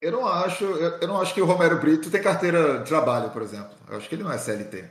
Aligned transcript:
Eu 0.00 0.12
não 0.12 0.24
acho, 0.24 0.62
eu, 0.62 0.98
eu 1.00 1.08
não 1.08 1.20
acho 1.20 1.34
que 1.34 1.42
o 1.42 1.44
Romero 1.44 1.80
Brito 1.80 2.08
tem 2.08 2.22
carteira 2.22 2.78
de 2.78 2.88
trabalho, 2.88 3.30
por 3.30 3.42
exemplo. 3.42 3.70
Eu 3.88 3.96
acho 3.96 4.08
que 4.08 4.14
ele 4.14 4.22
não 4.22 4.30
é 4.30 4.38
CLT. 4.38 4.84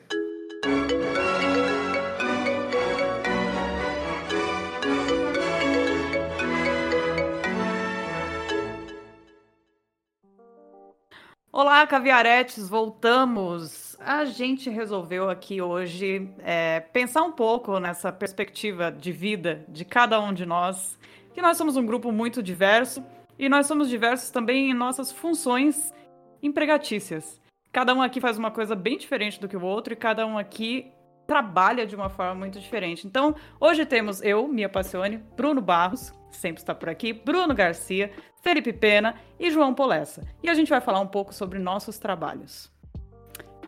Olá, 11.54 11.88
caviaretes, 11.88 12.68
voltamos. 12.68 13.96
A 14.02 14.26
gente 14.26 14.70
resolveu 14.70 15.30
aqui 15.30 15.62
hoje 15.62 16.30
é, 16.39 16.82
pensar 16.82 17.24
um 17.24 17.32
pouco 17.32 17.80
nessa 17.80 18.12
perspectiva 18.12 18.92
de 18.92 19.14
vida 19.14 19.64
de 19.70 19.86
cada 19.86 20.20
um 20.20 20.34
de 20.34 20.46
nós, 20.46 21.00
que 21.34 21.42
nós 21.42 21.55
somos 21.55 21.78
um 21.78 21.86
grupo 21.86 22.12
muito 22.12 22.44
diverso 22.44 23.02
e 23.38 23.50
nós 23.50 23.66
somos 23.66 23.90
diversos 23.90 24.30
também 24.30 24.72
em 24.72 24.74
nossas 24.74 25.12
funções 25.12 25.94
empregatícias. 26.42 27.42
Cada 27.71 27.94
um 27.94 28.02
aqui 28.02 28.20
faz 28.20 28.38
uma 28.38 28.52
coisa 28.52 28.75
bem 28.75 28.98
diferente 28.98 29.39
do 29.39 29.48
que 29.48 29.57
o 29.57 29.64
outro 29.64 29.94
e 29.94 29.96
cada 29.96 30.25
um 30.25 30.38
aqui 30.38 30.92
trabalha 31.28 31.86
de 31.86 31.96
uma 31.96 32.09
forma 32.09 32.34
muito 32.34 32.59
diferente. 32.59 33.05
Então, 33.05 33.35
hoje 33.59 33.85
temos 33.85 34.21
eu, 34.23 34.47
Mia 34.47 34.70
Passione, 34.70 35.17
Bruno 35.35 35.61
Barros, 35.61 36.13
sempre 36.31 36.61
está 36.61 36.73
por 36.73 36.89
aqui, 36.89 37.11
Bruno 37.11 37.53
Garcia, 37.53 38.11
Felipe 38.41 38.71
Pena 38.71 39.16
e 39.39 39.52
João 39.52 39.73
Polessa. 39.73 40.25
E 40.41 40.49
a 40.49 40.53
gente 40.53 40.69
vai 40.69 40.80
falar 40.80 41.02
um 41.02 41.08
pouco 41.08 41.33
sobre 41.33 41.59
nossos 41.59 41.99
trabalhos. 41.99 42.72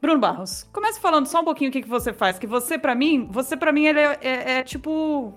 Bruno 0.01 0.19
Barros, 0.19 0.63
comece 0.71 0.99
falando 0.99 1.25
só 1.25 1.41
um 1.41 1.43
pouquinho 1.45 1.69
o 1.69 1.73
que, 1.73 1.81
que 1.81 1.89
você 1.89 2.13
faz. 2.13 2.39
Que 2.39 2.47
você, 2.47 2.77
para 2.77 2.95
mim, 2.95 3.27
você 3.29 3.57
para 3.57 3.73
mim 3.73 3.85
ele 3.85 3.99
é, 3.99 4.17
é, 4.21 4.51
é, 4.59 4.63
tipo, 4.63 5.33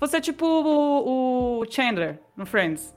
você 0.00 0.16
é 0.16 0.20
tipo 0.20 0.44
o, 0.44 1.60
o 1.60 1.64
Chandler 1.70 2.20
no 2.36 2.44
Friends. 2.44 2.92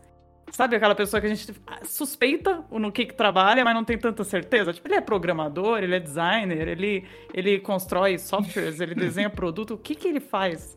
Sabe 0.51 0.75
aquela 0.75 0.95
pessoa 0.95 1.19
que 1.19 1.27
a 1.27 1.33
gente 1.33 1.53
suspeita 1.83 2.63
no 2.71 2.91
que, 2.91 3.05
que 3.05 3.13
trabalha, 3.13 3.63
mas 3.65 3.75
não 3.75 3.83
tem 3.83 3.97
tanta 3.97 4.23
certeza? 4.23 4.73
Tipo, 4.73 4.87
ele 4.87 4.95
é 4.95 5.01
programador, 5.01 5.79
ele 5.79 5.95
é 5.95 5.99
designer, 5.99 6.67
ele, 6.67 7.05
ele 7.33 7.59
constrói 7.59 8.17
softwares, 8.17 8.79
ele 8.79 8.95
desenha 8.95 9.29
produto. 9.29 9.73
O 9.73 9.77
que, 9.77 9.93
que 9.93 10.07
ele 10.07 10.19
faz? 10.19 10.73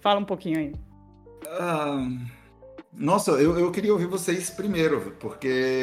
Fala 0.00 0.20
um 0.20 0.24
pouquinho 0.24 0.58
aí. 0.58 0.72
Uh, 1.46 2.26
nossa, 2.92 3.32
eu, 3.32 3.58
eu 3.58 3.70
queria 3.70 3.92
ouvir 3.92 4.06
vocês 4.06 4.50
primeiro, 4.50 5.16
porque. 5.20 5.82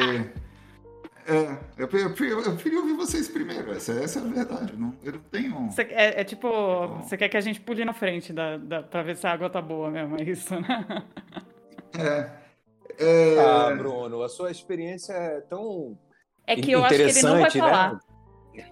É, 1.26 1.58
eu, 1.78 1.88
eu, 1.88 2.00
eu, 2.00 2.14
queria 2.58 2.80
ouvir 2.80 2.94
vocês 2.94 3.28
primeiro, 3.28 3.72
essa, 3.72 3.94
essa 3.94 4.20
é 4.20 4.22
a 4.24 4.26
verdade. 4.26 4.76
Não, 4.76 4.94
eu 5.04 5.14
não 5.14 5.20
tenho. 5.20 5.72
Cê, 5.72 5.84
é, 5.84 6.22
é, 6.22 6.24
tipo, 6.24 6.50
você 6.98 7.16
quer 7.16 7.30
que 7.30 7.38
a 7.38 7.42
gente 7.42 7.62
pule 7.62 7.86
na 7.86 7.94
frente 7.94 8.34
da, 8.34 8.58
da, 8.58 8.84
pra 8.84 9.04
ver 9.04 9.16
se 9.16 9.26
a 9.26 9.32
água 9.32 9.50
tá 9.50 9.62
boa 9.62 9.90
mesmo, 9.90 10.18
é 10.20 10.24
isso, 10.24 10.54
né? 10.60 11.04
É. 11.98 12.41
É... 12.98 13.40
Ah, 13.40 13.76
Bruno, 13.76 14.24
a 14.24 14.30
sua 14.30 14.52
experiência 14.52 15.14
é 15.14 15.42
tão. 15.42 15.98
É 16.48 16.56
que 16.56 16.72
eu 16.72 16.84
acho 16.84 16.96
que 16.96 17.02
ele 17.02 17.22
não 17.22 17.40
vai 17.40 17.52
falar. 17.52 17.94
Né? 17.94 18.00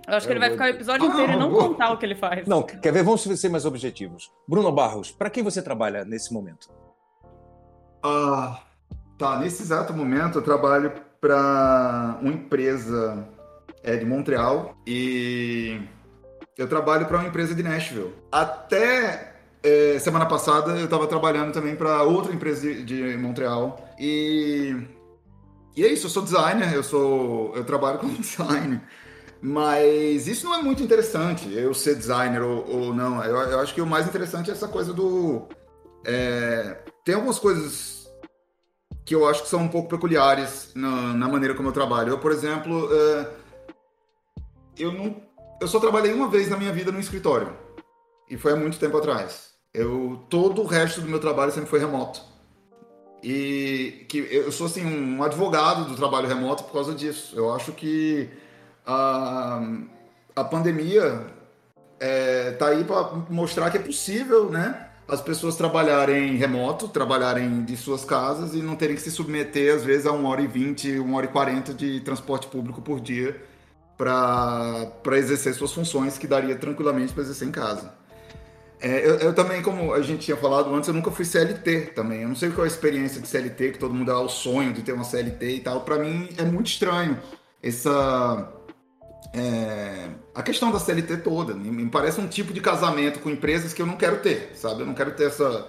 Eu 0.08 0.14
acho 0.16 0.28
que 0.28 0.34
ele 0.34 0.39
vai 0.39 0.52
ficar 0.52 0.66
o 0.66 0.70
episódio 0.70 1.08
inteiro 1.08 1.34
e 1.34 1.36
não 1.36 1.52
contar 1.56 1.92
o 1.92 1.98
que 1.98 2.06
ele 2.06 2.16
faz. 2.16 2.48
Não, 2.48 2.64
quer 2.64 2.92
ver? 2.92 3.03
Vamos 3.03 3.22
ser 3.22 3.50
mais 3.50 3.66
objetivos. 3.66 4.31
Bruno 4.48 4.72
Barros, 4.72 5.11
para 5.11 5.30
quem 5.30 5.44
você 5.44 5.61
trabalha 5.61 6.03
nesse 6.03 6.34
momento? 6.34 6.70
Ah, 8.03 8.61
tá. 9.17 9.39
Nesse 9.39 9.61
exato 9.61 9.94
momento 9.94 10.39
eu 10.39 10.42
trabalho 10.42 10.92
para 11.22 12.17
uma 12.22 12.33
empresa 12.33 13.28
é, 13.83 13.95
de 13.95 14.06
Montreal 14.06 14.76
e 14.86 15.81
eu 16.58 16.67
trabalho 16.67 17.06
para 17.06 17.17
uma 17.17 17.28
empresa 17.28 17.56
de 17.56 17.64
Nashville. 17.64 18.14
Até 18.31 19.28
é, 19.61 19.99
semana 19.99 20.25
passada 20.25 20.71
eu 20.71 20.85
estava 20.85 21.05
trabalhando 21.07 21.52
também 21.52 21.75
para 21.75 22.03
outra 22.03 22.33
empresa 22.33 22.61
de, 22.61 22.83
de, 22.83 23.17
Montreal 23.17 23.93
e 23.99 24.75
e 25.75 25.83
é 25.83 25.88
isso. 25.88 26.07
Eu 26.07 26.09
sou 26.09 26.23
designer, 26.23 26.73
eu 26.73 26.83
sou 26.83 27.55
eu 27.55 27.63
trabalho 27.63 27.99
com 27.99 28.07
design, 28.15 28.81
mas 29.41 30.27
isso 30.27 30.45
não 30.45 30.55
é 30.55 30.61
muito 30.61 30.83
interessante. 30.83 31.52
Eu 31.53 31.73
ser 31.73 31.95
designer 31.95 32.41
ou, 32.41 32.67
ou 32.69 32.93
não. 32.93 33.23
Eu, 33.23 33.35
eu, 33.35 33.59
acho 33.59 33.73
que 33.73 33.81
o 33.81 33.85
mais 33.85 34.07
interessante 34.07 34.49
é 34.49 34.53
essa 34.53 34.67
coisa 34.67 34.93
do 34.93 35.48
é, 36.05 36.77
tem 37.03 37.15
algumas 37.15 37.39
coisas 37.39 38.09
que 39.05 39.15
eu 39.15 39.27
acho 39.27 39.43
que 39.43 39.49
são 39.49 39.61
um 39.61 39.67
pouco 39.67 39.89
peculiares 39.89 40.71
na, 40.75 41.14
na 41.14 41.27
maneira 41.27 41.55
como 41.55 41.69
eu 41.69 41.73
trabalho. 41.73 42.09
Eu, 42.09 42.19
por 42.19 42.31
exemplo, 42.31 42.89
é, 42.93 43.30
eu 44.77 44.92
não 44.92 45.21
eu 45.61 45.67
só 45.67 45.80
trabalhei 45.80 46.14
uma 46.14 46.30
vez 46.30 46.49
na 46.49 46.55
minha 46.58 46.71
vida 46.71 46.92
no 46.92 46.99
escritório 46.99 47.53
e 48.30 48.37
foi 48.37 48.53
há 48.53 48.55
muito 48.55 48.80
tempo 48.80 48.98
atrás. 48.98 49.48
Eu 49.73 50.23
todo 50.30 50.61
o 50.61 50.65
resto 50.65 51.02
do 51.02 51.07
meu 51.07 51.19
trabalho 51.19 51.52
sempre 51.52 51.69
foi 51.69 51.80
remoto. 51.80 52.21
E 53.21 54.05
que 54.07 54.17
eu 54.31 54.52
sou 54.52 54.67
assim 54.67 54.85
um 54.85 55.21
advogado 55.21 55.85
do 55.85 55.95
trabalho 55.95 56.27
remoto 56.27 56.63
por 56.63 56.73
causa 56.73 56.95
disso. 56.95 57.35
Eu 57.35 57.53
acho 57.53 57.73
que 57.73 58.30
a, 58.85 59.61
a 60.35 60.43
pandemia 60.43 61.27
é, 61.99 62.52
tá 62.52 62.69
aí 62.69 62.83
para 62.83 63.11
mostrar 63.30 63.69
que 63.69 63.77
é 63.77 63.81
possível, 63.81 64.49
né? 64.49 64.87
As 65.07 65.21
pessoas 65.21 65.55
trabalharem 65.55 66.36
remoto, 66.36 66.87
trabalharem 66.87 67.63
de 67.63 67.75
suas 67.75 68.05
casas 68.05 68.53
e 68.53 68.61
não 68.61 68.75
terem 68.75 68.95
que 68.95 69.01
se 69.01 69.11
submeter, 69.11 69.75
às 69.75 69.83
vezes, 69.83 70.05
a 70.05 70.11
uma 70.11 70.30
hora 70.30 70.41
e 70.41 70.47
vinte, 70.47 70.99
uma 70.99 71.17
hora 71.17 71.25
e 71.25 71.30
quarenta 71.30 71.73
de 71.73 71.99
transporte 72.01 72.47
público 72.47 72.81
por 72.81 72.99
dia 72.99 73.41
para 73.97 75.17
exercer 75.17 75.53
suas 75.55 75.73
funções 75.73 76.17
que 76.17 76.27
daria 76.27 76.55
tranquilamente 76.55 77.11
para 77.11 77.23
exercer 77.23 77.47
em 77.47 77.51
casa. 77.51 77.98
É, 78.82 79.06
eu, 79.06 79.16
eu, 79.16 79.36
também, 79.36 79.62
como 79.62 79.94
a 79.94 80.02
gente 80.02 80.26
tinha 80.26 80.38
falado 80.38 80.73
antes, 80.73 80.88
eu 80.88 80.94
nunca 80.94 81.12
fui 81.12 81.26
CLT 81.26 81.92
também. 81.95 82.22
Eu 82.22 82.30
não 82.30 82.36
sei 82.36 82.50
qual 82.50 82.66
é 82.66 82.70
a 82.70 82.72
experiência 82.72 83.22
de 83.22 83.28
CLT, 83.28 83.73
que 83.73 83.78
todo 83.78 83.94
mundo 83.94 84.08
dá 84.08 84.20
o 84.20 84.30
sonho 84.30 84.72
de 84.72 84.82
ter 84.82 84.94
uma 84.94 85.04
CLT 85.04 85.56
e 85.56 85.60
tal. 85.60 85.82
Para 85.82 86.00
mim 86.00 86.30
é 86.38 86.44
muito 86.44 86.67
estranho 86.67 87.20
essa. 87.62 88.54
É, 89.34 90.08
a 90.34 90.42
questão 90.42 90.72
da 90.72 90.80
CLT 90.80 91.17
toda. 91.17 91.54
Me 91.54 91.90
parece 91.90 92.22
um 92.22 92.28
tipo 92.28 92.54
de 92.54 92.62
casamento 92.62 93.20
com 93.20 93.30
empresas 93.30 93.73
que 93.73 93.82
eu 93.82 93.86
não 93.86 93.98
quero 93.98 94.22
ter, 94.22 94.52
sabe? 94.56 94.82
Eu 94.82 94.86
não 94.86 94.94
quero 94.94 95.11
ter 95.11 95.26
essa, 95.26 95.67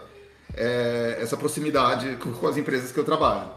é, 0.55 1.19
essa 1.21 1.37
proximidade 1.37 2.17
com 2.17 2.47
as 2.47 2.57
empresas 2.57 2.93
que 2.93 2.99
eu 2.99 3.05
trabalho. 3.05 3.51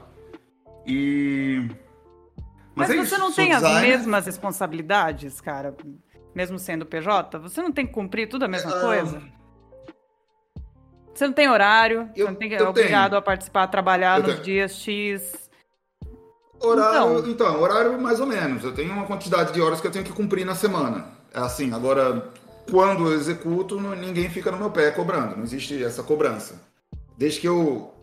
E. 0.83 1.69
Mas, 2.75 2.89
Mas 2.89 2.89
é 2.89 2.95
você 2.95 3.15
isso, 3.15 3.19
não 3.19 3.31
tem 3.31 3.51
designer... 3.51 3.77
as 3.77 3.81
mesmas 3.83 4.25
responsabilidades, 4.25 5.39
cara? 5.39 5.75
Mesmo 6.33 6.57
sendo 6.57 6.87
PJ? 6.87 7.37
Você 7.37 7.61
não 7.61 7.71
tem 7.71 7.85
que 7.85 7.93
cumprir 7.93 8.27
tudo 8.27 8.45
a 8.45 8.47
mesma 8.47 8.71
coisa? 8.81 9.21
Você 11.13 11.27
não 11.27 11.33
tem 11.33 11.47
horário, 11.47 12.09
eu, 12.15 12.25
você 12.25 12.31
não 12.31 12.35
tem, 12.35 12.53
é 12.53 12.63
obrigado 12.63 13.11
tenho. 13.11 13.19
a 13.19 13.21
participar, 13.21 13.63
a 13.63 13.67
trabalhar 13.67 14.19
eu 14.19 14.23
nos 14.23 14.33
tenho. 14.33 14.43
dias 14.43 14.75
X. 14.75 15.33
Horário, 16.59 17.19
então. 17.19 17.29
então, 17.29 17.61
horário 17.61 18.01
mais 18.01 18.19
ou 18.19 18.25
menos. 18.25 18.63
Eu 18.63 18.73
tenho 18.73 18.91
uma 18.93 19.05
quantidade 19.05 19.53
de 19.53 19.61
horas 19.61 19.79
que 19.79 19.85
eu 19.85 19.91
tenho 19.91 20.05
que 20.05 20.13
cumprir 20.13 20.45
na 20.45 20.55
semana. 20.55 21.05
É 21.33 21.39
assim, 21.39 21.73
agora, 21.73 22.31
quando 22.71 23.11
eu 23.11 23.13
executo, 23.13 23.79
ninguém 23.79 24.29
fica 24.29 24.49
no 24.51 24.57
meu 24.57 24.71
pé 24.71 24.89
cobrando. 24.91 25.35
Não 25.35 25.43
existe 25.43 25.83
essa 25.83 26.01
cobrança. 26.01 26.61
Desde 27.17 27.41
que 27.41 27.47
eu 27.47 27.93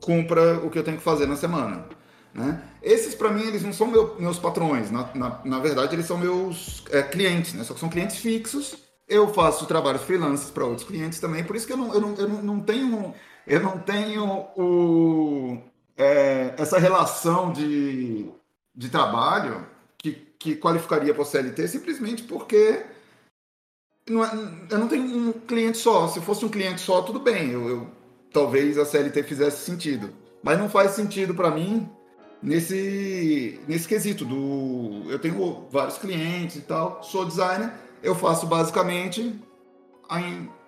cumpra 0.00 0.58
o 0.58 0.70
que 0.70 0.78
eu 0.78 0.84
tenho 0.84 0.98
que 0.98 1.02
fazer 1.02 1.26
na 1.26 1.36
semana. 1.36 1.86
Né? 2.32 2.62
Esses, 2.82 3.14
para 3.14 3.30
mim, 3.30 3.42
eles 3.42 3.62
não 3.62 3.72
são 3.72 3.88
meu, 3.88 4.16
meus 4.18 4.38
patrões. 4.38 4.90
Na, 4.90 5.08
na, 5.14 5.40
na, 5.44 5.58
verdade, 5.58 5.94
eles 5.94 6.06
são 6.06 6.16
meus 6.16 6.84
é, 6.90 7.02
clientes, 7.02 7.54
né? 7.54 7.64
Só 7.64 7.74
que 7.74 7.80
são 7.80 7.88
clientes 7.88 8.16
fixos 8.16 8.76
eu 9.10 9.28
faço 9.34 9.66
trabalhos 9.66 10.02
freelancers 10.02 10.50
para 10.50 10.64
outros 10.64 10.86
clientes 10.86 11.18
também, 11.18 11.42
por 11.42 11.56
isso 11.56 11.66
que 11.66 11.72
eu 11.72 11.76
não, 11.76 11.92
eu 11.92 12.00
não, 12.00 12.14
eu 12.14 12.28
não 12.28 12.60
tenho, 12.60 13.12
eu 13.44 13.60
não 13.60 13.76
tenho 13.78 14.24
o, 14.56 15.58
é, 15.98 16.54
essa 16.56 16.78
relação 16.78 17.52
de, 17.52 18.30
de 18.74 18.88
trabalho 18.88 19.66
que, 19.98 20.12
que 20.38 20.54
qualificaria 20.54 21.12
para 21.12 21.22
o 21.22 21.26
CLT 21.26 21.66
simplesmente 21.66 22.22
porque 22.22 22.84
não 24.08 24.24
é, 24.24 24.30
eu 24.70 24.78
não 24.78 24.86
tenho 24.86 25.04
um 25.04 25.32
cliente 25.32 25.78
só. 25.78 26.08
Se 26.08 26.20
fosse 26.20 26.44
um 26.44 26.48
cliente 26.48 26.80
só, 26.80 27.02
tudo 27.02 27.18
bem, 27.18 27.50
eu, 27.50 27.68
eu 27.68 27.90
talvez 28.32 28.78
a 28.78 28.84
CLT 28.84 29.24
fizesse 29.24 29.64
sentido. 29.64 30.12
Mas 30.42 30.58
não 30.58 30.70
faz 30.70 30.92
sentido 30.92 31.34
para 31.34 31.50
mim 31.50 31.88
nesse, 32.42 33.60
nesse 33.66 33.86
quesito 33.88 34.24
do. 34.24 35.10
Eu 35.10 35.18
tenho 35.18 35.66
vários 35.70 35.98
clientes 35.98 36.56
e 36.56 36.60
tal, 36.62 37.02
sou 37.02 37.24
designer 37.24 37.72
eu 38.02 38.14
faço 38.14 38.46
basicamente 38.46 39.38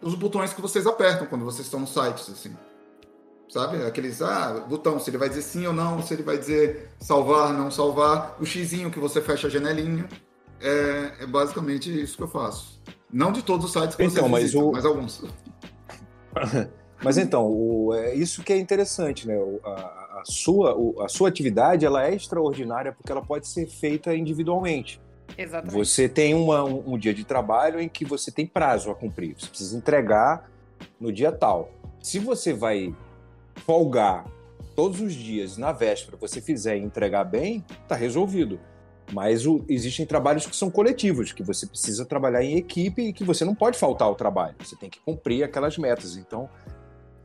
os 0.00 0.14
botões 0.14 0.52
que 0.52 0.60
vocês 0.60 0.86
apertam 0.86 1.26
quando 1.26 1.44
vocês 1.44 1.66
estão 1.66 1.80
no 1.80 1.86
site, 1.86 2.30
assim. 2.30 2.54
Sabe? 3.48 3.84
Aqueles, 3.84 4.22
ah, 4.22 4.64
botão, 4.68 4.98
se 4.98 5.10
ele 5.10 5.18
vai 5.18 5.28
dizer 5.28 5.42
sim 5.42 5.66
ou 5.66 5.72
não, 5.72 6.02
se 6.02 6.14
ele 6.14 6.22
vai 6.22 6.38
dizer 6.38 6.88
salvar, 6.98 7.52
não 7.52 7.70
salvar, 7.70 8.36
o 8.40 8.46
xizinho 8.46 8.90
que 8.90 8.98
você 8.98 9.20
fecha 9.20 9.46
a 9.46 9.50
janelinha. 9.50 10.08
É, 10.60 11.12
é 11.20 11.26
basicamente 11.26 11.90
isso 12.02 12.16
que 12.16 12.22
eu 12.22 12.28
faço. 12.28 12.80
Não 13.12 13.32
de 13.32 13.42
todos 13.42 13.66
os 13.66 13.72
sites 13.72 13.96
que 13.96 14.04
então, 14.04 14.28
mas 14.28 14.44
visitam, 14.44 14.68
o... 14.68 14.72
mas 14.72 14.84
alguns. 14.86 15.24
mas 17.02 17.18
então, 17.18 17.46
o, 17.46 17.92
é 17.92 18.14
isso 18.14 18.42
que 18.42 18.52
é 18.52 18.56
interessante, 18.56 19.26
né? 19.26 19.36
O, 19.36 19.60
a, 19.64 20.20
a, 20.20 20.22
sua, 20.24 20.74
o, 20.74 21.02
a 21.02 21.08
sua 21.08 21.28
atividade 21.28 21.84
ela 21.84 22.06
é 22.06 22.14
extraordinária 22.14 22.92
porque 22.92 23.10
ela 23.12 23.22
pode 23.22 23.48
ser 23.48 23.66
feita 23.66 24.14
individualmente. 24.14 25.00
Exatamente. 25.36 25.74
Você 25.74 26.08
tem 26.08 26.34
uma, 26.34 26.64
um, 26.64 26.94
um, 26.94 26.98
dia 26.98 27.14
de 27.14 27.24
trabalho 27.24 27.80
em 27.80 27.88
que 27.88 28.04
você 28.04 28.30
tem 28.30 28.46
prazo 28.46 28.90
a 28.90 28.94
cumprir. 28.94 29.34
Você 29.38 29.48
precisa 29.48 29.76
entregar 29.76 30.50
no 31.00 31.12
dia 31.12 31.32
tal. 31.32 31.70
Se 32.02 32.18
você 32.18 32.52
vai 32.52 32.94
folgar 33.64 34.24
todos 34.74 35.00
os 35.00 35.12
dias, 35.12 35.56
na 35.56 35.72
véspera, 35.72 36.16
você 36.16 36.40
fizer 36.40 36.76
e 36.76 36.82
entregar 36.82 37.24
bem, 37.24 37.64
está 37.82 37.94
resolvido. 37.94 38.58
Mas 39.12 39.46
o, 39.46 39.64
existem 39.68 40.06
trabalhos 40.06 40.46
que 40.46 40.56
são 40.56 40.70
coletivos, 40.70 41.32
que 41.32 41.42
você 41.42 41.66
precisa 41.66 42.04
trabalhar 42.04 42.42
em 42.42 42.56
equipe 42.56 43.02
e 43.02 43.12
que 43.12 43.24
você 43.24 43.44
não 43.44 43.54
pode 43.54 43.78
faltar 43.78 44.08
ao 44.08 44.14
trabalho. 44.14 44.54
Você 44.58 44.76
tem 44.76 44.88
que 44.88 45.00
cumprir 45.00 45.44
aquelas 45.44 45.76
metas. 45.76 46.16
Então, 46.16 46.48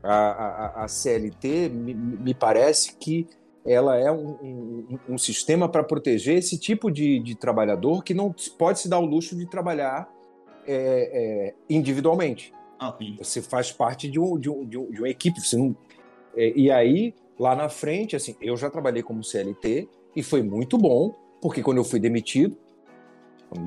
a, 0.02 0.14
a, 0.14 0.84
a 0.84 0.88
CLT 0.88 1.70
me, 1.70 1.94
me, 1.94 2.34
parece 2.34 2.94
que 2.96 3.26
ela 3.68 3.96
é 3.96 4.10
um, 4.10 4.30
um, 4.42 4.98
um 5.10 5.18
sistema 5.18 5.68
para 5.68 5.84
proteger 5.84 6.38
esse 6.38 6.58
tipo 6.58 6.90
de, 6.90 7.20
de, 7.20 7.34
trabalhador 7.34 8.02
que 8.02 8.14
não 8.14 8.34
pode 8.58 8.80
se 8.80 8.88
dar 8.88 8.98
o 8.98 9.04
luxo 9.04 9.36
de 9.36 9.46
trabalhar 9.46 10.10
é, 10.66 11.50
é, 11.50 11.54
individualmente. 11.68 12.52
Ah, 12.80 12.96
você 13.18 13.42
faz 13.42 13.70
parte 13.70 14.08
de, 14.08 14.18
um, 14.18 14.38
de, 14.38 14.48
um, 14.48 14.64
de, 14.64 14.78
uma 14.78 15.08
equipe. 15.08 15.40
Você 15.40 15.56
não, 15.56 15.76
é, 16.34 16.52
e 16.56 16.70
aí, 16.70 17.14
lá 17.38 17.54
na 17.54 17.68
frente, 17.68 18.16
assim, 18.16 18.34
eu 18.40 18.56
já 18.56 18.70
trabalhei 18.70 19.02
como 19.02 19.22
CLT 19.22 19.88
e 20.16 20.22
foi 20.22 20.42
muito 20.42 20.78
bom, 20.78 21.14
porque 21.40 21.62
quando 21.62 21.78
eu 21.78 21.84
fui 21.84 22.00
demitido, 22.00 22.56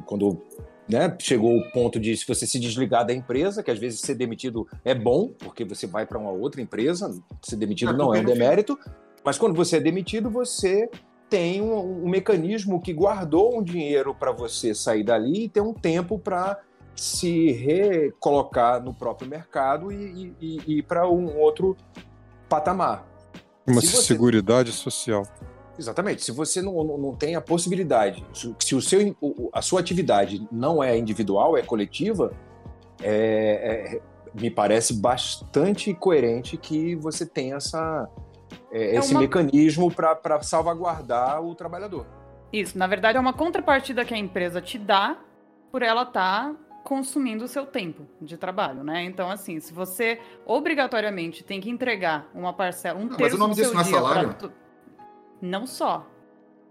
quando 0.06 0.42
né, 0.88 1.16
chegou 1.20 1.58
o 1.58 1.72
ponto 1.72 2.00
de 2.00 2.16
se 2.18 2.28
você 2.28 2.46
se 2.48 2.60
desligar 2.60 3.06
da 3.06 3.14
empresa, 3.14 3.64
que 3.64 3.72
às 3.72 3.80
vezes 3.80 4.00
ser 4.00 4.16
demitido 4.16 4.68
é 4.84 4.94
bom, 4.94 5.30
porque 5.40 5.64
você 5.64 5.86
vai 5.86 6.06
para 6.06 6.18
uma 6.18 6.32
outra 6.32 6.62
empresa, 6.62 7.14
ser 7.42 7.56
demitido 7.56 7.94
não, 7.94 8.08
não 8.08 8.16
é 8.16 8.20
um 8.20 8.26
demérito, 8.26 8.78
mas 9.24 9.38
quando 9.38 9.56
você 9.56 9.78
é 9.78 9.80
demitido, 9.80 10.30
você 10.30 10.90
tem 11.30 11.62
um, 11.62 12.06
um 12.06 12.10
mecanismo 12.10 12.82
que 12.82 12.94
guardou 12.94 13.58
um 13.58 13.64
dinheiro 13.64 14.14
para 14.14 14.32
você 14.32 14.76
sair 14.76 15.04
dali 15.04 15.46
e 15.46 15.50
ter 15.50 15.62
um 15.62 15.74
tempo 15.74 16.20
para 16.20 16.60
se 16.96 17.52
recolocar 17.52 18.84
no 18.84 18.94
próprio 18.94 19.30
mercado 19.30 19.92
e, 19.92 20.36
e, 20.40 20.62
e 20.68 20.78
ir 20.80 20.84
para 20.84 21.10
um 21.10 21.38
outro 21.40 21.78
patamar. 22.50 23.08
Uma 23.66 23.82
se 23.82 23.88
você... 23.88 24.02
seguridade 24.02 24.72
social. 24.72 25.24
Exatamente. 25.80 26.24
Se 26.24 26.32
você 26.32 26.62
não, 26.62 26.84
não, 26.84 26.98
não, 26.98 27.16
tem 27.16 27.36
a 27.36 27.42
possibilidade, 27.42 28.26
se 28.60 28.76
o 28.76 28.82
seu, 28.82 29.16
a 29.54 29.62
sua 29.62 29.80
atividade 29.80 30.46
não 30.52 30.84
é 30.84 30.98
individual, 30.98 31.58
é 31.58 31.62
coletiva, 31.62 32.34
é, 33.02 33.96
é, 33.96 34.02
me 34.40 34.52
parece 34.52 34.94
bastante 34.94 35.94
coerente 35.94 36.58
que 36.58 36.96
você 36.96 37.26
tenha 37.26 37.56
essa, 37.56 38.08
é, 38.72 38.96
é 38.96 38.96
esse 38.98 39.14
uma... 39.14 39.22
mecanismo 39.22 39.92
para 39.92 40.42
salvaguardar 40.42 41.44
o 41.44 41.54
trabalhador. 41.54 42.06
Isso, 42.52 42.78
na 42.78 42.88
verdade, 42.88 43.18
é 43.18 43.22
uma 43.22 43.34
contrapartida 43.34 44.04
que 44.04 44.14
a 44.14 44.18
empresa 44.18 44.62
te 44.62 44.78
dá 44.78 45.18
por 45.72 45.82
ela 45.82 46.04
estar 46.04 46.50
tá 46.50 46.56
consumindo 46.84 47.46
o 47.46 47.48
seu 47.48 47.66
tempo 47.66 48.06
de 48.22 48.38
trabalho, 48.38 48.84
né? 48.84 49.04
Então, 49.04 49.30
assim, 49.30 49.60
se 49.60 49.72
você 49.72 50.20
obrigatoriamente 50.46 51.44
tem 51.44 51.62
que 51.62 51.70
entregar 51.70 52.30
uma 52.34 52.54
parcela, 52.54 53.00
um 53.00 53.06
não, 53.06 53.16
terço 53.16 53.24
mas 53.24 53.34
o 53.34 53.38
nome 53.38 53.56
disso 53.56 53.74
não 53.74 53.82
é 53.82 53.84
salário? 53.84 54.34
Pra... 54.34 54.50
Não 55.42 55.68
só. 55.68 56.08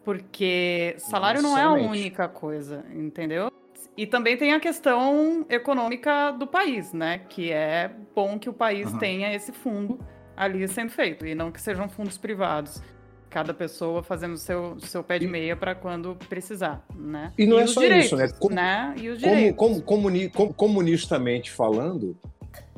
Porque 0.05 0.95
salário 0.99 1.43
não 1.43 1.57
é 1.57 1.63
a 1.63 1.73
única 1.73 2.29
coisa, 2.29 2.85
entendeu? 2.93 3.53
E 3.97 4.07
também 4.07 4.37
tem 4.37 4.53
a 4.53 4.61
questão 4.61 5.45
econômica 5.49 6.33
do 6.33 6.47
país, 6.47 6.93
né? 6.93 7.19
Que 7.29 7.53
é 7.53 7.91
bom 8.15 8.39
que 8.39 8.49
o 8.49 8.53
país 8.53 8.91
uhum. 8.93 8.99
tenha 8.99 9.35
esse 9.35 9.53
fundo 9.53 9.99
ali 10.41 10.67
sendo 10.67 10.91
feito, 10.91 11.27
e 11.27 11.35
não 11.35 11.53
que 11.53 11.61
sejam 11.61 11.87
fundos 11.87 12.17
privados 12.17 12.83
cada 13.29 13.53
pessoa 13.53 14.03
fazendo 14.03 14.39
seu 14.39 14.81
seu 14.81 15.05
pé 15.05 15.19
de 15.19 15.27
meia 15.27 15.55
para 15.55 15.75
quando 15.75 16.17
precisar, 16.29 16.83
né? 16.95 17.31
E 17.37 17.47
não 17.47 17.61
e 17.61 17.63
é 17.63 17.67
só 17.67 17.81
direitos, 17.83 18.07
isso, 18.07 18.17
né? 18.17 18.29
Com, 18.39 18.49
né? 18.49 18.95
E 18.97 19.11
os 19.11 19.19
direitos. 19.19 19.57
Como, 19.57 19.83
comuni, 19.83 20.31
comunistamente 20.31 21.51
falando, 21.51 22.17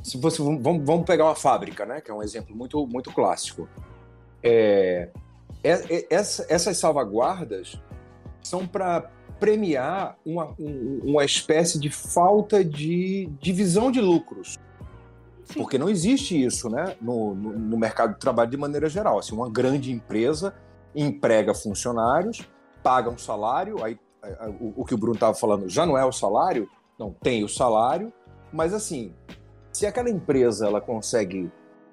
se 0.03 0.19
você 0.19 0.43
vamos, 0.43 0.85
vamos 0.85 1.07
pegar 1.07 1.25
uma 1.25 1.37
fábrica, 1.37 1.87
né? 1.87 2.01
Que 2.01 2.11
é 2.11 2.15
um 2.15 2.23
exemplo 2.23 2.55
muito 2.55 2.85
muito 2.85 3.13
clássico. 3.13 3.69
É, 4.43 5.09
é, 5.63 5.71
é 5.71 6.07
essa, 6.11 6.45
essas 6.49 6.77
salvaguardas 6.77 7.81
são 8.43 8.67
para 8.67 9.09
premiar 9.39 10.19
uma, 10.27 10.53
uma 10.59 11.25
espécie 11.25 11.79
de 11.79 11.91
falta 11.91 12.65
de 12.65 13.29
divisão 13.41 13.91
de 13.93 14.01
lucros. 14.01 14.59
Porque 15.55 15.79
não 15.79 15.89
existe 15.89 16.41
isso 16.41 16.71
né, 16.71 16.97
no, 17.01 17.35
no, 17.35 17.53
no, 17.59 17.77
mercado 17.77 18.15
de 18.15 18.21
trabalho 18.21 18.51
de 18.51 18.57
maneira 18.57 18.89
geral. 18.89 19.19
Assim, 19.19 19.35
uma 19.35 19.51
grande 19.51 19.91
empresa 19.91 20.55
emprega 20.95 21.55
funcionários, 21.55 22.49
paga 22.83 23.11
um 23.11 23.19
salário, 23.19 23.83
aí 23.85 23.99
o, 24.61 24.83
o 24.83 24.85
que 24.85 24.95
o 24.95 24.99
Bruno 24.99 25.15
estava 25.15 25.35
falando 25.35 25.69
já 25.69 25.85
não 25.85 25.99
é 25.99 26.05
o 26.05 26.13
salário, 26.13 26.69
não 26.99 27.13
tem 27.13 27.43
o 27.43 27.49
salário, 27.49 28.13
mas 28.53 28.73
assim, 28.73 29.13
se 29.73 29.87
aquela 29.87 30.11
empresa 30.11 30.67
ela 30.67 30.81
consegue 30.81 31.51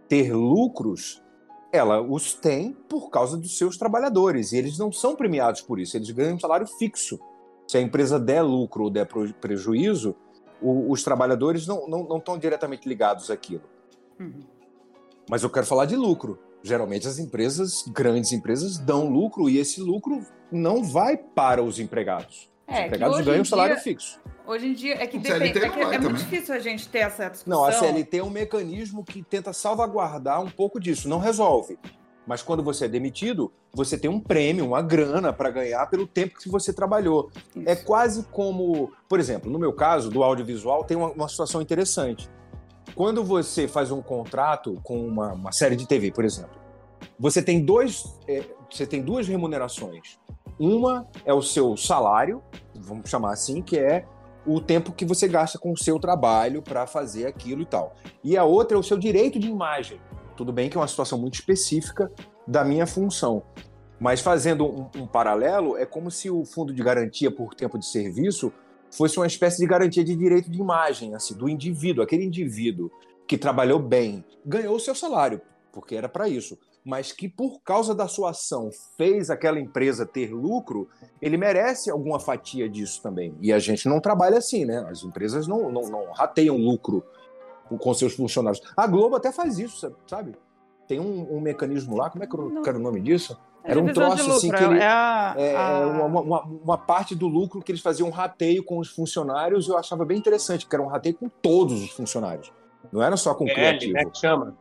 ter 0.08 0.34
lucros, 0.34 1.24
ela 1.72 2.02
os 2.02 2.34
tem 2.34 2.74
por 2.88 3.10
causa 3.10 3.38
dos 3.38 3.58
seus 3.58 3.78
trabalhadores, 3.78 4.52
e 4.52 4.58
eles 4.58 4.78
não 4.78 4.92
são 4.92 5.16
premiados 5.16 5.62
por 5.62 5.80
isso, 5.80 5.98
eles 5.98 6.10
ganham 6.12 6.36
um 6.36 6.40
salário 6.40 6.68
fixo. 6.68 7.20
Se 7.68 7.78
a 7.78 7.82
empresa 7.82 8.20
der 8.20 8.42
lucro 8.42 8.86
ou 8.86 8.90
der 8.90 9.08
prejuízo, 9.40 10.16
o, 10.62 10.92
os 10.92 11.04
trabalhadores 11.04 11.68
não, 11.68 11.88
não, 11.88 12.04
não 12.04 12.18
estão 12.18 12.38
diretamente 12.38 12.88
ligados 12.88 13.30
àquilo. 13.30 13.64
Uhum. 14.20 14.42
Mas 15.30 15.44
eu 15.44 15.50
quero 15.50 15.66
falar 15.66 15.86
de 15.86 15.96
lucro. 15.96 16.40
Geralmente 16.62 17.08
as 17.08 17.20
empresas, 17.20 17.86
grandes 17.88 18.32
empresas, 18.32 18.78
dão 18.78 19.08
lucro 19.08 19.50
e 19.50 19.58
esse 19.58 19.80
lucro 19.80 20.26
não 20.52 20.84
vai 20.84 21.16
para 21.16 21.64
os 21.64 21.80
empregados. 21.80 22.50
É, 22.68 22.82
os 22.82 22.86
empregados 22.88 23.22
ganham 23.22 23.42
um 23.42 23.46
salário 23.46 23.76
dia, 23.76 23.84
fixo. 23.84 24.20
Hoje 24.46 24.68
em 24.68 24.74
dia 24.74 25.02
é 25.02 25.08
que, 25.08 25.18
depende, 25.18 25.58
é, 25.58 25.70
que 25.70 25.80
é 25.80 26.00
muito 26.00 26.18
difícil 26.18 26.54
a 26.54 26.60
gente 26.60 26.88
ter 26.90 27.00
essa 27.00 27.30
discussão. 27.30 27.60
Não, 27.60 27.66
a 27.66 27.72
CLT 27.72 28.18
é 28.18 28.24
um 28.24 28.30
mecanismo 28.30 29.04
que 29.04 29.24
tenta 29.24 29.54
salvaguardar 29.54 30.42
um 30.42 30.50
pouco 30.50 30.80
disso. 30.80 31.08
Não 31.08 31.20
resolve, 31.20 31.80
mas 32.26 32.42
quando 32.42 32.62
você 32.62 32.86
é 32.86 32.88
demitido, 32.88 33.52
você 33.74 33.98
tem 33.98 34.10
um 34.10 34.20
prêmio, 34.20 34.66
uma 34.66 34.82
grana 34.82 35.34
para 35.34 35.50
ganhar 35.50 35.86
pelo 35.88 36.06
tempo 36.06 36.40
que 36.40 36.50
você 36.50 36.72
trabalhou. 36.72 37.32
Isso. 37.56 37.68
É 37.68 37.76
quase 37.76 38.24
como, 38.32 38.92
por 39.08 39.20
exemplo, 39.20 39.52
no 39.52 39.58
meu 39.58 39.74
caso, 39.74 40.10
do 40.10 40.24
audiovisual, 40.24 40.84
tem 40.84 40.96
uma, 40.96 41.10
uma 41.10 41.28
situação 41.28 41.62
interessante. 41.62 42.30
Quando 42.96 43.24
você 43.24 43.68
faz 43.68 43.92
um 43.92 44.02
contrato 44.02 44.80
com 44.84 45.06
uma, 45.06 45.34
uma 45.34 45.52
série 45.52 45.76
de 45.76 45.88
TV, 45.88 46.12
por 46.12 46.26
exemplo, 46.26 46.60
você 47.18 47.42
tem 47.42 47.64
dois, 47.64 48.18
é, 48.28 48.44
você 48.70 48.86
tem 48.86 49.02
duas 49.02 49.28
remunerações. 49.28 50.20
Uma 50.60 51.08
é 51.26 51.34
o 51.34 51.42
seu 51.42 51.78
salário, 51.78 52.44
vamos 52.76 53.10
chamar 53.10 53.32
assim, 53.32 53.62
que 53.62 53.78
é 53.78 54.06
o 54.46 54.60
tempo 54.60 54.92
que 54.92 55.06
você 55.06 55.28
gasta 55.28 55.58
com 55.60 55.72
o 55.72 55.78
seu 55.78 56.00
trabalho 56.00 56.62
para 56.62 56.88
fazer 56.88 57.26
aquilo 57.28 57.62
e 57.62 57.66
tal. 57.66 57.96
E 58.24 58.38
a 58.38 58.44
outra 58.44 58.76
é 58.76 58.80
o 58.80 58.84
seu 58.84 58.98
direito 58.98 59.40
de 59.40 59.48
imagem, 59.48 60.00
tudo 60.40 60.54
bem 60.54 60.70
que 60.70 60.78
é 60.78 60.80
uma 60.80 60.88
situação 60.88 61.20
muito 61.20 61.34
específica 61.34 62.10
da 62.48 62.64
minha 62.64 62.88
função. 62.88 63.44
Mas 64.00 64.22
fazendo 64.22 64.66
um, 64.66 64.90
um, 64.96 65.06
paralelo, 65.06 65.76
é 65.76 65.86
como 65.86 66.10
se 66.10 66.30
o 66.30 66.46
fundo 66.46 66.74
de 66.74 66.82
garantia 66.82 67.30
por 67.30 67.54
tempo 67.54 67.78
de 67.78 67.86
serviço 67.86 68.50
fosse 68.90 69.20
uma 69.20 69.28
espécie 69.28 69.58
de 69.58 69.68
garantia 69.68 70.02
de 70.02 70.16
direito 70.16 70.50
de 70.50 70.58
imagem, 70.58 71.14
assim, 71.14 71.36
do 71.36 71.50
indivíduo. 71.50 72.02
Aquele 72.02 72.24
indivíduo 72.24 72.90
que 73.28 73.38
trabalhou 73.38 73.80
bem, 73.80 74.24
ganhou 74.46 74.78
o 74.78 74.80
seu 74.80 74.96
salário, 74.96 75.42
porque 75.74 75.94
era 75.94 76.08
para 76.08 76.30
isso, 76.30 76.58
mas 76.86 77.12
que 77.12 77.28
por 77.28 77.60
causa 77.62 77.94
da 77.94 78.08
sua 78.08 78.30
ação 78.30 78.70
fez 78.96 79.30
aquela 79.30 79.60
empresa 79.60 80.06
ter 80.06 80.34
lucro, 80.34 80.88
ele 81.22 81.36
merece 81.36 81.92
alguma 81.92 82.18
fatia 82.18 82.70
disso 82.70 83.04
também. 83.04 83.36
E 83.42 83.52
a 83.52 83.60
gente 83.60 83.90
não 83.90 84.00
trabalha 84.00 84.38
assim, 84.38 84.64
né? 84.64 84.88
As 84.90 85.04
empresas 85.04 85.48
não, 85.48 85.70
não, 85.70 85.82
não 85.90 86.14
rateiam 86.14 86.56
lucro 86.56 87.04
com 87.78 87.94
seus 87.94 88.14
funcionários. 88.14 88.62
A 88.76 88.88
Globo 88.88 89.16
até 89.16 89.32
faz 89.32 89.60
isso, 89.60 89.96
sabe? 90.08 90.36
Tem 90.88 91.00
um, 91.00 91.36
um 91.36 91.40
mecanismo 91.40 91.96
lá, 91.96 92.10
como 92.10 92.24
é 92.24 92.28
que 92.28 92.36
eu 92.36 92.62
quero 92.64 92.80
o 92.80 92.82
nome 92.82 93.00
disso? 93.00 93.40
É 93.64 93.72
Era 93.72 93.80
um 93.80 93.94
troço 93.94 94.32
assim 94.32 94.50
que 94.50 94.64
ele, 94.64 94.80
é, 94.80 94.88
a, 94.88 95.36
é, 95.38 95.56
a... 95.56 95.86
Uma, 95.86 96.22
uma, 96.22 96.44
uma, 96.44 96.78
parte 96.78 97.14
do 97.14 97.28
lucro 97.28 97.62
que 97.62 97.72
eles 97.72 97.82
faziam 97.82 98.08
um 98.08 98.12
rateio 98.12 98.64
com 98.64 98.80
os 98.80 98.90
funcionários, 98.90 99.68
eu 99.68 99.78
achava 99.78 100.06
bem 100.06 100.18
interessante, 100.18 100.66
que 100.66 100.76
era 100.76 100.82
um 100.82 100.88
rateio 100.88 101.16
com 101.16 101.30
todos 101.30 101.84
os 101.84 101.92
funcionários. 101.92 102.52
Não 102.92 103.04
era 103.04 103.18
só 103.18 103.36
com 103.36 103.44
o 103.44 103.48
criativo. 103.48 103.94
Né, 103.94 104.04
chama. 104.14 104.58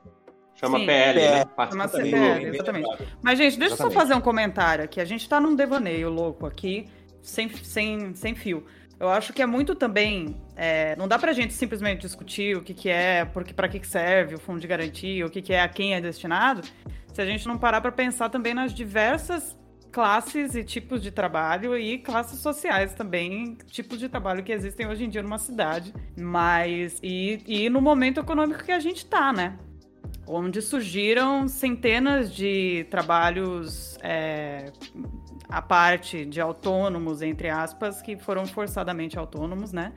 Chama 0.54 0.80
Sim. 0.80 0.86
PL, 0.86 1.20
né? 1.20 1.44
Chama 1.70 1.88
CPL, 1.88 2.46
exatamente. 2.48 3.08
Mas, 3.22 3.38
gente, 3.38 3.58
deixa 3.58 3.74
eu 3.74 3.78
só 3.78 3.90
fazer 3.92 4.14
um 4.14 4.20
comentário 4.20 4.84
aqui. 4.84 5.00
A 5.00 5.04
gente 5.04 5.22
está 5.22 5.40
num 5.40 5.54
devaneio 5.54 6.10
louco 6.10 6.44
aqui, 6.46 6.88
sem, 7.22 7.48
sem, 7.48 8.12
sem 8.16 8.34
fio. 8.34 8.66
Eu 9.00 9.08
acho 9.08 9.32
que 9.32 9.40
é 9.40 9.46
muito 9.46 9.74
também. 9.74 10.36
É, 10.56 10.96
não 10.96 11.06
dá 11.06 11.18
pra 11.18 11.32
gente 11.32 11.54
simplesmente 11.54 12.00
discutir 12.00 12.56
o 12.56 12.62
que, 12.62 12.74
que 12.74 12.88
é, 12.88 13.24
porque 13.24 13.54
para 13.54 13.68
que 13.68 13.86
serve 13.86 14.34
o 14.34 14.38
fundo 14.38 14.60
de 14.60 14.66
garantia, 14.66 15.24
o 15.24 15.30
que, 15.30 15.40
que 15.40 15.52
é 15.52 15.60
a 15.60 15.68
quem 15.68 15.94
é 15.94 16.00
destinado, 16.00 16.62
se 17.12 17.22
a 17.22 17.26
gente 17.26 17.46
não 17.46 17.56
parar 17.56 17.80
para 17.80 17.92
pensar 17.92 18.28
também 18.28 18.54
nas 18.54 18.74
diversas 18.74 19.56
classes 19.90 20.54
e 20.54 20.62
tipos 20.62 21.02
de 21.02 21.10
trabalho 21.10 21.76
e 21.76 21.98
classes 21.98 22.40
sociais 22.40 22.94
também, 22.94 23.56
tipos 23.66 23.98
de 23.98 24.08
trabalho 24.08 24.42
que 24.42 24.52
existem 24.52 24.86
hoje 24.86 25.04
em 25.04 25.08
dia 25.08 25.22
numa 25.22 25.38
cidade, 25.38 25.94
mas 26.16 26.98
e, 27.02 27.42
e 27.46 27.70
no 27.70 27.80
momento 27.80 28.20
econômico 28.20 28.64
que 28.64 28.72
a 28.72 28.80
gente 28.80 29.06
tá, 29.06 29.32
né? 29.32 29.58
Onde 30.26 30.60
surgiram 30.60 31.48
centenas 31.48 32.34
de 32.34 32.86
trabalhos 32.90 33.96
é, 34.02 34.72
a 35.48 35.62
parte 35.62 36.24
de 36.24 36.40
autônomos, 36.40 37.22
entre 37.22 37.48
aspas, 37.48 38.02
que 38.02 38.16
foram 38.16 38.46
forçadamente 38.46 39.18
autônomos, 39.18 39.72
né? 39.72 39.92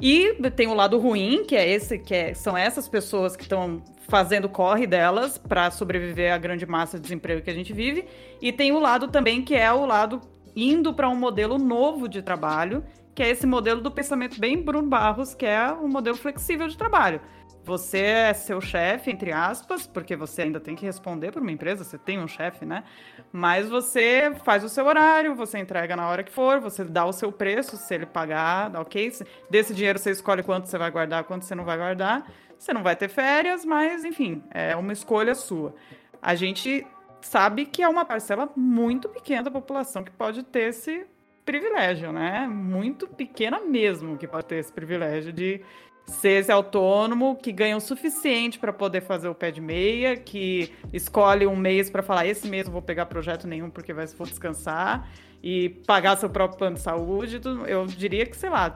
E 0.00 0.34
tem 0.56 0.66
o 0.66 0.74
lado 0.74 0.98
ruim, 0.98 1.44
que 1.44 1.54
é 1.54 1.68
esse, 1.68 1.98
que 1.98 2.14
é, 2.14 2.34
são 2.34 2.56
essas 2.56 2.88
pessoas 2.88 3.36
que 3.36 3.44
estão 3.44 3.82
fazendo 4.08 4.48
corre 4.48 4.86
delas 4.86 5.38
para 5.38 5.70
sobreviver 5.70 6.32
à 6.32 6.38
grande 6.38 6.66
massa 6.66 6.96
de 6.96 7.02
desemprego 7.02 7.42
que 7.42 7.50
a 7.50 7.54
gente 7.54 7.72
vive. 7.72 8.04
E 8.40 8.52
tem 8.52 8.72
o 8.72 8.80
lado 8.80 9.08
também 9.08 9.42
que 9.42 9.54
é 9.54 9.72
o 9.72 9.86
lado 9.86 10.20
indo 10.56 10.92
para 10.92 11.08
um 11.08 11.14
modelo 11.14 11.58
novo 11.58 12.08
de 12.08 12.22
trabalho, 12.22 12.84
que 13.14 13.22
é 13.22 13.28
esse 13.28 13.46
modelo 13.46 13.80
do 13.80 13.90
pensamento 13.90 14.40
bem 14.40 14.60
Bruno 14.60 14.88
Barros, 14.88 15.34
que 15.34 15.46
é 15.46 15.72
um 15.72 15.88
modelo 15.88 16.16
flexível 16.16 16.66
de 16.68 16.76
trabalho. 16.76 17.20
Você 17.68 17.98
é 17.98 18.32
seu 18.32 18.62
chefe, 18.62 19.10
entre 19.10 19.30
aspas, 19.30 19.86
porque 19.86 20.16
você 20.16 20.40
ainda 20.40 20.58
tem 20.58 20.74
que 20.74 20.86
responder 20.86 21.30
por 21.32 21.42
uma 21.42 21.52
empresa, 21.52 21.84
você 21.84 21.98
tem 21.98 22.18
um 22.18 22.26
chefe, 22.26 22.64
né? 22.64 22.82
Mas 23.30 23.68
você 23.68 24.32
faz 24.42 24.64
o 24.64 24.70
seu 24.70 24.86
horário, 24.86 25.34
você 25.34 25.58
entrega 25.58 25.94
na 25.94 26.08
hora 26.08 26.22
que 26.22 26.32
for, 26.32 26.60
você 26.60 26.82
dá 26.82 27.04
o 27.04 27.12
seu 27.12 27.30
preço, 27.30 27.76
se 27.76 27.94
ele 27.94 28.06
pagar, 28.06 28.74
ok? 28.74 29.12
Desse 29.50 29.74
dinheiro 29.74 29.98
você 29.98 30.12
escolhe 30.12 30.42
quanto 30.42 30.66
você 30.66 30.78
vai 30.78 30.90
guardar, 30.90 31.24
quanto 31.24 31.44
você 31.44 31.54
não 31.54 31.66
vai 31.66 31.76
guardar. 31.76 32.26
Você 32.58 32.72
não 32.72 32.82
vai 32.82 32.96
ter 32.96 33.08
férias, 33.08 33.66
mas 33.66 34.02
enfim, 34.02 34.42
é 34.50 34.74
uma 34.74 34.94
escolha 34.94 35.34
sua. 35.34 35.74
A 36.22 36.34
gente 36.34 36.86
sabe 37.20 37.66
que 37.66 37.82
é 37.82 37.88
uma 37.88 38.06
parcela 38.06 38.50
muito 38.56 39.10
pequena 39.10 39.42
da 39.42 39.50
população 39.50 40.02
que 40.02 40.10
pode 40.10 40.42
ter 40.42 40.70
esse 40.70 41.06
privilégio, 41.44 42.12
né? 42.12 42.46
Muito 42.46 43.08
pequena 43.08 43.58
mesmo 43.60 44.18
que 44.18 44.26
pode 44.26 44.46
ter 44.46 44.56
esse 44.56 44.70
privilégio 44.70 45.32
de 45.32 45.62
ser 46.08 46.40
esse 46.40 46.50
autônomo 46.50 47.36
que 47.36 47.52
ganha 47.52 47.76
o 47.76 47.80
suficiente 47.80 48.58
para 48.58 48.72
poder 48.72 49.02
fazer 49.02 49.28
o 49.28 49.34
pé 49.34 49.50
de 49.50 49.60
meia, 49.60 50.16
que 50.16 50.72
escolhe 50.92 51.46
um 51.46 51.56
mês 51.56 51.90
para 51.90 52.02
falar 52.02 52.26
esse 52.26 52.48
mês 52.48 52.66
não 52.66 52.72
vou 52.72 52.82
pegar 52.82 53.06
projeto 53.06 53.46
nenhum 53.46 53.70
porque 53.70 53.92
vai 53.92 54.06
vou 54.06 54.26
descansar 54.26 55.08
e 55.42 55.68
pagar 55.86 56.16
seu 56.16 56.30
próprio 56.30 56.58
plano 56.58 56.76
de 56.76 56.82
saúde, 56.82 57.40
eu 57.66 57.86
diria 57.86 58.26
que 58.26 58.36
sei 58.36 58.50
lá, 58.50 58.74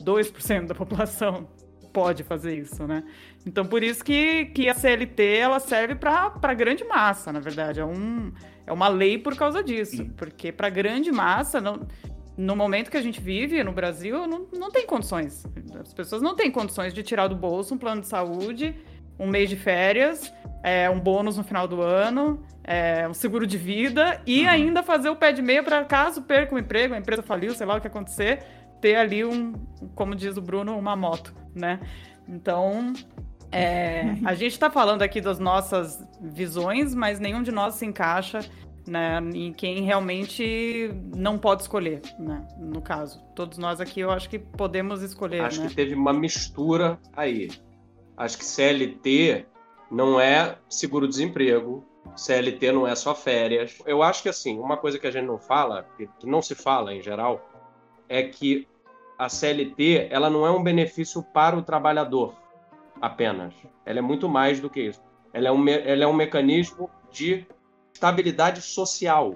2% 0.00 0.66
da 0.66 0.74
população 0.76 1.48
pode 1.92 2.22
fazer 2.22 2.56
isso, 2.56 2.86
né? 2.86 3.02
Então 3.44 3.66
por 3.66 3.82
isso 3.82 4.04
que, 4.04 4.46
que 4.46 4.68
a 4.68 4.74
CLT 4.74 5.38
ela 5.38 5.58
serve 5.58 5.94
para 5.94 6.32
a 6.40 6.54
grande 6.54 6.84
massa, 6.84 7.32
na 7.32 7.40
verdade, 7.40 7.80
é 7.80 7.84
um 7.84 8.32
é 8.66 8.72
uma 8.72 8.86
lei 8.86 9.18
por 9.18 9.34
causa 9.34 9.64
disso, 9.64 10.04
porque 10.16 10.52
para 10.52 10.68
grande 10.68 11.10
massa 11.10 11.60
não 11.60 11.88
no 12.40 12.56
momento 12.56 12.90
que 12.90 12.96
a 12.96 13.02
gente 13.02 13.20
vive 13.20 13.62
no 13.62 13.70
Brasil, 13.70 14.26
não, 14.26 14.46
não 14.50 14.70
tem 14.70 14.86
condições. 14.86 15.44
As 15.78 15.92
pessoas 15.92 16.22
não 16.22 16.34
têm 16.34 16.50
condições 16.50 16.94
de 16.94 17.02
tirar 17.02 17.28
do 17.28 17.36
bolso 17.36 17.74
um 17.74 17.78
plano 17.78 18.00
de 18.00 18.06
saúde, 18.06 18.74
um 19.18 19.26
mês 19.26 19.50
de 19.50 19.56
férias, 19.56 20.32
é, 20.62 20.88
um 20.88 20.98
bônus 20.98 21.36
no 21.36 21.44
final 21.44 21.68
do 21.68 21.82
ano, 21.82 22.42
é, 22.64 23.06
um 23.06 23.12
seguro 23.12 23.46
de 23.46 23.58
vida 23.58 24.22
e 24.26 24.44
uhum. 24.44 24.48
ainda 24.48 24.82
fazer 24.82 25.10
o 25.10 25.16
pé 25.16 25.32
de 25.32 25.42
meia 25.42 25.62
para 25.62 25.84
caso 25.84 26.22
perca 26.22 26.54
o 26.54 26.58
emprego, 26.58 26.94
a 26.94 26.98
empresa 26.98 27.22
faliu, 27.22 27.54
sei 27.54 27.66
lá 27.66 27.76
o 27.76 27.80
que 27.80 27.86
acontecer, 27.86 28.42
ter 28.80 28.96
ali 28.96 29.22
um, 29.22 29.52
como 29.94 30.14
diz 30.14 30.38
o 30.38 30.40
Bruno, 30.40 30.78
uma 30.78 30.96
moto, 30.96 31.34
né? 31.54 31.78
Então, 32.26 32.94
é, 33.52 34.14
a 34.24 34.32
gente 34.32 34.52
está 34.52 34.70
falando 34.70 35.02
aqui 35.02 35.20
das 35.20 35.38
nossas 35.38 36.02
visões, 36.22 36.94
mas 36.94 37.20
nenhum 37.20 37.42
de 37.42 37.52
nós 37.52 37.74
se 37.74 37.84
encaixa 37.84 38.40
né, 38.86 39.20
em 39.34 39.52
quem 39.52 39.82
realmente 39.82 40.90
não 41.14 41.38
pode 41.38 41.62
escolher, 41.62 42.02
né, 42.18 42.46
no 42.58 42.80
caso. 42.80 43.22
Todos 43.34 43.58
nós 43.58 43.80
aqui 43.80 44.00
eu 44.00 44.10
acho 44.10 44.28
que 44.28 44.38
podemos 44.38 45.02
escolher. 45.02 45.40
Acho 45.42 45.62
né? 45.62 45.68
que 45.68 45.74
teve 45.74 45.94
uma 45.94 46.12
mistura 46.12 46.98
aí. 47.14 47.50
Acho 48.16 48.38
que 48.38 48.44
CLT 48.44 49.46
não 49.90 50.20
é 50.20 50.56
seguro-desemprego, 50.68 51.84
CLT 52.16 52.72
não 52.72 52.86
é 52.86 52.94
só 52.94 53.14
férias. 53.14 53.78
Eu 53.86 54.02
acho 54.02 54.22
que 54.22 54.28
assim, 54.28 54.58
uma 54.58 54.76
coisa 54.76 54.98
que 54.98 55.06
a 55.06 55.10
gente 55.10 55.26
não 55.26 55.38
fala, 55.38 55.86
que 55.96 56.08
não 56.24 56.42
se 56.42 56.54
fala 56.54 56.94
em 56.94 57.02
geral, 57.02 57.48
é 58.08 58.22
que 58.22 58.66
a 59.18 59.28
CLT 59.28 60.08
ela 60.10 60.30
não 60.30 60.46
é 60.46 60.50
um 60.50 60.62
benefício 60.62 61.22
para 61.22 61.56
o 61.56 61.62
trabalhador 61.62 62.34
apenas. 63.00 63.54
Ela 63.84 63.98
é 63.98 64.02
muito 64.02 64.28
mais 64.28 64.60
do 64.60 64.70
que 64.70 64.80
isso. 64.80 65.02
Ela 65.32 65.48
é 65.48 65.52
um, 65.52 65.68
ela 65.68 66.04
é 66.04 66.06
um 66.06 66.12
mecanismo 66.12 66.90
de 67.10 67.46
estabilidade 68.00 68.62
social. 68.62 69.34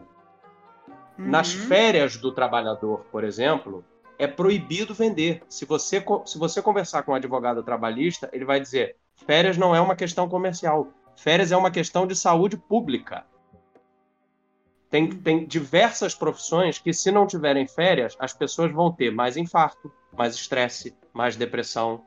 Uhum. 1.18 1.28
Nas 1.28 1.52
férias 1.52 2.16
do 2.16 2.32
trabalhador, 2.32 3.04
por 3.12 3.22
exemplo, 3.22 3.84
é 4.18 4.26
proibido 4.26 4.94
vender. 4.94 5.42
Se 5.48 5.66
você, 5.66 6.02
se 6.24 6.38
você 6.38 6.62
conversar 6.62 7.02
com 7.02 7.12
um 7.12 7.14
advogado 7.14 7.62
trabalhista, 7.62 8.28
ele 8.32 8.44
vai 8.44 8.58
dizer: 8.58 8.96
férias 9.26 9.58
não 9.58 9.74
é 9.74 9.80
uma 9.80 9.94
questão 9.94 10.28
comercial, 10.28 10.88
férias 11.14 11.52
é 11.52 11.56
uma 11.56 11.70
questão 11.70 12.06
de 12.06 12.16
saúde 12.16 12.56
pública. 12.56 13.24
Tem, 14.90 15.08
tem 15.10 15.44
diversas 15.44 16.14
profissões 16.14 16.78
que, 16.78 16.92
se 16.92 17.10
não 17.10 17.26
tiverem 17.26 17.66
férias, 17.66 18.16
as 18.18 18.32
pessoas 18.32 18.72
vão 18.72 18.92
ter 18.92 19.10
mais 19.12 19.36
infarto, 19.36 19.92
mais 20.16 20.36
estresse, 20.36 20.96
mais 21.12 21.36
depressão. 21.36 22.02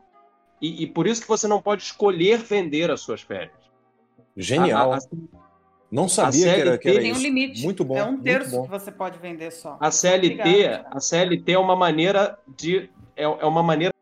E, 0.61 0.83
e 0.83 0.87
por 0.87 1.05
isso 1.05 1.21
que 1.21 1.27
você 1.27 1.47
não 1.47 1.61
pode 1.61 1.83
escolher 1.83 2.37
vender 2.39 2.89
as 2.89 3.01
suas 3.01 3.21
férias. 3.21 3.57
Genial. 4.37 4.93
A, 4.93 4.97
a, 4.97 5.46
não 5.89 6.07
sabia 6.09 6.53
que 6.53 6.61
era, 6.61 6.77
que 6.77 6.89
era 6.89 6.99
tem 6.99 7.11
isso. 7.11 7.19
um 7.19 7.23
limite. 7.23 7.63
Muito 7.63 7.83
bom. 7.83 7.97
É 7.97 8.03
um 8.03 8.19
terço 8.19 8.63
que 8.63 8.69
você 8.69 8.91
pode 8.91 9.17
vender 9.19 9.51
só. 9.51 9.77
A 9.79 9.89
CLT, 9.89 10.83
a 10.91 10.99
CLT 10.99 11.53
é 11.53 11.59
uma 11.59 11.75
maneira 11.75 12.37
de 12.57 12.89
é, 13.15 13.23
é 13.23 13.45
uma 13.45 13.63
maneira 13.63 13.93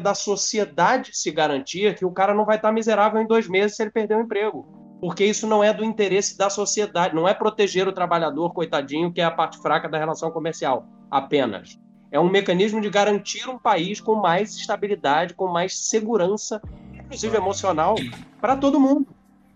da 0.00 0.14
sociedade 0.14 1.10
se 1.16 1.30
garantir 1.30 1.94
que 1.94 2.04
o 2.04 2.10
cara 2.10 2.34
não 2.34 2.44
vai 2.44 2.56
estar 2.56 2.72
miserável 2.72 3.20
em 3.20 3.26
dois 3.26 3.48
meses 3.48 3.76
se 3.76 3.82
ele 3.82 3.90
perder 3.90 4.16
o 4.16 4.22
emprego. 4.22 4.66
Porque 5.00 5.24
isso 5.24 5.46
não 5.46 5.62
é 5.62 5.72
do 5.72 5.84
interesse 5.84 6.36
da 6.36 6.48
sociedade, 6.48 7.14
não 7.14 7.28
é 7.28 7.34
proteger 7.34 7.86
o 7.86 7.92
trabalhador, 7.92 8.52
coitadinho, 8.52 9.12
que 9.12 9.20
é 9.20 9.24
a 9.24 9.30
parte 9.30 9.58
fraca 9.58 9.88
da 9.88 9.98
relação 9.98 10.30
comercial, 10.30 10.86
apenas. 11.10 11.78
É 12.10 12.18
um 12.18 12.30
mecanismo 12.30 12.80
de 12.80 12.88
garantir 12.88 13.48
um 13.48 13.58
país 13.58 14.00
com 14.00 14.14
mais 14.14 14.56
estabilidade, 14.56 15.34
com 15.34 15.46
mais 15.46 15.78
segurança, 15.78 16.62
inclusive 16.94 17.36
emocional, 17.36 17.94
para 18.40 18.56
todo 18.56 18.80
mundo 18.80 19.06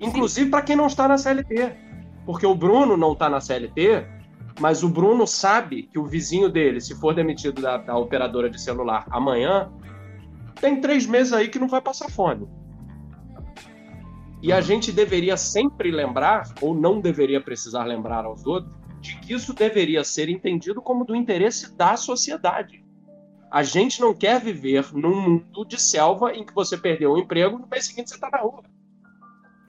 inclusive 0.00 0.50
para 0.50 0.62
quem 0.62 0.74
não 0.74 0.86
está 0.86 1.06
na 1.06 1.18
CLT. 1.18 1.72
Porque 2.24 2.46
o 2.46 2.54
Bruno 2.54 2.96
não 2.96 3.12
está 3.12 3.28
na 3.28 3.40
CLT, 3.40 4.06
mas 4.58 4.82
o 4.82 4.88
Bruno 4.88 5.26
sabe 5.26 5.84
que 5.84 5.98
o 5.98 6.06
vizinho 6.06 6.48
dele, 6.48 6.80
se 6.80 6.94
for 6.94 7.14
demitido 7.14 7.60
da, 7.60 7.76
da 7.76 7.96
operadora 7.96 8.48
de 8.48 8.60
celular 8.60 9.06
amanhã, 9.10 9.70
tem 10.60 10.80
três 10.80 11.06
meses 11.06 11.32
aí 11.32 11.48
que 11.48 11.58
não 11.58 11.68
vai 11.68 11.80
passar 11.80 12.10
fome. 12.10 12.48
E 14.42 14.52
a 14.52 14.60
gente 14.60 14.90
deveria 14.90 15.36
sempre 15.36 15.90
lembrar, 15.90 16.54
ou 16.60 16.74
não 16.74 17.00
deveria 17.00 17.40
precisar 17.40 17.84
lembrar 17.84 18.24
aos 18.24 18.46
outros, 18.46 18.72
de 19.00 19.18
que 19.18 19.32
isso 19.32 19.54
deveria 19.54 20.04
ser 20.04 20.28
entendido 20.28 20.80
como 20.80 21.04
do 21.04 21.16
interesse 21.16 21.74
da 21.74 21.96
sociedade. 21.96 22.84
A 23.50 23.62
gente 23.62 24.00
não 24.00 24.14
quer 24.14 24.40
viver 24.40 24.92
num 24.92 25.20
mundo 25.20 25.64
de 25.64 25.80
selva 25.80 26.32
em 26.32 26.44
que 26.44 26.54
você 26.54 26.76
perdeu 26.76 27.12
o 27.12 27.18
emprego 27.18 27.58
e 27.58 27.62
no 27.62 27.66
mês 27.66 27.86
seguinte 27.86 28.10
você 28.10 28.14
está 28.14 28.30
na 28.30 28.38
rua. 28.38 28.62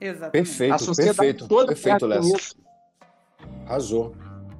Exatamente. 0.02 0.32
Perfeito, 0.32 0.96
perfeito. 0.96 1.48
Toda 1.48 1.68
perfeito, 1.68 2.06
Léo. 2.06 2.22
Arrasou. 3.66 4.16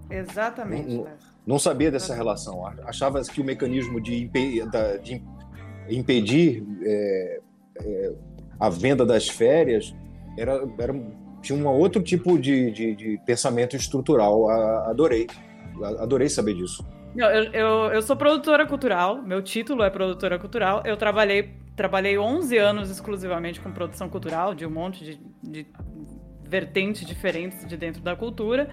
Exatamente. 0.08 0.94
Não, 0.94 1.06
não, 1.44 1.58
sabia 1.58 1.90
dessa 1.90 2.14
relação. 2.14 2.64
Achava 2.84 3.20
que 3.22 3.40
o 3.40 3.44
mecanismo 3.44 4.00
de, 4.00 4.22
impe 4.22 4.62
de 5.02 5.22
impedir 5.88 6.64
é, 6.84 7.40
é, 7.80 8.12
a 8.60 8.68
venda 8.68 9.04
das 9.04 9.28
férias 9.28 9.92
era, 10.38 10.64
era, 10.78 10.94
tinha 11.40 11.58
um 11.58 11.66
outro 11.66 12.00
tipo 12.00 12.38
de, 12.38 12.70
de, 12.70 12.94
de 12.94 13.20
pensamento 13.26 13.74
estrutural. 13.74 14.48
Adorei. 14.48 15.26
Adorei 15.98 16.28
saber 16.28 16.54
disso. 16.54 16.86
Eu, 17.16 17.26
eu, 17.26 17.68
eu, 17.92 18.02
sou 18.02 18.16
produtora 18.16 18.66
cultural, 18.66 19.20
meu 19.20 19.42
título 19.42 19.82
é 19.82 19.90
produtora 19.90 20.38
cultural. 20.38 20.82
Eu 20.86 20.96
trabalhei 20.96 21.61
trabalhei 21.82 22.16
11 22.16 22.56
anos 22.58 22.90
exclusivamente 22.90 23.60
com 23.60 23.72
produção 23.72 24.08
cultural, 24.08 24.54
de 24.54 24.64
um 24.64 24.70
monte 24.70 25.04
de, 25.04 25.20
de 25.42 25.66
vertentes 26.44 27.04
diferentes 27.04 27.66
de 27.66 27.76
dentro 27.76 28.00
da 28.00 28.14
cultura, 28.14 28.70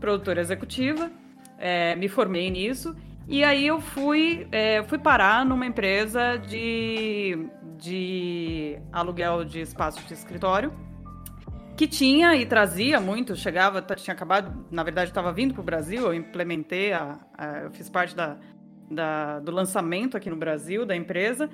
produtora 0.00 0.40
executiva, 0.40 1.12
é, 1.56 1.94
me 1.94 2.08
formei 2.08 2.50
nisso. 2.50 2.96
E 3.28 3.44
aí 3.44 3.64
eu 3.68 3.80
fui, 3.80 4.48
é, 4.50 4.82
fui 4.82 4.98
parar 4.98 5.46
numa 5.46 5.64
empresa 5.64 6.38
de, 6.38 7.46
de 7.78 8.80
aluguel 8.92 9.44
de 9.44 9.60
espaço 9.60 10.04
de 10.08 10.12
escritório, 10.12 10.72
que 11.76 11.86
tinha 11.86 12.34
e 12.34 12.44
trazia 12.44 12.98
muito, 13.00 13.36
chegava, 13.36 13.80
tinha 13.80 14.12
acabado, 14.12 14.66
na 14.72 14.82
verdade 14.82 15.08
estava 15.08 15.32
vindo 15.32 15.54
para 15.54 15.60
o 15.60 15.64
Brasil, 15.64 16.02
eu 16.02 16.14
implementei, 16.14 16.92
a, 16.92 17.16
a, 17.38 17.58
eu 17.58 17.70
fiz 17.70 17.88
parte 17.88 18.16
da, 18.16 18.36
da, 18.90 19.38
do 19.38 19.52
lançamento 19.52 20.16
aqui 20.16 20.28
no 20.28 20.36
Brasil 20.36 20.84
da 20.84 20.96
empresa, 20.96 21.48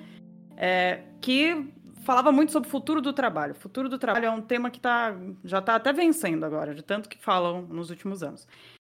é, 0.57 1.03
que 1.21 1.73
falava 2.05 2.31
muito 2.31 2.53
sobre 2.53 2.69
o 2.69 2.71
futuro 2.71 3.01
do 3.01 3.13
trabalho. 3.13 3.53
O 3.53 3.57
futuro 3.57 3.89
do 3.89 3.99
trabalho 3.99 4.27
é 4.27 4.31
um 4.31 4.41
tema 4.41 4.71
que 4.71 4.81
tá, 4.81 5.15
já 5.45 5.59
está 5.59 5.75
até 5.75 5.93
vencendo 5.93 6.45
agora, 6.45 6.75
de 6.75 6.83
tanto 6.83 7.09
que 7.09 7.19
falam 7.19 7.63
nos 7.63 7.91
últimos 7.91 8.23
anos. 8.23 8.47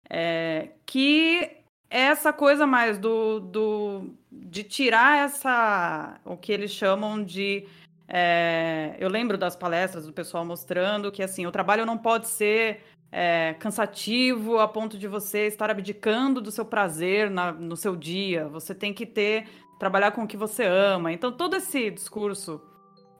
É, 0.09 0.71
que 0.85 1.49
é 1.89 2.01
essa 2.01 2.33
coisa 2.33 2.67
mais 2.67 2.97
do, 2.97 3.39
do 3.39 4.13
de 4.31 4.63
tirar 4.63 5.25
essa 5.25 6.19
o 6.25 6.37
que 6.37 6.51
eles 6.51 6.71
chamam 6.71 7.23
de 7.23 7.65
é, 8.07 8.95
eu 8.99 9.09
lembro 9.09 9.37
das 9.37 9.55
palestras 9.55 10.05
do 10.05 10.13
pessoal 10.13 10.45
mostrando 10.45 11.11
que 11.11 11.23
assim 11.23 11.47
o 11.47 11.51
trabalho 11.51 11.85
não 11.85 11.97
pode 11.97 12.27
ser 12.27 12.83
é, 13.11 13.55
cansativo 13.59 14.59
a 14.59 14.67
ponto 14.67 14.97
de 14.97 15.07
você 15.07 15.47
estar 15.47 15.69
abdicando 15.69 16.41
do 16.41 16.51
seu 16.51 16.65
prazer 16.65 17.29
na, 17.29 17.51
no 17.51 17.77
seu 17.77 17.95
dia. 17.95 18.47
Você 18.49 18.75
tem 18.75 18.93
que 18.93 19.05
ter 19.05 19.47
trabalhar 19.79 20.11
com 20.11 20.23
o 20.23 20.27
que 20.27 20.37
você 20.37 20.63
ama. 20.63 21.11
Então 21.11 21.31
todo 21.31 21.55
esse 21.55 21.91
discurso 21.91 22.61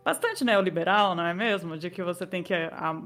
bastante 0.03 0.45
neoliberal, 0.45 1.15
não 1.15 1.25
é 1.25 1.33
mesmo? 1.33 1.77
De 1.77 1.89
que 1.89 2.03
você 2.03 2.27
tem 2.27 2.43
que 2.43 2.53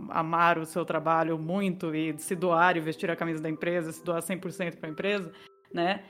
amar 0.09 0.57
o 0.57 0.65
seu 0.65 0.83
trabalho 0.83 1.37
muito 1.39 1.95
e 1.95 2.13
se 2.17 2.35
doar 2.35 2.75
e 2.75 2.81
vestir 2.81 3.09
a 3.09 3.15
camisa 3.15 3.41
da 3.41 3.49
empresa, 3.49 3.93
se 3.93 4.03
doar 4.03 4.21
100% 4.21 4.75
para 4.75 4.89
a 4.89 4.91
empresa, 4.91 5.31
né? 5.73 6.03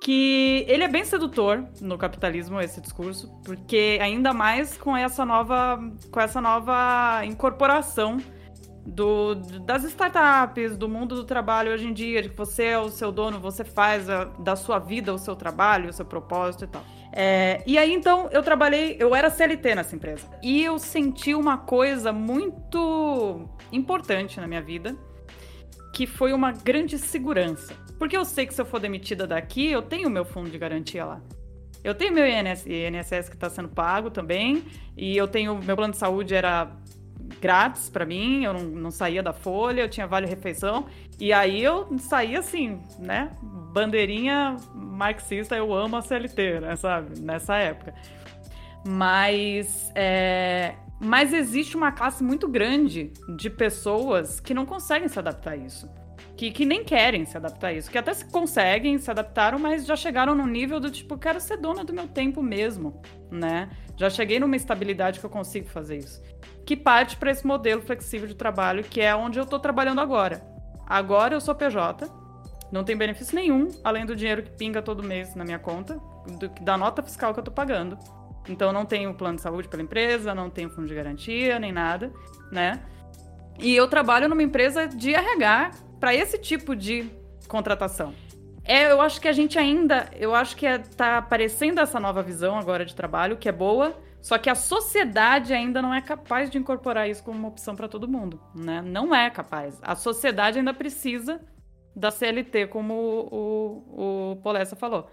Que 0.00 0.64
ele 0.68 0.84
é 0.84 0.88
bem 0.88 1.04
sedutor 1.04 1.66
no 1.80 1.98
capitalismo 1.98 2.60
esse 2.60 2.80
discurso, 2.80 3.28
porque 3.44 3.98
ainda 4.00 4.32
mais 4.32 4.78
com 4.78 4.96
essa 4.96 5.24
nova 5.24 5.80
com 6.12 6.20
essa 6.20 6.40
nova 6.40 7.24
incorporação 7.24 8.18
do, 8.86 9.34
das 9.34 9.82
startups, 9.84 10.76
do 10.76 10.88
mundo 10.88 11.16
do 11.16 11.24
trabalho 11.24 11.72
hoje 11.72 11.86
em 11.86 11.92
dia, 11.92 12.22
de 12.22 12.28
que 12.28 12.36
você 12.36 12.64
é 12.64 12.78
o 12.78 12.88
seu 12.88 13.10
dono, 13.10 13.40
você 13.40 13.64
faz 13.64 14.08
a, 14.08 14.24
da 14.24 14.54
sua 14.54 14.78
vida 14.78 15.12
o 15.12 15.18
seu 15.18 15.34
trabalho, 15.34 15.90
o 15.90 15.92
seu 15.92 16.04
propósito 16.04 16.64
e 16.64 16.68
tal. 16.68 16.84
É, 17.12 17.62
e 17.66 17.76
aí, 17.78 17.92
então, 17.92 18.28
eu 18.30 18.42
trabalhei, 18.42 18.96
eu 19.00 19.14
era 19.14 19.28
CLT 19.30 19.74
nessa 19.74 19.96
empresa. 19.96 20.28
E 20.42 20.62
eu 20.62 20.78
senti 20.78 21.34
uma 21.34 21.58
coisa 21.58 22.12
muito 22.12 23.48
importante 23.72 24.38
na 24.38 24.46
minha 24.46 24.62
vida, 24.62 24.96
que 25.92 26.06
foi 26.06 26.32
uma 26.32 26.52
grande 26.52 26.98
segurança. 26.98 27.74
Porque 27.98 28.16
eu 28.16 28.24
sei 28.24 28.46
que 28.46 28.54
se 28.54 28.60
eu 28.60 28.66
for 28.66 28.78
demitida 28.78 29.26
daqui, 29.26 29.70
eu 29.70 29.82
tenho 29.82 30.10
meu 30.10 30.24
fundo 30.24 30.50
de 30.50 30.58
garantia 30.58 31.04
lá. 31.04 31.20
Eu 31.82 31.94
tenho 31.94 32.12
meu 32.12 32.26
INSS, 32.26 32.66
INSS 32.66 33.28
que 33.28 33.36
está 33.36 33.48
sendo 33.48 33.68
pago 33.68 34.10
também, 34.10 34.64
e 34.96 35.16
eu 35.16 35.26
tenho 35.26 35.54
meu 35.62 35.76
plano 35.76 35.92
de 35.92 35.98
saúde 35.98 36.34
era 36.34 36.70
grátis 37.40 37.88
para 37.88 38.04
mim, 38.04 38.44
eu 38.44 38.52
não, 38.52 38.62
não, 38.62 38.90
saía 38.90 39.22
da 39.22 39.32
folha, 39.32 39.82
eu 39.82 39.88
tinha 39.88 40.06
vale 40.06 40.26
refeição. 40.26 40.86
E 41.18 41.32
aí 41.32 41.62
eu 41.62 41.88
saía 41.98 42.38
assim, 42.38 42.80
né? 42.98 43.30
Bandeirinha 43.42 44.56
marxista, 44.74 45.56
eu 45.56 45.72
amo 45.74 45.96
a 45.96 46.02
CLT, 46.02 46.60
né, 46.60 46.76
sabe? 46.76 47.20
Nessa 47.20 47.56
época. 47.56 47.94
Mas, 48.86 49.90
é... 49.94 50.74
Mas 50.98 51.32
existe 51.32 51.76
uma 51.76 51.92
classe 51.92 52.24
muito 52.24 52.48
grande 52.48 53.12
de 53.36 53.50
pessoas 53.50 54.40
que 54.40 54.54
não 54.54 54.64
conseguem 54.64 55.08
se 55.08 55.18
adaptar 55.18 55.52
a 55.52 55.56
isso. 55.56 55.90
Que, 56.36 56.50
que 56.50 56.64
nem 56.64 56.84
querem 56.84 57.24
se 57.24 57.36
adaptar 57.36 57.68
a 57.68 57.72
isso. 57.72 57.90
Que 57.90 57.98
até 57.98 58.12
se 58.14 58.24
conseguem, 58.26 58.98
se 58.98 59.10
adaptaram, 59.10 59.58
mas 59.58 59.86
já 59.86 59.96
chegaram 59.96 60.34
no 60.34 60.46
nível 60.46 60.78
do 60.78 60.90
tipo, 60.90 61.18
quero 61.18 61.40
ser 61.40 61.56
dona 61.56 61.84
do 61.84 61.92
meu 61.92 62.06
tempo 62.08 62.42
mesmo, 62.42 63.00
né? 63.30 63.70
Já 63.96 64.08
cheguei 64.08 64.38
numa 64.38 64.56
estabilidade 64.56 65.18
que 65.18 65.26
eu 65.26 65.30
consigo 65.30 65.66
fazer 65.68 65.98
isso 65.98 66.20
que 66.66 66.76
parte 66.76 67.16
para 67.16 67.30
esse 67.30 67.46
modelo 67.46 67.80
flexível 67.80 68.26
de 68.26 68.34
trabalho, 68.34 68.82
que 68.82 69.00
é 69.00 69.14
onde 69.14 69.38
eu 69.38 69.44
estou 69.44 69.60
trabalhando 69.60 70.00
agora. 70.00 70.42
Agora 70.84 71.34
eu 71.34 71.40
sou 71.40 71.54
PJ, 71.54 72.10
não 72.72 72.82
tem 72.82 72.96
benefício 72.96 73.36
nenhum, 73.36 73.68
além 73.84 74.04
do 74.04 74.16
dinheiro 74.16 74.42
que 74.42 74.50
pinga 74.50 74.82
todo 74.82 75.02
mês 75.02 75.34
na 75.36 75.44
minha 75.44 75.60
conta, 75.60 76.00
do, 76.26 76.48
da 76.60 76.76
nota 76.76 77.04
fiscal 77.04 77.32
que 77.32 77.38
eu 77.38 77.42
estou 77.42 77.54
pagando. 77.54 77.96
Então 78.48 78.72
não 78.72 78.84
tenho 78.84 79.14
plano 79.14 79.36
de 79.36 79.42
saúde 79.42 79.68
pela 79.68 79.82
empresa, 79.82 80.34
não 80.34 80.50
tenho 80.50 80.68
fundo 80.68 80.88
de 80.88 80.94
garantia, 80.94 81.58
nem 81.60 81.70
nada, 81.70 82.12
né? 82.50 82.80
E 83.58 83.74
eu 83.74 83.86
trabalho 83.88 84.28
numa 84.28 84.42
empresa 84.42 84.88
de 84.88 85.14
RH 85.14 85.70
para 86.00 86.14
esse 86.14 86.36
tipo 86.36 86.74
de 86.74 87.08
contratação. 87.46 88.12
É, 88.64 88.90
eu 88.90 89.00
acho 89.00 89.20
que 89.20 89.28
a 89.28 89.32
gente 89.32 89.56
ainda, 89.56 90.08
eu 90.16 90.34
acho 90.34 90.56
que 90.56 90.66
é, 90.66 90.82
aparecendo 90.98 91.80
essa 91.80 92.00
nova 92.00 92.22
visão 92.22 92.58
agora 92.58 92.84
de 92.84 92.94
trabalho, 92.94 93.36
que 93.36 93.48
é 93.48 93.52
boa, 93.52 93.96
só 94.20 94.38
que 94.38 94.50
a 94.50 94.54
sociedade 94.54 95.52
ainda 95.52 95.80
não 95.80 95.94
é 95.94 96.00
capaz 96.00 96.50
de 96.50 96.58
incorporar 96.58 97.08
isso 97.08 97.22
como 97.22 97.38
uma 97.38 97.48
opção 97.48 97.76
para 97.76 97.88
todo 97.88 98.08
mundo, 98.08 98.40
né? 98.54 98.82
Não 98.82 99.14
é 99.14 99.30
capaz. 99.30 99.78
A 99.82 99.94
sociedade 99.94 100.58
ainda 100.58 100.74
precisa 100.74 101.40
da 101.94 102.10
CLT, 102.10 102.66
como 102.66 102.94
o, 102.94 103.86
o, 103.90 104.32
o 104.32 104.36
Polessa 104.36 104.76
falou. 104.76 105.08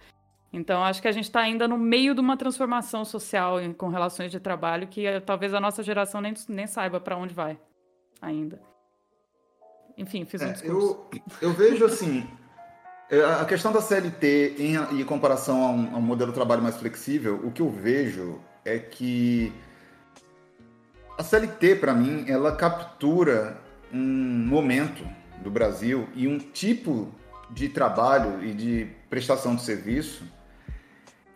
Então, 0.51 0.83
acho 0.83 1.01
que 1.01 1.07
a 1.07 1.11
gente 1.11 1.25
está 1.25 1.39
ainda 1.39 1.67
no 1.67 1.77
meio 1.77 2.13
de 2.13 2.21
uma 2.21 2.37
transformação 2.37 3.03
social 3.03 3.57
com 3.75 3.87
relações 3.87 4.31
de 4.31 4.39
trabalho 4.39 4.87
que 4.87 5.05
eh, 5.05 5.19
talvez 5.19 5.53
a 5.53 5.59
nossa 5.59 5.81
geração 5.81 6.21
nem, 6.21 6.33
nem 6.47 6.67
saiba 6.67 6.99
para 6.99 7.17
onde 7.17 7.33
vai 7.33 7.57
ainda. 8.21 8.61
Enfim, 9.97 10.25
fiz 10.25 10.41
um 10.41 10.45
é, 10.45 10.51
discurso. 10.51 11.07
Eu, 11.41 11.49
eu 11.49 11.53
vejo 11.53 11.85
assim, 11.85 12.27
é, 13.09 13.23
a 13.23 13.45
questão 13.45 13.71
da 13.71 13.81
CLT 13.81 14.55
em, 14.59 15.01
em 15.01 15.05
comparação 15.05 15.63
a 15.63 15.69
um, 15.69 15.95
a 15.95 15.97
um 15.97 16.01
modelo 16.01 16.31
de 16.31 16.35
trabalho 16.35 16.61
mais 16.61 16.77
flexível, 16.77 17.41
o 17.43 17.51
que 17.51 17.61
eu 17.61 17.69
vejo 17.69 18.39
é 18.65 18.79
que 18.79 19.53
a 21.17 21.23
CLT, 21.23 21.75
para 21.75 21.93
mim, 21.93 22.25
ela 22.27 22.55
captura 22.55 23.57
um 23.91 23.99
momento 23.99 25.07
do 25.43 25.51
Brasil 25.51 26.07
e 26.15 26.27
um 26.27 26.39
tipo 26.39 27.13
de 27.51 27.69
trabalho 27.69 28.43
e 28.43 28.53
de 28.53 28.87
prestação 29.09 29.55
de 29.55 29.61
serviço 29.61 30.23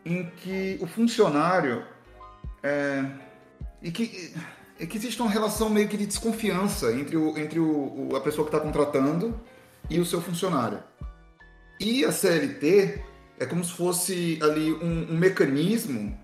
em 0.04 0.30
que 0.38 0.80
o 0.82 0.88
funcionário 0.88 1.84
é, 2.64 3.06
e 3.82 3.92
que, 3.92 4.34
é 4.80 4.86
que 4.86 4.98
existe 4.98 5.22
uma 5.22 5.30
relação 5.30 5.70
meio 5.70 5.88
que 5.88 5.98
de 5.98 6.08
desconfiança 6.08 6.92
entre, 6.94 7.18
o, 7.18 7.38
entre 7.38 7.60
o, 7.60 8.16
a 8.16 8.22
pessoa 8.22 8.48
que 8.48 8.56
está 8.56 8.66
contratando 8.66 9.40
e 9.90 10.00
o 10.00 10.06
seu 10.06 10.22
funcionário. 10.22 10.80
E 11.80 12.04
a 12.04 12.12
CLT 12.12 13.02
é 13.40 13.46
como 13.46 13.64
se 13.64 13.74
fosse 13.74 14.40
ali 14.42 14.74
um, 14.74 15.12
um 15.12 15.18
mecanismo 15.18 16.18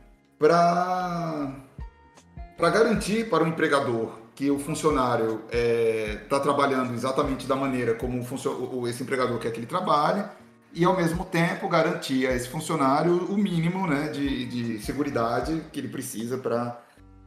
para 2.57 2.69
garantir 2.69 3.29
para 3.29 3.43
o 3.43 3.47
empregador 3.47 4.23
que 4.35 4.51
o 4.51 4.59
funcionário 4.59 5.43
está 5.45 5.57
é, 5.57 6.15
tá 6.29 6.39
trabalhando 6.39 6.93
exatamente 6.93 7.47
da 7.47 7.55
maneira 7.55 7.93
como 7.93 8.19
o 8.21 8.87
esse 8.87 9.03
empregador 9.03 9.39
quer 9.39 9.51
que 9.51 9.59
ele 9.59 9.67
trabalhe 9.67 10.23
e, 10.73 10.83
ao 10.83 10.97
mesmo 10.97 11.23
tempo, 11.23 11.69
garantir 11.69 12.27
a 12.27 12.35
esse 12.35 12.49
funcionário 12.49 13.13
o 13.31 13.37
mínimo 13.37 13.87
né, 13.87 14.09
de, 14.09 14.45
de 14.47 14.79
segurança 14.83 15.63
que 15.71 15.79
ele 15.79 15.87
precisa 15.87 16.37
para... 16.37 16.81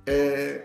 É, 0.05 0.65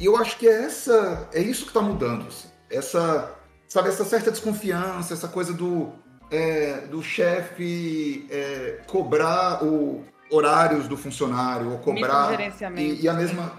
e 0.00 0.06
eu 0.06 0.16
acho 0.16 0.38
que 0.38 0.48
é, 0.48 0.64
essa, 0.64 1.28
é 1.32 1.40
isso 1.40 1.64
que 1.64 1.70
está 1.70 1.82
mudando. 1.82 2.26
Assim. 2.26 2.48
Essa, 2.70 3.34
sabe, 3.68 3.90
essa 3.90 4.04
certa 4.04 4.30
desconfiança, 4.30 5.12
essa 5.12 5.28
coisa 5.28 5.52
do, 5.52 5.92
é, 6.30 6.86
do 6.86 7.02
chefe 7.02 8.26
é, 8.30 8.80
cobrar 8.86 9.62
o 9.62 10.02
horários 10.30 10.88
do 10.88 10.96
funcionário 10.96 11.70
ou 11.72 11.78
cobrar. 11.78 12.38
E, 12.76 13.02
e, 13.02 13.08
a 13.08 13.14
mesma 13.14 13.52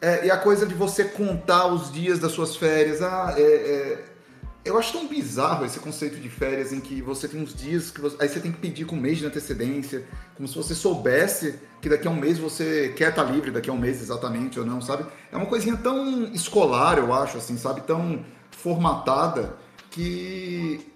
é, 0.00 0.26
e 0.26 0.30
a 0.30 0.36
coisa 0.36 0.66
de 0.66 0.74
você 0.74 1.04
contar 1.04 1.66
os 1.66 1.92
dias 1.92 2.18
das 2.18 2.32
suas 2.32 2.56
férias 2.56 3.00
ah, 3.00 3.34
é, 3.36 3.42
é, 3.42 4.04
eu 4.64 4.76
acho 4.76 4.92
tão 4.92 5.06
bizarro 5.06 5.64
esse 5.64 5.78
conceito 5.78 6.18
de 6.18 6.28
férias 6.28 6.72
em 6.72 6.80
que 6.80 7.00
você 7.00 7.28
tem 7.28 7.40
uns 7.40 7.54
dias 7.54 7.90
que 7.90 8.00
você, 8.00 8.16
aí 8.20 8.28
você 8.28 8.40
tem 8.40 8.50
que 8.50 8.58
pedir 8.58 8.84
com 8.84 8.96
um 8.96 9.00
mês 9.00 9.18
de 9.18 9.26
antecedência 9.26 10.04
como 10.34 10.48
se 10.48 10.56
você 10.56 10.74
soubesse 10.74 11.58
que 11.80 11.88
daqui 11.88 12.08
a 12.08 12.10
um 12.10 12.16
mês 12.16 12.38
você 12.38 12.92
quer 12.96 13.10
estar 13.10 13.22
livre 13.22 13.52
daqui 13.52 13.70
a 13.70 13.72
um 13.72 13.78
mês 13.78 14.02
exatamente 14.02 14.58
ou 14.58 14.66
não 14.66 14.80
sabe? 14.80 15.06
É 15.30 15.36
uma 15.36 15.46
coisinha 15.46 15.76
tão 15.76 16.24
escolar 16.32 16.98
eu 16.98 17.14
acho 17.14 17.38
assim 17.38 17.56
sabe? 17.56 17.82
Tão 17.82 18.24
formatada 18.50 19.56
que 19.88 20.91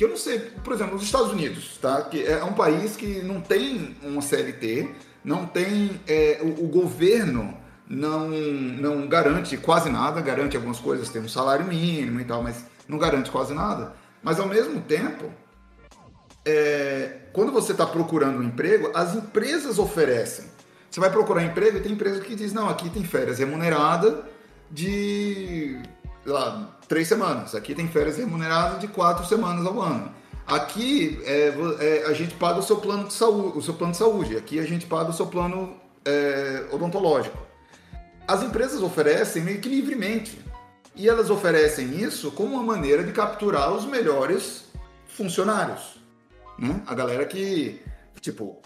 que 0.00 0.04
eu 0.04 0.08
não 0.08 0.16
sei, 0.16 0.38
por 0.38 0.72
exemplo, 0.72 0.96
os 0.96 1.02
Estados 1.02 1.30
Unidos, 1.30 1.76
tá? 1.76 2.00
Que 2.00 2.24
é 2.24 2.42
um 2.42 2.54
país 2.54 2.96
que 2.96 3.20
não 3.20 3.38
tem 3.38 3.94
uma 4.02 4.22
CLT, 4.22 4.88
não 5.22 5.44
tem 5.44 6.00
é, 6.08 6.40
o, 6.40 6.64
o, 6.64 6.68
governo 6.68 7.54
não 7.86 8.30
não 8.30 9.06
garante 9.06 9.58
quase 9.58 9.90
nada, 9.90 10.22
garante 10.22 10.56
algumas 10.56 10.78
coisas, 10.78 11.10
tem 11.10 11.20
um 11.20 11.28
salário 11.28 11.66
mínimo 11.66 12.18
e 12.18 12.24
tal, 12.24 12.42
mas 12.42 12.64
não 12.88 12.96
garante 12.96 13.30
quase 13.30 13.52
nada. 13.52 13.92
Mas 14.22 14.40
ao 14.40 14.48
mesmo 14.48 14.80
tempo, 14.80 15.30
é, 16.46 17.18
quando 17.34 17.52
você 17.52 17.72
está 17.72 17.84
procurando 17.84 18.38
um 18.38 18.42
emprego, 18.42 18.90
as 18.94 19.14
empresas 19.14 19.78
oferecem. 19.78 20.46
Você 20.90 20.98
vai 20.98 21.10
procurar 21.10 21.44
emprego 21.44 21.76
e 21.76 21.80
tem 21.82 21.92
empresa 21.92 22.22
que 22.22 22.34
diz 22.34 22.54
não, 22.54 22.70
aqui 22.70 22.88
tem 22.88 23.04
férias 23.04 23.38
remunerada 23.38 24.24
de 24.70 25.78
lá, 26.24 26.78
três 26.88 27.08
semanas. 27.08 27.54
Aqui 27.54 27.74
tem 27.74 27.88
férias 27.88 28.16
remuneradas 28.16 28.80
de 28.80 28.88
quatro 28.88 29.26
semanas 29.26 29.66
ao 29.66 29.80
ano. 29.80 30.12
Aqui 30.46 31.20
é, 31.24 31.52
é, 31.78 32.06
a 32.06 32.12
gente 32.12 32.34
paga 32.34 32.58
o 32.58 32.62
seu 32.62 32.76
plano 32.76 33.06
de 33.06 33.12
saúde, 33.12 33.58
o 33.58 33.62
seu 33.62 33.74
plano 33.74 33.92
de 33.92 33.98
saúde. 33.98 34.36
Aqui 34.36 34.58
a 34.58 34.64
gente 34.64 34.86
paga 34.86 35.10
o 35.10 35.12
seu 35.12 35.26
plano 35.26 35.76
é, 36.04 36.66
odontológico. 36.72 37.38
As 38.26 38.42
empresas 38.42 38.82
oferecem 38.82 39.42
meio 39.42 39.60
que 39.60 39.68
livremente. 39.68 40.38
E 40.94 41.08
elas 41.08 41.30
oferecem 41.30 42.00
isso 42.02 42.32
como 42.32 42.56
uma 42.56 42.62
maneira 42.62 43.04
de 43.04 43.12
capturar 43.12 43.72
os 43.72 43.84
melhores 43.84 44.64
funcionários. 45.06 46.00
Né? 46.58 46.82
A 46.86 46.94
galera 46.94 47.24
que, 47.24 47.80
tipo, 48.20 48.60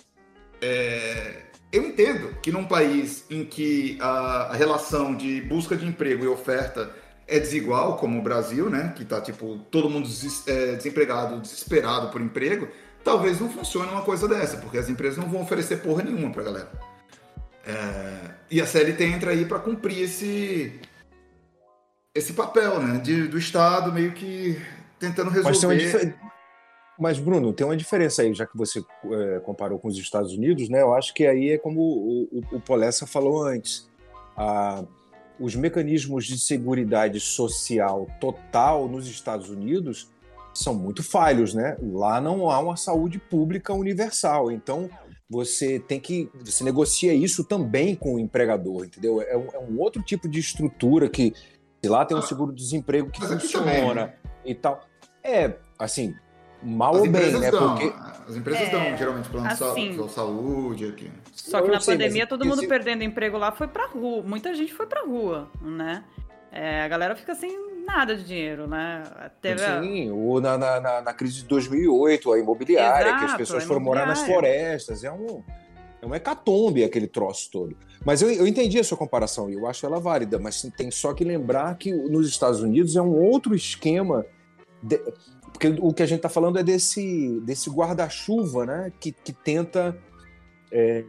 é, 0.60 1.42
eu 1.70 1.82
entendo 1.84 2.34
que 2.40 2.50
num 2.50 2.64
país 2.64 3.24
em 3.28 3.44
que 3.44 3.98
a, 4.00 4.52
a 4.52 4.54
relação 4.54 5.14
de 5.14 5.42
busca 5.42 5.76
de 5.76 5.86
emprego 5.86 6.24
e 6.24 6.28
oferta 6.28 6.94
é 7.26 7.38
desigual, 7.38 7.96
como 7.96 8.18
o 8.18 8.22
Brasil, 8.22 8.68
né? 8.68 8.92
Que 8.96 9.04
tá, 9.04 9.20
tipo, 9.20 9.58
todo 9.70 9.88
mundo 9.88 10.08
des 10.08 10.46
é, 10.46 10.74
desempregado, 10.76 11.40
desesperado 11.40 12.08
por 12.10 12.20
emprego, 12.20 12.68
talvez 13.02 13.40
não 13.40 13.50
funcione 13.50 13.90
uma 13.90 14.02
coisa 14.02 14.28
dessa, 14.28 14.56
porque 14.58 14.78
as 14.78 14.88
empresas 14.88 15.18
não 15.18 15.28
vão 15.28 15.42
oferecer 15.42 15.78
porra 15.78 16.02
nenhuma 16.02 16.30
pra 16.30 16.42
galera. 16.42 16.70
É... 17.66 18.30
E 18.50 18.60
a 18.60 18.66
CLT 18.66 19.04
entra 19.04 19.30
aí 19.30 19.44
para 19.44 19.58
cumprir 19.58 20.02
esse 20.02 20.80
esse 22.14 22.32
papel, 22.32 22.80
né, 22.80 23.00
de, 23.00 23.26
do 23.26 23.37
Estado 23.37 23.92
meio 23.92 24.12
que 24.12 24.56
tentando 25.00 25.30
resolver. 25.30 25.92
Mas, 25.92 26.14
Mas, 26.96 27.18
Bruno, 27.18 27.52
tem 27.52 27.66
uma 27.66 27.76
diferença 27.76 28.22
aí, 28.22 28.32
já 28.32 28.46
que 28.46 28.56
você 28.56 28.84
é, 29.10 29.40
comparou 29.40 29.80
com 29.80 29.88
os 29.88 29.98
Estados 29.98 30.32
Unidos, 30.32 30.68
né? 30.68 30.82
Eu 30.82 30.94
acho 30.94 31.12
que 31.12 31.26
aí 31.26 31.50
é 31.50 31.58
como 31.58 31.80
o, 31.80 32.22
o, 32.30 32.56
o 32.56 32.60
Polessa 32.60 33.04
falou 33.04 33.42
antes. 33.42 33.88
Ah, 34.37 34.84
os 35.38 35.54
mecanismos 35.54 36.26
de 36.26 36.38
segurança 36.38 37.18
social 37.20 38.06
total 38.20 38.88
nos 38.88 39.06
Estados 39.08 39.48
Unidos 39.50 40.08
são 40.52 40.74
muito 40.74 41.02
falhos, 41.02 41.52
né? 41.52 41.76
Lá 41.82 42.20
não 42.20 42.48
há 42.50 42.58
uma 42.60 42.76
saúde 42.76 43.18
pública 43.18 43.72
universal. 43.72 44.52
Então, 44.52 44.88
você 45.28 45.80
tem 45.80 45.98
que. 45.98 46.30
Você 46.44 46.62
negocia 46.62 47.12
isso 47.12 47.44
também 47.44 47.94
com 47.94 48.14
o 48.14 48.18
empregador, 48.20 48.84
entendeu? 48.84 49.20
É 49.20 49.36
um, 49.36 49.48
é 49.52 49.58
um 49.58 49.80
outro 49.80 50.02
tipo 50.02 50.28
de 50.28 50.38
estrutura 50.38 51.08
que. 51.08 51.34
Lá 51.84 52.04
tem 52.04 52.16
um 52.16 52.22
seguro-desemprego 52.22 53.10
que 53.10 53.20
funciona 53.20 53.66
também, 53.66 53.94
né? 53.94 54.14
e 54.42 54.54
tal. 54.54 54.80
É, 55.22 55.56
assim, 55.78 56.14
mal 56.64 56.94
as 56.94 57.00
ou 57.00 57.09
bem, 57.09 57.33
né? 57.33 57.50
Dão, 57.50 57.77
Porque... 57.77 57.92
As 58.27 58.37
empresas 58.37 58.68
é, 58.68 58.70
dão, 58.70 58.96
geralmente, 58.96 59.29
plano 59.29 59.46
assim, 59.46 59.96
de 59.96 60.11
saúde. 60.11 60.87
Aqui. 60.87 61.11
Só 61.33 61.61
que 61.61 61.70
na 61.70 61.79
sei, 61.79 61.94
pandemia 61.94 62.27
todo 62.27 62.44
mundo 62.44 62.61
esse... 62.61 62.66
perdendo 62.66 63.05
emprego 63.05 63.37
lá 63.37 63.53
foi 63.53 63.68
pra 63.68 63.87
rua. 63.87 64.22
Muita 64.22 64.55
gente 64.55 64.72
foi 64.72 64.87
pra 64.87 65.03
rua, 65.03 65.50
né? 65.61 66.05
É, 66.50 66.83
a 66.83 66.88
galera 66.88 67.14
fica 67.16 67.35
sem 67.35 67.85
nada 67.85 68.16
de 68.16 68.24
dinheiro, 68.24 68.66
né? 68.66 69.03
Teve 69.42 69.61
Sim, 69.61 70.11
ou 70.11 70.40
na, 70.40 70.57
na, 70.57 71.03
na, 71.03 71.12
crise 71.12 71.42
de 71.42 71.44
2008, 71.44 72.33
a 72.33 72.38
imobiliária, 72.38 73.09
Exato, 73.09 73.18
que 73.18 73.31
as 73.33 73.37
pessoas 73.37 73.64
foram 73.64 73.81
morar 73.81 74.07
nas 74.07 74.22
florestas. 74.22 75.05
É 75.05 75.12
um, 75.12 75.42
é 76.00 76.07
um 76.07 76.14
hecatombe 76.14 76.85
aquele 76.85 77.07
troço 77.07 77.50
todo. 77.50 77.77
Mas 78.05 78.22
eu, 78.22 78.31
eu 78.31 78.46
entendi 78.46 78.79
a 78.79 78.85
sua 78.85 78.96
comparação 78.96 79.50
e 79.50 79.55
eu 79.55 79.66
acho 79.66 79.85
ela 79.85 79.98
válida, 79.98 80.38
mas 80.38 80.62
tem 80.77 80.90
só 80.90 81.12
que 81.12 81.24
lembrar 81.24 81.77
que 81.77 81.92
nos 81.92 82.29
Estados 82.29 82.61
Unidos 82.61 82.96
é 82.96 83.03
um 83.03 83.14
outro 83.14 83.55
esquema. 83.55 84.24
De, 84.83 85.00
porque 85.54 85.68
o 85.80 85.94
que 85.94 86.02
a 86.02 86.06
gente 86.06 86.16
está 86.16 86.28
falando 86.28 86.58
é 86.58 86.64
desse, 86.64 87.40
desse 87.44 87.70
guarda-chuva 87.70 88.66
né, 88.66 88.92
que, 88.98 89.12
que 89.12 89.32
tenta 89.32 89.96
é, 90.70 91.04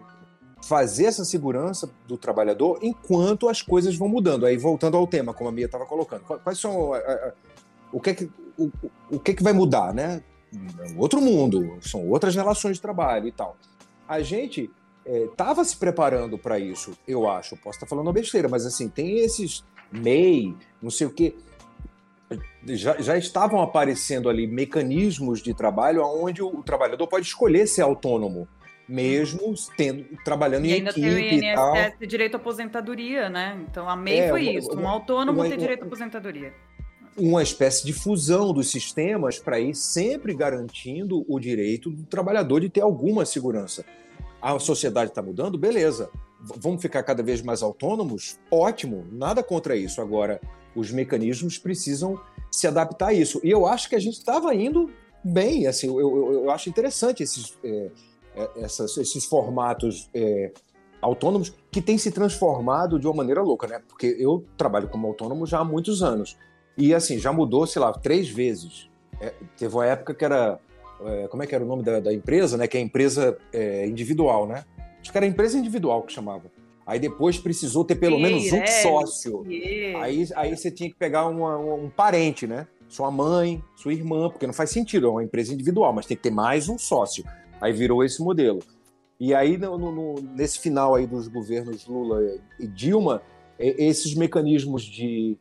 fazer 0.64 1.06
essa 1.06 1.26
segurança 1.26 1.90
do 2.08 2.16
trabalhador 2.16 2.78
enquanto 2.84 3.50
as 3.50 3.64
coisas 3.64 3.98
vão 3.98 4.08
mudando. 4.08 4.46
Aí, 4.46 4.56
voltando 4.56 4.98
ao 4.98 5.08
tema, 5.08 5.34
como 5.34 5.50
a 5.50 5.52
Mia 5.52 5.66
estava 5.66 5.88
colocando, 5.88 6.22
quais 6.22 6.60
são. 6.60 6.94
A, 6.94 6.98
a, 7.00 7.34
o, 7.92 8.00
que 8.00 8.12
é 8.12 8.14
que, 8.14 8.30
o, 8.56 8.72
o 9.10 9.20
que, 9.20 9.32
é 9.32 9.34
que 9.34 9.44
vai 9.44 9.52
mudar, 9.52 9.92
né? 9.96 10.22
Outro 10.96 11.20
mundo, 11.20 11.80
são 11.82 12.08
outras 12.08 12.36
relações 12.36 12.76
de 12.76 12.82
trabalho 12.82 13.28
e 13.28 13.32
tal. 13.32 13.58
A 14.08 14.22
gente 14.22 14.70
estava 15.04 15.62
é, 15.62 15.66
se 15.66 15.76
preparando 15.76 16.38
para 16.38 16.60
isso, 16.60 16.96
eu 17.08 17.28
acho. 17.28 17.58
Posso 17.58 17.78
estar 17.78 17.88
falando 17.88 18.06
uma 18.06 18.14
besteira, 18.14 18.48
mas 18.48 18.64
assim, 18.64 18.88
tem 18.88 19.18
esses 19.18 19.66
MEI, 19.92 20.56
não 20.80 20.92
sei 20.92 21.08
o 21.08 21.10
quê. 21.10 21.36
Já, 22.66 23.00
já 23.00 23.18
estavam 23.18 23.62
aparecendo 23.62 24.30
ali 24.30 24.48
mecanismos 24.48 25.42
de 25.42 25.54
trabalho 25.54 26.04
onde 26.04 26.42
o, 26.42 26.48
o 26.48 26.64
trabalhador 26.64 27.08
pode 27.08 27.26
escolher 27.26 27.68
ser 27.68 27.82
autônomo 27.84 28.48
mesmo 28.88 29.54
tendo, 29.76 30.06
trabalhando 30.24 30.66
e 30.66 30.70
em 30.70 30.74
ainda 30.74 30.92
equipe 30.92 31.08
tem 31.08 31.16
o 31.16 31.20
INSS 31.20 31.44
e 31.44 31.56
tal. 31.56 32.08
direito 32.08 32.36
à 32.36 32.38
aposentadoria, 32.38 33.30
né? 33.30 33.60
Então 33.70 33.90
a 33.90 33.96
MEI 33.96 34.20
é, 34.20 34.30
foi 34.30 34.44
uma, 34.44 34.52
isso, 34.52 34.80
um 34.80 34.88
autônomo 34.88 35.40
uma, 35.40 35.50
tem 35.50 35.58
direito 35.58 35.84
à 35.84 35.86
aposentadoria. 35.88 36.54
Uma 37.18 37.42
espécie 37.42 37.86
de 37.86 37.94
fusão 37.94 38.54
dos 38.54 38.70
sistemas 38.70 39.40
para 39.40 39.60
ir 39.60 39.74
sempre 39.74 40.34
garantindo 40.34 41.26
o 41.28 41.40
direito 41.40 41.90
do 41.90 42.04
trabalhador 42.04 42.62
de 42.62 42.70
ter 42.70 42.82
alguma 42.82 43.26
segurança. 43.26 43.86
A 44.42 44.60
sociedade 44.60 45.12
está 45.12 45.22
mudando, 45.22 45.58
beleza. 45.58 46.10
Vamos 46.58 46.82
ficar 46.82 47.02
cada 47.02 47.24
vez 47.24 47.42
mais 47.42 47.64
autônomos? 47.64 48.38
Ótimo, 48.52 49.08
nada 49.12 49.42
contra 49.42 49.76
isso. 49.76 50.02
Agora, 50.02 50.40
os 50.76 50.92
mecanismos 50.92 51.58
precisam 51.58 52.20
se 52.52 52.68
adaptar 52.68 53.08
a 53.08 53.14
isso. 53.14 53.40
E 53.44 53.50
eu 53.50 53.66
acho 53.66 53.90
que 53.90 53.96
a 53.96 54.00
gente 54.00 54.18
estava 54.18 54.54
indo 54.54 54.92
bem, 55.24 55.68
assim, 55.68 55.88
eu, 55.88 56.00
eu, 56.00 56.34
eu 56.34 56.52
acho 56.52 56.70
interessante 56.70 57.24
esses. 57.24 57.58
É, 57.64 57.90
é, 58.36 58.64
essas, 58.64 58.98
esses 58.98 59.26
formatos 59.26 60.10
é, 60.14 60.52
autônomos 61.02 61.54
que 61.72 61.82
têm 61.82 61.98
se 61.98 62.12
transformado 62.12 63.00
de 63.00 63.08
uma 63.08 63.16
maneira 63.16 63.42
louca, 63.42 63.66
né? 63.66 63.82
Porque 63.88 64.18
eu 64.20 64.46
trabalho 64.58 64.90
como 64.90 65.08
autônomo 65.08 65.46
já 65.46 65.60
há 65.60 65.64
muitos 65.64 66.04
anos. 66.04 66.38
E 66.78 66.94
assim, 66.94 67.18
já 67.18 67.32
mudou, 67.32 67.66
sei 67.66 67.82
lá, 67.82 67.94
três 67.94 68.28
vezes. 68.30 68.90
É, 69.22 69.34
teve 69.58 69.74
uma 69.74 69.86
época 69.86 70.14
que 70.14 70.26
era. 70.26 70.60
É, 71.02 71.28
como 71.28 71.44
é 71.44 71.48
que 71.48 71.56
era 71.56 71.64
o 71.64 71.68
nome 71.68 71.84
da, 71.84 72.00
da 72.00 72.14
empresa, 72.14 72.58
né? 72.58 72.68
Que 72.68 72.78
é 72.78 72.82
empresa 72.82 73.38
é, 73.54 73.88
individual, 73.88 74.46
né? 74.46 74.66
Acho 75.00 75.12
que 75.12 75.18
era 75.18 75.26
a 75.26 75.30
empresa 75.30 75.58
individual 75.58 76.04
que 76.04 76.12
chamava. 76.12 76.52
Aí 76.86 77.00
depois 77.00 77.38
precisou 77.38 77.84
ter 77.84 77.96
pelo 77.96 78.20
menos 78.20 78.52
um 78.52 78.68
sócio. 78.84 79.44
Aí, 80.02 80.28
aí 80.36 80.56
você 80.56 80.70
tinha 80.70 80.90
que 80.90 80.96
pegar 80.96 81.26
uma, 81.26 81.58
um 81.58 81.90
parente, 81.90 82.46
né? 82.46 82.68
Sua 82.88 83.10
mãe, 83.10 83.64
sua 83.76 83.92
irmã, 83.92 84.30
porque 84.30 84.46
não 84.46 84.54
faz 84.54 84.70
sentido, 84.70 85.08
é 85.08 85.10
uma 85.10 85.24
empresa 85.24 85.52
individual, 85.54 85.92
mas 85.92 86.06
tem 86.06 86.16
que 86.16 86.24
ter 86.24 86.32
mais 86.32 86.70
um 86.70 86.78
sócio. 86.78 87.26
Aí 87.60 87.74
virou 87.74 88.04
esse 88.04 88.22
modelo. 88.22 88.60
E 89.20 89.34
aí, 89.34 89.58
no, 89.58 89.78
no, 89.78 90.16
nesse 90.36 90.60
final 90.60 90.94
aí 90.94 91.08
dos 91.08 91.28
governos 91.28 91.88
Lula 91.88 92.22
e 92.60 92.68
Dilma, 92.68 93.22
esses 93.58 94.14
mecanismos 94.14 94.84
de 94.84 95.38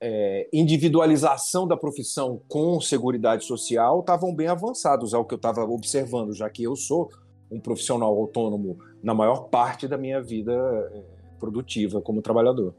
é, 0.00 0.48
individualização 0.52 1.66
da 1.66 1.76
profissão 1.76 2.42
com 2.48 2.80
seguridade 2.80 3.44
social 3.44 4.00
estavam 4.00 4.34
bem 4.34 4.48
avançados, 4.48 5.14
é 5.14 5.16
o 5.16 5.24
que 5.24 5.34
eu 5.34 5.36
estava 5.36 5.62
observando, 5.64 6.34
já 6.34 6.50
que 6.50 6.62
eu 6.62 6.74
sou 6.74 7.10
um 7.50 7.60
profissional 7.60 8.16
autônomo 8.16 8.78
na 9.02 9.14
maior 9.14 9.48
parte 9.48 9.88
da 9.88 9.96
minha 9.96 10.20
vida 10.20 10.52
é, 10.92 11.02
produtiva 11.38 12.00
como 12.00 12.20
trabalhador. 12.20 12.74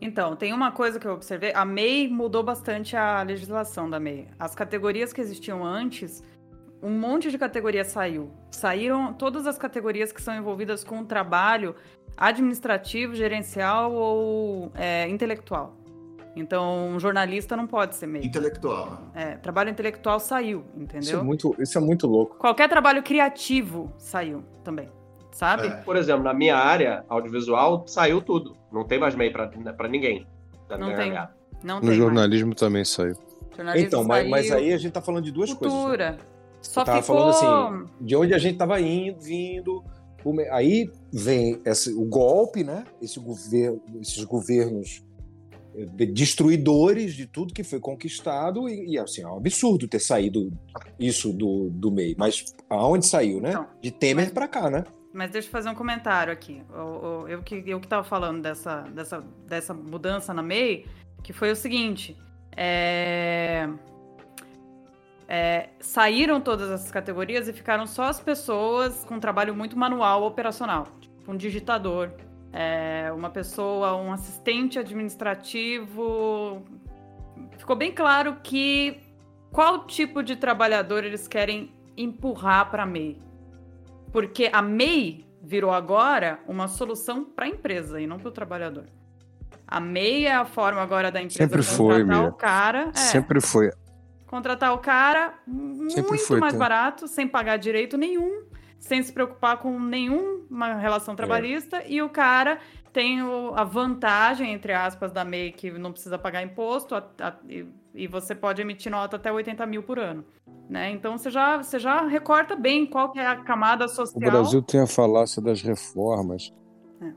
Então, 0.00 0.36
tem 0.36 0.52
uma 0.52 0.70
coisa 0.70 0.98
que 0.98 1.06
eu 1.06 1.12
observei, 1.12 1.52
a 1.54 1.64
MEI 1.64 2.08
mudou 2.08 2.42
bastante 2.42 2.96
a 2.96 3.22
legislação 3.22 3.88
da 3.88 3.98
MEI. 3.98 4.28
As 4.38 4.54
categorias 4.54 5.12
que 5.12 5.20
existiam 5.20 5.64
antes 5.64 6.22
um 6.82 6.90
monte 6.90 7.30
de 7.30 7.38
categorias 7.38 7.86
saiu. 7.86 8.30
Saíram 8.50 9.14
todas 9.14 9.46
as 9.46 9.56
categorias 9.56 10.12
que 10.12 10.20
são 10.20 10.36
envolvidas 10.36 10.84
com 10.84 11.02
trabalho 11.02 11.74
administrativo, 12.14 13.14
gerencial 13.14 13.92
ou 13.92 14.70
é, 14.74 15.08
intelectual. 15.08 15.74
Então, 16.36 16.88
um 16.88 17.00
jornalista 17.00 17.56
não 17.56 17.66
pode 17.66 17.94
ser 17.94 18.06
meio. 18.06 18.24
Intelectual. 18.24 19.10
É, 19.14 19.36
trabalho 19.36 19.70
intelectual 19.70 20.20
saiu, 20.20 20.64
entendeu? 20.76 21.00
Isso 21.00 21.16
é 21.16 21.22
muito, 21.22 21.56
isso 21.58 21.78
é 21.78 21.80
muito 21.80 22.06
louco. 22.06 22.36
Qualquer 22.36 22.68
trabalho 22.68 23.02
criativo 23.02 23.90
saiu 23.96 24.44
também, 24.62 24.90
sabe? 25.34 25.66
É. 25.66 25.70
Por 25.70 25.96
exemplo, 25.96 26.22
na 26.22 26.32
minha 26.32 26.56
área 26.56 27.04
audiovisual, 27.08 27.84
saiu 27.86 28.22
tudo. 28.22 28.56
Não 28.72 28.84
tem 28.84 28.98
mais 28.98 29.14
MEI 29.14 29.30
para 29.30 29.88
ninguém. 29.88 30.26
Não 30.70 30.94
tem. 30.94 31.12
Não 31.62 31.80
no 31.80 31.88
tem 31.88 31.94
jornalismo 31.94 32.48
mais. 32.48 32.60
também 32.60 32.84
saiu. 32.84 33.16
Jornalismo 33.54 33.86
então, 33.86 34.04
saiu, 34.04 34.30
mas, 34.30 34.48
mas, 34.48 34.52
aí 34.52 34.72
a 34.72 34.78
gente 34.78 34.92
tá 34.92 35.02
falando 35.02 35.24
de 35.24 35.32
duas 35.32 35.52
cultura. 35.52 36.12
coisas. 36.12 36.24
Né? 36.24 36.34
Só 36.62 36.80
eu 36.80 36.84
tava 36.84 37.02
ficou... 37.02 37.16
falando 37.16 37.30
assim, 37.30 37.90
de 38.00 38.16
onde 38.16 38.32
a 38.32 38.38
gente 38.38 38.54
estava 38.54 38.80
indo, 38.80 39.20
vindo. 39.20 39.84
Aí 40.50 40.90
vem 41.12 41.60
esse, 41.66 41.92
o 41.92 42.04
golpe, 42.04 42.64
né? 42.64 42.84
Esse 43.02 43.20
governo, 43.20 43.82
esses 44.00 44.24
governos 44.24 45.04
eh, 45.76 46.06
destruidores 46.06 47.12
de 47.12 47.26
tudo 47.26 47.52
que 47.52 47.62
foi 47.62 47.78
conquistado 47.78 48.66
e, 48.66 48.92
e, 48.92 48.98
assim, 48.98 49.22
é 49.22 49.26
um 49.26 49.36
absurdo 49.36 49.86
ter 49.86 49.98
saído 49.98 50.50
isso 50.98 51.30
do, 51.30 51.68
do 51.68 51.90
meio. 51.90 52.14
Mas 52.16 52.54
aonde 52.70 53.04
saiu, 53.04 53.38
né? 53.38 53.50
Então, 53.50 53.66
de 53.82 53.90
Temer 53.90 54.32
para 54.32 54.48
cá, 54.48 54.70
né? 54.70 54.84
Mas 55.14 55.30
deixa 55.30 55.48
eu 55.48 55.52
fazer 55.52 55.70
um 55.70 55.74
comentário 55.74 56.32
aqui. 56.32 56.62
Eu, 56.70 57.24
eu, 57.26 57.28
eu 57.28 57.42
que 57.42 57.62
eu 57.66 57.80
que 57.80 57.86
estava 57.86 58.02
falando 58.02 58.42
dessa, 58.42 58.82
dessa, 58.82 59.24
dessa 59.46 59.72
mudança 59.72 60.34
na 60.34 60.42
MEI, 60.42 60.86
que 61.22 61.32
foi 61.32 61.50
o 61.52 61.56
seguinte: 61.56 62.16
é 62.56 63.68
é, 65.28 65.70
saíram 65.80 66.40
todas 66.40 66.70
essas 66.70 66.90
categorias 66.90 67.48
e 67.48 67.52
ficaram 67.52 67.86
só 67.86 68.04
as 68.04 68.20
pessoas 68.20 69.04
com 69.04 69.18
trabalho 69.18 69.54
muito 69.54 69.78
manual 69.78 70.24
operacional, 70.24 70.86
tipo 71.00 71.32
um 71.32 71.36
digitador, 71.36 72.10
é, 72.52 73.10
uma 73.12 73.30
pessoa, 73.30 73.96
um 73.96 74.12
assistente 74.12 74.78
administrativo. 74.78 76.62
Ficou 77.56 77.74
bem 77.74 77.92
claro 77.92 78.36
que 78.42 79.00
qual 79.50 79.86
tipo 79.86 80.22
de 80.22 80.36
trabalhador 80.36 81.04
eles 81.04 81.26
querem 81.26 81.72
empurrar 81.96 82.70
para 82.70 82.84
MEI. 82.84 83.20
Porque 84.14 84.48
a 84.52 84.62
MEI 84.62 85.26
virou 85.42 85.72
agora 85.72 86.38
uma 86.46 86.68
solução 86.68 87.24
para 87.24 87.46
a 87.46 87.48
empresa 87.48 88.00
e 88.00 88.06
não 88.06 88.16
para 88.16 88.28
o 88.28 88.30
trabalhador. 88.30 88.84
A 89.66 89.80
MEI 89.80 90.26
é 90.26 90.34
a 90.36 90.44
forma 90.44 90.80
agora 90.80 91.10
da 91.10 91.20
empresa 91.20 91.42
Sempre 91.42 91.64
foi, 91.64 92.04
o 92.04 92.32
cara. 92.32 92.92
É, 92.94 92.96
Sempre 92.96 93.40
foi 93.40 93.72
contratar 94.24 94.72
o 94.72 94.78
cara 94.78 95.34
muito 95.48 96.16
foi, 96.18 96.38
mais 96.38 96.54
barato, 96.54 97.08
sem 97.08 97.26
pagar 97.26 97.56
direito 97.56 97.96
nenhum, 97.96 98.44
sem 98.78 99.02
se 99.02 99.12
preocupar 99.12 99.56
com 99.58 99.80
nenhuma 99.80 100.74
relação 100.74 101.14
é. 101.14 101.16
trabalhista, 101.16 101.78
é. 101.78 101.90
e 101.90 102.00
o 102.00 102.08
cara 102.08 102.60
tem 102.92 103.20
o, 103.20 103.52
a 103.56 103.64
vantagem, 103.64 104.52
entre 104.52 104.72
aspas, 104.72 105.10
da 105.10 105.24
MEI, 105.24 105.50
que 105.50 105.72
não 105.72 105.90
precisa 105.90 106.16
pagar 106.16 106.40
imposto, 106.40 106.94
a, 106.94 106.98
a, 107.20 107.34
e, 107.94 108.06
você 108.06 108.34
pode 108.34 108.60
emitir 108.60 108.90
nota 108.90 109.16
até 109.16 109.32
80 109.32 109.66
mil 109.66 109.82
por 109.82 109.98
ano. 109.98 110.24
Né? 110.68 110.90
Então 110.90 111.16
você 111.16 111.30
já, 111.30 111.62
você 111.62 111.78
já 111.78 112.06
recorta 112.06 112.56
bem 112.56 112.86
qual 112.86 113.12
que 113.12 113.18
é 113.18 113.26
a 113.26 113.36
camada 113.36 113.86
social. 113.86 114.16
O 114.16 114.32
Brasil 114.32 114.62
tem 114.62 114.80
a 114.80 114.86
falácia 114.86 115.40
das 115.42 115.62
reformas, 115.62 116.52
é. 117.00 117.12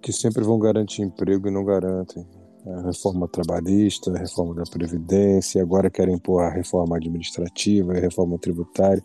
que 0.00 0.12
sempre 0.12 0.44
vão 0.44 0.58
garantir 0.58 1.02
emprego 1.02 1.48
e 1.48 1.50
não 1.50 1.64
garantem. 1.64 2.26
A 2.64 2.82
reforma 2.82 3.26
trabalhista, 3.26 4.12
a 4.12 4.18
reforma 4.18 4.54
da 4.54 4.62
Previdência, 4.62 5.60
agora 5.60 5.90
querem 5.90 6.14
impor 6.14 6.44
a 6.44 6.50
reforma 6.50 6.96
administrativa, 6.96 7.92
a 7.92 8.00
reforma 8.00 8.38
tributária. 8.38 9.02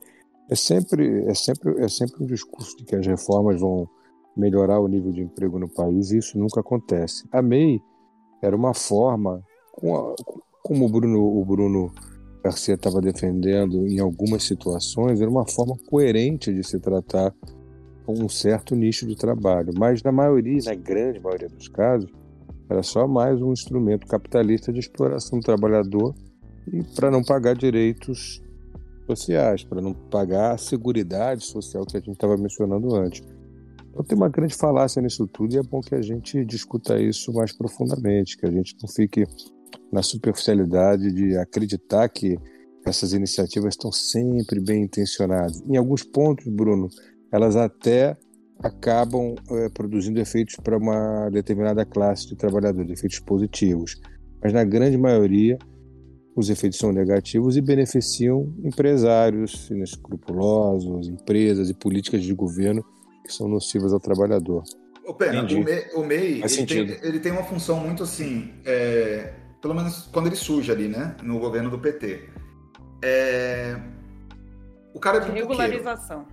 É 0.50 0.56
sempre, 0.56 1.26
é, 1.26 1.34
sempre, 1.34 1.84
é 1.84 1.88
sempre 1.88 2.24
um 2.24 2.28
discurso 2.28 2.78
de 2.78 2.86
que 2.86 2.96
as 2.96 3.06
reformas 3.06 3.60
vão 3.60 3.90
melhorar 4.38 4.80
o 4.80 4.88
nível 4.88 5.12
de 5.12 5.22
emprego 5.22 5.58
no 5.58 5.68
país 5.68 6.12
e 6.12 6.20
isso 6.20 6.38
nunca 6.38 6.62
acontece. 6.62 7.28
A 7.32 7.42
MEI 7.42 7.82
era 8.42 8.56
uma 8.56 8.74
forma, 8.74 9.44
como 10.68 10.86
o 10.86 10.90
Bruno, 10.90 11.24
o 11.24 11.46
Bruno 11.46 11.94
Garcia 12.44 12.76
estava 12.76 13.00
defendendo 13.00 13.88
em 13.88 14.00
algumas 14.02 14.44
situações, 14.44 15.22
era 15.22 15.30
uma 15.30 15.48
forma 15.48 15.78
coerente 15.90 16.54
de 16.54 16.62
se 16.62 16.78
tratar 16.78 17.34
um 18.06 18.28
certo 18.28 18.76
nicho 18.76 19.08
de 19.08 19.16
trabalho, 19.16 19.72
mas 19.78 20.04
na 20.04 20.12
maioria, 20.12 20.60
na 20.66 20.76
grande 20.76 21.22
maioria 21.22 21.48
dos 21.48 21.70
casos, 21.70 22.12
era 22.70 22.84
só 22.84 23.08
mais 23.08 23.42
um 23.42 23.54
instrumento 23.54 24.06
capitalista 24.08 24.74
de 24.74 24.80
exploração 24.80 25.40
do 25.40 25.46
trabalhador 25.46 26.14
e 26.74 26.84
para 26.96 27.10
não 27.10 27.24
pagar 27.24 27.56
direitos 27.56 28.44
sociais, 29.06 29.64
para 29.64 29.82
não 29.82 29.94
pagar 29.94 30.54
a 30.54 30.58
segurança 30.58 31.40
social 31.40 31.86
que 31.86 31.96
a 31.96 32.00
gente 32.02 32.12
estava 32.12 32.36
mencionando 32.36 32.94
antes. 32.94 33.24
Então 33.90 34.04
tem 34.04 34.18
uma 34.18 34.28
grande 34.28 34.54
falácia 34.54 35.02
nisso 35.02 35.26
tudo 35.28 35.56
e 35.56 35.60
é 35.60 35.64
bom 35.64 35.80
que 35.80 35.96
a 35.96 36.02
gente 36.02 36.44
discuta 36.44 37.00
isso 37.00 37.32
mais 37.32 37.54
profundamente, 37.54 38.38
que 38.38 38.46
a 38.46 38.52
gente 38.52 38.76
não 38.82 38.90
fique 38.90 39.24
na 39.92 40.02
superficialidade 40.02 41.12
de 41.12 41.38
acreditar 41.38 42.08
que 42.10 42.38
essas 42.86 43.14
iniciativas 43.14 43.74
estão 43.74 43.92
sempre 43.92 44.60
bem 44.60 44.84
intencionadas. 44.84 45.62
Em 45.68 45.78
alguns 45.78 46.04
pontos, 46.04 46.46
Bruno, 46.48 46.88
elas 47.32 47.56
até 47.56 48.16
acabam 48.60 49.36
é, 49.52 49.70
produzindo 49.70 50.20
efeitos 50.20 50.56
para 50.56 50.78
uma 50.78 51.30
determinada 51.30 51.86
classe 51.86 52.28
de 52.28 52.36
trabalhadores, 52.36 52.92
efeitos 52.92 53.20
positivos. 53.20 54.00
Mas 54.42 54.54
na 54.54 54.64
grande 54.64 54.98
maioria, 54.98 55.58
os 56.36 56.50
efeitos 56.50 56.80
são 56.80 56.92
negativos 56.92 57.58
e 57.58 57.62
beneficiam 57.62 58.54
empresários 58.64 59.70
inescrupulosos, 59.70 61.08
empresas 61.08 61.70
e 61.70 61.74
políticas 61.74 62.24
de 62.24 62.34
governo 62.34 62.84
que 63.26 63.34
são 63.34 63.48
nocivas 63.48 63.92
ao 63.92 64.00
trabalhor. 64.00 64.64
Ô, 65.06 65.14
Pena, 65.14 65.42
o 65.42 65.64
MEI, 65.64 65.86
o 65.96 66.04
MEI 66.04 66.42
ele, 66.44 66.66
tem, 66.66 66.98
ele, 67.02 67.20
tem, 67.20 67.32
uma 67.32 67.44
função 67.44 67.80
muito 67.80 68.04
assim, 68.04 68.54
é, 68.66 69.34
pelo 69.62 69.74
menos 69.74 70.10
quando 70.12 70.28
ele 70.28 70.36
surge 70.36 70.72
ali, 70.72 70.88
né, 70.88 71.16
no 71.22 71.40
governo 71.40 71.70
do 71.70 71.80
PT. 71.80 72.30
É, 73.04 73.80
o 74.94 75.00
cara 75.00 75.18
é 75.18 75.22
pipoqueiro. 75.22 75.50
Regularização. 75.50 76.26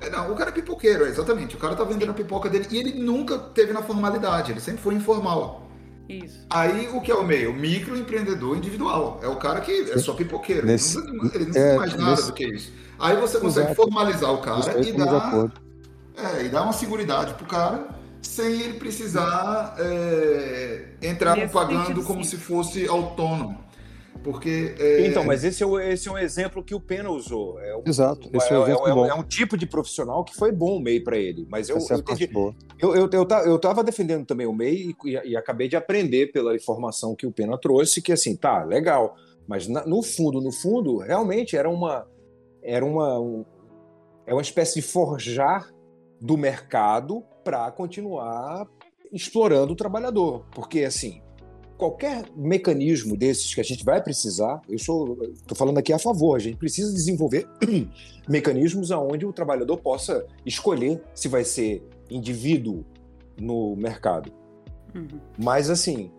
É, 0.00 0.10
não, 0.10 0.32
o 0.32 0.34
cara 0.34 0.50
é 0.50 0.52
pipoqueiro, 0.52 1.06
exatamente. 1.06 1.54
O 1.54 1.58
cara 1.58 1.76
tá 1.76 1.84
vendendo 1.84 2.10
a 2.10 2.14
pipoca 2.14 2.48
dele 2.48 2.66
e 2.70 2.78
ele 2.78 3.02
nunca 3.02 3.38
teve 3.38 3.72
na 3.72 3.82
formalidade, 3.82 4.50
ele 4.50 4.60
sempre 4.60 4.82
foi 4.82 4.94
informal. 4.94 5.68
Isso. 6.08 6.44
Aí 6.50 6.88
o 6.88 7.00
que 7.00 7.10
é 7.10 7.14
o 7.14 7.24
meio? 7.24 7.52
O 7.52 7.54
microempreendedor 7.54 8.56
individual. 8.56 9.20
É 9.22 9.28
o 9.28 9.36
cara 9.36 9.60
que 9.60 9.90
é 9.90 9.98
só 9.98 10.12
pipoqueiro. 10.14 10.66
Nesse, 10.66 10.98
ele 10.98 11.12
não, 11.12 11.30
ele 11.32 11.46
não 11.46 11.60
é, 11.60 11.76
mais 11.76 11.94
nada 11.94 12.10
nesse... 12.10 12.26
do 12.26 12.32
que 12.32 12.44
isso. 12.44 12.72
Aí 12.98 13.16
você 13.16 13.38
consegue 13.38 13.66
Exato. 13.68 13.82
formalizar 13.82 14.32
o 14.32 14.38
cara 14.38 14.80
e 14.80 14.92
dar, 14.92 15.50
é, 16.16 16.44
e 16.44 16.48
dar 16.48 16.62
uma 16.62 16.72
segurança 16.72 17.34
pro 17.34 17.46
cara 17.46 18.01
sem 18.22 18.62
ele 18.62 18.74
precisar 18.74 19.74
é, 19.78 20.84
entrar 21.02 21.50
pagando 21.50 22.02
como 22.04 22.24
se 22.24 22.36
fosse 22.36 22.86
autônomo. 22.86 23.62
Porque. 24.22 24.74
É... 24.78 25.06
Então, 25.06 25.24
mas 25.24 25.44
esse 25.44 25.62
é, 25.62 25.66
o, 25.66 25.78
esse 25.78 26.08
é 26.08 26.12
um 26.12 26.18
exemplo 26.18 26.62
que 26.62 26.74
o 26.74 26.80
Pena 26.80 27.10
usou. 27.10 27.58
É 27.60 27.76
um, 27.76 27.82
Exato. 27.84 28.30
Esse 28.32 28.52
é, 28.52 28.54
é, 28.54 28.58
um 28.58 28.66
é, 28.66 29.06
é, 29.06 29.10
é, 29.10 29.14
um 29.14 29.22
tipo 29.22 29.56
de 29.56 29.66
profissional 29.66 30.24
que 30.24 30.34
foi 30.34 30.52
bom 30.52 30.76
o 30.76 30.80
MEI 30.80 31.00
para 31.00 31.18
ele. 31.18 31.46
Mas 31.50 31.68
eu, 31.68 31.78
eu, 31.78 31.98
entendi, 31.98 32.30
eu, 32.78 32.94
eu, 32.94 33.10
eu, 33.12 33.28
eu 33.44 33.58
tava 33.58 33.82
defendendo 33.82 34.24
também 34.24 34.46
o 34.46 34.52
MEI 34.52 34.94
e, 35.04 35.10
e, 35.10 35.30
e, 35.30 35.36
acabei 35.36 35.68
de 35.68 35.76
aprender 35.76 36.30
pela 36.30 36.54
informação 36.54 37.16
que 37.16 37.26
o 37.26 37.32
Pena 37.32 37.58
trouxe 37.58 38.00
que, 38.00 38.12
assim, 38.12 38.36
tá, 38.36 38.62
legal. 38.64 39.16
Mas 39.46 39.66
na, 39.66 39.84
no 39.84 40.02
fundo, 40.02 40.40
no 40.40 40.52
fundo, 40.52 40.98
realmente 40.98 41.56
era 41.56 41.68
uma. 41.68 42.06
Era 42.62 42.84
uma. 42.84 43.18
Um, 43.18 43.44
é 44.24 44.32
uma 44.32 44.42
espécie 44.42 44.80
de 44.80 44.82
forjar 44.82 45.68
do 46.20 46.36
mercado 46.36 47.24
para 47.42 47.70
continuar 47.70 48.66
explorando 49.12 49.72
o 49.72 49.76
trabalhador. 49.76 50.44
Porque, 50.54 50.84
assim, 50.84 51.20
qualquer 51.76 52.24
mecanismo 52.36 53.16
desses 53.16 53.54
que 53.54 53.60
a 53.60 53.64
gente 53.64 53.84
vai 53.84 54.02
precisar, 54.02 54.60
eu 54.68 54.78
sou, 54.78 55.18
estou 55.32 55.56
falando 55.56 55.78
aqui 55.78 55.92
a 55.92 55.98
favor, 55.98 56.36
a 56.36 56.38
gente 56.38 56.56
precisa 56.56 56.92
desenvolver 56.92 57.48
mecanismos 58.28 58.92
aonde 58.92 59.26
o 59.26 59.32
trabalhador 59.32 59.76
possa 59.78 60.24
escolher 60.46 61.02
se 61.14 61.28
vai 61.28 61.44
ser 61.44 61.82
indivíduo 62.08 62.84
no 63.40 63.74
mercado. 63.76 64.32
Uhum. 64.94 65.20
Mas 65.42 65.70
assim, 65.70 66.10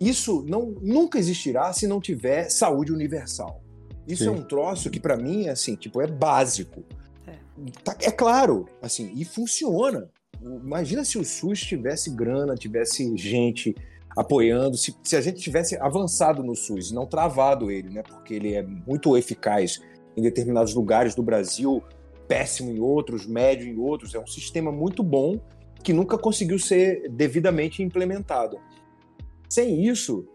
isso 0.00 0.44
não, 0.48 0.74
nunca 0.82 1.18
existirá 1.18 1.72
se 1.72 1.86
não 1.86 2.00
tiver 2.00 2.50
saúde 2.50 2.92
universal. 2.92 3.62
Isso 4.06 4.24
Sim. 4.24 4.30
é 4.30 4.32
um 4.32 4.42
troço 4.42 4.90
que 4.90 5.00
para 5.00 5.16
mim 5.16 5.48
assim, 5.48 5.76
tipo, 5.76 6.00
é 6.00 6.06
básico. 6.06 6.84
É. 7.26 7.36
Tá, 7.84 7.96
é 8.00 8.10
claro, 8.10 8.66
assim, 8.82 9.12
e 9.14 9.24
funciona. 9.24 10.10
Imagina 10.42 11.04
se 11.04 11.18
o 11.18 11.24
SUS 11.24 11.60
tivesse 11.60 12.10
grana, 12.10 12.54
tivesse 12.54 13.16
gente 13.16 13.74
apoiando. 14.16 14.76
Se, 14.76 14.94
se 15.02 15.16
a 15.16 15.20
gente 15.20 15.40
tivesse 15.40 15.76
avançado 15.76 16.42
no 16.42 16.54
SUS 16.54 16.90
e 16.90 16.94
não 16.94 17.06
travado 17.06 17.70
ele, 17.70 17.90
né, 17.90 18.02
porque 18.02 18.34
ele 18.34 18.54
é 18.54 18.62
muito 18.62 19.16
eficaz 19.16 19.80
em 20.16 20.22
determinados 20.22 20.74
lugares 20.74 21.14
do 21.14 21.22
Brasil, 21.22 21.82
péssimo 22.26 22.70
em 22.70 22.80
outros, 22.80 23.26
médio 23.26 23.68
em 23.68 23.78
outros, 23.78 24.14
é 24.14 24.18
um 24.18 24.26
sistema 24.26 24.72
muito 24.72 25.02
bom 25.02 25.40
que 25.82 25.92
nunca 25.92 26.18
conseguiu 26.18 26.58
ser 26.58 27.08
devidamente 27.10 27.82
implementado. 27.82 28.58
Sem 29.48 29.86
isso, 29.86 30.26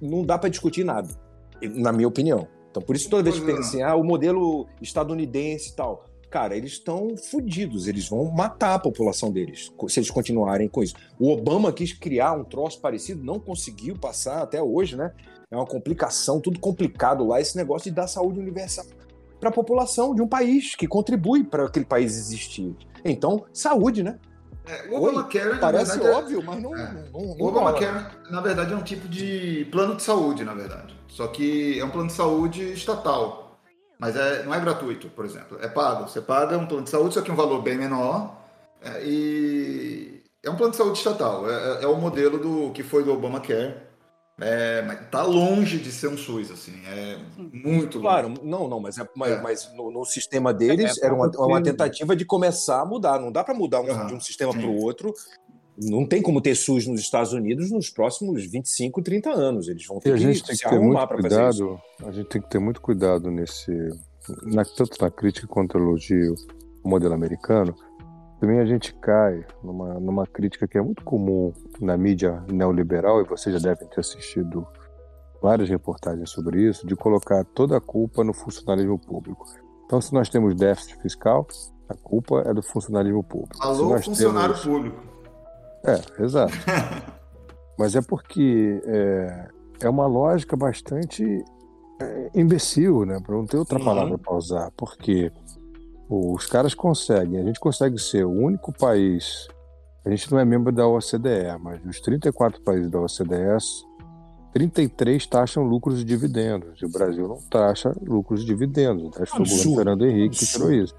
não 0.00 0.24
dá 0.24 0.36
para 0.36 0.50
discutir 0.50 0.84
nada, 0.84 1.08
na 1.62 1.92
minha 1.92 2.08
opinião. 2.08 2.48
Então, 2.70 2.82
por 2.82 2.94
isso, 2.94 3.08
toda 3.08 3.22
vez 3.22 3.38
que 3.38 3.46
pensa 3.46 3.60
assim, 3.60 3.82
ah, 3.82 3.94
o 3.94 4.04
modelo 4.04 4.66
estadunidense 4.82 5.70
e 5.70 5.76
tal, 5.76 6.04
cara, 6.30 6.56
eles 6.56 6.72
estão 6.72 7.16
fodidos, 7.16 7.86
eles 7.86 8.08
vão 8.08 8.30
matar 8.30 8.74
a 8.74 8.78
população 8.78 9.30
deles 9.30 9.72
se 9.88 10.00
eles 10.00 10.10
continuarem 10.10 10.68
com 10.68 10.82
isso. 10.82 10.94
O 11.18 11.30
Obama 11.30 11.72
quis 11.72 11.92
criar 11.92 12.32
um 12.32 12.44
troço 12.44 12.80
parecido, 12.80 13.24
não 13.24 13.38
conseguiu 13.38 13.96
passar 13.96 14.42
até 14.42 14.62
hoje, 14.62 14.96
né? 14.96 15.12
É 15.50 15.56
uma 15.56 15.66
complicação, 15.66 16.40
tudo 16.40 16.58
complicado 16.58 17.24
lá, 17.26 17.40
esse 17.40 17.56
negócio 17.56 17.90
de 17.90 17.96
dar 17.96 18.06
saúde 18.06 18.40
universal 18.40 18.84
para 19.38 19.50
a 19.50 19.52
população 19.52 20.14
de 20.14 20.22
um 20.22 20.26
país 20.26 20.74
que 20.74 20.86
contribui 20.86 21.44
para 21.44 21.66
aquele 21.66 21.84
país 21.84 22.16
existir. 22.16 22.74
Então, 23.04 23.44
saúde, 23.52 24.02
né? 24.02 24.18
É, 24.66 24.88
o 24.90 24.96
Obamacare, 24.96 25.60
parece 25.60 25.92
verdade, 25.92 26.12
é- 26.12 26.18
óbvio, 26.18 26.42
mas 26.44 26.60
não, 26.60 26.74
é. 26.74 26.92
não, 26.92 27.02
não, 27.12 27.36
não 27.36 27.36
O 27.38 27.48
Obamacare, 27.48 28.06
na 28.30 28.40
verdade, 28.40 28.72
é 28.72 28.76
um 28.76 28.82
tipo 28.82 29.06
de 29.06 29.66
plano 29.70 29.94
de 29.94 30.02
saúde, 30.02 30.42
na 30.42 30.54
verdade. 30.54 30.98
Só 31.06 31.28
que 31.28 31.78
é 31.78 31.84
um 31.84 31.90
plano 31.90 32.08
de 32.08 32.14
saúde 32.14 32.72
estatal. 32.72 33.45
Mas 33.98 34.16
é, 34.16 34.44
não 34.44 34.54
é 34.54 34.60
gratuito, 34.60 35.08
por 35.08 35.24
exemplo. 35.24 35.58
É 35.60 35.68
pago. 35.68 36.08
Você 36.08 36.20
paga 36.20 36.58
um 36.58 36.66
plano 36.66 36.84
de 36.84 36.90
saúde, 36.90 37.14
só 37.14 37.22
que 37.22 37.30
um 37.30 37.36
valor 37.36 37.62
bem 37.62 37.78
menor. 37.78 38.36
É, 38.82 39.02
e 39.04 40.22
é 40.42 40.50
um 40.50 40.56
plano 40.56 40.72
de 40.72 40.76
saúde 40.76 40.98
estatal. 40.98 41.50
É, 41.50 41.54
é, 41.54 41.84
é 41.84 41.86
o 41.86 41.96
modelo 41.96 42.38
do 42.38 42.72
que 42.72 42.82
foi 42.82 43.02
do 43.02 43.12
Obamacare. 43.12 43.86
É, 44.38 44.82
mas 44.82 45.00
tá 45.10 45.22
longe 45.22 45.78
de 45.78 45.90
ser 45.90 46.08
um 46.08 46.16
SUS, 46.18 46.50
assim, 46.50 46.74
é 46.86 47.18
muito 47.38 47.96
longe. 47.96 48.06
Claro, 48.06 48.34
não, 48.42 48.68
não, 48.68 48.78
mas, 48.78 48.98
é, 48.98 49.08
mas, 49.16 49.32
é. 49.32 49.40
mas 49.40 49.74
no, 49.74 49.90
no, 49.90 50.04
sistema 50.04 50.52
deles 50.52 50.98
é, 50.98 51.06
era 51.06 51.14
uma, 51.14 51.30
uma, 51.38 51.62
tentativa 51.62 52.14
de 52.14 52.26
começar 52.26 52.82
a 52.82 52.84
mudar. 52.84 53.18
Não 53.18 53.32
dá 53.32 53.42
para 53.42 53.54
mudar 53.54 53.80
um, 53.80 53.90
uhum, 53.90 54.06
de 54.08 54.14
um 54.14 54.20
sistema 54.20 54.52
para 54.52 54.66
o 54.66 54.76
outro 54.76 55.14
não 55.78 56.06
tem 56.06 56.22
como 56.22 56.40
ter 56.40 56.54
SUS 56.54 56.86
nos 56.86 57.00
Estados 57.00 57.32
Unidos 57.32 57.70
nos 57.70 57.90
próximos 57.90 58.44
25, 58.46 59.02
30 59.02 59.30
anos. 59.30 59.68
Eles 59.68 59.86
vão 59.86 60.00
ter 60.00 60.12
a 60.12 60.16
gente 60.16 60.40
que 60.40 60.48
tem 60.48 60.56
que 60.56 60.68
ter 60.68 60.80
muito 60.80 61.08
cuidado. 61.08 61.80
A 62.04 62.10
gente 62.10 62.28
tem 62.28 62.42
que 62.42 62.50
ter 62.50 62.58
muito 62.58 62.80
cuidado 62.80 63.30
nesse, 63.30 63.72
na, 64.44 64.64
tanto 64.64 65.00
na 65.00 65.10
crítica 65.10 65.46
quanto 65.46 65.78
no 65.78 65.84
elogio 65.84 66.34
ao 66.84 66.90
modelo 66.90 67.14
americano. 67.14 67.74
Também 68.40 68.58
a 68.60 68.66
gente 68.66 68.94
cai 68.94 69.44
numa, 69.62 69.94
numa 69.94 70.26
crítica 70.26 70.68
que 70.68 70.76
é 70.76 70.82
muito 70.82 71.02
comum 71.04 71.52
na 71.80 71.96
mídia 71.96 72.42
neoliberal, 72.52 73.20
e 73.20 73.24
vocês 73.24 73.54
já 73.54 73.70
devem 73.70 73.88
ter 73.88 74.00
assistido 74.00 74.66
várias 75.40 75.68
reportagens 75.68 76.30
sobre 76.30 76.62
isso, 76.62 76.86
de 76.86 76.94
colocar 76.94 77.44
toda 77.44 77.76
a 77.76 77.80
culpa 77.80 78.22
no 78.22 78.34
funcionalismo 78.34 78.98
público. 78.98 79.46
Então, 79.86 80.00
se 80.00 80.12
nós 80.12 80.28
temos 80.28 80.54
déficit 80.54 81.00
fiscal, 81.00 81.46
a 81.88 81.94
culpa 81.94 82.42
é 82.46 82.52
do 82.52 82.62
funcionalismo 82.62 83.22
público. 83.22 83.62
Alô, 83.62 83.96
funcionário 83.98 84.54
temos... 84.54 84.66
público. 84.66 85.15
É, 85.86 86.22
exato. 86.22 86.52
Mas 87.78 87.94
é 87.94 88.00
porque 88.00 88.80
é, 88.84 89.48
é 89.80 89.88
uma 89.88 90.06
lógica 90.06 90.56
bastante 90.56 91.44
é, 92.00 92.30
imbecil, 92.34 93.04
né? 93.04 93.20
Para 93.20 93.34
não 93.34 93.46
ter 93.46 93.56
outra 93.56 93.78
uhum. 93.78 93.84
palavra 93.84 94.18
para 94.18 94.34
usar. 94.34 94.70
Porque 94.76 95.30
os 96.08 96.46
caras 96.46 96.74
conseguem, 96.74 97.40
a 97.40 97.44
gente 97.44 97.60
consegue 97.60 97.98
ser 97.98 98.24
o 98.24 98.30
único 98.30 98.72
país. 98.72 99.48
A 100.04 100.10
gente 100.10 100.30
não 100.30 100.38
é 100.38 100.44
membro 100.44 100.72
da 100.72 100.86
OCDE, 100.86 101.58
mas 101.60 101.80
dos 101.80 102.00
34 102.00 102.62
países 102.62 102.90
da 102.90 103.00
OCDE, 103.00 103.58
33 104.52 105.26
taxam 105.26 105.64
lucros 105.64 106.00
e 106.00 106.04
dividendos. 106.04 106.80
E 106.80 106.86
o 106.86 106.88
Brasil 106.88 107.26
não 107.26 107.38
taxa 107.50 107.92
lucros 108.00 108.42
e 108.42 108.46
dividendos. 108.46 109.20
Acho 109.20 109.34
que 109.34 109.42
o 109.42 109.74
Fernando 109.74 110.06
Henrique 110.06 110.38
que 110.38 110.46
tirou 110.46 110.72
isso. 110.72 110.94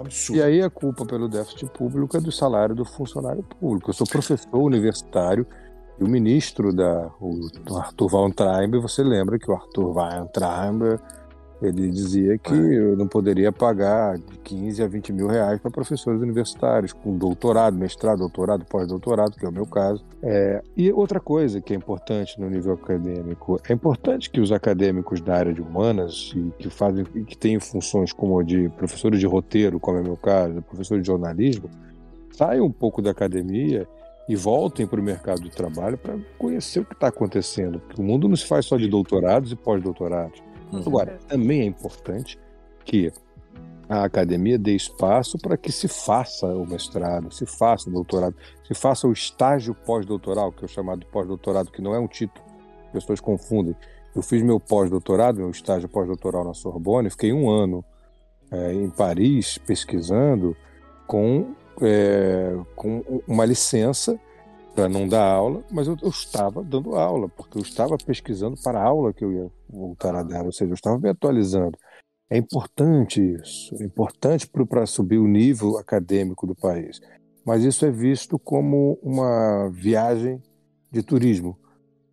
É 0.00 0.36
e 0.36 0.42
aí 0.42 0.62
a 0.62 0.70
culpa 0.70 1.04
pelo 1.04 1.28
déficit 1.28 1.66
público 1.66 2.16
é 2.16 2.20
do 2.20 2.32
salário 2.32 2.74
do 2.74 2.84
funcionário 2.84 3.42
público. 3.42 3.90
Eu 3.90 3.94
sou 3.94 4.06
professor 4.06 4.58
universitário, 4.58 5.46
E 6.00 6.04
o 6.04 6.08
ministro 6.08 6.72
da, 6.72 7.10
o, 7.20 7.48
do 7.64 7.76
Arthur 7.76 8.14
Weintraub, 8.14 8.78
você 8.80 9.02
lembra 9.02 9.38
que 9.38 9.50
o 9.50 9.54
Arthur 9.54 9.96
Weintraub 9.96 10.98
ele 11.62 11.90
dizia 11.90 12.36
que 12.38 12.52
eu 12.52 12.96
não 12.96 13.06
poderia 13.06 13.52
pagar 13.52 14.18
de 14.18 14.38
15 14.38 14.82
a 14.82 14.86
20 14.88 15.12
mil 15.12 15.26
reais 15.28 15.60
para 15.60 15.70
professores 15.70 16.20
universitários, 16.20 16.92
com 16.92 17.16
doutorado, 17.16 17.76
mestrado, 17.76 18.18
doutorado, 18.18 18.64
pós-doutorado, 18.64 19.36
que 19.36 19.46
é 19.46 19.48
o 19.48 19.52
meu 19.52 19.66
caso. 19.66 20.04
É, 20.22 20.62
e 20.76 20.92
outra 20.92 21.20
coisa 21.20 21.60
que 21.60 21.72
é 21.72 21.76
importante 21.76 22.40
no 22.40 22.50
nível 22.50 22.74
acadêmico, 22.74 23.60
é 23.68 23.72
importante 23.72 24.30
que 24.30 24.40
os 24.40 24.50
acadêmicos 24.50 25.20
da 25.20 25.36
área 25.36 25.52
de 25.52 25.62
humanas, 25.62 26.32
e 26.34 26.52
que 26.58 26.68
fazem, 26.68 27.04
que 27.04 27.36
têm 27.36 27.60
funções 27.60 28.12
como 28.12 28.42
de 28.42 28.68
professores 28.70 29.20
de 29.20 29.26
roteiro, 29.26 29.78
como 29.78 29.98
é 29.98 30.00
o 30.00 30.04
meu 30.04 30.16
caso, 30.16 30.62
professores 30.62 31.02
de 31.02 31.06
jornalismo, 31.06 31.70
saiam 32.32 32.66
um 32.66 32.72
pouco 32.72 33.00
da 33.00 33.10
academia 33.10 33.86
e 34.28 34.36
voltem 34.36 34.86
para 34.86 35.00
o 35.00 35.02
mercado 35.02 35.42
de 35.42 35.50
trabalho 35.50 35.98
para 35.98 36.16
conhecer 36.38 36.80
o 36.80 36.84
que 36.84 36.94
está 36.94 37.08
acontecendo, 37.08 37.80
porque 37.80 38.00
o 38.00 38.04
mundo 38.04 38.28
não 38.28 38.36
se 38.36 38.46
faz 38.46 38.66
só 38.66 38.76
de 38.76 38.88
doutorados 38.88 39.52
e 39.52 39.56
pós-doutorados. 39.56 40.42
Agora, 40.72 41.18
também 41.28 41.60
é 41.60 41.64
importante 41.64 42.38
que 42.84 43.12
a 43.88 44.04
academia 44.04 44.58
dê 44.58 44.74
espaço 44.74 45.36
para 45.38 45.56
que 45.56 45.70
se 45.70 45.86
faça 45.86 46.46
o 46.46 46.66
mestrado, 46.66 47.32
se 47.32 47.44
faça 47.44 47.90
o 47.90 47.92
doutorado, 47.92 48.34
se 48.66 48.74
faça 48.74 49.06
o 49.06 49.12
estágio 49.12 49.74
pós-doutoral, 49.74 50.50
que 50.50 50.62
é 50.62 50.66
o 50.66 50.68
chamado 50.68 51.04
pós-doutorado, 51.06 51.70
que 51.70 51.82
não 51.82 51.94
é 51.94 51.98
um 51.98 52.08
título, 52.08 52.44
as 52.86 52.92
pessoas 52.92 53.20
confundem. 53.20 53.76
Eu 54.14 54.22
fiz 54.22 54.42
meu 54.42 54.58
pós-doutorado, 54.58 55.38
meu 55.38 55.50
estágio 55.50 55.88
pós-doutoral 55.88 56.44
na 56.44 56.54
Sorbonne, 56.54 57.10
fiquei 57.10 57.32
um 57.32 57.50
ano 57.50 57.84
é, 58.50 58.72
em 58.72 58.88
Paris 58.88 59.58
pesquisando 59.58 60.56
com, 61.06 61.54
é, 61.80 62.56
com 62.74 63.22
uma 63.26 63.44
licença 63.44 64.18
para 64.74 64.88
não 64.88 65.06
dar 65.06 65.24
aula, 65.24 65.62
mas 65.70 65.86
eu, 65.86 65.96
eu, 66.02 66.08
estava 66.08 66.62
dando 66.62 66.94
aula, 66.96 67.28
porque 67.28 67.58
eu 67.58 67.62
estava 67.62 67.96
pesquisando 67.98 68.56
para 68.62 68.80
a 68.80 68.84
aula 68.84 69.12
que 69.12 69.24
eu 69.24 69.32
ia 69.32 69.50
voltar 69.68 70.14
a 70.14 70.22
dar, 70.22 70.44
ou 70.44 70.52
seja, 70.52 70.70
eu 70.70 70.74
estava 70.74 70.98
me 70.98 71.08
atualizando. 71.08 71.76
É 72.30 72.38
importante 72.38 73.20
isso, 73.20 73.74
é 73.80 73.84
importante 73.84 74.48
para 74.48 74.86
subir 74.86 75.18
o 75.18 75.28
nível 75.28 75.76
acadêmico 75.76 76.46
do 76.46 76.54
país, 76.54 77.00
mas 77.44 77.62
isso 77.64 77.84
é 77.84 77.90
visto 77.90 78.38
como 78.38 78.98
uma 79.02 79.68
viagem 79.70 80.42
de 80.90 81.02
turismo 81.02 81.58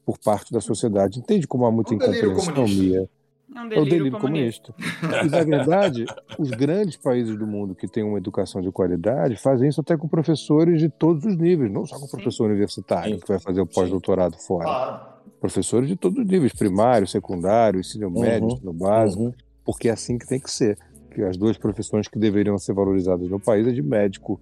por 0.06 0.18
parte 0.18 0.52
da 0.52 0.60
sociedade. 0.60 1.20
Entende 1.20 1.48
como 1.48 1.66
há 1.66 1.72
muita 1.72 1.94
incompreensão, 1.94 2.68
Mia? 2.68 3.10
É, 3.56 3.62
um 3.62 3.68
delírio, 3.68 3.78
é 3.78 3.82
o 3.82 3.86
delírio 3.86 4.20
comunista. 4.20 4.74
comunista. 4.74 5.26
E, 5.26 5.30
na 5.30 5.44
verdade, 5.44 6.06
os 6.38 6.52
grandes 6.52 6.98
países 6.98 7.38
do 7.38 7.48
mundo 7.48 7.74
que 7.74 7.88
têm 7.88 8.04
uma 8.04 8.18
educação 8.18 8.62
de 8.62 8.72
qualidade 8.72 9.36
fazem 9.36 9.70
isso 9.70 9.82
até 9.82 9.98
com 9.98 10.08
professores 10.08 10.80
de 10.80 10.90
todos 10.90 11.26
os 11.26 11.36
níveis, 11.36 11.72
não 11.72 11.86
só 11.86 11.98
com 11.98 12.06
o 12.06 12.10
professor 12.10 12.50
universitário 12.50 13.16
Sim. 13.16 13.20
que 13.20 13.28
vai 13.28 13.40
fazer 13.40 13.62
o 13.62 13.66
pós-doutorado 13.66 14.38
fora. 14.38 14.66
Claro. 14.66 15.20
Professores 15.40 15.88
de 15.88 15.96
todos 15.96 16.20
os 16.20 16.26
níveis, 16.28 16.54
primário, 16.54 17.08
secundário, 17.08 17.80
ensino 17.80 18.08
uhum. 18.08 18.22
médio, 18.22 18.50
ensino 18.50 18.74
básico, 18.74 19.24
uhum. 19.24 19.34
porque 19.66 19.90
é 19.90 19.92
assim 19.92 20.18
que 20.18 20.28
tem 20.28 20.40
que 20.40 20.52
ser. 20.52 20.78
Que 21.12 21.24
as 21.24 21.38
duas 21.38 21.58
profissões 21.58 22.08
que 22.08 22.20
deveriam 22.20 22.58
ser 22.58 22.74
valorizadas 22.74 23.28
no 23.30 23.40
país 23.40 23.66
é 23.66 23.72
de 23.72 23.82
médico 23.82 24.40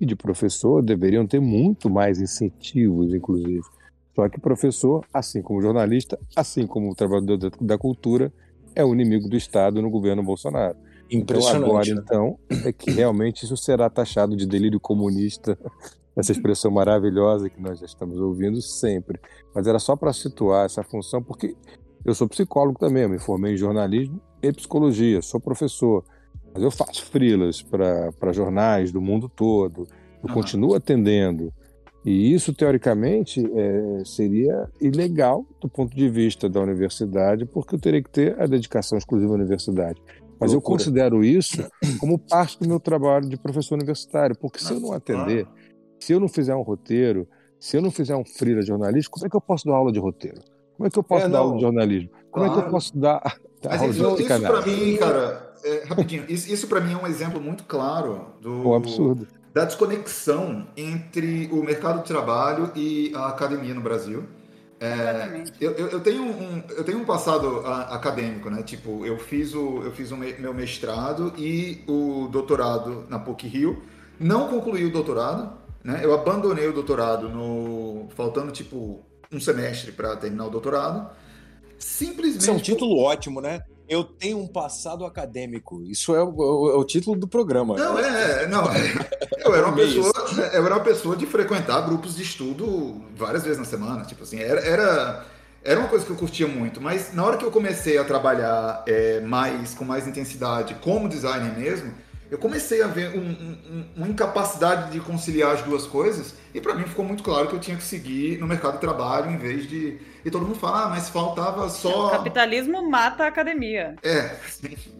e 0.00 0.06
de 0.06 0.16
professor 0.16 0.82
deveriam 0.82 1.26
ter 1.26 1.40
muito 1.40 1.90
mais 1.90 2.20
incentivos, 2.20 3.12
inclusive. 3.12 3.62
Só 4.14 4.26
que 4.30 4.40
professor, 4.40 5.04
assim 5.12 5.42
como 5.42 5.60
jornalista, 5.60 6.18
assim 6.34 6.66
como 6.66 6.94
trabalhador 6.94 7.50
da 7.60 7.76
cultura, 7.76 8.32
é 8.76 8.84
o 8.84 8.92
inimigo 8.94 9.28
do 9.28 9.36
Estado 9.36 9.80
no 9.80 9.90
governo 9.90 10.22
Bolsonaro. 10.22 10.76
Impressionante. 11.10 11.90
Então, 11.90 12.36
agora, 12.36 12.38
então, 12.50 12.68
é 12.68 12.72
que 12.72 12.90
realmente 12.90 13.44
isso 13.44 13.56
será 13.56 13.88
taxado 13.88 14.36
de 14.36 14.46
delírio 14.46 14.78
comunista, 14.78 15.58
essa 16.14 16.32
expressão 16.32 16.70
maravilhosa 16.70 17.48
que 17.48 17.60
nós 17.60 17.78
já 17.78 17.86
estamos 17.86 18.18
ouvindo 18.18 18.60
sempre. 18.60 19.18
Mas 19.54 19.66
era 19.66 19.78
só 19.78 19.96
para 19.96 20.12
situar 20.12 20.66
essa 20.66 20.82
função, 20.82 21.22
porque 21.22 21.56
eu 22.04 22.14
sou 22.14 22.28
psicólogo 22.28 22.78
também, 22.78 23.04
eu 23.04 23.08
me 23.08 23.18
formei 23.18 23.54
em 23.54 23.56
jornalismo 23.56 24.20
e 24.42 24.52
psicologia, 24.52 25.22
sou 25.22 25.40
professor, 25.40 26.04
mas 26.52 26.62
eu 26.62 26.70
faço 26.70 27.04
frilas 27.06 27.62
para 27.62 28.32
jornais 28.32 28.92
do 28.92 29.00
mundo 29.00 29.28
todo, 29.28 29.86
eu 30.22 30.28
uhum. 30.28 30.34
continuo 30.34 30.74
atendendo. 30.74 31.52
E 32.06 32.32
isso, 32.32 32.54
teoricamente, 32.54 33.44
é, 33.52 34.04
seria 34.04 34.70
ilegal 34.80 35.44
do 35.60 35.68
ponto 35.68 35.96
de 35.96 36.08
vista 36.08 36.48
da 36.48 36.60
universidade, 36.60 37.44
porque 37.44 37.74
eu 37.74 37.80
teria 37.80 38.00
que 38.00 38.08
ter 38.08 38.40
a 38.40 38.46
dedicação 38.46 38.96
exclusiva 38.96 39.32
à 39.32 39.34
universidade. 39.34 40.00
Mas 40.38 40.52
Loucura. 40.52 40.54
eu 40.54 40.60
considero 40.78 41.24
isso 41.24 41.68
como 41.98 42.16
parte 42.16 42.60
do 42.60 42.68
meu 42.68 42.78
trabalho 42.78 43.28
de 43.28 43.36
professor 43.36 43.74
universitário, 43.74 44.38
porque 44.38 44.60
se 44.60 44.72
eu 44.72 44.78
não 44.78 44.92
atender, 44.92 45.48
se 45.98 46.12
eu 46.12 46.20
não 46.20 46.28
fizer 46.28 46.54
um 46.54 46.62
roteiro, 46.62 47.26
se 47.58 47.76
eu 47.76 47.82
não 47.82 47.90
fizer 47.90 48.14
um 48.14 48.24
freela 48.24 48.62
jornalístico, 48.62 49.18
como 49.18 49.26
é 49.26 49.28
que 49.28 49.36
eu 49.36 49.40
posso 49.40 49.66
dar 49.66 49.74
aula 49.74 49.90
de 49.90 49.98
roteiro? 49.98 50.40
Como 50.76 50.86
é 50.86 50.90
que 50.90 50.98
eu 51.00 51.02
posso 51.02 51.26
é, 51.26 51.28
dar 51.28 51.38
aula 51.38 51.56
de 51.56 51.62
jornalismo? 51.62 52.10
Como 52.30 52.46
claro. 52.46 52.52
é 52.52 52.62
que 52.62 52.68
eu 52.68 52.70
posso 52.70 52.96
dar, 52.96 53.36
dar 53.60 53.80
aula 53.80 53.92
de 53.92 54.22
Isso 54.22 54.40
para 54.40 54.62
mim, 54.64 54.96
cara, 54.96 55.54
é, 55.64 55.84
rapidinho, 55.84 56.24
isso, 56.28 56.52
isso 56.52 56.68
para 56.68 56.80
mim 56.80 56.92
é 56.92 56.96
um 56.96 57.06
exemplo 57.08 57.40
muito 57.40 57.64
claro 57.64 58.26
do. 58.40 58.68
Um 58.68 58.74
absurdo 58.74 59.26
da 59.56 59.64
desconexão 59.64 60.66
entre 60.76 61.48
o 61.50 61.62
mercado 61.62 62.02
de 62.02 62.04
trabalho 62.06 62.70
e 62.76 63.10
a 63.14 63.28
academia 63.28 63.72
no 63.72 63.80
Brasil. 63.80 64.24
É, 64.78 65.44
eu, 65.58 65.72
eu, 65.72 66.00
tenho 66.00 66.24
um, 66.24 66.62
eu 66.76 66.84
tenho 66.84 66.98
um 66.98 67.06
passado 67.06 67.60
acadêmico, 67.66 68.50
né? 68.50 68.62
Tipo, 68.62 69.06
eu 69.06 69.18
fiz 69.18 69.54
o, 69.54 69.80
eu 69.82 69.92
fiz 69.92 70.10
o 70.12 70.16
meu 70.18 70.52
mestrado 70.52 71.32
e 71.38 71.82
o 71.88 72.28
doutorado 72.30 73.06
na 73.08 73.18
PUC 73.18 73.48
Rio. 73.48 73.82
Não 74.20 74.46
concluí 74.46 74.84
o 74.84 74.92
doutorado, 74.92 75.56
né? 75.82 76.00
Eu 76.02 76.12
abandonei 76.12 76.68
o 76.68 76.72
doutorado 76.74 77.26
no 77.30 78.10
faltando 78.10 78.52
tipo 78.52 79.06
um 79.32 79.40
semestre 79.40 79.90
para 79.90 80.16
terminar 80.16 80.48
o 80.48 80.50
doutorado. 80.50 81.10
Simplesmente. 81.78 82.42
Isso 82.42 82.50
é 82.50 82.52
um 82.52 82.58
título 82.58 82.98
ótimo, 82.98 83.40
né? 83.40 83.62
Eu 83.88 84.02
tenho 84.02 84.38
um 84.38 84.46
passado 84.46 85.04
acadêmico. 85.04 85.82
Isso 85.82 86.14
é 86.14 86.22
o, 86.22 86.70
é 86.70 86.76
o 86.76 86.84
título 86.84 87.16
do 87.16 87.28
programa. 87.28 87.76
Não, 87.76 87.98
é, 87.98 88.44
é 88.44 88.46
não. 88.46 88.64
Eu 89.38 89.54
era 89.54 89.66
uma 89.66 89.76
pessoa, 89.76 90.12
eu 90.52 90.64
era 90.66 90.74
uma 90.74 90.84
pessoa 90.84 91.16
de 91.16 91.26
frequentar 91.26 91.80
grupos 91.82 92.16
de 92.16 92.22
estudo 92.22 93.00
várias 93.14 93.44
vezes 93.44 93.58
na 93.58 93.64
semana. 93.64 94.04
Tipo 94.04 94.24
assim, 94.24 94.40
era, 94.40 94.60
era, 94.60 95.26
era 95.62 95.78
uma 95.78 95.88
coisa 95.88 96.04
que 96.04 96.10
eu 96.10 96.16
curtia 96.16 96.48
muito. 96.48 96.80
Mas 96.80 97.12
na 97.12 97.24
hora 97.24 97.36
que 97.36 97.44
eu 97.44 97.50
comecei 97.50 97.96
a 97.96 98.04
trabalhar 98.04 98.82
é, 98.86 99.20
mais, 99.20 99.74
com 99.74 99.84
mais 99.84 100.06
intensidade, 100.06 100.74
como 100.82 101.08
designer 101.08 101.56
mesmo, 101.56 101.92
eu 102.30 102.38
comecei 102.38 102.82
a 102.82 102.88
ver 102.88 103.16
um, 103.16 103.22
um, 103.22 103.84
uma 103.96 104.08
incapacidade 104.08 104.90
de 104.90 105.00
conciliar 105.00 105.52
as 105.52 105.62
duas 105.62 105.86
coisas 105.86 106.34
e 106.52 106.60
para 106.60 106.74
mim 106.74 106.84
ficou 106.84 107.04
muito 107.04 107.22
claro 107.22 107.48
que 107.48 107.54
eu 107.54 107.60
tinha 107.60 107.76
que 107.76 107.84
seguir 107.84 108.38
no 108.38 108.46
mercado 108.46 108.74
de 108.74 108.80
trabalho 108.80 109.30
em 109.30 109.36
vez 109.36 109.68
de 109.68 109.98
e 110.24 110.30
todo 110.30 110.44
mundo 110.44 110.58
fala 110.58 110.84
ah, 110.84 110.88
mas 110.88 111.08
faltava 111.08 111.68
só 111.68 112.08
o 112.08 112.10
capitalismo 112.10 112.88
mata 112.88 113.24
a 113.24 113.28
academia. 113.28 113.94
É 114.02 114.36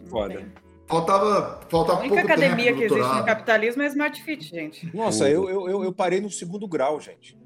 foda. 0.09 0.45
Faltava 0.85 1.59
faltava 1.67 1.99
a 1.99 2.01
única 2.01 2.15
pouco 2.15 2.31
academia 2.31 2.73
que 2.73 2.83
existe 2.83 3.15
no 3.15 3.25
capitalismo 3.25 3.81
é 3.81 3.87
Smart 3.87 4.23
Fit 4.23 4.45
gente. 4.45 4.95
Nossa 4.95 5.29
eu, 5.29 5.49
eu, 5.49 5.83
eu 5.83 5.93
parei 5.93 6.21
no 6.21 6.31
segundo 6.31 6.65
grau 6.65 6.99
gente. 7.01 7.37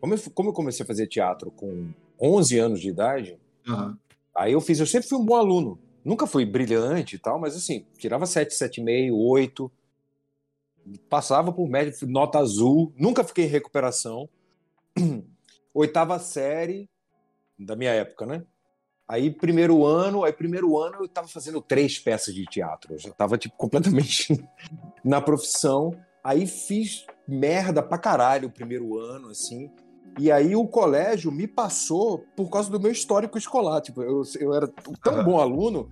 Como 0.00 0.14
eu, 0.14 0.18
como 0.34 0.48
eu 0.48 0.52
comecei 0.52 0.82
a 0.82 0.86
fazer 0.86 1.06
teatro 1.06 1.52
com 1.52 1.90
11 2.20 2.58
anos 2.58 2.80
de 2.80 2.88
idade 2.88 3.38
uhum. 3.68 3.94
aí 4.34 4.52
eu 4.52 4.60
fiz 4.60 4.80
eu 4.80 4.86
sempre 4.86 5.08
fui 5.08 5.18
um 5.18 5.24
bom 5.24 5.36
aluno 5.36 5.78
Nunca 6.04 6.26
fui 6.26 6.44
brilhante 6.44 7.16
e 7.16 7.18
tal, 7.18 7.38
mas 7.38 7.56
assim, 7.56 7.86
tirava 7.98 8.26
7, 8.26 8.54
7,5, 8.54 9.12
8. 9.12 9.70
Passava 11.08 11.52
por 11.52 11.68
média, 11.68 11.94
nota 12.06 12.38
azul. 12.38 12.92
Nunca 12.96 13.22
fiquei 13.22 13.44
em 13.44 13.48
recuperação. 13.48 14.28
Oitava 15.74 16.18
série 16.18 16.88
da 17.58 17.76
minha 17.76 17.92
época, 17.92 18.26
né? 18.26 18.44
Aí, 19.06 19.30
primeiro 19.30 19.84
ano, 19.84 20.24
aí 20.24 20.32
primeiro 20.32 20.78
ano 20.78 20.98
eu 21.00 21.08
tava 21.08 21.26
fazendo 21.26 21.60
três 21.60 21.98
peças 21.98 22.32
de 22.32 22.44
teatro. 22.44 22.94
Eu 22.94 22.98
já 22.98 23.10
tava, 23.10 23.36
tipo, 23.36 23.56
completamente 23.56 24.42
na 25.04 25.20
profissão. 25.20 25.92
Aí 26.22 26.46
fiz 26.46 27.04
merda 27.26 27.82
pra 27.82 27.98
caralho 27.98 28.48
o 28.48 28.52
primeiro 28.52 28.96
ano, 28.96 29.28
assim. 29.28 29.70
E 30.18 30.30
aí 30.30 30.56
o 30.56 30.66
colégio 30.66 31.30
me 31.30 31.46
passou 31.46 32.24
por 32.36 32.50
causa 32.50 32.70
do 32.70 32.80
meu 32.80 32.90
histórico 32.90 33.38
escolar. 33.38 33.80
Tipo, 33.80 34.02
eu, 34.02 34.22
eu 34.38 34.54
era 34.54 34.68
tão 35.02 35.24
bom 35.24 35.38
aluno 35.38 35.88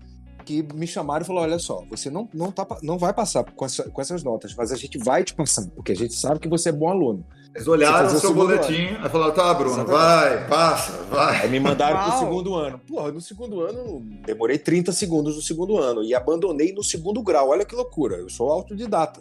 que 0.48 0.66
me 0.74 0.86
chamaram 0.86 1.22
e 1.22 1.26
falaram: 1.26 1.50
olha 1.50 1.58
só, 1.58 1.84
você 1.90 2.08
não, 2.10 2.26
não, 2.32 2.50
tá, 2.50 2.66
não 2.82 2.96
vai 2.96 3.12
passar 3.12 3.44
com, 3.44 3.64
essa, 3.66 3.84
com 3.90 4.00
essas 4.00 4.22
notas, 4.22 4.54
mas 4.54 4.72
a 4.72 4.76
gente 4.76 4.96
vai 4.96 5.22
te 5.22 5.34
passar, 5.34 5.66
porque 5.74 5.92
a 5.92 5.96
gente 5.96 6.14
sabe 6.14 6.40
que 6.40 6.48
você 6.48 6.70
é 6.70 6.72
bom 6.72 6.88
aluno. 6.88 7.24
Eles 7.54 7.68
olharam 7.68 8.06
o 8.06 8.18
seu 8.18 8.32
boletim 8.32 8.96
e 9.04 9.08
falaram: 9.10 9.34
tá, 9.34 9.52
Bruno, 9.52 9.84
vai, 9.84 10.48
passa, 10.48 10.92
vai. 11.04 11.42
Aí 11.42 11.50
me 11.50 11.60
mandaram 11.60 11.96
Uau. 11.96 12.10
pro 12.10 12.18
segundo 12.18 12.54
ano. 12.54 12.78
Porra, 12.78 13.12
no 13.12 13.20
segundo 13.20 13.60
ano, 13.60 14.00
demorei 14.24 14.58
30 14.58 14.90
segundos 14.92 15.36
no 15.36 15.42
segundo 15.42 15.76
ano 15.76 16.02
e 16.02 16.14
abandonei 16.14 16.72
no 16.72 16.82
segundo 16.82 17.22
grau. 17.22 17.50
Olha 17.50 17.64
que 17.64 17.74
loucura, 17.74 18.16
eu 18.16 18.30
sou 18.30 18.50
autodidata. 18.50 19.20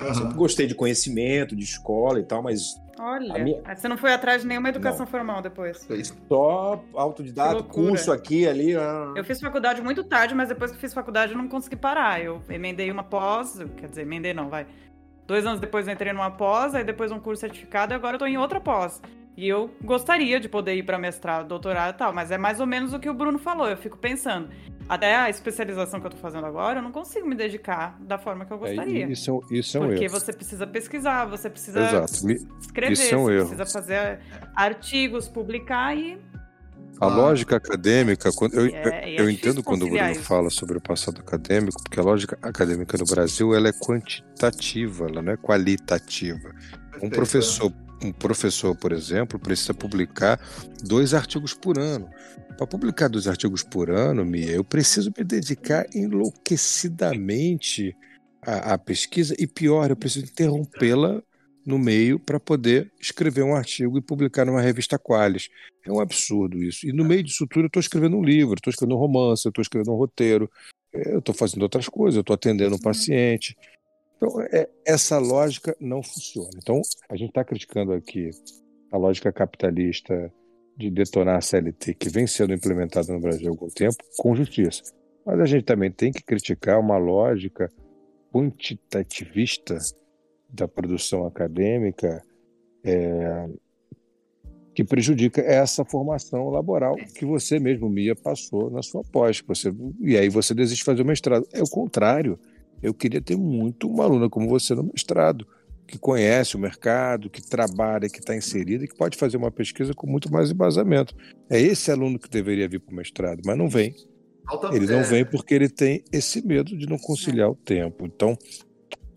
Uhum. 0.00 0.14
Sempre 0.14 0.34
gostei 0.34 0.66
de 0.66 0.74
conhecimento, 0.74 1.54
de 1.54 1.64
escola 1.64 2.18
e 2.18 2.24
tal, 2.24 2.42
mas 2.42 2.74
Olha, 2.98 3.42
minha... 3.42 3.62
você 3.74 3.88
não 3.88 3.98
foi 3.98 4.12
atrás 4.12 4.42
de 4.42 4.48
nenhuma 4.48 4.68
educação 4.68 5.00
não. 5.00 5.06
formal 5.06 5.42
depois? 5.42 5.86
Só 6.28 6.82
autodidata, 6.94 7.62
curso 7.62 8.10
aqui, 8.10 8.46
ali. 8.48 8.74
Ah. 8.74 9.12
Eu 9.14 9.24
fiz 9.24 9.40
faculdade 9.40 9.82
muito 9.82 10.02
tarde, 10.04 10.34
mas 10.34 10.48
depois 10.48 10.72
que 10.72 10.78
fiz 10.78 10.94
faculdade 10.94 11.32
eu 11.32 11.38
não 11.38 11.48
consegui 11.48 11.76
parar. 11.76 12.22
Eu 12.22 12.42
emendei 12.48 12.90
uma 12.90 13.04
pós, 13.04 13.58
quer 13.76 13.88
dizer, 13.88 14.02
emendei 14.02 14.32
não, 14.32 14.48
vai. 14.48 14.66
Dois 15.26 15.44
anos 15.44 15.60
depois 15.60 15.86
eu 15.86 15.92
entrei 15.92 16.12
numa 16.12 16.30
pós, 16.30 16.74
aí 16.74 16.84
depois 16.84 17.10
um 17.10 17.18
curso 17.18 17.40
certificado 17.40 17.92
e 17.92 17.94
agora 17.96 18.14
eu 18.14 18.18
tô 18.18 18.26
em 18.26 18.38
outra 18.38 18.60
pós. 18.60 19.02
E 19.36 19.46
eu 19.46 19.70
gostaria 19.82 20.40
de 20.40 20.48
poder 20.48 20.74
ir 20.76 20.82
para 20.82 20.98
mestrado, 20.98 21.48
doutorado 21.48 21.94
e 21.94 21.98
tal, 21.98 22.12
mas 22.12 22.30
é 22.30 22.38
mais 22.38 22.58
ou 22.58 22.66
menos 22.66 22.94
o 22.94 22.98
que 22.98 23.10
o 23.10 23.14
Bruno 23.14 23.38
falou. 23.38 23.68
Eu 23.68 23.76
fico 23.76 23.98
pensando, 23.98 24.48
até 24.88 25.16
a 25.16 25.28
especialização 25.30 26.00
que 26.00 26.06
eu 26.06 26.10
tô 26.10 26.16
fazendo 26.18 26.46
agora, 26.46 26.78
eu 26.78 26.82
não 26.82 26.92
consigo 26.92 27.26
me 27.26 27.34
dedicar 27.34 27.96
da 28.00 28.18
forma 28.18 28.44
que 28.44 28.52
eu 28.52 28.58
gostaria. 28.58 29.06
É, 29.06 29.08
isso, 29.10 29.42
isso 29.50 29.76
é 29.76 29.80
um 29.80 29.88
porque 29.88 30.04
erro. 30.04 30.12
você 30.20 30.32
precisa 30.32 30.66
pesquisar, 30.66 31.24
você 31.26 31.50
precisa 31.50 31.80
Exato. 31.80 32.12
Escrever, 32.60 32.92
isso 32.92 33.14
é 33.14 33.18
um 33.18 33.24
você 33.24 33.32
erro. 33.34 33.48
precisa 33.48 33.66
fazer 33.66 34.20
artigos, 34.54 35.28
publicar 35.28 35.96
e. 35.96 36.18
A 36.98 37.06
Ah. 37.06 37.08
lógica 37.08 37.56
acadêmica, 37.56 38.32
quando, 38.32 38.54
eu, 38.54 38.66
é, 38.66 38.70
é 38.70 39.20
eu 39.20 39.26
difícil 39.26 39.30
entendo 39.30 39.62
quando 39.62 39.82
o 39.82 39.90
Bruno 39.90 40.10
isso. 40.12 40.22
fala 40.22 40.48
sobre 40.48 40.78
o 40.78 40.80
passado 40.80 41.20
acadêmico, 41.20 41.82
porque 41.82 42.00
a 42.00 42.02
lógica 42.02 42.38
acadêmica 42.40 42.96
no 42.96 43.04
Brasil 43.04 43.54
ela 43.54 43.68
é 43.68 43.72
quantitativa, 43.72 45.06
ela 45.06 45.20
não 45.20 45.32
é 45.32 45.36
qualitativa. 45.36 46.54
Um 47.02 47.10
professor, 47.10 47.70
um 48.02 48.12
professor, 48.12 48.76
por 48.76 48.92
exemplo, 48.92 49.38
precisa 49.38 49.72
publicar 49.72 50.40
dois 50.82 51.14
artigos 51.14 51.54
por 51.54 51.78
ano. 51.78 52.08
Para 52.56 52.66
publicar 52.66 53.08
dois 53.08 53.26
artigos 53.26 53.62
por 53.62 53.90
ano, 53.90 54.24
Mia, 54.24 54.52
eu 54.52 54.64
preciso 54.64 55.12
me 55.16 55.24
dedicar 55.24 55.86
enlouquecidamente 55.94 57.96
à, 58.42 58.74
à 58.74 58.78
pesquisa 58.78 59.34
e 59.38 59.46
pior, 59.46 59.90
eu 59.90 59.96
preciso 59.96 60.26
interrompê-la 60.26 61.22
no 61.66 61.78
meio 61.78 62.18
para 62.18 62.38
poder 62.38 62.92
escrever 63.00 63.42
um 63.42 63.56
artigo 63.56 63.98
e 63.98 64.00
publicar 64.00 64.44
numa 64.44 64.60
revista 64.60 64.98
Qualis. 64.98 65.48
É 65.84 65.90
um 65.90 66.00
absurdo 66.00 66.62
isso. 66.62 66.86
E 66.86 66.92
no 66.92 67.04
meio 67.04 67.24
disso 67.24 67.46
tudo 67.46 67.64
eu 67.64 67.66
estou 67.66 67.80
escrevendo 67.80 68.16
um 68.16 68.22
livro, 68.22 68.54
estou 68.54 68.70
escrevendo 68.70 68.96
um 68.96 69.00
romance, 69.00 69.48
estou 69.48 69.62
escrevendo 69.62 69.92
um 69.92 69.96
roteiro, 69.96 70.50
eu 70.92 71.18
estou 71.18 71.34
fazendo 71.34 71.62
outras 71.62 71.88
coisas, 71.88 72.16
eu 72.16 72.20
estou 72.20 72.34
atendendo 72.34 72.76
um 72.76 72.80
paciente. 72.80 73.56
Então, 74.16 74.40
é- 74.40 74.68
essa 74.84 75.18
lógica 75.18 75.76
não 75.80 76.02
funciona. 76.02 76.50
Então, 76.56 76.80
a 77.08 77.16
gente 77.16 77.28
está 77.28 77.44
criticando 77.44 77.92
aqui 77.92 78.30
a 78.90 78.96
lógica 78.96 79.32
capitalista 79.32 80.32
de 80.76 80.90
detonar 80.90 81.36
a 81.36 81.40
CLT, 81.40 81.94
que 81.94 82.08
vem 82.08 82.26
sendo 82.26 82.52
implementada 82.52 83.12
no 83.12 83.20
Brasil 83.20 83.48
há 83.48 83.50
algum 83.50 83.68
tempo, 83.68 83.96
com 84.18 84.34
justiça. 84.34 84.82
Mas 85.24 85.40
a 85.40 85.46
gente 85.46 85.64
também 85.64 85.90
tem 85.90 86.12
que 86.12 86.22
criticar 86.22 86.78
uma 86.78 86.98
lógica 86.98 87.70
quantitativista 88.32 89.78
da 90.48 90.68
produção 90.68 91.26
acadêmica 91.26 92.22
é, 92.84 93.48
que 94.74 94.84
prejudica 94.84 95.40
essa 95.40 95.84
formação 95.84 96.50
laboral 96.50 96.96
que 96.96 97.24
você 97.24 97.58
mesmo, 97.58 97.88
Mia, 97.88 98.14
passou 98.14 98.70
na 98.70 98.82
sua 98.82 99.02
pós. 99.02 99.42
Você, 99.48 99.74
e 100.00 100.16
aí 100.16 100.28
você 100.28 100.54
desiste 100.54 100.80
de 100.80 100.84
fazer 100.84 101.02
o 101.02 101.06
mestrado. 101.06 101.48
É 101.52 101.62
o 101.62 101.68
contrário. 101.68 102.38
Eu 102.82 102.94
queria 102.94 103.20
ter 103.20 103.36
muito 103.36 103.88
uma 103.88 104.04
aluna 104.04 104.28
como 104.28 104.48
você 104.48 104.74
no 104.74 104.84
mestrado, 104.84 105.46
que 105.86 105.98
conhece 105.98 106.56
o 106.56 106.58
mercado, 106.58 107.30
que 107.30 107.40
trabalha, 107.40 108.08
que 108.08 108.18
está 108.18 108.34
inserida 108.34 108.84
e 108.84 108.88
que 108.88 108.96
pode 108.96 109.16
fazer 109.16 109.36
uma 109.36 109.50
pesquisa 109.50 109.94
com 109.94 110.06
muito 110.06 110.30
mais 110.32 110.50
embasamento. 110.50 111.14
É 111.48 111.60
esse 111.60 111.90
aluno 111.90 112.18
que 112.18 112.28
deveria 112.28 112.68
vir 112.68 112.80
para 112.80 112.92
o 112.92 112.96
mestrado, 112.96 113.40
mas 113.44 113.56
não 113.56 113.68
vem. 113.68 113.94
Ele 114.72 114.86
não 114.86 115.02
vem 115.02 115.24
porque 115.24 115.54
ele 115.54 115.68
tem 115.68 116.04
esse 116.12 116.44
medo 116.44 116.76
de 116.76 116.86
não 116.86 116.98
conciliar 116.98 117.50
o 117.50 117.56
tempo. 117.56 118.06
Então, 118.06 118.36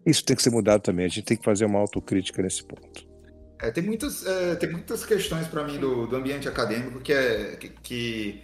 isso 0.05 0.23
tem 0.23 0.35
que 0.35 0.41
ser 0.41 0.49
mudado 0.49 0.81
também. 0.81 1.05
A 1.05 1.09
gente 1.09 1.23
tem 1.23 1.37
que 1.37 1.43
fazer 1.45 1.65
uma 1.65 1.79
autocrítica 1.79 2.41
nesse 2.41 2.63
ponto. 2.63 3.07
É, 3.61 3.69
tem, 3.71 3.83
muitas, 3.83 4.25
é, 4.25 4.55
tem 4.55 4.71
muitas 4.71 5.05
questões 5.05 5.47
para 5.47 5.63
mim 5.65 5.77
do, 5.77 6.07
do 6.07 6.15
ambiente 6.15 6.47
acadêmico 6.47 6.99
que, 6.99 7.11
é, 7.11 7.57
que, 7.57 7.69
que 7.69 8.41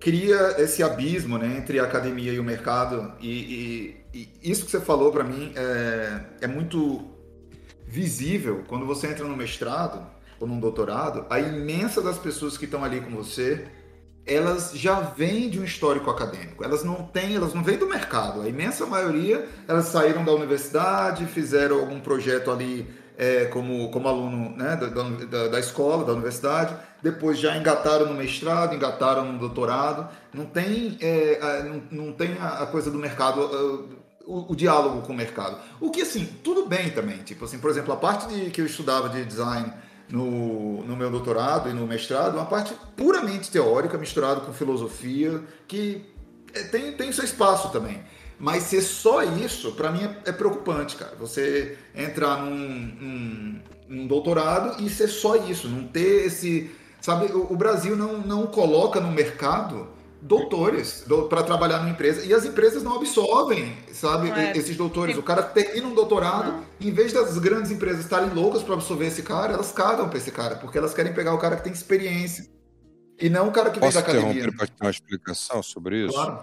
cria 0.00 0.56
esse 0.58 0.82
abismo 0.82 1.38
né, 1.38 1.56
entre 1.58 1.78
a 1.78 1.84
academia 1.84 2.32
e 2.32 2.40
o 2.40 2.44
mercado. 2.44 3.14
E, 3.20 3.30
e- 3.30 3.96
isso 4.12 4.64
que 4.64 4.70
você 4.70 4.80
falou 4.80 5.12
para 5.12 5.24
mim 5.24 5.52
é, 5.54 6.20
é 6.42 6.46
muito 6.46 7.04
visível 7.86 8.64
quando 8.68 8.86
você 8.86 9.06
entra 9.06 9.24
no 9.26 9.36
mestrado 9.36 10.06
ou 10.40 10.46
num 10.46 10.60
doutorado. 10.60 11.26
A 11.30 11.40
imensa 11.40 12.00
das 12.00 12.18
pessoas 12.18 12.56
que 12.56 12.64
estão 12.64 12.84
ali 12.84 13.00
com 13.00 13.10
você, 13.10 13.66
elas 14.26 14.72
já 14.74 15.00
vêm 15.00 15.48
de 15.48 15.58
um 15.58 15.64
histórico 15.64 16.10
acadêmico. 16.10 16.62
Elas 16.62 16.84
não 16.84 17.02
têm, 17.02 17.34
elas 17.34 17.54
não 17.54 17.62
vêm 17.62 17.78
do 17.78 17.88
mercado. 17.88 18.42
A 18.42 18.48
imensa 18.48 18.86
maioria, 18.86 19.48
elas 19.66 19.86
saíram 19.86 20.24
da 20.24 20.32
universidade, 20.32 21.26
fizeram 21.26 21.80
algum 21.80 22.00
projeto 22.00 22.50
ali 22.50 22.86
é, 23.18 23.46
como, 23.46 23.90
como 23.90 24.06
aluno 24.06 24.56
né, 24.56 24.76
da, 24.76 24.86
da, 24.86 25.48
da 25.48 25.58
escola, 25.58 26.04
da 26.04 26.12
universidade, 26.12 26.76
depois 27.02 27.36
já 27.36 27.56
engataram 27.56 28.06
no 28.06 28.14
mestrado, 28.14 28.74
engataram 28.74 29.32
no 29.32 29.38
doutorado. 29.38 30.08
Não 30.32 30.46
tem, 30.46 30.96
é, 31.00 31.64
não, 31.64 31.82
não 32.06 32.12
tem 32.12 32.36
a, 32.40 32.64
coisa 32.66 32.92
do 32.92 32.98
mercado, 32.98 33.40
uh, 33.40 33.88
o, 34.28 34.52
o 34.52 34.54
diálogo 34.54 35.00
com 35.00 35.12
o 35.14 35.16
mercado. 35.16 35.58
O 35.80 35.90
que, 35.90 36.02
assim, 36.02 36.28
tudo 36.44 36.66
bem 36.66 36.90
também. 36.90 37.16
Tipo 37.18 37.46
assim, 37.46 37.58
por 37.58 37.70
exemplo, 37.70 37.92
a 37.94 37.96
parte 37.96 38.28
de, 38.28 38.50
que 38.50 38.60
eu 38.60 38.66
estudava 38.66 39.08
de 39.08 39.24
design 39.24 39.72
no, 40.10 40.84
no 40.84 40.94
meu 40.94 41.10
doutorado 41.10 41.70
e 41.70 41.72
no 41.72 41.86
mestrado, 41.86 42.34
uma 42.34 42.44
parte 42.44 42.74
puramente 42.94 43.50
teórica, 43.50 43.96
misturado 43.96 44.42
com 44.42 44.52
filosofia, 44.52 45.42
que 45.66 46.04
é, 46.52 46.62
tem, 46.64 46.92
tem 46.92 47.10
seu 47.10 47.24
espaço 47.24 47.70
também. 47.70 48.02
Mas 48.38 48.64
ser 48.64 48.82
só 48.82 49.22
isso, 49.22 49.72
para 49.72 49.90
mim, 49.90 50.04
é, 50.04 50.30
é 50.30 50.32
preocupante, 50.32 50.94
cara. 50.94 51.16
Você 51.18 51.78
entrar 51.94 52.36
num, 52.36 52.54
num, 52.54 53.60
num 53.88 54.06
doutorado 54.06 54.82
e 54.84 54.90
ser 54.90 55.08
só 55.08 55.36
isso, 55.36 55.68
não 55.68 55.88
ter 55.88 56.26
esse. 56.26 56.70
Sabe, 57.00 57.32
o, 57.32 57.52
o 57.52 57.56
Brasil 57.56 57.96
não, 57.96 58.18
não 58.18 58.46
coloca 58.46 59.00
no 59.00 59.10
mercado 59.10 59.88
doutores 60.20 61.04
para 61.28 61.42
trabalhar 61.42 61.78
numa 61.78 61.90
empresa 61.90 62.24
e 62.24 62.34
as 62.34 62.44
empresas 62.44 62.82
não 62.82 62.96
absorvem, 62.96 63.76
sabe, 63.92 64.30
É, 64.30 64.56
esses 64.56 64.76
doutores. 64.76 65.16
O 65.16 65.22
cara 65.22 65.42
termina 65.42 65.86
um 65.86 65.94
doutorado, 65.94 66.52
Não. 66.52 66.64
em 66.80 66.90
vez 66.92 67.12
das 67.12 67.38
grandes 67.38 67.70
empresas 67.70 68.00
estarem 68.00 68.30
loucas 68.30 68.62
para 68.62 68.74
absorver 68.74 69.06
esse 69.06 69.22
cara, 69.22 69.52
elas 69.54 69.70
cagam 69.72 70.08
para 70.08 70.18
esse 70.18 70.30
cara, 70.32 70.56
porque 70.56 70.76
elas 70.76 70.92
querem 70.92 71.12
pegar 71.14 71.34
o 71.34 71.38
cara 71.38 71.56
que 71.56 71.64
tem 71.64 71.72
experiência 71.72 72.46
e 73.20 73.28
não 73.30 73.48
o 73.48 73.52
cara 73.52 73.70
que 73.70 73.78
vem 73.78 73.88
Posso 73.88 73.94
da 73.94 74.00
academia. 74.00 74.30
interromper 74.32 74.56
para 74.56 74.66
te 74.66 74.72
dar 74.78 74.84
uma 74.86 74.90
explicação 74.90 75.62
sobre 75.62 76.04
isso? 76.06 76.14
Claro. 76.14 76.38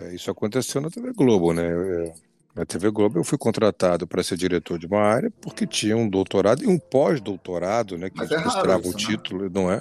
É, 0.00 0.14
isso 0.14 0.30
aconteceu 0.30 0.80
na 0.80 0.90
TV 0.90 1.12
Globo, 1.12 1.52
né? 1.52 1.66
É, 1.66 2.12
Na 2.54 2.64
TV 2.66 2.90
Globo 2.90 3.18
eu 3.20 3.24
fui 3.24 3.38
contratado 3.38 4.06
para 4.06 4.22
ser 4.22 4.36
diretor 4.36 4.78
de 4.78 4.86
uma 4.86 5.00
área 5.00 5.30
porque 5.40 5.64
tinha 5.66 5.96
um 5.96 6.08
doutorado 6.08 6.62
e 6.64 6.66
um 6.66 6.78
pós-doutorado, 6.78 7.96
né? 7.96 8.10
Que 8.10 8.16
Mas 8.18 8.30
é 8.32 8.38
mostrava 8.38 8.82
o 8.86 8.90
né? 8.90 8.96
título, 8.96 9.48
não 9.48 9.70
é? 9.70 9.80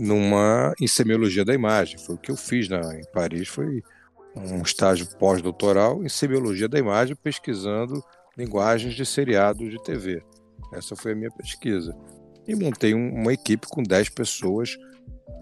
Numa 0.00 0.72
em 0.80 0.86
semiologia 0.86 1.44
da 1.44 1.52
imagem. 1.52 1.98
Foi 1.98 2.14
o 2.14 2.18
que 2.18 2.30
eu 2.30 2.36
fiz 2.36 2.68
na, 2.68 2.80
em 2.98 3.02
Paris, 3.12 3.48
foi 3.48 3.82
um 4.34 4.62
estágio 4.62 5.06
pós-doutoral 5.18 6.02
em 6.02 6.08
semiologia 6.08 6.68
da 6.68 6.78
imagem, 6.78 7.14
pesquisando 7.16 8.02
linguagens 8.36 8.94
de 8.94 9.04
seriados 9.04 9.70
de 9.70 9.82
TV. 9.82 10.22
Essa 10.72 10.96
foi 10.96 11.12
a 11.12 11.14
minha 11.14 11.30
pesquisa. 11.30 11.94
E 12.48 12.54
montei 12.54 12.94
um- 12.94 13.12
uma 13.12 13.32
equipe 13.34 13.66
com 13.68 13.82
10 13.82 14.08
pessoas 14.08 14.78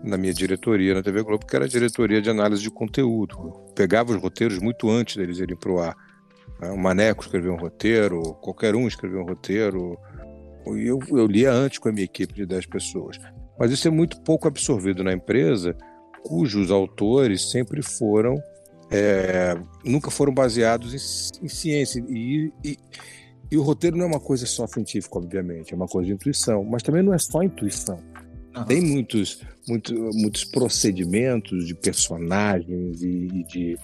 na 0.03 0.17
minha 0.17 0.35
diretoria 0.35 0.95
na 0.95 1.03
TV 1.03 1.23
Globo, 1.23 1.47
que 1.47 1.55
era 1.55 1.67
a 1.67 1.69
diretoria 1.69 2.21
de 2.21 2.29
análise 2.31 2.63
de 2.63 2.71
conteúdo. 2.71 3.37
Eu 3.39 3.75
pegava 3.77 4.13
os 4.13 4.21
roteiros 4.21 4.59
muito 4.59 4.91
antes 4.91 5.17
deles 5.17 5.39
irem 5.39 5.57
para 5.57 5.71
o 5.71 5.79
ar. 5.79 5.95
O 6.61 6.77
Maneco 6.77 7.23
escrevia 7.23 7.53
um 7.53 7.57
roteiro, 7.57 8.35
qualquer 8.41 8.75
um 8.75 8.89
escrevia 8.89 9.21
um 9.21 9.25
roteiro. 9.27 9.97
E 10.75 10.87
eu, 10.87 10.99
eu 11.11 11.27
lia 11.27 11.53
antes 11.53 11.79
com 11.79 11.89
a 11.89 11.93
minha 11.93 12.05
equipe 12.05 12.33
de 12.35 12.45
10 12.45 12.67
pessoas. 12.67 13.19
Mas 13.59 13.73
isso 13.73 13.89
é 13.89 13.91
muito 13.91 14.21
pouco 14.21 14.47
absorvido 14.47 15.03
na 15.03 15.13
empresa, 15.13 15.77
cujos 16.23 16.71
autores 16.71 17.51
sempre 17.51 17.83
foram. 17.83 18.41
é, 18.91 19.55
nunca 19.85 20.11
foram 20.11 20.33
baseados 20.33 20.95
em, 20.95 21.45
em 21.45 21.49
ciência. 21.49 22.03
E, 22.09 22.53
e, 22.65 22.79
e 23.51 23.57
o 23.57 23.63
roteiro 23.63 23.97
não 23.97 24.05
é 24.05 24.09
uma 24.09 24.21
coisa 24.21 24.47
só 24.47 24.67
científica, 24.67 25.19
obviamente, 25.19 25.73
é 25.73 25.77
uma 25.77 25.87
coisa 25.87 26.07
de 26.07 26.13
intuição. 26.15 26.65
Mas 26.65 26.83
também 26.83 27.03
não 27.03 27.13
é 27.13 27.19
só 27.19 27.43
intuição. 27.43 27.99
Aham. 28.55 28.67
Tem 28.67 28.81
muitos, 28.81 29.43
muito, 29.67 29.95
muitos 30.15 30.45
procedimentos 30.45 31.67
de 31.67 31.75
personagens 31.75 33.03
e, 33.03 33.29
e 33.33 33.45
de, 33.45 33.79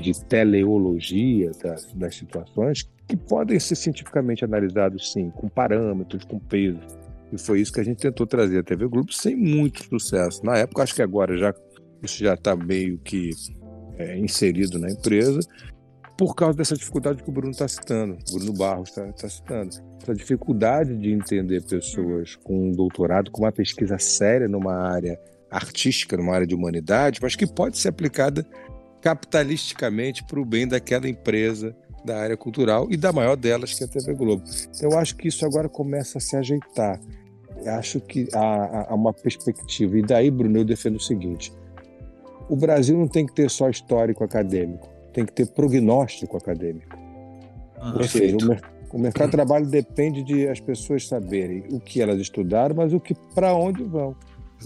de 0.00 0.24
teleologia 0.26 1.50
das, 1.62 1.92
das 1.94 2.14
situações 2.16 2.88
que 3.06 3.16
podem 3.16 3.58
ser 3.58 3.74
cientificamente 3.74 4.44
analisados, 4.44 5.12
sim, 5.12 5.30
com 5.30 5.48
parâmetros, 5.48 6.24
com 6.24 6.38
peso. 6.38 6.80
E 7.32 7.38
foi 7.38 7.60
isso 7.60 7.72
que 7.72 7.80
a 7.80 7.84
gente 7.84 7.98
tentou 7.98 8.26
trazer 8.26 8.58
à 8.58 8.62
TV 8.62 8.86
Globo 8.88 9.12
sem 9.12 9.36
muito 9.36 9.84
sucesso. 9.84 10.44
Na 10.44 10.56
época, 10.56 10.82
acho 10.82 10.94
que 10.94 11.02
agora 11.02 11.36
já 11.36 11.54
isso 12.02 12.22
já 12.24 12.34
está 12.34 12.56
meio 12.56 12.98
que 12.98 13.30
é, 13.98 14.18
inserido 14.18 14.78
na 14.78 14.90
empresa, 14.90 15.40
por 16.16 16.34
causa 16.34 16.56
dessa 16.56 16.76
dificuldade 16.76 17.22
que 17.22 17.28
o 17.28 17.32
Bruno 17.32 17.50
está 17.50 17.66
citando, 17.68 18.18
o 18.30 18.34
Bruno 18.34 18.52
Barros 18.52 18.90
está 18.90 19.28
citando. 19.28 19.76
Essa 20.02 20.14
dificuldade 20.14 20.96
de 20.96 21.12
entender 21.12 21.62
pessoas 21.62 22.36
com 22.36 22.68
um 22.68 22.72
doutorado, 22.72 23.30
com 23.30 23.42
uma 23.42 23.52
pesquisa 23.52 23.98
séria 23.98 24.48
numa 24.48 24.74
área 24.74 25.18
artística, 25.50 26.16
numa 26.16 26.34
área 26.34 26.46
de 26.46 26.54
humanidade, 26.54 27.20
mas 27.22 27.36
que 27.36 27.46
pode 27.46 27.78
ser 27.78 27.88
aplicada 27.88 28.46
capitalisticamente 29.00 30.24
para 30.24 30.40
o 30.40 30.44
bem 30.44 30.68
daquela 30.68 31.08
empresa 31.08 31.74
da 32.04 32.18
área 32.18 32.36
cultural 32.36 32.86
e 32.90 32.96
da 32.96 33.12
maior 33.12 33.36
delas, 33.36 33.74
que 33.74 33.82
é 33.82 33.86
a 33.86 33.90
TV 33.90 34.14
Globo. 34.14 34.44
Eu 34.80 34.98
acho 34.98 35.16
que 35.16 35.28
isso 35.28 35.44
agora 35.44 35.68
começa 35.68 36.18
a 36.18 36.20
se 36.20 36.36
ajeitar. 36.36 37.00
Acho 37.66 38.00
que 38.00 38.28
há, 38.34 38.90
há- 38.90 38.94
uma 38.94 39.12
perspectiva. 39.12 39.98
E 39.98 40.02
daí, 40.02 40.30
Bruno, 40.30 40.58
eu 40.58 40.64
defendo 40.64 40.96
o 40.96 41.00
seguinte: 41.00 41.52
o 42.48 42.56
Brasil 42.56 42.96
não 42.96 43.08
tem 43.08 43.26
que 43.26 43.32
ter 43.34 43.50
só 43.50 43.68
histórico 43.68 44.24
acadêmico, 44.24 44.88
tem 45.12 45.24
que 45.26 45.32
ter 45.32 45.46
prognóstico 45.46 46.36
acadêmico. 46.36 46.96
Aham. 47.78 47.98
Ou 47.98 48.04
seja, 48.04 48.36
o, 48.36 48.96
O 48.96 48.98
mercado 48.98 49.26
de 49.26 49.32
trabalho 49.36 49.66
depende 49.66 50.22
de 50.22 50.48
as 50.48 50.58
pessoas 50.58 51.06
saberem 51.06 51.64
o 51.70 51.78
que 51.78 52.02
elas 52.02 52.18
estudaram, 52.20 52.74
mas 52.74 52.92
o 52.92 52.98
que 52.98 53.14
para 53.34 53.54
onde 53.54 53.84
vão. 53.84 54.16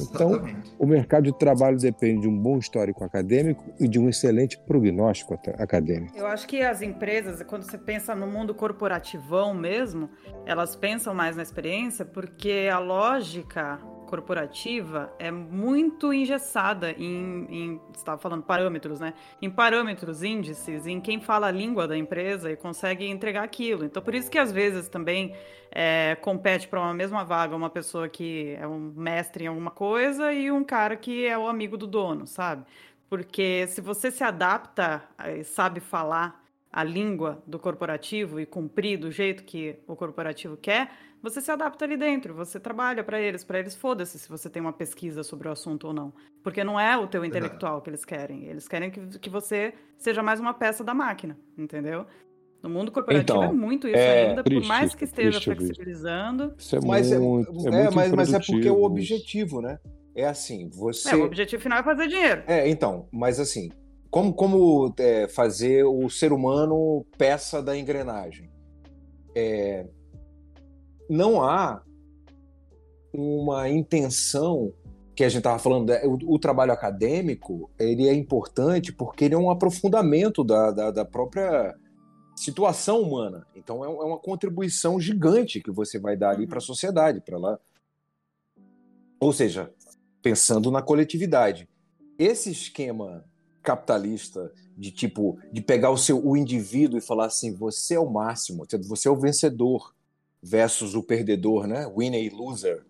Então, 0.00 0.30
Exatamente. 0.32 0.72
o 0.78 0.86
mercado 0.86 1.24
de 1.24 1.38
trabalho 1.38 1.78
depende 1.78 2.22
de 2.22 2.28
um 2.28 2.36
bom 2.36 2.58
histórico 2.58 3.04
acadêmico 3.04 3.64
e 3.78 3.86
de 3.86 3.98
um 3.98 4.08
excelente 4.08 4.58
prognóstico 4.58 5.38
acadêmico. 5.58 6.16
Eu 6.16 6.26
acho 6.26 6.46
que 6.46 6.62
as 6.62 6.82
empresas, 6.82 7.42
quando 7.42 7.62
você 7.62 7.78
pensa 7.78 8.14
no 8.14 8.26
mundo 8.26 8.54
corporativão 8.54 9.54
mesmo, 9.54 10.10
elas 10.46 10.74
pensam 10.74 11.14
mais 11.14 11.36
na 11.36 11.42
experiência 11.42 12.04
porque 12.04 12.68
a 12.72 12.78
lógica 12.78 13.78
corporativa 14.04 15.12
é 15.18 15.30
muito 15.30 16.12
engessada 16.12 16.92
em, 16.92 17.46
em 17.48 17.80
estava 17.94 18.18
falando 18.18 18.42
parâmetros, 18.42 19.00
né? 19.00 19.14
Em 19.42 19.50
parâmetros, 19.50 20.22
índices, 20.22 20.86
em 20.86 21.00
quem 21.00 21.20
fala 21.20 21.48
a 21.48 21.50
língua 21.50 21.88
da 21.88 21.96
empresa 21.96 22.50
e 22.50 22.56
consegue 22.56 23.06
entregar 23.06 23.42
aquilo. 23.42 23.84
Então, 23.84 24.02
por 24.02 24.14
isso 24.14 24.30
que 24.30 24.38
às 24.38 24.52
vezes 24.52 24.88
também 24.88 25.34
é, 25.70 26.16
compete 26.20 26.68
para 26.68 26.80
uma 26.80 26.94
mesma 26.94 27.24
vaga 27.24 27.56
uma 27.56 27.70
pessoa 27.70 28.08
que 28.08 28.56
é 28.60 28.66
um 28.66 28.92
mestre 28.94 29.44
em 29.44 29.48
alguma 29.48 29.70
coisa 29.70 30.32
e 30.32 30.50
um 30.50 30.62
cara 30.62 30.96
que 30.96 31.26
é 31.26 31.36
o 31.36 31.48
amigo 31.48 31.76
do 31.76 31.86
dono, 31.86 32.26
sabe? 32.26 32.64
Porque 33.08 33.66
se 33.68 33.80
você 33.80 34.10
se 34.10 34.24
adapta 34.24 35.02
eh, 35.18 35.38
e 35.38 35.44
sabe 35.44 35.80
falar 35.80 36.43
a 36.74 36.82
língua 36.82 37.40
do 37.46 37.56
corporativo 37.56 38.40
e 38.40 38.44
cumprir 38.44 38.98
do 38.98 39.08
jeito 39.08 39.44
que 39.44 39.76
o 39.86 39.94
corporativo 39.94 40.56
quer, 40.56 40.90
você 41.22 41.40
se 41.40 41.48
adapta 41.48 41.84
ali 41.84 41.96
dentro, 41.96 42.34
você 42.34 42.58
trabalha 42.58 43.04
para 43.04 43.20
eles, 43.20 43.44
para 43.44 43.60
eles 43.60 43.76
foda-se 43.76 44.18
se 44.18 44.28
você 44.28 44.50
tem 44.50 44.60
uma 44.60 44.72
pesquisa 44.72 45.22
sobre 45.22 45.46
o 45.46 45.52
assunto 45.52 45.86
ou 45.86 45.92
não. 45.92 46.12
Porque 46.42 46.64
não 46.64 46.78
é 46.78 46.98
o 46.98 47.06
teu 47.06 47.24
intelectual 47.24 47.80
que 47.80 47.88
eles 47.88 48.04
querem, 48.04 48.46
eles 48.46 48.66
querem 48.66 48.90
que, 48.90 49.20
que 49.20 49.30
você 49.30 49.72
seja 49.96 50.20
mais 50.20 50.40
uma 50.40 50.52
peça 50.52 50.82
da 50.82 50.92
máquina, 50.92 51.38
entendeu? 51.56 52.06
No 52.60 52.68
mundo 52.68 52.90
corporativo 52.90 53.38
Então, 53.38 53.44
é 53.44 53.52
muito 53.52 53.86
isso 53.86 53.96
é 53.96 54.30
ainda, 54.30 54.42
por 54.42 54.50
triste 54.50 54.66
mais 54.66 54.88
isso, 54.88 54.96
que 54.96 55.04
esteja 55.04 55.40
triste 55.40 55.44
flexibilizando. 55.44 56.54
Isso 56.58 56.74
é 56.74 56.80
Mas 56.84 57.12
é, 57.12 57.18
muito, 57.20 57.52
é, 57.52 57.52
é, 57.52 57.82
muito 57.82 57.94
mas, 57.94 58.12
mas 58.12 58.34
é 58.34 58.40
porque 58.40 58.66
é 58.66 58.72
o 58.72 58.82
objetivo, 58.82 59.60
né? 59.60 59.78
É 60.12 60.26
assim, 60.26 60.68
você. 60.70 61.12
É, 61.12 61.16
o 61.16 61.24
objetivo 61.24 61.62
final 61.62 61.78
é 61.78 61.82
fazer 61.84 62.08
dinheiro. 62.08 62.42
É, 62.48 62.68
então, 62.68 63.08
mas 63.12 63.38
assim, 63.38 63.70
como, 64.14 64.32
como 64.32 64.94
é, 64.96 65.26
fazer 65.26 65.82
o 65.82 66.08
ser 66.08 66.32
humano 66.32 67.04
peça 67.18 67.60
da 67.60 67.76
engrenagem? 67.76 68.48
É, 69.34 69.88
não 71.10 71.42
há 71.42 71.82
uma 73.12 73.68
intenção 73.68 74.72
que 75.16 75.24
a 75.24 75.28
gente 75.28 75.38
estava 75.38 75.58
falando, 75.58 75.88
né, 75.88 76.00
o, 76.04 76.34
o 76.34 76.38
trabalho 76.38 76.70
acadêmico 76.70 77.68
ele 77.76 78.06
é 78.06 78.14
importante 78.14 78.92
porque 78.92 79.24
ele 79.24 79.34
é 79.34 79.38
um 79.38 79.50
aprofundamento 79.50 80.44
da, 80.44 80.70
da, 80.70 80.90
da 80.92 81.04
própria 81.04 81.74
situação 82.36 83.02
humana. 83.02 83.44
Então 83.52 83.84
é, 83.84 83.88
é 83.88 84.04
uma 84.04 84.20
contribuição 84.20 85.00
gigante 85.00 85.60
que 85.60 85.72
você 85.72 85.98
vai 85.98 86.16
dar 86.16 86.30
ali 86.30 86.44
Uhum. 86.44 86.50
para 86.50 86.58
a 86.58 86.60
sociedade, 86.60 87.20
para 87.20 87.36
lá. 87.36 87.58
Ou 89.18 89.32
seja, 89.32 89.74
pensando 90.22 90.70
na 90.70 90.82
coletividade. 90.82 91.68
Esse 92.16 92.52
esquema 92.52 93.24
capitalista 93.64 94.52
de 94.76 94.90
tipo 94.92 95.38
de 95.52 95.60
pegar 95.60 95.90
o 95.90 95.96
seu 95.96 96.24
o 96.24 96.36
indivíduo 96.36 96.98
e 96.98 97.00
falar 97.00 97.26
assim, 97.26 97.52
você 97.52 97.94
é 97.94 98.00
o 98.00 98.08
máximo, 98.10 98.64
você 98.86 99.08
é 99.08 99.10
o 99.10 99.16
vencedor 99.16 99.92
versus 100.42 100.94
o 100.94 101.02
perdedor, 101.02 101.66
né? 101.66 101.90
Winner 101.96 102.22
e 102.22 102.28
loser, 102.28 102.84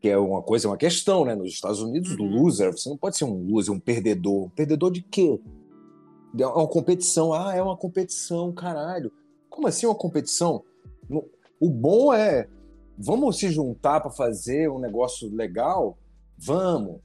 que 0.00 0.08
é 0.08 0.18
uma 0.18 0.42
coisa, 0.42 0.68
uma 0.68 0.76
questão, 0.76 1.24
né? 1.24 1.34
Nos 1.34 1.48
Estados 1.48 1.80
Unidos, 1.80 2.14
do 2.16 2.22
Uhum. 2.22 2.42
loser, 2.42 2.70
você 2.70 2.88
não 2.88 2.98
pode 2.98 3.16
ser 3.16 3.24
um 3.24 3.50
loser, 3.50 3.74
um 3.74 3.80
perdedor. 3.80 4.44
Um 4.44 4.50
perdedor 4.50 4.90
de 4.92 5.00
quê? 5.00 5.40
É 6.38 6.46
uma 6.46 6.68
competição. 6.68 7.32
Ah, 7.32 7.54
é 7.54 7.62
uma 7.62 7.76
competição, 7.76 8.52
caralho. 8.52 9.10
Como 9.48 9.66
assim 9.66 9.86
uma 9.86 9.94
competição? 9.94 10.62
O 11.58 11.70
bom 11.70 12.12
é, 12.12 12.46
vamos 12.98 13.38
se 13.38 13.48
juntar 13.50 14.00
para 14.00 14.10
fazer 14.10 14.70
um 14.70 14.78
negócio 14.78 15.34
legal? 15.34 15.96
Vamos. 16.36 17.00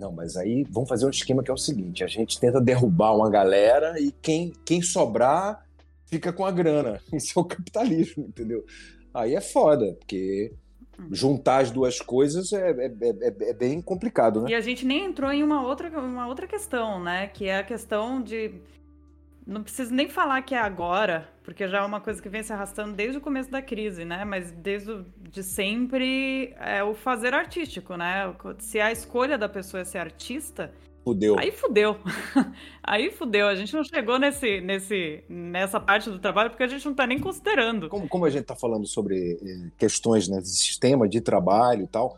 Não, 0.00 0.10
mas 0.10 0.36
aí 0.36 0.64
vamos 0.70 0.88
fazer 0.88 1.04
um 1.06 1.10
esquema 1.10 1.42
que 1.42 1.50
é 1.50 1.54
o 1.54 1.58
seguinte: 1.58 2.02
a 2.02 2.06
gente 2.06 2.40
tenta 2.40 2.60
derrubar 2.60 3.14
uma 3.14 3.28
galera 3.30 4.00
e 4.00 4.10
quem, 4.10 4.52
quem 4.64 4.80
sobrar 4.80 5.64
fica 6.06 6.32
com 6.32 6.44
a 6.44 6.50
grana. 6.50 7.00
Isso 7.12 7.38
é 7.38 7.42
o 7.42 7.44
capitalismo, 7.44 8.24
entendeu? 8.24 8.64
Aí 9.12 9.34
é 9.34 9.40
foda, 9.40 9.94
porque 9.98 10.52
juntar 11.10 11.58
as 11.58 11.70
duas 11.70 12.00
coisas 12.00 12.52
é, 12.52 12.70
é, 12.70 12.86
é- 12.86 13.50
é 13.50 13.54
bem 13.54 13.80
complicado, 13.80 14.42
né? 14.42 14.50
E 14.50 14.54
a 14.54 14.60
gente 14.60 14.84
nem 14.86 15.04
entrou 15.04 15.30
em 15.32 15.42
uma 15.42 15.66
outra, 15.66 15.88
uma 16.00 16.26
outra 16.26 16.46
questão, 16.46 17.02
né? 17.02 17.26
Que 17.28 17.46
é 17.46 17.58
a 17.58 17.64
questão 17.64 18.22
de. 18.22 18.54
Não 19.50 19.64
preciso 19.64 19.92
nem 19.92 20.08
falar 20.08 20.42
que 20.42 20.54
é 20.54 20.60
agora, 20.60 21.28
porque 21.42 21.66
já 21.66 21.78
é 21.78 21.82
uma 21.84 22.00
coisa 22.00 22.22
que 22.22 22.28
vem 22.28 22.40
se 22.40 22.52
arrastando 22.52 22.94
desde 22.94 23.18
o 23.18 23.20
começo 23.20 23.50
da 23.50 23.60
crise, 23.60 24.04
né? 24.04 24.24
Mas 24.24 24.52
desde 24.52 24.92
o, 24.92 25.04
de 25.28 25.42
sempre 25.42 26.54
é 26.56 26.84
o 26.84 26.94
fazer 26.94 27.34
artístico, 27.34 27.96
né? 27.96 28.32
Se 28.60 28.78
a 28.78 28.92
escolha 28.92 29.36
da 29.36 29.48
pessoa 29.48 29.80
é 29.80 29.84
ser 29.84 29.98
artista, 29.98 30.72
Fudeu. 31.02 31.36
aí 31.36 31.50
fudeu. 31.50 31.96
aí 32.80 33.10
fudeu. 33.10 33.48
A 33.48 33.56
gente 33.56 33.74
não 33.74 33.82
chegou 33.82 34.20
nesse, 34.20 34.60
nesse, 34.60 35.24
nessa 35.28 35.80
parte 35.80 36.08
do 36.08 36.20
trabalho 36.20 36.50
porque 36.50 36.62
a 36.62 36.68
gente 36.68 36.86
não 36.86 36.94
tá 36.94 37.04
nem 37.04 37.18
considerando. 37.18 37.88
Como, 37.88 38.08
como 38.08 38.26
a 38.26 38.30
gente 38.30 38.42
está 38.42 38.54
falando 38.54 38.86
sobre 38.86 39.32
eh, 39.32 39.70
questões 39.76 40.28
né, 40.28 40.38
de 40.38 40.48
sistema 40.48 41.08
de 41.08 41.20
trabalho 41.20 41.82
e 41.82 41.88
tal, 41.88 42.16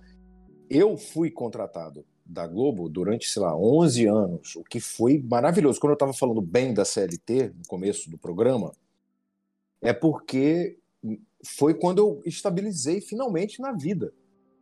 eu 0.68 0.98
fui 0.98 1.30
contratado 1.30 2.04
da 2.32 2.46
Globo 2.46 2.88
durante, 2.88 3.28
sei 3.28 3.42
lá, 3.42 3.56
11 3.56 4.06
anos, 4.06 4.56
o 4.56 4.64
que 4.64 4.80
foi 4.80 5.18
maravilhoso. 5.18 5.78
Quando 5.78 5.90
eu 5.90 5.94
estava 5.94 6.12
falando 6.14 6.40
bem 6.40 6.72
da 6.72 6.84
CLT, 6.84 7.52
no 7.58 7.66
começo 7.68 8.10
do 8.10 8.16
programa, 8.16 8.72
é 9.80 9.92
porque 9.92 10.78
foi 11.44 11.74
quando 11.74 11.98
eu 11.98 12.22
estabilizei 12.24 13.00
finalmente 13.00 13.60
na 13.60 13.72
vida. 13.72 14.12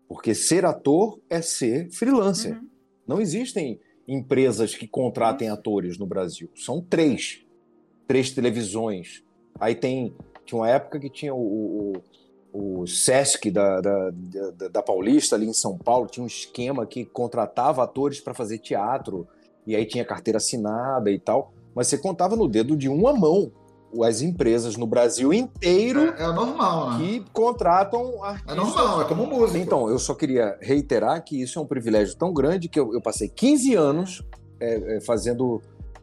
Porque 0.09 0.35
ser 0.35 0.64
ator 0.64 1.21
é 1.31 1.41
ser 1.41 1.91
freelancer. 1.93 2.59
Uhum. 2.59 2.68
Não 3.07 3.21
existem 3.21 3.79
empresas 4.09 4.75
que 4.75 4.89
contratem 4.89 5.49
atores 5.49 5.97
no 5.97 6.07
Brasil. 6.07 6.51
São 6.57 6.81
três. 6.81 7.47
Três 8.09 8.31
televisões. 8.33 9.23
Aí 9.61 9.75
tem. 9.75 10.12
Tinha 10.45 10.59
uma 10.59 10.68
época 10.68 10.99
que 10.99 11.09
tinha 11.09 11.33
o, 11.33 11.39
o, 11.39 11.93
o 12.53 12.86
Sesc 12.86 13.51
da, 13.51 13.80
da, 13.80 14.11
da, 14.11 14.68
da 14.68 14.82
Paulista, 14.82 15.36
ali 15.36 15.46
em 15.46 15.53
São 15.53 15.78
Paulo, 15.78 16.07
tinha 16.07 16.24
um 16.24 16.26
esquema 16.26 16.86
que 16.86 17.05
contratava 17.05 17.82
atores 17.82 18.20
para 18.20 18.34
fazer 18.34 18.59
teatro, 18.59 19.26
e 19.66 19.76
aí 19.76 19.84
tinha 19.86 20.05
carteira 20.05 20.38
assinada 20.38 21.11
e 21.11 21.18
tal. 21.18 21.53
Mas 21.74 21.86
você 21.86 21.98
contava 21.98 22.34
no 22.34 22.48
dedo 22.48 22.76
de 22.76 22.88
uma 22.88 23.12
mão 23.12 23.53
as 24.05 24.22
empresas 24.22 24.76
no 24.76 24.86
Brasil 24.86 25.32
inteiro 25.32 26.14
É, 26.16 26.22
é 26.22 26.32
normal, 26.32 26.92
né? 26.92 26.98
que 26.98 27.24
contratam 27.32 28.22
artistas. 28.22 28.53
É 28.53 28.57
normal, 28.57 29.03
é 29.03 29.05
como 29.05 29.26
música. 29.26 29.59
Então, 29.59 29.88
eu 29.88 29.98
só 29.98 30.14
queria 30.14 30.57
reiterar 30.61 31.22
que 31.24 31.42
isso 31.42 31.59
é 31.59 31.62
um 31.62 31.66
privilégio 31.66 32.16
tão 32.16 32.32
grande 32.32 32.68
que 32.68 32.78
eu, 32.78 32.94
eu 32.94 33.01
passei 33.01 33.28
15 33.28 33.74
anos 33.74 34.22
é, 34.61 34.96
é, 34.96 35.01
fazendo 35.01 35.61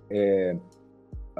é, 0.09 0.57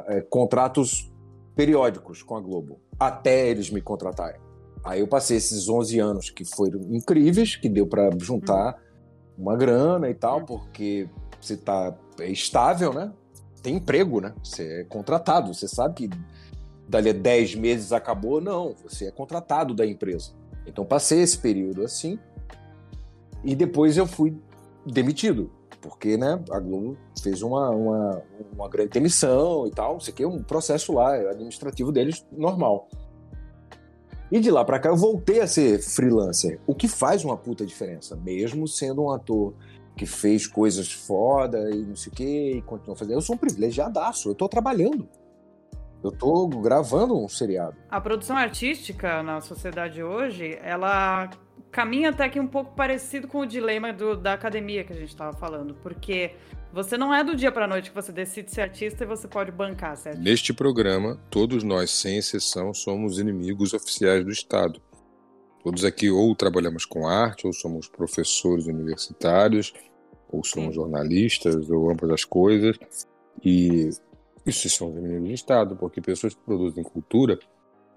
é, 0.08 0.22
contratos 0.22 1.12
periódicos 1.56 2.24
com 2.24 2.38
a 2.38 2.40
Globo, 2.40 2.80
até 3.00 3.50
eles 3.50 3.70
me 3.70 3.82
contratarem. 3.82 4.47
Aí 4.84 5.00
eu 5.00 5.08
passei 5.08 5.38
esses 5.38 5.68
11 5.68 6.00
anos 6.00 6.30
que 6.30 6.46
foram 6.46 6.82
incríveis, 6.90 7.56
que 7.56 7.68
deu 7.68 7.88
para 7.88 8.10
juntar 8.20 8.78
uma 9.38 9.56
grana 9.56 10.10
e 10.10 10.14
tal, 10.14 10.46
porque 10.46 11.10
você 11.40 11.54
está 11.54 11.96
estável, 12.22 12.94
né? 12.94 13.12
Tem 13.62 13.76
emprego, 13.76 14.22
né? 14.22 14.34
Você 14.44 14.82
é 14.82 14.84
contratado, 14.86 15.54
você 15.54 15.68
sabe 15.68 15.96
que 15.96 16.10
dali 16.88 17.10
a 17.10 17.14
10 17.14 17.56
meses 17.56 17.92
acabou, 17.92 18.40
não, 18.40 18.74
você 18.84 19.08
é 19.08 19.12
contratado 19.12 19.74
da 19.74 19.86
empresa. 19.86 20.32
Então 20.66 20.86
passei 20.86 21.22
esse 21.22 21.38
período 21.38 21.84
assim 21.84 22.20
e 23.44 23.56
depois 23.56 23.98
eu 23.98 24.06
fui 24.06 24.38
demitido, 24.86 25.52
porque 25.82 26.18
né, 26.18 26.42
a 26.52 26.60
Globo 26.60 26.98
fez 27.22 27.42
uma, 27.42 27.70
uma, 27.70 28.24
uma 28.54 28.70
grande 28.70 28.90
demissão 28.90 29.68
e 29.68 29.72
tal, 29.72 29.94
não 29.94 30.00
sei 30.00 30.14
que, 30.14 30.26
um 30.26 30.44
processo 30.44 30.94
lá 30.94 31.14
administrativo 31.14 31.92
deles 31.92 32.26
normal. 32.32 32.88
E 34.32 34.40
de 34.40 34.52
lá 34.52 34.64
pra 34.66 34.80
cá 34.80 34.90
eu 34.90 34.98
voltei 34.98 35.40
a 35.42 35.48
ser 35.48 35.80
freelancer, 35.82 36.60
o 36.68 36.76
que 36.76 36.88
faz 36.88 37.24
uma 37.24 37.38
puta 37.38 37.66
diferença, 37.66 38.16
mesmo 38.16 38.68
sendo 38.68 39.04
um 39.04 39.12
ator 39.12 39.54
que 39.96 40.06
fez 40.06 40.46
coisas 40.46 40.92
foda 40.92 41.70
e 41.72 41.84
não 41.84 41.96
sei 41.96 42.12
o 42.12 42.16
que, 42.16 42.52
e 42.58 42.62
continua 42.62 42.96
fazendo. 42.96 43.16
Eu 43.18 43.22
sou 43.22 43.36
um 43.36 43.38
privilegiadaço, 43.38 44.30
eu 44.30 44.36
tô 44.36 44.48
trabalhando. 44.48 45.08
Eu 46.04 46.12
tô 46.12 46.48
gravando 46.48 47.18
um 47.18 47.28
seriado. 47.28 47.76
A 47.90 48.00
produção 48.00 48.38
artística 48.38 49.24
na 49.24 49.42
sociedade 49.42 50.04
hoje, 50.04 50.58
ela 50.62 51.30
caminha 51.72 52.10
até 52.12 52.30
que 52.30 52.40
um 52.40 52.48
pouco 52.48 52.76
parecido 52.76 53.28
com 53.28 53.40
o 53.40 53.46
dilema 53.46 53.92
do- 53.92 54.16
da 54.16 54.34
academia 54.34 54.84
que 54.84 54.94
a 54.94 54.96
gente 54.96 55.10
estava 55.10 55.36
falando, 55.36 55.74
porque 55.82 56.36
você 56.78 56.96
não 56.96 57.12
é 57.12 57.24
do 57.24 57.36
dia 57.36 57.52
para 57.52 57.68
noite 57.68 57.90
que 57.90 57.96
você 57.96 58.12
decide 58.12 58.52
ser 58.52 58.62
artista 58.62 59.04
e 59.04 59.08
você 59.08 59.28
pode 59.28 59.52
bancar 59.52 59.98
artista. 59.98 60.14
Neste 60.14 60.54
programa, 60.54 61.20
todos 61.28 61.64
nós, 61.64 61.90
sem 61.90 62.20
exceção, 62.20 62.72
somos 62.72 63.18
inimigos 63.18 63.74
oficiais 63.74 64.24
do 64.24 64.30
Estado. 64.30 64.80
Todos 65.64 65.84
aqui 65.84 66.12
ou 66.12 66.36
trabalhamos 66.36 66.86
com 66.86 67.08
arte, 67.08 67.48
ou 67.48 67.54
somos 67.54 67.88
professores 67.88 68.68
universitários, 68.68 69.74
ou 70.32 70.44
somos 70.44 70.70
Sim. 70.70 70.76
jornalistas, 70.76 71.68
ou 71.68 71.90
ambas 71.90 72.12
as 72.12 72.24
coisas. 72.24 72.78
E 73.44 73.90
isso 74.46 74.70
são 74.70 74.90
inimigos 74.92 75.30
do 75.30 75.34
Estado, 75.34 75.76
porque 75.78 76.00
pessoas 76.00 76.36
que 76.36 76.42
produzem 76.42 76.84
cultura 76.84 77.40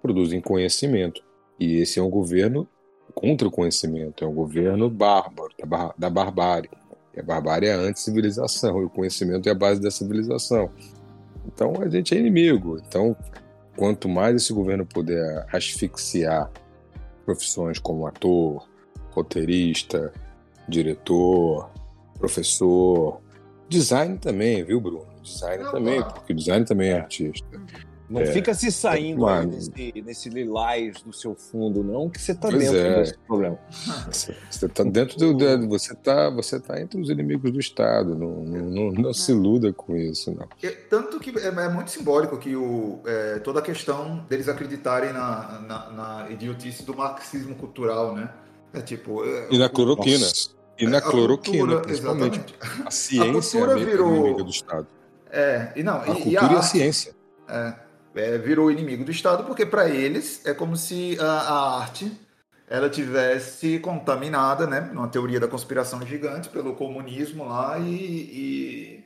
produzem 0.01 0.41
conhecimento. 0.41 1.22
E 1.59 1.76
esse 1.76 1.99
é 1.99 2.03
um 2.03 2.09
governo 2.09 2.66
contra 3.14 3.47
o 3.47 3.51
conhecimento, 3.51 4.24
é 4.24 4.26
um 4.26 4.35
governo 4.35 4.89
bárbaro, 4.89 5.53
da, 5.59 5.66
bar 5.66 5.95
da 5.99 6.09
barbárie. 6.09 6.70
E 7.14 7.20
a 7.20 7.22
barbárie 7.22 7.68
é 7.68 7.74
a 7.74 7.78
anti-civilização, 7.78 8.80
e 8.80 8.84
o 8.84 8.90
conhecimento 8.90 9.48
é 9.48 9.52
a 9.52 9.54
base 9.54 9.80
da 9.80 9.90
civilização. 9.90 10.70
Então 11.46 11.74
a 11.80 11.88
gente 11.88 12.14
é 12.14 12.18
inimigo. 12.18 12.80
Então, 12.86 13.16
quanto 13.76 14.08
mais 14.08 14.36
esse 14.36 14.52
governo 14.52 14.86
puder 14.86 15.46
asfixiar 15.52 16.50
profissões 17.24 17.78
como 17.78 18.06
ator, 18.06 18.68
roteirista, 19.11 20.12
diretor, 20.68 21.70
professor, 22.18 23.20
design 23.68 24.18
também, 24.18 24.64
viu, 24.64 24.80
Bruno? 24.80 25.06
Design 25.22 25.64
também, 25.70 26.02
porque 26.02 26.34
design 26.34 26.64
também 26.64 26.90
é 26.90 27.00
artista. 27.00 27.46
Não 28.11 28.22
É. 28.22 28.26
fica 28.26 28.52
se 28.52 28.72
saindo 28.72 29.24
aí 29.24 29.36
Mano. 29.46 29.52
nesse, 29.52 30.02
nesse 30.04 30.28
lilás 30.28 31.00
do 31.00 31.12
seu 31.12 31.36
fundo, 31.36 31.84
não, 31.84 32.11
que 32.11 32.20
você 32.20 32.34
tá 32.34 32.48
Pois 32.50 32.61
dentro 32.64 32.76
é. 32.78 32.96
desse 33.02 33.16
problema. 33.18 33.56
Você, 34.11 34.36
você 34.50 34.68
tá 34.68 34.82
dentro 34.82 35.16
do, 35.16 35.32
do- 35.32 35.68
você 35.68 35.94
tá 35.94 36.28
você 36.28 36.58
tá 36.58 36.80
entre 36.80 37.00
os 37.00 37.08
inimigos 37.08 37.52
do 37.52 37.61
Estado. 37.61 38.16
Não, 38.16 38.42
não, 38.42 38.64
não, 38.70 38.92
não 38.92 39.14
se 39.14 39.30
iluda 39.30 39.72
com 39.72 39.96
isso, 39.96 40.34
não. 40.34 40.48
É, 40.61 40.70
Tanto 40.70 41.20
que 41.20 41.30
é, 41.38 41.46
é 41.46 41.68
muito 41.68 41.92
simbólico 41.92 42.36
que 42.36 42.56
o, 42.56 43.00
é, 43.06 43.38
toda 43.38 43.61
a 43.61 43.62
questão 43.62 44.26
deles 44.28 44.48
acreditarem 44.48 45.12
na, 45.12 45.61
na, 45.61 45.90
na 45.90 46.30
idiotice 46.30 46.82
do 46.84 46.96
marxismo 46.96 47.54
cultural, 47.54 48.12
né? 48.14 48.28
É 48.72 48.80
tipo. 48.80 49.24
é, 49.24 49.46
E 49.52 49.56
na 49.58 49.68
cloroquina. 49.68 50.18
Nossa. 50.18 50.50
E 50.78 50.86
na 50.86 50.98
a 50.98 51.00
cloroquina, 51.00 51.58
cultura, 51.58 51.80
principalmente. 51.82 52.38
exatamente. 52.56 52.86
A 52.86 52.90
ciência 52.90 53.22
é 53.22 53.28
a 53.28 53.32
cultura 53.64 53.74
meio 53.76 53.86
virou- 53.86 54.16
inimiga 54.16 54.42
do 54.44 54.50
Estado. 54.50 54.86
É, 55.30 55.72
e 55.76 55.82
não, 55.84 56.00
A 56.00 56.08
e, 56.08 56.11
e 56.11 56.14
cultura 56.14 56.30
e 56.32 56.36
a 56.36 56.42
arte, 56.42 56.66
ciência. 56.66 57.14
é, 57.48 57.74
é, 58.14 58.38
virou 58.38 58.70
inimigo 58.70 59.04
do 59.04 59.11
Estado 59.11 59.44
porque 59.44 59.64
para 59.64 59.88
eles 59.88 60.44
é 60.46 60.54
como 60.54 60.76
se 60.76 61.16
a, 61.20 61.24
a 61.24 61.80
arte 61.80 62.11
ela 62.68 62.88
tivesse 62.88 63.80
contaminada, 63.80 64.64
né, 64.64 64.80
numa 64.92 65.08
teoria 65.08 65.40
da 65.40 65.48
conspiração 65.48 66.00
gigante 66.06 66.48
pelo 66.48 66.76
comunismo 66.76 67.44
lá 67.44 67.78
e, 67.80 67.94
e, 67.94 69.04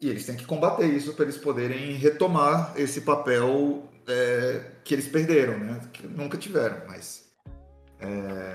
e 0.00 0.08
eles 0.08 0.24
têm 0.24 0.34
que 0.34 0.46
combater 0.46 0.86
isso 0.86 1.12
para 1.12 1.24
eles 1.26 1.36
poderem 1.36 1.94
retomar 1.96 2.72
esse 2.74 3.02
papel 3.02 3.82
é, 4.08 4.62
que 4.82 4.94
eles 4.94 5.08
perderam, 5.08 5.58
né, 5.58 5.80
que 5.92 6.06
nunca 6.06 6.38
tiveram, 6.38 6.78
mas 6.88 7.26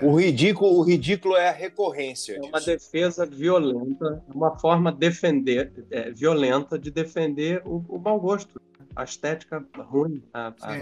O 0.01 0.15
ridículo, 0.19 0.79
o 0.79 0.83
ridículo 0.83 1.35
é 1.35 1.49
a 1.49 1.53
recorrência. 1.53 2.33
É 2.35 2.39
uma 2.39 2.59
disso. 2.59 2.67
defesa 2.67 3.25
violenta, 3.25 4.23
uma 4.33 4.57
forma 4.57 4.91
defender, 4.91 5.71
é, 5.89 6.11
violenta 6.11 6.77
de 6.77 6.91
defender 6.91 7.61
o, 7.65 7.83
o 7.89 7.99
mau 7.99 8.19
gosto, 8.19 8.61
a 8.95 9.03
estética 9.03 9.63
ruim, 9.77 10.23
a, 10.33 10.47
a, 10.61 10.73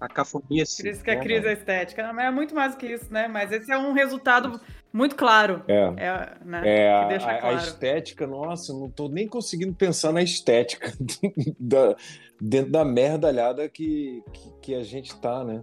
a 0.00 0.08
cafonice. 0.08 0.82
Por 0.82 0.88
isso 0.90 1.04
que 1.04 1.10
a 1.10 1.14
né? 1.16 1.20
crise 1.20 1.46
é 1.46 1.52
estética. 1.52 2.02
Não, 2.06 2.14
mas 2.14 2.24
é 2.26 2.30
muito 2.30 2.54
mais 2.54 2.74
que 2.74 2.86
isso, 2.86 3.12
né? 3.12 3.28
Mas 3.28 3.52
esse 3.52 3.70
é 3.70 3.76
um 3.78 3.92
resultado 3.92 4.60
muito 4.92 5.14
claro. 5.16 5.62
É. 5.68 5.74
É, 5.96 6.36
né? 6.44 6.62
É, 6.64 6.88
que 6.88 6.88
a, 7.04 7.08
deixa 7.08 7.26
a- 7.26 7.34
a 7.36 7.40
claro. 7.40 7.56
estética, 7.58 8.26
nossa, 8.26 8.72
eu 8.72 8.78
não 8.78 8.90
tô 8.90 9.08
nem 9.08 9.28
conseguindo 9.28 9.74
pensar 9.74 10.12
na 10.12 10.22
estética 10.22 10.92
da, 11.60 11.94
dentro 12.40 12.72
da 12.72 12.84
merdalhada 12.84 13.68
que, 13.68 14.22
que, 14.32 14.52
que 14.62 14.74
a 14.74 14.82
gente 14.82 15.18
tá, 15.20 15.44
né? 15.44 15.62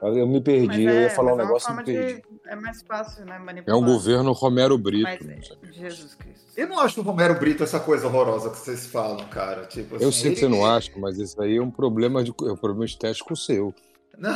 Eu 0.00 0.28
me 0.28 0.40
perdi, 0.40 0.66
Mas 0.68 0.78
eu 0.78 0.90
é, 0.90 1.02
ia 1.02 1.10
falar 1.10 1.32
um 1.34 1.40
é 1.40 1.44
negócio 1.44 1.72
e 1.72 1.76
me 1.76 1.82
forma 1.84 1.84
de- 1.84 1.92
perdi. 2.14 2.22
É 2.48 2.56
mais 2.56 2.80
fácil, 2.82 3.24
né? 3.26 3.36
É 3.36 3.38
Manipular. 3.38 3.78
um 3.78 3.84
governo 3.84 4.32
Romero 4.32 4.78
Brito. 4.78 5.04
Mas? 5.04 5.76
Jesus 5.76 6.14
Cristo. 6.14 6.46
eu 6.56 6.66
não 6.68 6.80
acho 6.80 6.98
o 7.00 7.04
Romero 7.04 7.34
Brito 7.38 7.62
essa 7.62 7.78
coisa 7.78 8.06
horrorosa 8.06 8.48
que 8.50 8.56
vocês 8.56 8.86
falam, 8.86 9.26
cara. 9.28 9.66
Tipo, 9.66 9.96
Eu 9.96 10.08
assim, 10.08 10.20
sei 10.22 10.32
que 10.32 10.40
você 10.40 10.46
ele- 10.46 10.56
não 10.56 10.64
acha, 10.64 10.90
mas 10.96 11.18
isso 11.18 11.40
aí 11.42 11.56
é 11.56 11.62
um 11.62 11.70
problema, 11.70 12.24
de, 12.24 12.30
é 12.30 12.50
um 12.52 12.56
problema 12.56 12.84
estético 12.86 13.36
seu. 13.36 13.74
Não, 14.16 14.34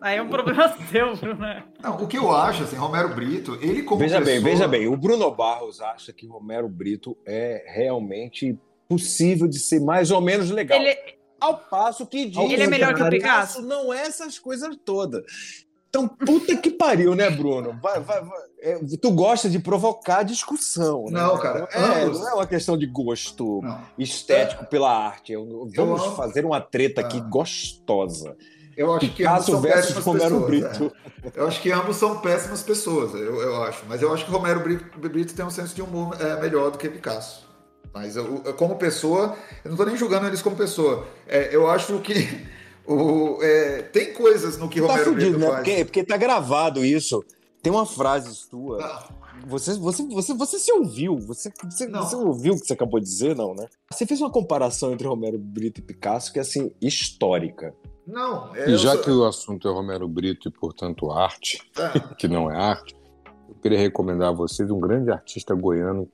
Aí 0.00 0.18
é 0.18 0.22
um 0.22 0.28
problema 0.28 0.74
seu, 0.90 1.34
né? 1.36 1.64
não, 1.82 1.96
o 2.02 2.06
que 2.06 2.18
eu 2.18 2.30
acho, 2.34 2.64
assim, 2.64 2.76
Romero 2.76 3.14
Brito, 3.14 3.56
ele 3.62 3.82
como 3.82 4.00
Veja 4.00 4.18
bem, 4.20 4.34
pessoa- 4.42 4.50
veja 4.50 4.68
bem, 4.68 4.86
o 4.88 4.96
Bruno 4.96 5.30
Barros 5.30 5.80
acha 5.80 6.12
que 6.12 6.26
Romero 6.26 6.68
Brito 6.68 7.16
é 7.24 7.64
realmente 7.68 8.58
possível 8.88 9.48
de 9.48 9.58
ser 9.58 9.80
mais 9.80 10.10
ou 10.10 10.20
menos 10.20 10.50
legal. 10.50 10.78
Ele, 10.80 10.96
Ao 11.40 11.56
passo 11.58 12.06
que 12.06 12.26
diz 12.26 12.50
Ele 12.50 12.62
é 12.62 12.66
melhor 12.66 12.94
que 12.94 13.02
o 13.02 13.08
Picasso 13.10 13.54
Picasso? 13.56 13.62
não 13.62 13.92
é 13.92 14.02
essas 14.06 14.38
coisas 14.38 14.74
todas. 14.84 15.65
Então, 15.96 16.08
puta 16.08 16.54
que 16.56 16.70
pariu, 16.70 17.14
né, 17.14 17.30
Bruno? 17.30 17.78
Vai, 17.82 18.00
vai, 18.00 18.22
vai. 18.22 18.38
É, 18.60 18.78
tu 19.00 19.10
gosta 19.12 19.48
de 19.48 19.58
provocar 19.58 20.22
discussão, 20.24 21.04
né? 21.06 21.20
Não, 21.20 21.38
cara, 21.38 21.68
É, 21.72 22.04
ambos- 22.04 22.20
não 22.20 22.28
é 22.28 22.34
uma 22.34 22.46
questão 22.46 22.76
de 22.76 22.86
gosto 22.86 23.60
Não, 23.62 23.80
estético 23.98 24.66
pela 24.66 24.90
arte. 24.90 25.32
Eu- 25.32 25.68
Vamos 25.74 26.02
amo- 26.02 26.16
fazer 26.16 26.44
uma 26.44 26.60
treta 26.60 27.00
aqui 27.00 27.18
Ah. 27.18 27.28
gostosa. 27.28 28.36
eu 28.76 28.92
acho 28.92 29.00
que 29.00 29.24
ambos 29.24 29.46
Picasso 29.46 29.50
são 29.52 29.60
versus 29.62 29.80
péssimas 29.94 30.04
Romero 30.04 30.44
pessoas. 30.44 30.78
Brito. 30.78 30.96
é. 31.24 31.40
Eu 31.40 31.46
acho 31.48 31.62
que 31.62 31.72
ambos 31.72 31.96
são 31.96 32.18
péssimas 32.20 32.62
pessoas, 32.62 33.14
eu, 33.14 33.40
eu 33.40 33.62
acho. 33.62 33.84
Mas 33.88 34.02
eu 34.02 34.12
acho 34.12 34.24
que 34.26 34.30
Romero 34.30 34.60
Brito, 34.60 34.98
Brito 34.98 35.34
tem 35.34 35.44
um 35.46 35.50
senso 35.50 35.74
de 35.74 35.80
humor 35.80 36.14
é, 36.20 36.38
melhor 36.40 36.70
do 36.70 36.76
que 36.76 36.88
Picasso. 36.90 37.46
Mas 37.94 38.16
eu, 38.16 38.42
eu, 38.44 38.52
como 38.52 38.76
pessoa, 38.76 39.34
eu 39.64 39.70
não 39.70 39.78
tô 39.78 39.84
nem 39.86 39.96
julgando 39.96 40.26
eles 40.26 40.42
como 40.42 40.54
pessoa. 40.56 41.06
É, 41.26 41.48
eu 41.56 41.70
acho 41.70 41.98
que 42.00 42.46
o, 42.88 43.42
é, 43.42 43.82
tem 43.82 44.12
coisas 44.12 44.56
no 44.58 44.68
que 44.68 44.80
Tá 44.80 44.86
Romero 44.88 45.04
fudido, 45.12 45.30
Brito 45.32 45.38
né? 45.38 45.46
faz. 45.46 45.56
Porque, 45.64 45.84
porque 45.84 46.04
tá 46.04 46.16
gravado 46.16 46.84
isso. 46.84 47.22
Tem 47.62 47.72
uma 47.72 47.86
frase 47.86 48.34
sua. 48.34 48.78
Não, 48.78 49.48
Você, 49.48 49.74
você, 49.74 50.02
você, 50.04 50.34
você 50.34 50.58
se 50.58 50.72
ouviu? 50.72 51.18
Você, 51.18 51.52
você, 51.68 51.86
Não. 51.88 52.02
você 52.02 52.14
ouviu 52.16 52.54
o 52.54 52.60
que 52.60 52.66
você 52.66 52.72
acabou 52.74 53.00
de 53.00 53.06
dizer, 53.06 53.34
não, 53.36 53.54
né? 53.54 53.66
Você 53.90 54.06
fez 54.06 54.20
uma 54.20 54.30
comparação 54.30 54.92
entre 54.92 55.06
Romero 55.06 55.38
Brito 55.38 55.80
e 55.80 55.82
Picasso 55.84 56.32
que 56.32 56.38
é 56.38 56.42
assim, 56.42 56.70
histórica. 56.80 57.74
não. 58.06 58.54
é, 58.54 58.70
E 58.70 58.76
já 58.76 58.92
sou- 58.92 59.02
que 59.02 59.10
o 59.10 59.24
assunto 59.24 59.68
é 59.68 59.72
Romero 59.72 60.06
Brito 60.08 60.48
e, 60.48 60.50
portanto, 60.52 61.10
arte, 61.10 61.60
Ah, 61.76 61.92
que 62.16 62.28
não 62.28 62.50
é 62.50 62.56
arte, 62.56 62.96
eu 63.48 63.54
queria 63.56 63.78
recomendar 63.78 64.28
a 64.28 64.32
vocês 64.32 64.70
um 64.70 64.78
grande 64.80 65.10
artista 65.10 65.54
goiano, 65.54 66.08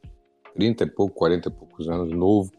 30 0.55 0.85
e 0.85 0.91
pouco, 0.91 1.14
40 1.14 1.49
e 1.49 1.53
poucos 1.53 1.89
anos, 1.89 2.11
novo, 2.12 2.51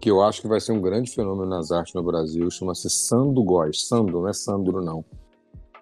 que 0.00 0.10
eu 0.10 0.22
acho 0.22 0.40
que 0.42 0.48
vai 0.48 0.60
ser 0.60 0.72
um 0.72 0.80
grande 0.80 1.10
fenômeno 1.10 1.46
nas 1.48 1.70
artes 1.72 1.94
no 1.94 2.02
Brasil, 2.02 2.50
chama-se 2.50 2.88
Sando 2.90 3.42
Góes. 3.42 3.86
Sando, 3.88 4.12
não 4.20 4.28
é 4.28 4.32
Sandro, 4.32 4.80
não. 4.82 5.04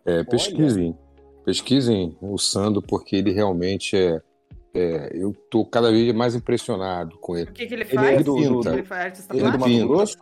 É, 0.05 0.23
pesquisem, 0.25 0.97
pesquisem 1.45 2.17
o 2.21 2.39
Sando, 2.39 2.81
porque 2.81 3.17
ele 3.17 3.33
realmente 3.33 3.97
é. 3.97 4.21
é, 4.75 5.11
eu 5.15 5.33
tô 5.51 5.65
cada 5.65 5.91
vez 5.91 6.15
mais 6.15 6.35
impressionado 6.35 7.19
com 7.19 7.37
ele. 7.37 7.51
O 7.51 7.53
que, 7.53 7.67
que 7.67 7.75
ele 7.75 7.83
Ele 7.83 7.95
faz? 7.95 8.21
é 8.21 8.23
do- 8.23 8.61
do- 8.63 8.69
ele 8.69 8.83
faz? 8.85 9.29
Ele 9.31 9.41
é 9.41 9.51
do 9.51 9.59
plástico? 9.59 9.79
Mato 9.81 9.89
Grosso? 9.89 10.19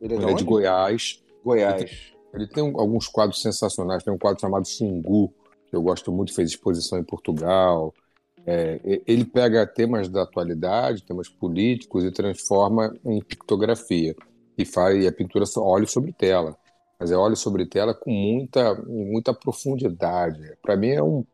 Ele 0.00 0.14
é, 0.14 0.16
Ele 0.18 0.30
é 0.30 0.34
de? 0.34 0.44
Goiás. 0.44 1.22
Goiás. 1.44 2.12
Ele 2.34 2.46
tem 2.48 2.62
um- 2.64 2.78
alguns 2.80 3.06
quadros 3.08 3.40
sensacionais. 3.42 4.02
Tem 4.02 4.12
um 4.12 4.18
quadro 4.18 4.40
chamado 4.40 4.66
Xingu, 4.66 5.32
que 5.68 5.76
eu 5.76 5.82
gosto 5.82 6.10
muito, 6.12 6.34
fez 6.34 6.50
exposição 6.50 6.98
em 6.98 7.04
Portugal. 7.04 7.92
É, 8.46 8.78
ele 9.06 9.24
pega 9.24 9.66
temas 9.66 10.08
da 10.08 10.22
atualidade, 10.22 11.02
temas 11.04 11.28
políticos, 11.28 12.04
e 12.04 12.10
transforma 12.10 12.94
em 13.04 13.20
pictografia. 13.22 14.14
E 14.56 14.64
faz 14.64 15.02
e 15.02 15.06
a 15.06 15.12
pintura 15.12 15.46
só 15.46 15.62
óleo 15.64 15.86
sobre 15.86 16.12
tela. 16.12 16.56
Mas 16.98 17.10
é 17.10 17.16
óleo 17.16 17.36
sobre 17.36 17.66
tela 17.66 17.92
com 17.94 18.10
muita, 18.10 18.74
muita 18.86 19.34
profundidade. 19.34 20.40
Para 20.62 20.76
mim 20.76 20.90
é, 20.90 21.02
um, 21.02 21.24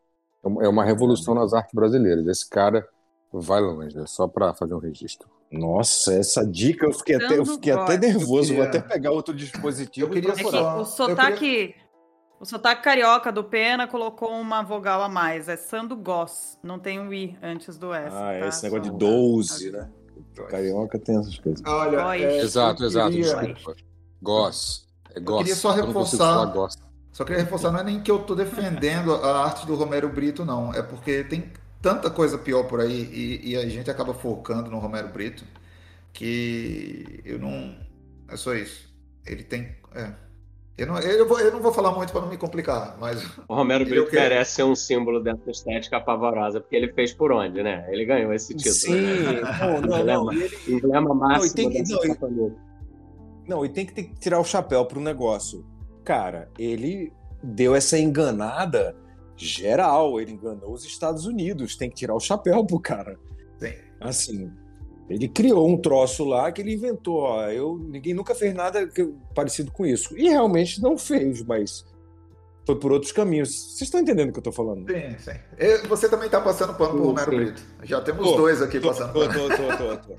é 0.61 0.69
uma 0.69 0.85
revolução 0.85 1.35
nas 1.35 1.53
artes 1.53 1.75
brasileiras. 1.75 2.27
Esse 2.27 2.49
cara 2.49 2.87
vai 3.33 3.61
longe, 3.61 3.99
é 3.99 4.07
só 4.07 4.27
para 4.27 4.55
fazer 4.55 4.75
um 4.75 4.79
registro. 4.79 5.29
Nossa, 5.53 6.15
essa 6.15 6.47
dica 6.47 6.87
eu 6.87 6.93
fiquei 6.93 7.17
até, 7.17 7.37
eu 7.39 7.45
fiquei 7.45 7.73
até 7.73 7.99
nervoso. 7.99 8.53
Eu 8.53 8.57
Vou 8.57 8.67
queria- 8.67 8.81
até 8.81 8.81
pegar 8.81 9.11
outro 9.11 9.35
dispositivo 9.35 10.07
Eu 10.07 10.11
queria 10.13 10.31
É 10.31 10.35
que 10.35 10.45
o 10.45 10.85
sotaque, 10.85 11.75
o 12.41 12.45
sotaque 12.47 12.83
carioca 12.83 13.31
do 13.31 13.45
Pena 13.45 13.87
colocou 13.87 14.31
uma 14.41 14.63
vogal 14.63 15.03
a 15.03 15.09
mais. 15.09 15.49
É 15.49 15.57
Sando 15.57 15.95
Goss. 15.95 16.59
Não 16.63 16.79
tem 16.79 16.99
o 16.99 17.13
I 17.15 17.39
antes 17.43 17.77
do 17.79 17.93
S. 17.95 18.09
Ah, 18.17 18.39
tá? 18.41 18.47
esse 18.49 18.63
negócio 18.65 18.83
de 18.85 18.89
Só- 18.91 18.97
12, 18.97 19.71
né? 19.71 19.89
Carioca 20.49 20.99
tem 20.99 21.19
essas 21.19 21.39
coisas. 21.39 21.63
Olha, 21.67 22.03
Góis. 22.03 22.23
é, 22.23 22.39
exato, 22.39 22.85
exato, 22.85 23.11
queria- 23.11 23.35
desculpa. 23.37 23.77
Goss. 24.23 24.89
É 25.15 25.21
Goss. 25.21 25.39
queria 25.39 25.55
só 25.55 25.77
Eu 25.77 25.87
não 25.87 25.93
consigo 25.93 26.23
reforçar-. 26.25 26.91
Só 27.13 27.25
queria 27.25 27.43
reforçar, 27.43 27.71
não 27.73 27.81
é 27.81 27.85
nem 27.85 28.01
que 28.01 28.11
eu 28.11 28.21
tô 28.21 28.35
defendendo 28.35 29.15
a 29.17 29.45
arte 29.45 29.67
do 29.67 29.75
Romero 29.75 30.09
Brito, 30.09 30.45
não. 30.45 30.73
É 30.73 30.83
porque 30.83 31.25
tem 31.25 31.53
tanta 31.83 32.09
coisa 32.11 32.39
pior 32.39 32.63
por 32.65 32.81
aí 32.81 33.03
e, 33.13 33.51
e 33.51 33.57
a 33.57 33.69
gente 33.69 33.91
acaba 33.91 34.15
focando 34.15 34.71
no 34.71 34.79
Romero 34.79 35.09
Brito 35.09 35.45
que 36.13 37.21
eu 37.25 37.39
não. 37.39 37.77
É 38.29 38.37
só 38.37 38.55
isso. 38.55 38.89
Ele 39.27 39.43
tem. 39.43 39.75
É. 39.95 40.13
Eu, 40.79 40.87
não, 40.87 40.99
eu, 40.99 41.29
vou, 41.29 41.39
eu 41.41 41.53
não 41.53 41.61
vou 41.61 41.73
falar 41.75 41.93
muito 41.93 42.11
para 42.11 42.23
não 42.23 42.29
me 42.29 42.39
complicar, 42.39 42.97
mas. 42.99 43.23
O 43.47 43.55
Romero 43.55 43.85
é 43.85 43.87
Brito 43.87 44.09
quê? 44.11 44.17
merece 44.17 44.53
ser 44.53 44.63
um 44.63 44.75
símbolo 44.75 45.21
dessa 45.23 45.51
estética 45.51 45.99
apavorosa, 45.99 46.61
porque 46.61 46.75
ele 46.75 46.93
fez 46.93 47.13
por 47.13 47.33
onde, 47.33 47.63
né? 47.63 47.87
Ele 47.91 48.05
ganhou 48.07 48.33
esse 48.33 48.55
título. 48.55 48.75
Sim, 48.75 49.01
né? 49.01 49.41
não, 49.61 50.05
não, 50.05 50.25
não. 50.25 50.33
E 50.33 50.43
ele- 50.43 50.57
Emblema 50.69 51.15
máximo 51.15 51.55
tem 51.55 51.71
que- 51.71 51.79
dessa 51.83 52.29
não, 52.29 52.47
e-. 52.49 52.53
Não, 53.49 53.65
e 53.65 53.69
tem 53.69 53.85
que 53.85 53.93
ter 53.93 54.05
que 54.05 54.15
tirar 54.19 54.39
o 54.41 54.45
chapéu 54.45 54.85
pro 54.87 55.01
negócio. 55.01 55.67
Cara, 56.05 56.49
ele 56.59 57.13
deu 57.43 57.75
essa 57.75 57.99
enganada 57.99 58.97
geral. 59.37 60.19
Ele 60.21 60.33
enganou 60.33 60.73
os 60.73 60.85
Estados 60.85 61.27
Unidos. 61.27 61.77
Tem 61.77 61.91
que 61.91 61.97
tirar 61.97 62.15
o 62.15 62.21
chapéu 62.21 62.65
pro 62.65 62.81
cara. 62.81 63.19
Sim. 63.59 63.75
Assim, 64.01 64.51
Ele 65.11 65.29
criou 65.29 65.69
um 65.69 65.77
troço 65.77 66.25
lá 66.25 66.53
que 66.53 66.63
ele 66.63 66.75
inventou. 66.75 67.19
Ó, 67.19 67.43
eu, 67.49 67.77
ninguém 67.77 68.15
nunca 68.15 68.35
fez 68.35 68.55
nada 68.55 68.89
parecido 69.35 69.73
com 69.73 69.85
isso. 69.85 70.17
E 70.17 70.29
realmente 70.29 70.81
não 70.81 70.97
fez, 70.97 71.43
mas 71.43 71.85
foi 72.65 72.79
por 72.79 72.93
outros 72.93 73.11
caminhos. 73.11 73.51
Vocês 73.51 73.83
estão 73.83 74.01
entendendo 74.01 74.29
o 74.29 74.33
que 74.33 74.39
eu 74.39 74.43
tô 74.45 74.53
falando? 74.53 74.87
Sim, 74.89 75.17
sim. 75.19 75.39
E 75.59 75.79
Você 75.89 76.09
também 76.09 76.29
tá 76.29 76.41
passando 76.41 76.75
pano 76.75 76.93
pro 76.93 77.03
Romero. 77.07 77.31
Brito. 77.31 77.63
Já 77.83 78.01
temos 78.01 78.25
Tô, 78.25 78.37
dois 78.37 78.63
aqui 78.63 78.79
Tô, 78.79 78.89
passando 78.89 79.13
tô, 79.13 79.21
pano. 79.21 79.33
tô, 79.33 79.49
tô, 79.49 79.77
tô, 79.77 79.97
tô. 79.97 80.15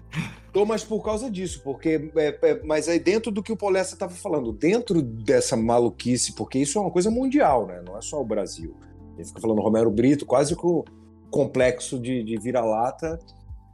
Tô, 0.51 0.65
mas 0.65 0.83
por 0.83 1.01
causa 1.01 1.31
disso, 1.31 1.61
porque. 1.63 2.11
é, 2.17 2.37
é, 2.41 2.61
mas 2.65 2.89
aí 2.89 2.99
dentro 2.99 3.31
do 3.31 3.41
que 3.41 3.53
o 3.53 3.57
Paulessa 3.57 3.93
estava 3.93 4.13
falando, 4.13 4.51
dentro 4.51 5.01
dessa 5.01 5.55
maluquice, 5.55 6.35
porque 6.35 6.59
isso 6.59 6.77
é 6.77 6.81
uma 6.81 6.91
coisa 6.91 7.09
mundial, 7.09 7.65
né? 7.65 7.81
Não 7.85 7.97
é 7.97 8.01
só 8.01 8.19
o 8.19 8.25
Brasil. 8.25 8.75
Ele 9.15 9.25
fica 9.25 9.39
falando 9.39 9.61
Romero 9.61 9.89
Brito, 9.89 10.25
quase 10.25 10.53
com 10.53 10.83
complexo 11.29 11.97
de, 11.97 12.21
de 12.23 12.37
vira-lata 12.37 13.17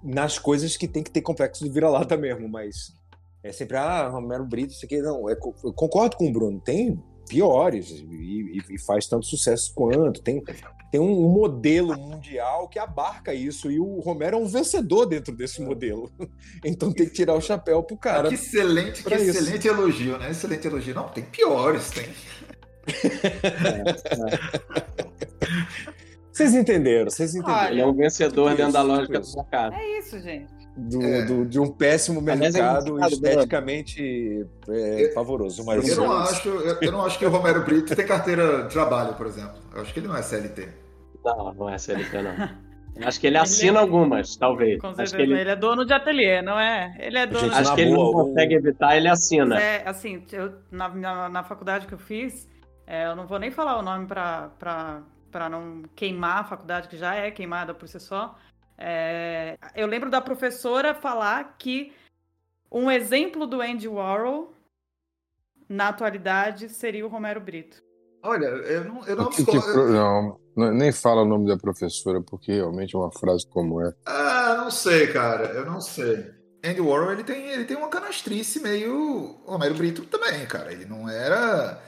nas 0.04 0.40
coisas 0.40 0.76
que 0.78 0.88
tem 0.88 1.04
que 1.04 1.12
ter 1.12 1.22
complexo 1.22 1.64
de 1.64 1.70
vira-lata 1.70 2.16
mesmo, 2.18 2.48
mas 2.48 2.94
é 3.44 3.52
sempre, 3.52 3.78
ah, 3.78 4.08
Romero 4.08 4.46
Brito, 4.46 4.74
isso 4.74 4.86
aqui. 4.86 5.02
Não, 5.02 5.30
é, 5.30 5.34
eu 5.34 5.74
concordo 5.74 6.18
com 6.18 6.28
o 6.28 6.32
Bruno, 6.32 6.60
tem 6.60 7.02
piores 7.30 7.90
e, 7.92 8.58
e- 8.58 8.76
e 8.76 8.80
faz 8.80 9.06
tanto 9.08 9.26
sucesso 9.26 9.72
quanto. 9.76 10.22
Tem, 10.22 10.42
tem 10.92 11.02
um, 11.02 11.26
um 11.26 11.30
modelo 11.30 11.98
mundial 11.98 12.68
que 12.70 12.80
abarca 12.80 13.34
isso 13.34 13.70
e 13.70 13.80
o 13.80 14.00
Romero 14.00 14.38
é 14.38 14.40
um 14.40 14.48
vencedor 14.48 15.06
dentro 15.06 15.36
desse 15.36 15.62
modelo. 15.62 16.10
Então 16.64 16.92
tem 16.92 17.06
que 17.08 17.14
tirar 17.14 17.36
o 17.36 17.42
chapéu 17.42 17.84
pro 17.84 17.98
cara. 17.98 18.30
que 18.30 18.36
excelente, 18.36 19.04
que 19.04 19.14
isso. 19.14 19.38
excelente 19.40 19.68
elogio, 19.68 20.18
né? 20.18 20.32
Excelente 20.32 20.66
elogio. 20.68 20.96
Não, 20.96 21.10
tem 21.10 21.24
piores, 21.26 21.92
tem. 21.92 22.08
Vocês 26.38 26.54
entenderam, 26.54 27.10
vocês 27.10 27.34
entenderam. 27.36 27.68
Ele 27.70 27.82
é 27.82 27.86
um 27.88 27.94
vencedor 27.94 28.56
dentro 28.56 28.74
da 28.74 28.82
lógica 28.84 29.20
do 29.20 29.36
mercado. 29.36 29.74
É 29.76 30.00
isso, 30.00 30.20
gente. 30.20 30.48
Do, 30.78 31.02
É. 31.02 31.26
do- 31.26 31.46
de 31.46 31.60
um 31.60 31.68
péssimo 31.72 32.20
é 32.20 32.36
mercado 32.36 32.90
engraçado, 32.90 33.16
esteticamente 33.16 34.46
é, 34.70 35.06
Eu- 35.06 35.14
pavoroso. 35.16 35.66
Mas 35.66 35.88
Eu 35.90 35.98
não, 36.06 36.12
acho, 36.20 36.48
eu, 36.48 36.78
eu 36.80 36.92
não 36.92 37.04
acho 37.04 37.18
que 37.18 37.26
o 37.26 37.30
Romero 37.30 37.66
Brito 37.66 37.96
tem 37.96 38.06
carteira 38.06 38.64
de 38.64 38.70
trabalho, 38.70 39.16
por 39.16 39.26
exemplo. 39.26 39.56
Eu 39.74 39.82
acho 39.82 39.92
que 39.92 40.00
ele 40.00 40.08
não 40.08 40.16
é 40.16 40.22
CLT. 40.22 40.70
Não, 41.26 41.54
não 41.56 41.70
é 41.70 41.78
CLT, 41.80 42.22
não. 42.22 42.68
Acho 43.08 43.20
que 43.20 43.28
ele 43.28 43.38
assina 43.38 43.80
algumas, 43.80 44.36
talvez. 44.38 44.80
Com 44.82 44.88
Acho 44.88 44.96
certeza. 44.96 45.18
que 45.18 45.22
Ele... 45.22 45.40
ele, 45.40 45.50
é 45.52 45.56
dono 45.56 45.86
de 45.86 45.94
ateliê, 45.94 46.42
não 46.42 46.60
é? 46.60 46.96
Ele 47.00 47.16
é 47.20 47.28
dono 47.28 47.42
Gente, 47.42 47.54
de 47.54 47.60
acho 47.60 47.76
que 47.76 47.82
ele 47.82 47.92
não 47.92 47.98
boa, 47.98 48.24
consegue 48.26 48.56
evitar, 48.56 48.98
ele 48.98 49.08
assina. 49.08 49.62
É, 49.62 49.84
assim, 49.88 50.24
eu, 50.32 50.54
na, 50.72 50.90
na, 50.90 51.30
na 51.30 51.44
faculdade 51.44 51.86
que 51.86 51.94
eu 51.94 52.00
fiz, 52.00 52.50
é, 52.88 53.06
eu 53.06 53.16
não 53.16 53.28
vou 53.28 53.38
nem 53.38 53.52
falar 53.52 53.78
o 53.78 53.84
nome 53.84 54.08
para 54.08 55.04
não 55.50 55.84
queimar 55.96 56.40
a 56.40 56.44
faculdade, 56.44 56.88
que 56.88 56.98
já 56.98 57.14
é 57.16 57.30
queimada 57.32 57.74
por 57.74 57.88
si 57.88 58.00
só. 58.00 58.38
É, 58.78 59.58
eu 59.76 59.88
lembro 59.88 60.10
da 60.10 60.22
professora 60.22 60.94
falar 60.94 61.56
que 61.58 61.94
um 62.72 62.90
exemplo 62.92 63.48
do 63.48 63.62
Andy 63.62 63.88
Warhol 63.88 64.54
na 65.70 65.90
atualidade 65.90 66.70
seria 66.70 67.06
o 67.06 67.10
Romero 67.10 67.40
Brito. 67.42 67.82
Olha, 68.24 68.46
eu 68.46 68.84
não, 68.84 69.06
eu 69.06 69.16
não 69.16 69.30
que 69.30 69.46
que 69.46 69.56
não- 69.56 70.38
nem 70.74 70.92
fala 70.92 71.22
o 71.22 71.26
nome 71.26 71.48
da 71.48 71.56
professora, 71.58 72.22
porque 72.22 72.52
realmente 72.52 72.96
é 72.96 73.00
uma 73.00 73.12
frase 73.12 73.48
como 73.48 73.82
é. 73.82 73.94
Ah, 74.06 74.56
não 74.58 74.72
sei, 74.72 75.08
cara. 75.14 75.46
Eu 75.52 75.66
não 75.66 75.80
sei. 75.80 76.36
Andy 76.66 76.82
Warhol, 76.82 77.12
ele 77.14 77.24
tem, 77.24 77.48
ele 77.50 77.66
tem 77.66 77.78
uma 77.78 77.90
canastrice 77.90 78.60
meio 78.62 79.40
Romero 79.46 79.76
Brito 79.76 80.04
também, 80.06 80.46
cara. 80.48 80.72
Ele 80.74 80.86
não 80.86 81.08
era, 81.08 81.80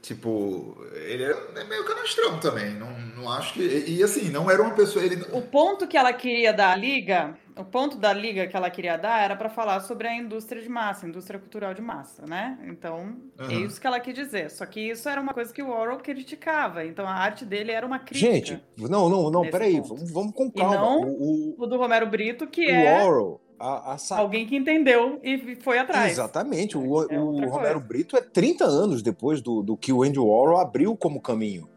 tipo... 0.00 0.76
Ele 0.94 1.24
era 1.24 1.64
meio 1.68 1.84
canastrão 1.84 2.38
também. 2.38 2.74
Não, 2.74 2.90
não 3.16 3.30
acho 3.30 3.54
que... 3.54 3.60
E, 3.86 4.02
assim, 4.02 4.30
não 4.30 4.50
era 4.50 4.62
uma 4.62 4.74
pessoa... 4.74 5.04
Ele, 5.04 5.22
O 5.32 5.42
ponto 5.42 5.86
que 5.86 5.96
ela 5.96 6.12
queria 6.12 6.52
dar 6.52 6.72
à 6.72 6.76
liga, 6.76 7.36
o 7.56 7.64
ponto 7.64 7.96
da 7.98 8.12
liga 8.12 8.46
que 8.46 8.56
ela 8.56 8.70
queria 8.70 8.96
dar 8.96 9.22
era 9.22 9.34
para 9.36 9.48
falar 9.48 9.80
sobre 9.80 10.06
a 10.06 10.14
indústria 10.14 10.62
de 10.62 10.68
massa, 10.68 11.04
a 11.06 11.08
indústria 11.08 11.38
cultural 11.40 11.74
de 11.74 11.82
massa, 11.82 12.24
né? 12.26 12.58
Então, 12.64 13.16
é 13.38 13.42
Aham. 13.44 13.52
isso 13.66 13.80
que 13.80 13.86
ela 13.86 13.98
quis 14.00 14.14
dizer. 14.14 14.50
Só 14.50 14.64
que 14.66 14.80
isso 14.80 15.08
era 15.08 15.20
uma 15.20 15.34
coisa 15.34 15.52
que 15.52 15.62
o 15.62 15.68
Warhol 15.70 15.98
criticava. 15.98 16.84
Então, 16.84 17.06
a 17.06 17.12
arte 17.12 17.44
dele 17.44 17.72
era 17.72 17.84
uma 17.86 17.98
crítica. 17.98 18.32
Gente, 18.32 18.62
não, 18.78 19.08
não, 19.08 19.30
não, 19.30 19.42
peraí, 19.50 19.76
ponto. 19.80 19.94
vamos, 19.96 20.10
vamos 20.12 20.32
com 20.34 20.46
E 20.46 20.52
calma. 20.52 20.76
não 20.76 21.00
o, 21.02 21.54
o, 21.58 21.62
o 21.64 21.66
do 21.66 21.76
Romero 21.76 22.06
Brito, 22.06 22.46
que 22.46 22.64
o 22.66 22.70
é 22.70 23.04
Orwell, 23.04 23.40
a, 23.58 23.92
a 23.94 23.98
sa- 23.98 24.18
alguém 24.18 24.46
que 24.46 24.56
entendeu 24.56 25.18
e 25.22 25.56
foi 25.56 25.78
atrás. 25.78 26.12
Exatamente. 26.12 26.76
O, 26.78 27.02
É 27.10 27.18
o 27.18 27.30
Romero 27.48 27.74
coisa. 27.74 27.78
Brito 27.80 28.16
é 28.16 28.20
30 28.20 28.64
anos 28.64 29.02
depois 29.02 29.40
do, 29.40 29.62
do 29.62 29.76
que 29.76 29.92
o 29.92 30.02
Andy 30.02 30.18
Warhol 30.18 30.58
abriu 30.58 30.96
como 30.96 31.20
caminho. 31.20 31.68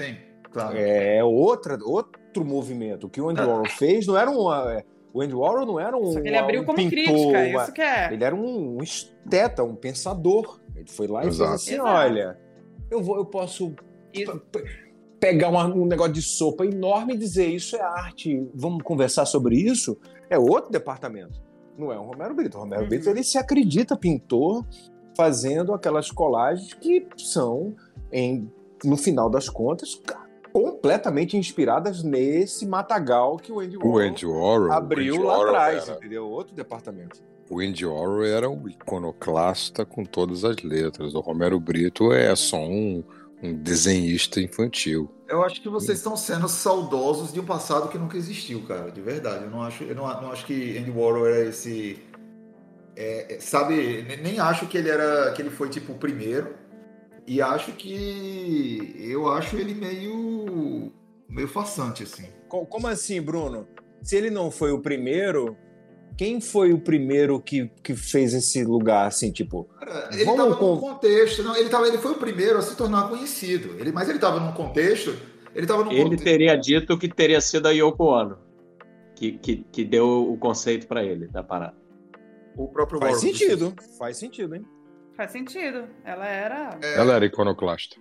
Sim, 0.00 0.16
claro. 0.50 0.76
É 0.76 1.22
outra, 1.24 1.78
outro 1.82 2.44
movimento. 2.44 3.06
O 3.06 3.10
que 3.10 3.20
o 3.20 3.28
Andy 3.28 3.40
Ah. 3.40 3.46
Warhol 3.46 3.68
fez 3.68 4.06
não 4.06 4.16
era 4.16 4.30
uma. 4.30 4.82
O 5.12 5.22
Andy 5.22 5.34
Warhol 5.34 5.66
não 5.66 5.80
era 5.80 5.96
um. 5.96 6.12
Só 6.12 6.20
que 6.20 6.28
ele 6.28 6.36
abriu 6.36 6.62
um 6.62 6.64
como 6.64 6.76
pintor, 6.76 6.90
crítica, 6.90 7.38
uma- 7.48 7.62
isso 7.62 7.72
que 7.72 7.82
é. 7.82 8.12
Ele 8.12 8.24
era 8.24 8.34
um, 8.34 8.78
um 8.78 8.82
esteta, 8.82 9.62
um 9.64 9.74
pensador. 9.74 10.60
Ele 10.74 10.88
foi 10.90 11.06
lá 11.06 11.24
e 11.24 11.28
Exato. 11.28 11.50
fez 11.50 11.62
assim: 11.62 11.74
Exato. 11.74 11.88
olha, 11.88 12.38
eu, 12.90 13.02
vou, 13.02 13.16
eu 13.16 13.24
posso 13.24 13.74
pegar 15.18 15.48
uma- 15.48 15.66
um 15.66 15.86
negócio 15.86 16.12
de 16.12 16.22
sopa 16.22 16.64
enorme 16.66 17.14
e 17.14 17.16
dizer 17.18 17.46
isso 17.46 17.76
é 17.76 17.80
arte, 17.80 18.46
vamos 18.54 18.82
conversar 18.82 19.24
sobre 19.26 19.56
isso. 19.56 19.98
É 20.30 20.38
outro 20.38 20.70
departamento. 20.70 21.40
Não 21.78 21.92
é 21.92 21.98
o 21.98 22.02
Romero 22.02 22.34
Brito. 22.34 22.56
O 22.56 22.60
Romero 22.62 22.82
Uhum. 22.82 22.88
Brito 22.88 23.08
ele 23.10 23.22
se 23.22 23.36
acredita 23.38 23.96
pintor 23.96 24.64
fazendo 25.16 25.72
aquelas 25.72 26.10
colagens 26.10 26.72
que 26.74 27.06
são, 27.16 27.74
em, 28.12 28.50
no 28.84 28.96
final 28.96 29.28
das 29.30 29.48
contas, 29.48 30.00
completamente 30.52 31.36
inspiradas 31.36 32.02
nesse 32.02 32.66
matagal 32.66 33.36
que 33.36 33.52
o 33.52 33.60
Andy 33.60 33.76
O 33.76 33.80
Warhol 33.80 34.00
Andy 34.00 34.26
Warhol. 34.26 34.72
abriu 34.72 35.14
Andy 35.14 35.22
lá 35.24 35.32
Warhol 35.38 35.46
atrás, 35.48 35.88
era- 35.88 35.96
entendeu? 35.98 36.26
Outro 36.28 36.54
departamento. 36.54 37.22
o 37.50 37.60
Andy 37.60 37.84
Warhol 37.86 38.24
era 38.24 38.48
um 38.50 38.66
iconoclasta 38.68 39.84
com 39.84 40.04
todas 40.04 40.44
as 40.44 40.56
letras. 40.62 41.14
O 41.14 41.20
Romero 41.20 41.60
Brito 41.60 42.10
é 42.12 42.34
só 42.34 42.56
um, 42.58 43.04
um 43.46 43.54
desenhista 43.54 44.40
infantil. 44.40 45.10
Eu 45.28 45.42
acho 45.42 45.60
que 45.60 45.68
vocês 45.68 45.98
estão 45.98 46.16
sendo 46.16 46.48
saudosos 46.48 47.32
de 47.32 47.40
um 47.40 47.44
passado 47.44 47.88
que 47.88 47.98
nunca 47.98 48.16
existiu, 48.16 48.62
cara. 48.62 48.90
De 48.90 49.00
verdade. 49.00 49.44
Eu 49.44 49.50
não 49.50 49.62
acho, 49.62 49.84
eu 49.84 49.94
não, 49.94 50.04
não 50.22 50.30
acho 50.32 50.46
que 50.46 50.78
Andy 50.78 50.90
Warhol 50.90 51.26
era 51.26 51.48
esse. 51.48 51.98
é, 52.96 53.34
é, 53.34 53.40
sabe, 53.40 54.02
ne- 54.02 54.16
nem 54.18 54.38
acho 54.38 54.66
que 54.66 54.78
ele 54.78 54.88
era. 54.88 55.32
que 55.32 55.42
ele 55.42 55.50
foi 55.50 55.68
tipo 55.68 55.92
o 55.92 55.98
primeiro. 55.98 56.54
E 57.26 57.42
acho 57.42 57.72
que. 57.72 58.94
Eu 59.00 59.28
acho 59.28 59.56
ele 59.56 59.74
meio. 59.74 60.92
meio 61.28 61.48
façante, 61.48 62.04
assim. 62.04 62.26
Co- 62.48 62.64
Como 62.66 62.86
assim, 62.86 63.20
Bruno? 63.20 63.66
Se 64.02 64.14
ele 64.16 64.30
não 64.30 64.50
foi 64.50 64.70
o 64.70 64.78
primeiro, 64.80 65.56
quem 66.16 66.40
foi 66.40 66.72
o 66.72 66.78
primeiro 66.80 67.40
que, 67.40 67.70
que 67.82 67.94
fez 67.94 68.34
esse 68.34 68.64
lugar 68.64 69.06
assim, 69.06 69.30
tipo? 69.30 69.64
Cara, 69.78 70.08
ele 70.12 70.24
Vamos 70.24 70.40
tava 70.40 70.56
com- 70.56 70.74
num 70.74 70.80
contexto. 70.80 71.42
Não, 71.42 71.56
ele, 71.56 71.68
tava, 71.68 71.86
ele 71.88 71.98
foi 71.98 72.12
o 72.12 72.16
primeiro 72.16 72.58
a 72.58 72.62
se 72.62 72.76
tornar 72.76 73.08
conhecido. 73.08 73.74
Ele, 73.78 73.92
mas 73.92 74.08
ele 74.08 74.18
tava 74.18 74.40
num 74.40 74.52
contexto. 74.52 75.14
Ele 75.54 75.66
tava 75.66 75.84
num 75.84 75.92
Ele 75.92 76.02
contexto. 76.04 76.24
teria 76.24 76.56
dito 76.56 76.98
que 76.98 77.08
teria 77.08 77.40
sido 77.40 77.66
a 77.66 77.70
Yoko 77.70 78.04
Ono 78.04 78.38
que, 79.14 79.32
que, 79.38 79.64
que 79.72 79.84
deu 79.84 80.30
o 80.30 80.36
conceito 80.36 80.86
para 80.86 81.02
ele 81.02 81.26
da 81.28 81.42
parada. 81.42 81.74
O 82.56 82.68
próprio 82.68 82.98
Faz 83.00 83.20
sentido, 83.20 83.74
faz 83.98 84.16
sentido, 84.18 84.54
hein? 84.54 84.64
Faz 85.16 85.30
sentido. 85.30 85.84
Ela 86.04 86.26
era. 86.26 86.78
É, 86.82 86.98
Ela 86.98 87.14
era 87.14 87.24
iconoclasta. 87.26 87.96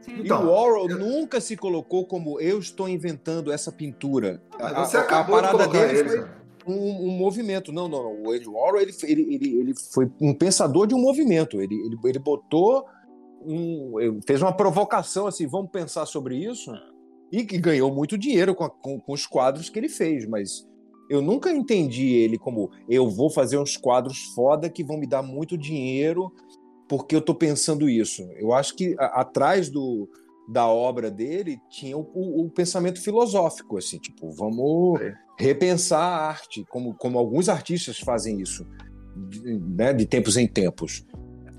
Sim. 0.00 0.20
Então, 0.20 0.42
e 0.42 0.46
o 0.46 0.50
Warhol 0.50 0.88
eu- 0.90 0.98
nunca 0.98 1.40
se 1.40 1.56
colocou 1.56 2.06
como 2.06 2.40
eu 2.40 2.58
estou 2.58 2.88
inventando 2.88 3.52
essa 3.52 3.70
pintura. 3.70 4.40
mas 4.58 4.72
A- 4.72 4.84
você 4.84 4.96
a- 4.96 5.00
a 5.00 5.02
acabou 5.02 5.36
de 5.36 5.42
parada 5.42 5.64
colocar 5.64 5.86
dele 5.86 5.98
ele, 5.98 6.08
foi 6.08 6.18
cara. 6.20 6.39
Um, 6.66 7.08
um 7.08 7.10
movimento. 7.16 7.72
Não, 7.72 7.88
não, 7.88 8.02
não. 8.02 8.22
O 8.22 8.30
Andy 8.32 8.48
Warhol 8.48 8.80
ele, 8.80 8.92
ele, 9.04 9.34
ele, 9.34 9.58
ele 9.60 9.74
foi 9.92 10.10
um 10.20 10.34
pensador 10.34 10.86
de 10.86 10.94
um 10.94 10.98
movimento. 11.00 11.60
Ele, 11.60 11.74
ele, 11.74 11.96
ele 12.04 12.18
botou 12.18 12.84
um, 13.44 14.20
fez 14.26 14.42
uma 14.42 14.52
provocação 14.52 15.26
assim, 15.26 15.46
vamos 15.46 15.70
pensar 15.70 16.06
sobre 16.06 16.36
isso. 16.36 16.70
E, 17.32 17.44
que 17.44 17.58
ganhou 17.58 17.94
muito 17.94 18.18
dinheiro 18.18 18.54
com, 18.54 18.64
a- 18.64 18.70
com, 18.70 18.98
com 19.00 19.12
os 19.12 19.26
quadros 19.26 19.68
que 19.70 19.78
ele 19.78 19.88
fez, 19.88 20.26
mas 20.26 20.68
eu 21.08 21.22
nunca 21.22 21.50
entendi 21.50 22.08
ele 22.14 22.36
como 22.38 22.70
eu 22.88 23.08
vou 23.08 23.30
fazer 23.30 23.56
uns 23.58 23.76
quadros 23.76 24.18
foda 24.34 24.68
que 24.68 24.82
vão 24.84 24.96
me 24.98 25.06
dar 25.06 25.22
muito 25.22 25.56
dinheiro 25.56 26.32
porque 26.88 27.14
eu 27.14 27.20
tô 27.20 27.32
pensando 27.34 27.88
isso. 27.88 28.22
Eu 28.36 28.52
acho 28.52 28.74
que 28.74 28.96
a- 28.98 29.20
atrás 29.20 29.68
do, 29.70 30.08
da 30.50 30.66
obra 30.66 31.10
dele 31.10 31.60
tinha 31.70 31.96
o, 31.96 32.00
o- 32.12 32.44
o 32.46 32.50
pensamento 32.50 33.00
filosófico, 33.00 33.78
assim, 33.78 33.98
tipo, 33.98 34.30
vamos 34.30 34.98
Sim. 34.98 35.12
repensar 35.38 36.00
a 36.02 36.26
arte, 36.28 36.64
como, 36.68 36.92
como 36.94 37.18
alguns 37.18 37.48
artistas 37.48 37.98
fazem 38.00 38.40
isso, 38.40 38.66
de, 39.28 39.40
né, 39.58 39.92
de 39.92 40.06
tempos 40.06 40.36
em 40.36 40.48
tempos. 40.48 41.06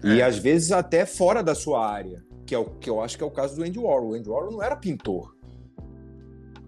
E 0.03 0.19
É. 0.19 0.23
às 0.23 0.37
vezes 0.37 0.71
até 0.71 1.05
fora 1.05 1.41
da 1.41 1.55
sua 1.55 1.87
área, 1.89 2.21
que 2.45 2.53
é 2.53 2.57
o 2.57 2.65
que 2.65 2.89
eu 2.89 2.99
acho 3.01 3.17
que 3.17 3.23
é 3.23 3.27
o 3.27 3.31
caso 3.31 3.55
do 3.55 3.63
Andy 3.63 3.79
Warhol. 3.79 4.09
O 4.09 4.13
Andy 4.15 4.29
Warhol 4.29 4.51
não 4.51 4.61
era 4.63 4.75
pintor. 4.75 5.35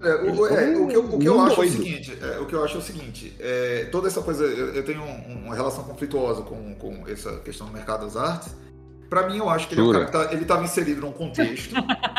É, 0.01 0.13
o, 0.15 0.47
é, 0.47 0.77
o 0.77 0.87
que 0.87 0.95
eu, 0.95 1.05
o 1.05 1.19
que 1.19 1.27
eu 1.27 1.39
acho 1.41 1.61
é 1.61 1.65
o 1.65 1.69
seguinte, 1.71 2.17
é, 2.21 2.39
o 2.39 2.45
que 2.45 2.53
eu 2.55 2.63
acho 2.63 2.75
é 2.75 2.79
o 2.79 2.81
seguinte, 2.81 3.33
é, 3.39 3.85
toda 3.85 4.07
essa 4.07 4.21
coisa, 4.21 4.43
eu, 4.43 4.73
eu 4.75 4.83
tenho 4.85 5.01
um- 5.01 5.45
uma 5.45 5.55
relação 5.55 5.83
conflituosa 5.85 6.41
com, 6.41 6.75
com 6.75 7.07
essa 7.07 7.37
questão 7.39 7.67
do 7.67 7.73
mercado 7.73 8.05
das 8.05 8.15
artes. 8.17 8.53
Pra 9.13 9.27
mim, 9.27 9.37
eu 9.37 9.47
acho 9.47 9.67
que 9.67 9.75
ele 9.75 9.81
é 9.81 9.83
um 9.83 9.87
Jura? 9.87 10.05
cara 10.07 10.25
que 10.25 10.29
tá, 10.29 10.35
ele 10.35 10.45
tava 10.45 10.63
inserido 10.63 11.01
num 11.01 11.11
contexto. 11.11 11.75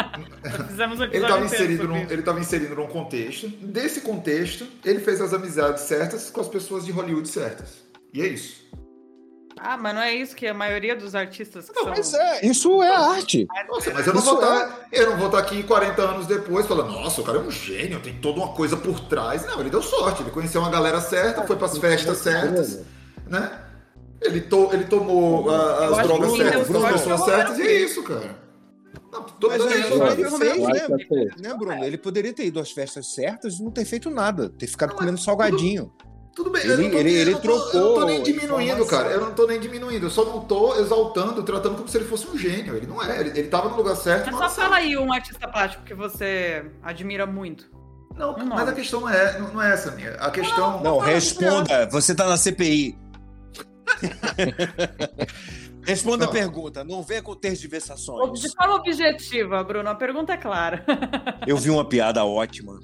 Fizemos 0.68 1.00
ele 1.00 1.08
episódio 1.08 1.28
tava 1.28 1.44
inteiro 1.44 1.64
inserido 1.64 1.88
num, 1.88 1.96
ele 1.96 2.22
tava 2.22 2.40
inserido 2.40 2.74
num 2.76 2.86
contexto. 2.86 3.48
Desse 3.48 4.00
contexto, 4.02 4.64
ele 4.84 5.00
fez 5.00 5.20
as 5.20 5.34
amizades 5.34 5.82
certas 5.82 6.30
com 6.30 6.40
as 6.40 6.46
pessoas 6.46 6.84
de 6.84 6.92
Hollywood 6.92 7.28
certas. 7.28 7.82
E 8.12 8.22
é 8.22 8.28
isso. 8.28 8.62
Ah, 9.58 9.76
mas 9.76 9.92
não 9.92 10.02
é 10.02 10.14
isso 10.14 10.36
que 10.36 10.46
a 10.46 10.54
maioria 10.54 10.94
dos 10.94 11.16
artistas 11.16 11.68
que 11.68 11.74
Não, 11.74 11.82
são... 11.82 11.90
mas 11.90 12.14
é, 12.14 12.46
isso 12.46 12.80
é 12.80 12.94
arte. 12.94 13.48
Nossa, 13.68 13.92
mas 13.92 14.06
eu 14.06 14.14
não 14.14 14.20
Isso 14.20 14.30
vou 14.30 14.40
estar. 14.40 14.86
Eu 14.92 15.10
não 15.10 15.16
vou 15.16 15.26
estar 15.26 15.38
aqui 15.38 15.64
40 15.64 16.00
anos 16.00 16.26
depois 16.28 16.64
falando, 16.64 16.92
nossa, 16.92 17.20
o 17.20 17.24
cara 17.24 17.38
é 17.38 17.40
um 17.40 17.50
gênio, 17.50 17.98
tem 17.98 18.14
toda 18.20 18.38
uma 18.38 18.52
coisa 18.52 18.76
por 18.76 19.00
trás. 19.00 19.44
Não, 19.44 19.58
ele 19.58 19.70
deu 19.70 19.82
sorte, 19.82 20.22
ele 20.22 20.30
conheceu 20.30 20.60
uma 20.60 20.70
galera 20.70 21.00
certa, 21.00 21.42
foi 21.42 21.56
pras 21.56 21.76
festas 21.76 22.18
certas, 22.18 22.84
né? 23.26 23.63
Ele, 24.24 24.40
to, 24.40 24.70
ele 24.72 24.84
tomou 24.84 25.46
Eu 25.52 25.94
as 25.96 26.06
drogas 26.06 26.32
certas 26.36 26.60
as 26.62 26.66
sorte 26.68 26.92
pessoas 26.92 27.20
certas, 27.24 27.58
e 27.58 27.62
é 27.62 27.72
isso, 27.82 28.02
cara. 28.02 28.42
Não, 29.12 29.22
todo 29.22 29.50
Mas 29.50 29.60
aí, 29.66 29.72
é 29.72 29.76
ele 29.86 30.22
isso. 30.26 30.38
fez, 30.38 30.56
Eu 30.56 30.68
né? 30.68 31.30
né, 31.40 31.54
Bruno? 31.54 31.84
Ele 31.84 31.98
poderia 31.98 32.32
ter 32.32 32.46
ido 32.46 32.58
às 32.58 32.72
festas 32.72 33.14
certas 33.14 33.54
e 33.58 33.62
não 33.62 33.70
ter 33.70 33.84
feito 33.84 34.10
nada, 34.10 34.48
ter 34.48 34.66
ficado 34.66 34.90
Não, 34.90 34.96
comendo 34.96 35.12
mas 35.12 35.24
salgadinho. 35.24 35.92
Tudo 36.34 36.50
bem, 36.50 36.62
Ele- 36.62 36.82
não 36.82 36.90
tô, 36.90 36.96
ele- 36.98 37.12
ele 37.14 37.30
não 37.30 37.40
tô- 37.40 37.48
Eu 37.48 37.54
não 37.56 37.60
tô 37.64 37.70
trocou 37.70 38.06
nem 38.06 38.22
diminuindo, 38.24 38.86
cara. 38.86 39.08
Eu 39.10 39.20
não 39.20 39.32
tô 39.34 39.46
nem 39.46 39.60
diminuindo. 39.60 40.06
Eu 40.06 40.10
só 40.10 40.24
não 40.24 40.40
tô 40.40 40.74
exaltando, 40.80 41.40
tratando 41.44 41.76
como 41.76 41.86
se 41.86 41.96
ele 41.96 42.06
fosse 42.06 42.26
um 42.26 42.36
gênio. 42.36 42.74
Ele 42.76 42.88
não 42.88 43.00
é. 43.00 43.20
Ele, 43.20 43.38
ele 43.38 43.48
tava 43.48 43.68
no 43.68 43.76
lugar 43.76 43.94
certo. 43.94 44.26
Mas 44.26 44.34
só 44.34 44.48
certa. 44.48 44.62
fala 44.62 44.76
aí 44.76 44.96
um 44.98 45.12
artista 45.12 45.46
plástico 45.46 45.84
que 45.84 45.94
você 45.94 46.64
admira 46.82 47.24
muito. 47.24 47.66
Não, 48.16 48.32
Um 48.34 48.46
mas 48.46 48.68
a 48.68 48.72
questão 48.72 49.00
não 49.02 49.08
é, 49.08 49.38
não, 49.38 49.52
não 49.54 49.62
é 49.62 49.72
essa, 49.74 49.92
minha. 49.92 50.10
A 50.14 50.30
questão. 50.30 50.80
Não, 50.82 50.98
responda. 50.98 51.86
Você 51.90 52.14
tá 52.16 52.26
na 52.26 52.36
CPI. 52.36 52.98
Responda 55.84 56.24
a 56.24 56.28
pergunta. 56.28 56.82
Não 56.82 57.02
venha 57.02 57.22
com 57.22 57.34
tergiversações. 57.34 58.40
De 58.40 58.50
forma 58.54 58.76
objetiva, 58.76 59.62
Bruno, 59.62 59.88
a 59.88 59.94
pergunta 59.94 60.32
é 60.32 60.36
clara. 60.36 60.84
Eu 61.46 61.56
vi 61.56 61.70
uma 61.70 61.86
piada 61.86 62.24
ótima. 62.24 62.80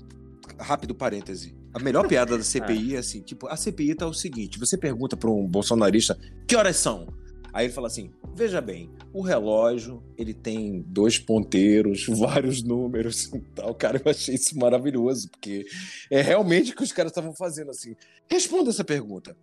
Rápido 0.58 0.94
parêntese. 0.94 1.56
A 1.72 1.78
melhor 1.78 2.06
piada 2.06 2.36
da 2.36 2.42
CPI 2.42 2.96
é 2.96 2.98
assim, 2.98 3.22
tipo, 3.22 3.46
a 3.46 3.56
CPI 3.56 3.94
tá 3.94 4.06
o 4.06 4.12
seguinte, 4.12 4.58
você 4.58 4.76
pergunta 4.76 5.16
para 5.16 5.30
um 5.30 5.46
bolsonarista, 5.46 6.18
que 6.46 6.56
horas 6.56 6.76
são? 6.76 7.06
Aí 7.52 7.66
ele 7.66 7.72
fala 7.72 7.86
assim, 7.86 8.10
veja 8.34 8.60
bem, 8.60 8.90
o 9.12 9.22
relógio, 9.22 10.02
ele 10.16 10.34
tem 10.34 10.84
dois 10.86 11.18
ponteiros, 11.18 12.06
vários 12.18 12.62
números 12.62 13.32
e 13.32 13.40
tal. 13.54 13.74
Cara, 13.74 14.00
eu 14.04 14.10
achei 14.10 14.34
isso 14.34 14.58
maravilhoso, 14.58 15.30
porque 15.30 15.64
é 16.10 16.20
realmente 16.20 16.72
o 16.72 16.76
que 16.76 16.82
os 16.82 16.92
caras 16.92 17.10
estavam 17.10 17.34
fazendo 17.34 17.70
assim. 17.70 17.94
Responda 18.28 18.70
essa 18.70 18.84
pergunta. 18.84 19.36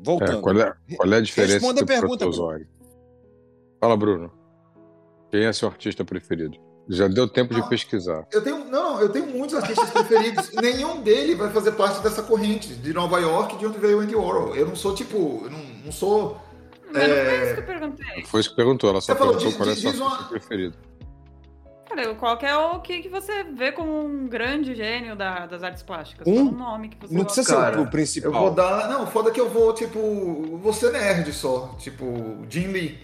Voltando. 0.00 0.38
É, 0.38 0.40
qual, 0.42 0.58
é, 0.60 0.74
qual 0.96 1.12
é 1.12 1.16
a 1.16 1.20
diferença 1.20 1.54
Responda 1.54 1.80
a 1.80 1.84
do 1.84 1.86
pergunta, 1.86 2.18
protozóio? 2.18 2.66
Fala, 3.80 3.96
Bruno. 3.96 4.32
Quem 5.30 5.44
é 5.44 5.52
seu 5.52 5.68
artista 5.68 6.04
preferido? 6.04 6.56
Já 6.88 7.06
deu 7.06 7.28
tempo 7.28 7.52
de 7.54 7.60
Ah. 7.60 7.66
pesquisar. 7.66 8.26
Eu 8.32 8.42
tenho, 8.42 8.64
não, 8.64 8.98
eu 9.00 9.10
tenho 9.10 9.26
muitos 9.26 9.54
artistas 9.54 9.90
preferidos. 9.90 10.50
Nenhum 10.56 11.02
dele 11.02 11.34
vai 11.34 11.50
fazer 11.50 11.72
parte 11.72 12.00
dessa 12.02 12.22
corrente 12.22 12.74
de 12.74 12.92
Nova 12.94 13.18
York, 13.20 13.58
de 13.58 13.66
onde 13.66 13.78
veio 13.78 13.98
o 13.98 14.00
Andy 14.00 14.14
Warhol. 14.16 14.56
Eu 14.56 14.66
não 14.66 14.74
sou 14.74 14.94
tipo, 14.94 15.42
eu 15.44 15.50
não, 15.50 15.62
não 15.84 15.92
sou. 15.92 16.38
Mas 16.90 17.06
não 17.06 17.14
foi 17.16 17.44
isso 17.44 17.54
que 17.54 17.60
eu 17.60 17.66
perguntei. 17.66 18.24
Foi 18.24 18.40
isso 18.40 18.50
que 18.50 18.56
perguntou, 18.56 18.88
ela 18.90 19.00
só 19.02 19.12
Você 19.12 19.18
falou, 19.18 19.34
perguntou 19.36 19.48
diz- 19.50 19.56
qual 19.58 19.68
é 19.68 19.74
diz- 19.74 19.96
seu 19.98 20.06
uma- 20.06 20.28
preferido. 20.28 20.76
Cara, 21.88 22.14
qual 22.16 22.36
que 22.36 22.44
é 22.46 22.54
o 22.56 22.80
que, 22.80 23.00
que 23.02 23.08
você 23.08 23.44
vê 23.44 23.72
como 23.72 24.04
um 24.04 24.26
grande 24.28 24.74
gênio 24.74 25.16
da- 25.16 25.46
das 25.46 25.62
artes 25.62 25.82
plásticas? 25.82 26.26
Um? 26.26 26.36
Fala 26.36 26.48
um 26.50 26.58
nome 26.58 26.88
que 26.90 26.96
você 27.00 27.14
Não 27.14 27.22
gosta. 27.22 27.34
precisa 27.40 27.56
ser 27.56 27.62
Cara, 27.62 27.80
o 27.80 27.90
principal. 27.90 28.32
Eu 28.32 28.38
vou 28.38 28.50
dar. 28.50 28.88
Não, 28.88 29.06
foda 29.06 29.30
que 29.30 29.40
eu 29.40 29.48
vou, 29.48 29.72
tipo. 29.72 30.72
Ser 30.74 30.92
nerd 30.92 31.32
só. 31.32 31.74
Tipo, 31.78 32.44
Jim 32.48 32.66
Lee. 32.68 32.98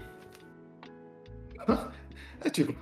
É 2.45 2.51
tipo. 2.51 2.75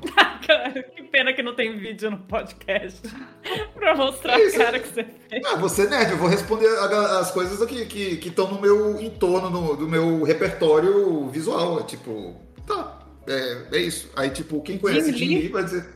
Cara, 0.45 0.73
que 0.83 1.05
pena 1.05 1.33
que 1.33 1.41
não 1.41 1.55
tem 1.55 1.79
vídeo 1.79 2.11
no 2.11 2.19
podcast 2.19 3.01
pra 3.77 3.95
mostrar 3.95 4.37
Isso. 4.41 4.61
a 4.61 4.65
cara 4.65 4.81
que 4.81 4.89
você 4.89 5.05
fez. 5.29 5.43
Ah, 5.47 5.69
ser 5.69 5.89
nerd, 5.89 6.11
eu 6.11 6.17
vou 6.19 6.27
responder 6.29 6.67
a- 6.67 7.21
as 7.21 7.31
coisas 7.31 7.63
aqui 7.63 7.87
que 7.87 8.29
estão 8.29 8.49
no 8.51 8.61
meu 8.61 9.01
entorno, 9.01 9.49
no, 9.49 9.77
do 9.77 9.87
meu 9.89 10.25
repertório 10.25 11.29
visual. 11.29 11.79
É 11.79 11.85
tipo. 11.85 12.35
Tá. 12.67 12.99
É, 13.27 13.77
é 13.77 13.79
isso. 13.79 14.09
Aí, 14.17 14.31
tipo, 14.31 14.61
quem 14.63 14.79
conhece 14.79 15.13
Jim 15.13 15.19
Jim 15.19 15.29
Lee? 15.39 15.49
Vai 15.49 15.65
dizer. 15.65 15.89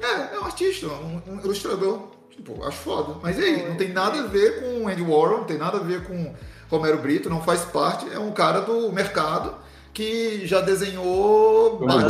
É, 0.00 0.34
é 0.34 0.40
um 0.40 0.44
artista, 0.44 0.86
um, 0.88 1.20
um 1.28 1.40
ilustrador. 1.40 2.08
Tipo, 2.30 2.64
acho 2.64 2.78
foda. 2.78 3.16
Mas 3.22 3.38
e 3.38 3.42
aí? 3.44 3.68
Não 3.68 3.76
tem 3.76 3.90
nada 3.92 4.18
a 4.20 4.26
ver 4.26 4.60
com 4.60 4.88
Andy 4.88 5.02
Warhol, 5.02 5.38
não 5.38 5.44
tem 5.44 5.56
nada 5.56 5.78
a 5.78 5.80
ver 5.82 6.04
com 6.04 6.34
Romero 6.68 6.98
Brito, 6.98 7.30
não 7.30 7.40
faz 7.40 7.64
parte. 7.64 8.12
É 8.12 8.18
um 8.18 8.32
cara 8.32 8.60
do 8.60 8.90
mercado 8.92 9.54
que 9.92 10.44
já 10.44 10.60
desenhou 10.60 11.78
Batman, 11.78 12.08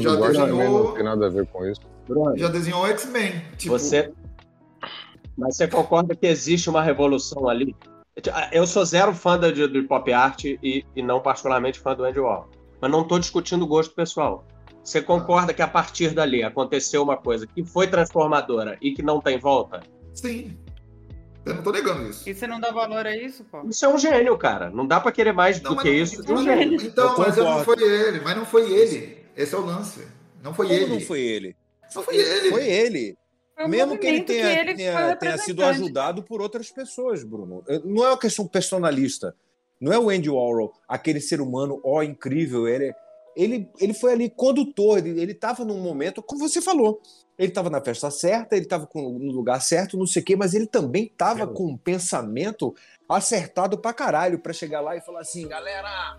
já 0.00 0.10
também, 0.16 0.32
não 0.32 0.46
desenhou, 0.46 0.92
tem 0.92 1.04
nada 1.04 1.26
a 1.26 1.28
ver 1.28 1.46
com 1.48 1.66
isso. 1.66 1.80
já 2.36 2.48
desenhou 2.48 2.86
X-Men. 2.86 3.42
Tipo, 3.58 3.78
Você. 3.78 4.10
Mas 5.36 5.56
você 5.56 5.68
concorda 5.68 6.14
que 6.14 6.26
existe 6.26 6.68
uma 6.70 6.82
revolução 6.82 7.48
ali? 7.48 7.76
Eu 8.52 8.66
sou 8.66 8.84
zero 8.84 9.14
fã 9.14 9.38
de- 9.38 9.66
do 9.66 9.84
pop 9.84 10.12
art 10.12 10.44
e, 10.44 10.84
e 10.96 11.02
não 11.02 11.20
particularmente 11.20 11.78
fã 11.78 11.94
do 11.94 12.04
Andy 12.04 12.18
Warhol. 12.18 12.48
Mas 12.80 12.90
não 12.90 13.02
estou 13.02 13.18
discutindo 13.18 13.62
o 13.64 13.66
gosto 13.66 13.94
pessoal. 13.94 14.46
Você 14.82 15.02
concorda 15.02 15.52
que 15.52 15.60
a 15.62 15.68
partir 15.68 16.14
dali 16.14 16.42
aconteceu 16.42 17.02
uma 17.02 17.16
coisa 17.16 17.46
que 17.46 17.62
foi 17.64 17.86
transformadora 17.86 18.78
e 18.80 18.92
que 18.92 19.02
não 19.02 19.20
tem 19.20 19.38
volta? 19.38 19.80
Sim. 20.14 20.56
Eu 21.44 21.54
não 21.56 21.62
tô 21.62 21.70
negando 21.72 22.08
isso. 22.08 22.28
E 22.28 22.34
você 22.34 22.46
não 22.46 22.60
dá 22.60 22.70
valor 22.70 23.06
a 23.06 23.16
isso, 23.16 23.44
pô? 23.44 23.62
Isso 23.68 23.84
é 23.84 23.88
um 23.88 23.98
gênio, 23.98 24.36
cara. 24.38 24.70
Não 24.70 24.86
dá 24.86 25.00
pra 25.00 25.12
querer 25.12 25.32
mais 25.32 25.60
Não, 25.60 25.74
do 25.74 25.80
que 25.82 25.88
não- 25.88 25.94
isso 25.94 26.22
de 26.24 26.32
um 26.32 26.36
mas- 26.36 26.44
gênio. 26.44 26.82
Então, 26.82 27.12
Eu 27.12 27.18
mas 27.18 27.36
não 27.36 27.64
foi 27.64 27.82
ele. 27.82 28.20
Mas 28.20 28.36
não 28.36 28.46
foi 28.46 28.70
ele. 28.72 29.18
Esse 29.36 29.54
é 29.54 29.58
o 29.58 29.64
lance. 29.64 30.06
Não 30.42 30.52
foi 30.54 30.66
Como 30.66 30.78
ele. 30.78 30.86
não 30.92 31.00
foi 31.00 31.20
ele? 31.20 31.56
Não 31.94 32.02
foi 32.02 32.16
ele. 32.16 32.50
Foi 32.50 32.68
ele. 32.68 33.16
Um 33.58 33.68
Mesmo 33.68 33.98
que 33.98 34.06
ele 34.06 34.22
tenha, 34.22 34.60
ele 34.60 34.74
tenha- 34.74 35.16
tenha 35.16 35.36
sido 35.36 35.62
ajudado 35.64 36.22
por 36.22 36.40
outras 36.40 36.70
pessoas, 36.70 37.22
Bruno. 37.22 37.62
Não 37.84 38.04
é 38.04 38.08
uma 38.08 38.18
questão 38.18 38.46
personalista. 38.46 39.34
Não 39.80 39.92
é 39.92 39.98
o 39.98 40.10
Andy 40.10 40.28
Warhol, 40.28 40.72
aquele 40.86 41.20
ser 41.20 41.40
humano, 41.40 41.80
ó, 41.82 42.02
incrível. 42.02 42.68
Ele, 42.68 42.92
ele, 43.34 43.68
ele 43.80 43.94
foi 43.94 44.12
ali 44.12 44.28
condutor, 44.28 44.98
ele 44.98 45.32
estava 45.32 45.64
num 45.64 45.80
momento, 45.80 46.22
como 46.22 46.40
você 46.46 46.60
falou, 46.60 47.00
ele 47.38 47.48
estava 47.48 47.70
na 47.70 47.80
festa 47.80 48.10
certa, 48.10 48.54
ele 48.56 48.66
estava 48.66 48.86
no 48.94 49.32
lugar 49.32 49.60
certo, 49.62 49.96
não 49.96 50.06
sei 50.06 50.20
o 50.20 50.24
quê, 50.24 50.36
mas 50.36 50.52
ele 50.52 50.66
também 50.66 51.04
estava 51.04 51.44
É. 51.44 51.46
com 51.46 51.64
um 51.68 51.76
pensamento 51.78 52.74
acertado 53.08 53.78
pra 53.78 53.94
caralho, 53.94 54.38
pra 54.38 54.52
chegar 54.52 54.82
lá 54.82 54.94
e 54.96 55.00
falar 55.00 55.20
assim, 55.20 55.48
galera, 55.48 56.16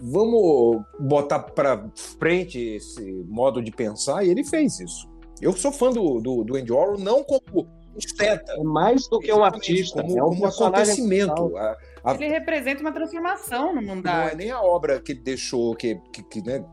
vamos 0.00 0.82
botar 1.00 1.38
pra 1.40 1.88
frente 2.18 2.58
esse 2.58 3.00
modo 3.26 3.62
de 3.62 3.70
pensar, 3.70 4.24
e 4.24 4.30
ele 4.30 4.44
fez 4.44 4.80
isso. 4.80 5.08
Eu 5.40 5.52
sou 5.52 5.72
fã 5.72 5.90
do, 5.90 6.20
do, 6.20 6.44
do 6.44 6.56
Andy 6.56 6.70
Warhol, 6.72 6.98
não 6.98 7.22
como 7.24 7.66
esteta, 7.96 8.52
É 8.52 8.62
mais 8.62 9.08
do 9.08 9.18
que 9.20 9.32
um 9.32 9.42
artista. 9.44 10.02
como, 10.02 10.18
é 10.18 10.22
um 10.22 10.28
como 10.30 10.46
acontecimento. 10.46 11.56
A- 11.56 11.76
a- 12.04 12.14
Ele 12.14 12.28
representa 12.28 12.80
uma 12.80 12.92
transformação 12.92 13.74
no 13.74 13.82
mundo 13.82 14.02
da 14.02 14.12
não 14.18 14.28
é 14.28 14.34
nem 14.34 14.50
a 14.50 14.60
obra 14.60 15.00
que 15.00 15.12
ele 15.12 15.20
deixou, 15.20 15.74
que, 15.74 15.96
que, 16.12 16.22
que, 16.24 16.42
né, 16.42 16.64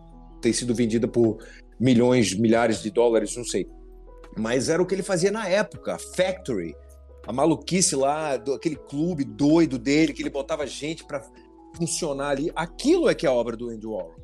tem 0.41 0.51
sido 0.51 0.73
vendida 0.75 1.07
por 1.07 1.38
milhões, 1.79 2.34
milhares 2.38 2.82
de 2.82 2.91
dólares, 2.91 3.36
não 3.36 3.43
sei. 3.43 3.67
Mas 4.38 4.69
era 4.69 4.82
o 4.82 4.86
que 4.86 4.93
ele 4.95 5.03
fazia 5.03 5.32
na 5.32 5.47
época, 5.47 5.97
Factory. 6.15 6.75
A 7.27 7.32
maluquice 7.34 7.95
lá, 7.95 8.38
do, 8.38 8.53
aquele 8.53 8.75
clube 8.75 9.23
doido 9.23 9.77
dele, 9.77 10.13
que 10.13 10.21
ele 10.21 10.29
botava 10.29 10.65
gente 10.65 11.03
para 11.05 11.21
funcionar 11.77 12.29
ali. 12.29 12.51
Aquilo 12.55 13.09
é 13.09 13.13
que 13.15 13.25
é 13.25 13.29
a 13.29 13.34
obra 13.34 13.55
do 13.55 13.69
Andy 13.69 13.86
Warhol. 13.86 14.15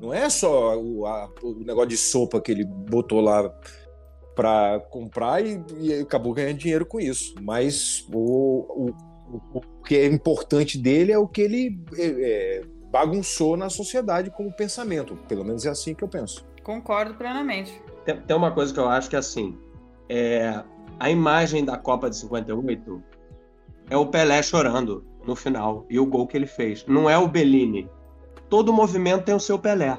Não 0.00 0.12
é 0.12 0.28
só 0.28 0.76
o, 0.76 1.06
a- 1.06 1.30
o 1.42 1.54
negócio 1.64 1.88
de 1.90 1.96
sopa 1.96 2.40
que 2.40 2.50
ele 2.50 2.64
botou 2.64 3.20
lá 3.20 3.48
para 4.34 4.80
comprar 4.90 5.44
e, 5.46 5.62
e 5.78 5.94
acabou 6.00 6.32
ganhando 6.32 6.58
dinheiro 6.58 6.84
com 6.84 6.98
isso. 7.00 7.34
Mas 7.40 8.04
o, 8.12 8.88
o, 8.88 8.90
o- 9.52 9.60
que 9.84 9.96
é 9.96 10.06
importante 10.06 10.78
dele 10.78 11.12
é 11.12 11.18
o 11.18 11.26
que 11.28 11.40
ele 11.42 11.80
é, 11.96 12.06
é, 12.06 12.62
bagunçou 12.90 13.56
na 13.56 13.68
sociedade 13.68 14.30
como 14.30 14.52
pensamento. 14.52 15.16
Pelo 15.28 15.44
menos 15.44 15.64
é 15.66 15.70
assim 15.70 15.94
que 15.94 16.02
eu 16.04 16.08
penso. 16.08 16.46
Concordo 16.62 17.14
plenamente. 17.14 17.80
Tem, 18.04 18.20
tem 18.20 18.36
uma 18.36 18.50
coisa 18.52 18.72
que 18.72 18.80
eu 18.80 18.88
acho 18.88 19.10
que 19.10 19.16
é 19.16 19.18
assim: 19.18 19.56
é, 20.08 20.62
a 20.98 21.10
imagem 21.10 21.64
da 21.64 21.76
Copa 21.76 22.08
de 22.08 22.16
58 22.16 23.02
é 23.90 23.96
o 23.96 24.06
Pelé 24.06 24.42
chorando 24.42 25.04
no 25.26 25.34
final 25.36 25.84
e 25.90 25.98
o 25.98 26.06
gol 26.06 26.26
que 26.26 26.36
ele 26.36 26.46
fez. 26.46 26.84
Não 26.86 27.08
é 27.08 27.18
o 27.18 27.28
Bellini. 27.28 27.88
Todo 28.48 28.72
movimento 28.72 29.24
tem 29.24 29.34
o 29.34 29.40
seu 29.40 29.58
Pelé. 29.58 29.98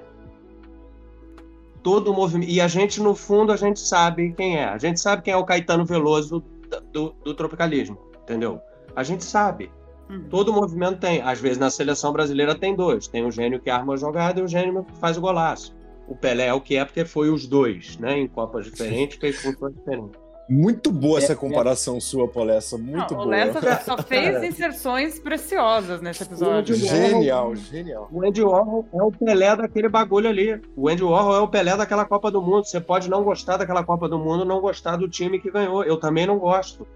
Todo 1.84 2.14
movimento. 2.14 2.50
E 2.50 2.60
a 2.60 2.68
gente, 2.68 3.00
no 3.02 3.14
fundo, 3.14 3.52
a 3.52 3.58
gente 3.58 3.80
sabe 3.80 4.34
quem 4.34 4.58
é. 4.58 4.66
A 4.66 4.78
gente 4.78 5.00
sabe 5.00 5.22
quem 5.22 5.34
é 5.34 5.38
o 5.38 5.46
Caetano 5.46 5.86
Veloso 5.86 6.44
do, 6.70 6.82
do, 6.92 7.16
do 7.24 7.34
tropicalismo. 7.36 7.98
Entendeu? 8.24 8.60
A 8.96 9.04
gente 9.04 9.24
sabe. 9.24 9.72
Uhum. 10.10 10.28
Todo 10.30 10.54
movimento 10.54 11.00
tem. 11.00 11.22
Às 11.22 11.40
vezes 11.40 11.58
na 11.58 11.70
seleção 11.70 12.14
brasileira 12.14 12.56
tem 12.56 12.76
dois. 12.76 13.08
Tem 13.08 13.26
o 13.26 13.32
gênio 13.32 13.60
que 13.60 13.70
arma 13.70 13.94
a 13.94 13.98
jogada 13.98 14.40
e 14.40 14.44
o 14.44 14.48
gênio 14.48 14.84
que 14.84 14.98
faz 14.98 15.18
o 15.18 15.22
golaço. 15.22 15.76
O 16.08 16.16
Pelé 16.16 16.48
é 16.48 16.54
o 16.54 16.62
que 16.62 16.76
é 16.76 16.86
porque 16.86 17.04
foi 17.04 17.30
os 17.30 17.48
dois, 17.48 17.98
né? 17.98 18.18
Em 18.20 18.28
Copas 18.28 18.66
diferentes, 18.66 19.18
fez 19.18 19.42
funções 19.42 19.74
diferentes. 19.74 20.26
Muito 20.48 20.92
boa 20.92 21.18
essa 21.18 21.36
comparação 21.36 22.00
sua, 22.00 22.28
Polessa. 22.28 22.78
Muito 22.78 23.16
Não, 23.16 23.22
o 23.22 23.24
boa. 23.24 23.36
Lessa 23.36 23.82
só 23.84 23.98
fez 24.04 24.44
inserções 24.44 25.20
preciosas 25.20 26.02
nesse 26.02 26.22
episódio. 26.22 26.76
Genial, 26.76 27.56
genial. 27.56 28.08
O 28.12 28.24
Andy 28.24 28.44
Warhol 28.44 28.86
é 28.94 29.02
o 29.02 29.12
Pelé 29.12 29.56
daquele 29.56 29.90
bagulho 29.90 30.30
ali. 30.30 30.62
O 30.76 30.88
Andy 30.88 31.04
Warhol 31.04 31.36
é 31.36 31.40
o 31.40 31.48
Pelé 31.48 31.76
daquela 31.76 32.06
Copa 32.06 32.30
do 32.30 32.44
Mundo. 32.44 32.66
Você 32.66 32.80
pode 32.80 33.10
não 33.10 33.24
gostar 33.24 33.58
daquela 33.58 33.84
Copa 33.84 34.08
do 34.08 34.20
Mundo, 34.20 34.46
não 34.46 34.62
gostar 34.62 34.98
do 34.98 35.10
time 35.10 35.40
que 35.40 35.50
ganhou. 35.50 35.84
Eu 35.84 35.98
também 35.98 36.28
não 36.28 36.38
gosto. 36.38 36.88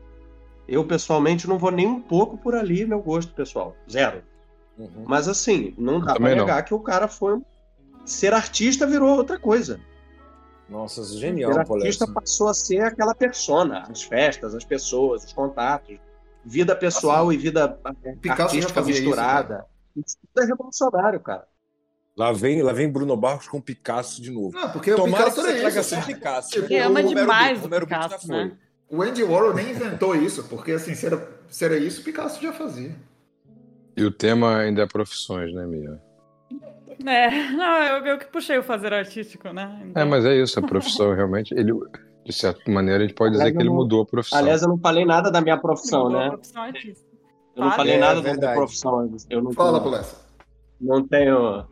Eu, 0.70 0.86
pessoalmente, 0.86 1.48
não 1.48 1.58
vou 1.58 1.72
nem 1.72 1.88
um 1.88 2.00
pouco 2.00 2.38
por 2.38 2.56
ali, 2.56 2.86
meu 2.86 3.02
gosto, 3.02 3.34
pessoal. 3.34 3.76
Zero. 3.90 4.22
Uhum. 4.78 5.04
Mas 5.08 5.28
assim, 5.28 5.74
não 5.78 6.00
dá 6.00 6.06
pra 6.06 6.14
também 6.16 6.36
não. 6.36 6.46
negar 6.46 6.64
que 6.64 6.74
o 6.74 6.80
cara 6.80 7.08
foi. 7.08 7.40
Ser 8.06 8.34
artista 8.34 8.88
virou 8.88 9.18
outra 9.18 9.38
coisa. 9.40 9.80
Nossa, 10.70 11.04
Ser 11.04 11.18
genial, 11.18 11.52
artista 11.52 12.06
Polessa. 12.06 12.08
passou 12.14 12.48
a 12.48 12.54
ser 12.54 12.82
aquela 12.82 13.16
persona, 13.16 13.84
as 13.90 14.04
festas, 14.04 14.54
as 14.54 14.64
pessoas, 14.64 15.26
os 15.26 15.34
contatos, 15.34 15.98
vida 16.46 16.76
pessoal 16.76 17.34
e 17.34 17.38
vida 17.38 17.68
Picasso 18.22 18.38
já 18.40 18.44
artística 18.46 18.80
isso, 18.82 18.90
misturada. 18.90 19.66
Isso, 19.96 20.18
tudo 20.34 20.44
é 20.44 20.48
revolucionário, 20.48 21.20
cara. 21.20 21.48
Lá 22.16 22.32
vem, 22.32 22.62
lá 22.62 22.74
vem 22.74 22.92
Bruno 22.92 23.16
Barros 23.16 23.48
com 23.48 23.60
Picasso 23.62 24.22
de 24.22 24.30
novo. 24.30 24.52
Não, 24.52 24.70
porque 24.72 24.92
o 24.92 24.96
Tomara 24.96 25.32
Picasso 25.32 25.36
que 25.36 25.42
você 25.42 25.52
era 25.52 25.60
traga 25.62 25.80
isso. 25.80 26.06
Picasso. 26.06 26.50
Tipo, 26.52 26.66
Ele 26.66 26.78
ama 26.78 27.00
O 27.00 27.04
Romero 27.04 27.20
demais 27.20 27.60
o 27.60 27.62
Romero 27.62 27.88
Picasso, 27.88 28.28
foi. 28.28 28.54
O 28.90 29.02
Andy 29.04 29.24
Warhol 29.24 29.54
nem 29.54 29.70
inventou 29.72 30.16
isso, 30.16 30.44
porque 30.50 30.72
assim, 30.72 30.96
se 30.96 31.06
era, 31.06 31.28
se 31.48 31.64
era 31.66 31.78
isso, 31.78 32.04
Picasso 32.04 32.42
já 32.42 32.52
fazia. 32.52 32.96
E 33.96 34.04
o 34.04 34.12
tema 34.12 34.58
ainda 34.58 34.82
é 34.82 34.86
profissões, 34.88 35.54
né, 35.54 35.66
Mia? 35.66 36.02
É, 37.06 37.52
não, 37.52 37.78
eu, 37.84 38.06
eu 38.06 38.18
que 38.18 38.26
puxei 38.26 38.58
o 38.58 38.64
fazer 38.64 38.94
artístico, 38.94 39.50
né? 39.54 39.82
Então, 39.86 40.02
É, 40.02 40.06
mas 40.06 40.26
é 40.26 40.36
isso, 40.36 40.60
a 40.60 40.64
profissão 40.64 41.14
realmente. 41.14 41.54
Ele, 41.54 41.72
de 42.26 42.34
certa 42.34 42.70
maneira, 42.72 43.04
a 43.04 43.08
gente 43.08 43.16
pode 43.16 43.32
dizer 43.32 43.44
Aliás, 43.44 43.56
que 43.58 43.62
ele 43.64 43.70
não- 43.70 43.76
mudou 43.78 44.02
a 44.02 44.06
profissão. 44.06 44.40
Aliás, 44.40 44.62
eu 44.62 44.68
não 44.70 44.78
falei 44.80 45.06
nada 45.06 45.32
da 45.32 45.40
minha 45.40 45.58
profissão, 45.58 46.06
mudou 46.06 46.20
a 46.20 46.24
né? 46.24 46.30
profissão 46.32 46.62
artista. 46.64 47.06
Eu 47.56 47.62
não 47.64 47.70
Fale. 47.72 47.76
falei 47.78 47.94
É, 47.94 48.00
nada 48.00 48.22
da 48.22 48.34
minha 48.34 48.54
profissão. 48.54 49.16
Eu 49.30 49.42
não 49.44 49.52
Fala, 49.54 49.72
tenho, 49.80 49.84
Polessa. 49.84 50.18
não 50.82 51.08
tenho, 51.08 51.66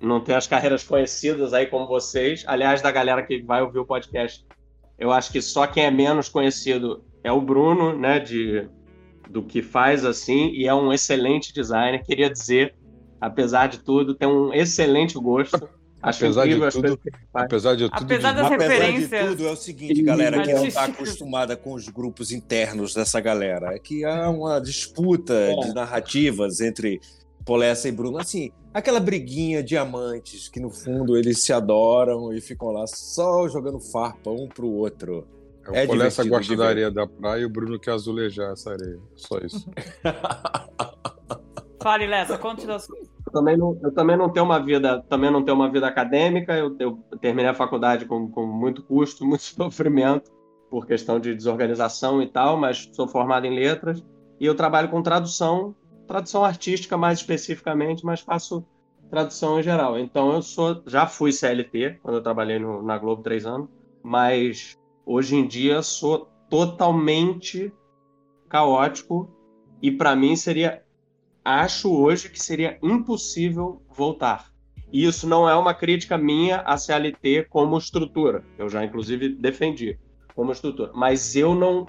não 0.00 0.20
tenho 0.20 0.38
as 0.38 0.46
carreiras 0.46 0.84
conhecidas 0.84 1.52
aí 1.54 1.66
como 1.66 1.86
vocês. 1.86 2.44
Aliás, 2.46 2.82
da 2.82 2.90
galera 2.90 3.22
que 3.22 3.40
vai 3.42 3.62
ouvir 3.62 3.78
o 3.78 3.86
podcast, 3.86 4.44
eu 4.98 5.12
acho 5.12 5.30
que 5.30 5.40
só 5.40 5.66
quem 5.66 5.84
é 5.84 5.90
menos 5.90 6.28
conhecido 6.28 7.04
é 7.22 7.30
o 7.30 7.40
Bruno, 7.40 7.96
né? 7.96 8.18
De 8.18 8.68
do 9.30 9.42
que 9.42 9.60
faz 9.60 10.06
assim 10.06 10.50
e 10.52 10.66
é 10.66 10.74
um 10.74 10.92
excelente 10.92 11.52
designer. 11.52 12.02
Queria 12.02 12.30
dizer, 12.30 12.74
apesar 13.20 13.68
de 13.68 13.78
tudo, 13.78 14.14
tem 14.14 14.26
um 14.26 14.52
excelente 14.52 15.14
gosto. 15.18 15.68
Acho 16.00 16.24
Apesar 16.24 16.42
de 16.44 16.48
incrível 16.50 16.68
as 16.68 16.74
tudo. 16.74 17.00
Apesar 17.34 17.74
de 17.74 17.90
tudo, 17.90 18.04
Apesar 18.04 18.32
das 18.32 18.46
Apesar 18.46 18.68
referências. 18.68 19.10
de 19.10 19.28
tudo, 19.28 19.48
é 19.48 19.50
o 19.50 19.56
seguinte, 19.56 20.02
galera, 20.02 20.42
que 20.42 20.52
não 20.52 20.64
está 20.64 20.84
acostumada 20.84 21.56
com 21.56 21.74
os 21.74 21.88
grupos 21.88 22.30
internos 22.30 22.94
dessa 22.94 23.20
galera. 23.20 23.74
É 23.74 23.78
que 23.80 24.04
há 24.04 24.30
uma 24.30 24.60
disputa 24.60 25.52
de 25.60 25.74
narrativas 25.74 26.60
entre 26.60 27.00
Polessa 27.48 27.88
e 27.88 27.92
Bruno. 27.92 28.18
Assim, 28.18 28.52
aquela 28.74 29.00
briguinha 29.00 29.62
de 29.62 29.74
amantes 29.74 30.50
que, 30.50 30.60
no 30.60 30.68
fundo, 30.68 31.16
eles 31.16 31.42
se 31.42 31.50
adoram 31.50 32.30
e 32.30 32.42
ficam 32.42 32.68
lá 32.68 32.86
só 32.86 33.48
jogando 33.48 33.80
farpa 33.80 34.30
um 34.30 34.46
pro 34.46 34.68
outro. 34.68 35.26
o 35.66 35.74
é 35.74 35.86
Polessa 35.86 36.22
gosta 36.28 36.54
da 36.54 36.66
areia 36.66 36.90
da 36.90 37.06
praia 37.06 37.40
e 37.40 37.44
o 37.46 37.48
Bruno 37.48 37.80
quer 37.80 37.92
azulejar 37.92 38.52
essa 38.52 38.72
areia. 38.72 39.00
Só 39.16 39.38
isso. 39.38 39.66
Fale, 41.80 42.06
Lessa, 42.06 42.36
conte 42.36 42.66
da 42.66 42.78
sua. 42.78 42.98
Eu 42.98 43.32
também 43.32 43.56
não, 43.56 43.78
eu 43.82 43.92
também 43.92 44.16
não 44.18 44.28
tenho 44.28 44.44
uma 44.44 44.62
vida, 44.62 45.02
também 45.08 45.30
não 45.30 45.42
tenho 45.42 45.56
uma 45.56 45.72
vida 45.72 45.86
acadêmica. 45.86 46.54
Eu, 46.54 46.76
eu 46.78 46.98
terminei 47.18 47.48
a 47.48 47.54
faculdade 47.54 48.04
com, 48.04 48.28
com 48.30 48.44
muito 48.44 48.82
custo, 48.82 49.24
muito 49.26 49.42
sofrimento 49.42 50.30
por 50.70 50.86
questão 50.86 51.18
de 51.18 51.34
desorganização 51.34 52.20
e 52.22 52.26
tal, 52.26 52.58
mas 52.58 52.90
sou 52.92 53.08
formado 53.08 53.46
em 53.46 53.54
letras 53.54 54.04
e 54.38 54.44
eu 54.44 54.54
trabalho 54.54 54.88
com 54.88 55.02
tradução, 55.02 55.74
tradução 56.08 56.44
artística 56.44 56.96
mais 56.96 57.18
especificamente, 57.20 58.04
mas 58.04 58.20
faço 58.20 58.66
tradução 59.10 59.60
em 59.60 59.62
geral. 59.62 59.98
Então 59.98 60.32
eu 60.32 60.42
sou, 60.42 60.82
já 60.86 61.06
fui 61.06 61.30
CLT 61.30 62.00
quando 62.02 62.16
eu 62.16 62.22
trabalhei 62.22 62.58
no- 62.58 62.82
na 62.82 62.98
Globo 62.98 63.22
três 63.22 63.46
anos, 63.46 63.68
mas 64.02 64.76
hoje 65.06 65.36
em 65.36 65.46
dia 65.46 65.82
sou 65.82 66.28
totalmente 66.50 67.72
caótico 68.48 69.30
e 69.82 69.90
para 69.90 70.16
mim 70.16 70.34
seria 70.34 70.82
acho 71.44 71.94
hoje 71.94 72.28
que 72.28 72.42
seria 72.42 72.78
impossível 72.82 73.82
voltar. 73.88 74.50
E 74.92 75.04
isso 75.04 75.26
não 75.26 75.48
é 75.48 75.54
uma 75.54 75.74
crítica 75.74 76.16
minha 76.16 76.60
à 76.60 76.76
CLT 76.76 77.46
como 77.50 77.76
estrutura. 77.76 78.44
Eu 78.58 78.68
já, 78.68 78.84
inclusive, 78.84 79.28
defendi 79.28 79.98
como 80.34 80.52
estrutura. 80.52 80.90
Mas 80.94 81.36
eu 81.36 81.54
não, 81.54 81.86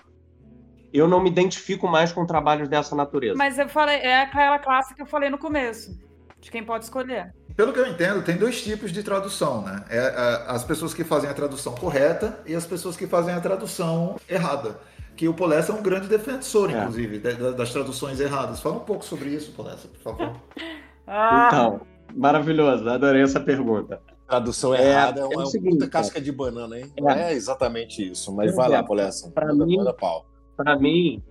eu 0.94 1.08
não 1.08 1.22
me 1.22 1.30
identifico 1.30 1.88
mais 1.88 2.12
com 2.12 2.26
trabalhos 2.26 2.68
dessa 2.70 2.96
natureza. 2.96 3.36
Mas 3.38 3.58
eu 3.58 3.68
falei, 3.70 3.98
é 3.98 4.22
aquela 4.22 4.60
classe 4.60 4.94
que 4.96 5.02
eu 5.02 5.06
falei 5.06 5.30
no 5.30 5.38
começo. 5.38 5.98
De 6.40 6.50
quem 6.50 6.64
pode 6.64 6.86
escolher. 6.86 7.34
Pelo 7.56 7.74
que 7.74 7.80
eu 7.80 7.86
entendo, 7.88 8.24
tem 8.24 8.38
dois 8.38 8.62
tipos 8.62 8.92
de 8.94 9.04
tradução, 9.04 9.62
né? 9.62 9.84
É, 9.90 9.98
é, 9.98 10.44
as 10.48 10.64
pessoas 10.64 10.94
que 10.94 11.04
fazem 11.04 11.30
a 11.30 11.34
tradução 11.34 11.76
correta 11.76 12.40
e 12.46 12.56
as 12.56 12.66
pessoas 12.66 12.96
que 12.96 13.06
fazem 13.06 13.34
a 13.34 13.42
tradução 13.42 14.16
errada. 14.30 14.80
Que 15.18 15.28
o 15.28 15.34
Polessa 15.34 15.74
é 15.74 15.76
um 15.76 15.82
grande 15.82 16.08
defensor, 16.08 16.72
É. 16.72 16.78
inclusive, 16.80 17.20
da- 17.20 17.32
da- 17.34 17.52
das 17.52 17.74
traduções 17.74 18.22
erradas. 18.22 18.62
Fala 18.62 18.76
um 18.78 18.86
pouco 18.86 19.04
sobre 19.04 19.30
isso, 19.32 19.52
Polessa, 19.52 19.88
por 19.90 20.00
favor. 20.02 20.34
Ah, 21.12 21.48
Então, 21.52 21.82
maravilhoso. 22.16 22.88
Adorei 22.88 23.24
essa 23.24 23.40
pergunta. 23.40 24.00
Tradução 24.28 24.76
É, 24.76 24.90
errada 24.92 25.22
é 25.22 25.24
é 25.24 25.26
uma 25.28 25.42
o 25.44 25.46
seguinte, 25.48 25.74
puta 25.80 25.88
casca 25.90 26.22
de 26.22 26.32
banana, 26.32 26.78
hein? 26.80 26.94
É. 27.04 27.32
É, 27.32 27.34
exatamente 27.34 28.08
isso. 28.12 28.32
Mas 28.34 28.56
vai 28.56 28.68
lá, 28.70 28.76
exemplo, 28.76 28.88
Polessa. 28.90 29.34
Manda, 29.36 29.66
mim- 29.66 29.78
manda 29.78 29.92
pau. 29.94 30.26
Para 30.62 30.78
mim, 30.78 31.24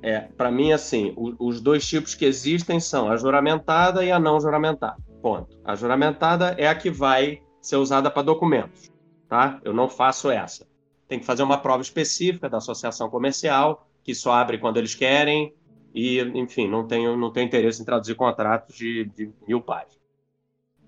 é, 0.00 0.20
para 0.20 0.50
mim 0.50 0.72
assim, 0.72 1.12
o- 1.18 1.34
os 1.38 1.60
dois 1.60 1.86
tipos 1.86 2.14
que 2.14 2.24
existem 2.24 2.80
são 2.80 3.10
a 3.10 3.16
juramentada 3.18 4.02
e 4.02 4.10
a 4.10 4.18
não 4.18 4.40
juramentada. 4.40 4.96
Ponto. 5.20 5.60
A 5.62 5.74
juramentada 5.74 6.54
é 6.56 6.66
a 6.66 6.74
que 6.74 6.90
vai 6.90 7.42
ser 7.60 7.76
usada 7.76 8.10
para 8.10 8.22
documentos, 8.22 8.90
tá? 9.28 9.60
Eu 9.62 9.74
não 9.74 9.86
faço 9.86 10.30
essa. 10.30 10.66
Tem 11.06 11.18
que 11.18 11.26
fazer 11.26 11.42
uma 11.42 11.58
prova 11.58 11.82
específica 11.82 12.48
da 12.48 12.56
associação 12.56 13.10
comercial, 13.10 13.86
que 14.02 14.14
só 14.14 14.32
abre 14.32 14.56
quando 14.56 14.78
eles 14.78 14.94
querem 14.94 15.52
e, 15.94 16.18
enfim, 16.34 16.66
não 16.66 16.86
tenho, 16.86 17.18
não 17.18 17.30
tenho 17.30 17.46
interesse 17.46 17.82
em 17.82 17.84
traduzir 17.84 18.14
contratos 18.14 18.74
de, 18.74 19.04
de 19.14 19.30
mil 19.46 19.60
páginas. 19.60 19.98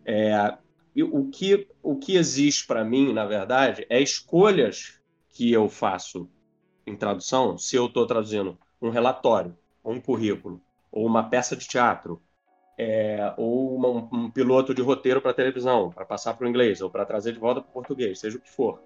É, 0.07 0.57
o 1.03 1.29
que 1.29 1.69
o 1.83 1.97
que 1.97 2.17
existe 2.17 2.67
para 2.67 2.83
mim, 2.83 3.13
na 3.13 3.27
verdade, 3.27 3.85
é 3.91 4.01
escolhas 4.01 4.99
que 5.29 5.53
eu 5.53 5.69
faço 5.69 6.27
em 6.87 6.97
tradução, 6.97 7.57
se 7.59 7.77
eu 7.77 7.87
estou 7.87 8.07
traduzindo 8.07 8.59
um 8.81 8.91
relatório, 8.91 9.57
ou 9.83 9.93
um 9.93 10.01
currículo, 10.01 10.61
ou 10.91 11.07
uma 11.07 11.29
peça 11.29 11.57
de 11.57 11.67
teatro, 11.67 12.21
é, 12.79 13.35
ou 13.37 13.77
uma- 13.77 14.09
um, 14.13 14.31
piloto 14.31 14.75
de 14.75 14.81
roteiro 14.81 15.21
para 15.21 15.35
televisão, 15.35 15.91
para 15.91 16.05
passar 16.05 16.35
para 16.35 16.47
o 16.47 16.49
inglês, 16.49 16.81
ou 16.81 16.89
para 16.89 17.05
trazer 17.05 17.33
de 17.33 17.39
volta 17.39 17.61
para 17.61 17.69
o 17.69 17.73
português, 17.73 18.19
seja 18.19 18.39
o 18.39 18.41
que 18.41 18.51
for. 18.51 18.81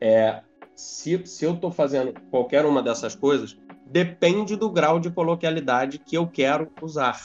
É, 0.00 0.42
se, 0.74 1.24
se 1.26 1.44
eu 1.44 1.54
estou 1.54 1.70
fazendo 1.70 2.12
qualquer 2.30 2.64
uma 2.64 2.82
dessas 2.82 3.14
coisas, 3.14 3.56
depende 3.86 4.56
do 4.56 4.70
grau 4.70 4.98
de 4.98 5.10
coloquialidade 5.10 5.98
que 5.98 6.16
eu 6.16 6.26
quero 6.26 6.72
usar. 6.82 7.20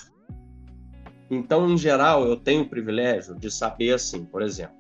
Então, 1.30 1.68
em 1.70 1.78
geral, 1.78 2.26
eu 2.26 2.38
tenho 2.38 2.64
o 2.64 2.70
privilégio 2.70 3.34
de 3.34 3.50
saber 3.50 3.94
assim, 3.94 4.26
por 4.26 4.44
exemplo, 4.44 4.76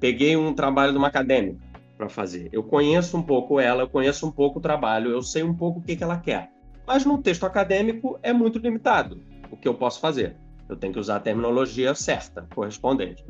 peguei 0.00 0.36
um 0.36 0.52
trabalho 0.52 0.92
de 0.92 0.98
uma 0.98 1.08
acadêmica 1.08 1.67
para 1.98 2.08
fazer. 2.08 2.48
Eu 2.52 2.62
conheço 2.62 3.18
um 3.18 3.22
pouco 3.22 3.58
ela, 3.58 3.82
eu 3.82 3.88
conheço 3.88 4.26
um 4.26 4.30
pouco 4.30 4.60
o 4.60 4.62
trabalho, 4.62 5.10
eu 5.10 5.20
sei 5.20 5.42
um 5.42 5.54
pouco 5.54 5.80
o 5.80 5.82
que, 5.82 5.96
que 5.96 6.04
ela 6.04 6.16
quer. 6.16 6.50
Mas 6.86 7.04
no 7.04 7.18
texto 7.18 7.44
acadêmico 7.44 8.18
é 8.22 8.32
muito 8.32 8.58
limitado 8.58 9.20
o 9.50 9.56
que 9.56 9.68
eu 9.68 9.74
posso 9.74 10.00
fazer. 10.00 10.36
Eu 10.68 10.76
tenho 10.76 10.92
que 10.92 10.98
usar 10.98 11.16
a 11.16 11.20
terminologia 11.20 11.94
certa, 11.94 12.46
correspondente. 12.54 13.24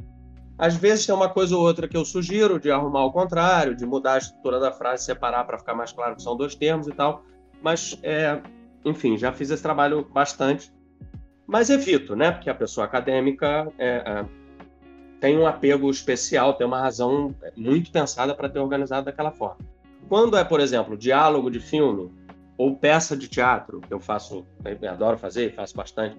Às 0.59 0.77
vezes 0.77 1.07
tem 1.07 1.15
uma 1.15 1.29
coisa 1.29 1.57
ou 1.57 1.63
outra 1.63 1.89
que 1.89 1.97
eu 1.97 2.05
sugiro 2.05 2.61
de 2.61 2.71
arrumar 2.71 3.01
ao 3.01 3.13
contrário, 3.13 3.77
de 3.77 3.87
mudar 3.87 4.15
a 4.15 4.19
estrutura 4.19 4.61
da 4.61 4.73
frase, 4.73 5.05
separar 5.05 5.45
para 5.45 5.59
ficar 5.59 5.75
mais 5.75 5.93
claro 5.93 6.17
que 6.17 6.23
são 6.23 6.37
dois 6.37 6.55
termos 6.55 6.89
e 6.89 6.93
tal. 6.93 7.25
Mas, 7.63 7.99
é, 8.03 8.41
enfim, 8.85 9.17
já 9.17 9.33
fiz 9.33 9.51
esse 9.51 9.63
trabalho 9.63 10.07
bastante. 10.13 10.73
Mas 11.47 11.71
evito, 11.71 12.15
né? 12.15 12.33
Porque 12.33 12.51
a 12.51 12.55
pessoa 12.55 12.85
acadêmica 12.85 13.73
é, 13.79 13.89
é, 14.05 14.25
tem 15.21 15.39
um 15.39 15.47
apego 15.47 15.91
especial, 15.91 16.55
tem 16.55 16.67
uma 16.67 16.81
razão 16.81 17.35
muito 17.57 17.91
pensada 17.91 18.35
para 18.35 18.49
ter 18.49 18.59
organizado 18.59 19.07
daquela 19.07 19.31
forma. 19.31 19.59
Quando 20.09 20.37
é, 20.37 20.45
por 20.45 20.61
exemplo, 20.61 20.97
diálogo 20.97 21.51
de 21.51 21.61
filme 21.61 22.11
ou 22.57 22.77
peça 22.77 23.17
de 23.17 23.29
teatro, 23.29 23.81
que 23.81 23.93
eu 23.93 24.01
faço, 24.01 24.47
eu 24.65 24.91
adoro 24.91 25.19
fazer, 25.19 25.55
faço 25.55 25.77
bastante, 25.77 26.17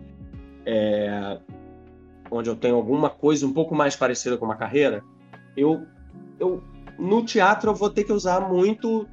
é, 0.66 1.39
onde 2.30 2.50
eu 2.50 2.56
tenho 2.56 2.76
alguma 2.76 3.10
coisa 3.10 3.45
um 3.45 3.54
pouco 3.54 3.74
mais 3.74 3.95
parecida 3.95 4.38
com 4.38 4.45
uma 4.45 4.56
carreira, 4.56 5.04
eu, 5.56 5.86
eu 6.39 6.64
no 6.97 7.26
teatro 7.26 7.72
eu 7.72 7.76
vou 7.76 7.89
ter 7.89 8.04
que 8.04 8.14
usar 8.14 8.41
muito 8.41 9.08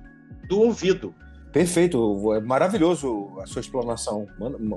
do 0.48 0.60
ouvido, 0.60 1.14
Perfeito, 1.56 2.34
é 2.34 2.40
maravilhoso 2.40 3.32
a 3.40 3.46
sua 3.46 3.60
explanação. 3.60 4.26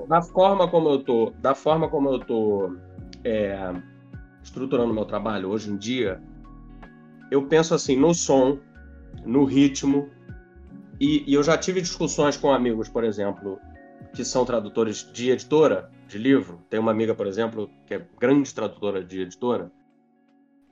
Da 0.08 0.22
forma 0.22 0.66
como 0.66 0.88
eu 0.88 1.04
tô, 1.04 1.30
da 1.38 1.54
forma 1.54 1.90
como 1.90 2.08
eu 2.08 2.18
tô 2.20 2.74
é, 3.22 3.74
estruturando 4.42 4.94
meu 4.94 5.04
trabalho 5.04 5.48
hoje 5.48 5.70
em 5.70 5.76
dia, 5.76 6.22
eu 7.30 7.46
penso 7.46 7.74
assim 7.74 7.96
no 7.96 8.14
som, 8.14 8.58
no 9.24 9.44
ritmo. 9.44 10.10
E, 10.98 11.24
e 11.30 11.34
eu 11.34 11.42
já 11.42 11.56
tive 11.56 11.80
discussões 11.80 12.36
com 12.36 12.52
amigos, 12.52 12.88
por 12.88 13.04
exemplo, 13.04 13.58
que 14.14 14.24
são 14.24 14.44
tradutores 14.44 15.10
de 15.12 15.30
editora, 15.30 15.90
de 16.08 16.18
livro. 16.18 16.60
Tem 16.68 16.80
uma 16.80 16.90
amiga, 16.90 17.14
por 17.14 17.26
exemplo, 17.26 17.70
que 17.86 17.94
é 17.94 18.06
grande 18.18 18.54
tradutora 18.54 19.02
de 19.02 19.22
editora, 19.22 19.72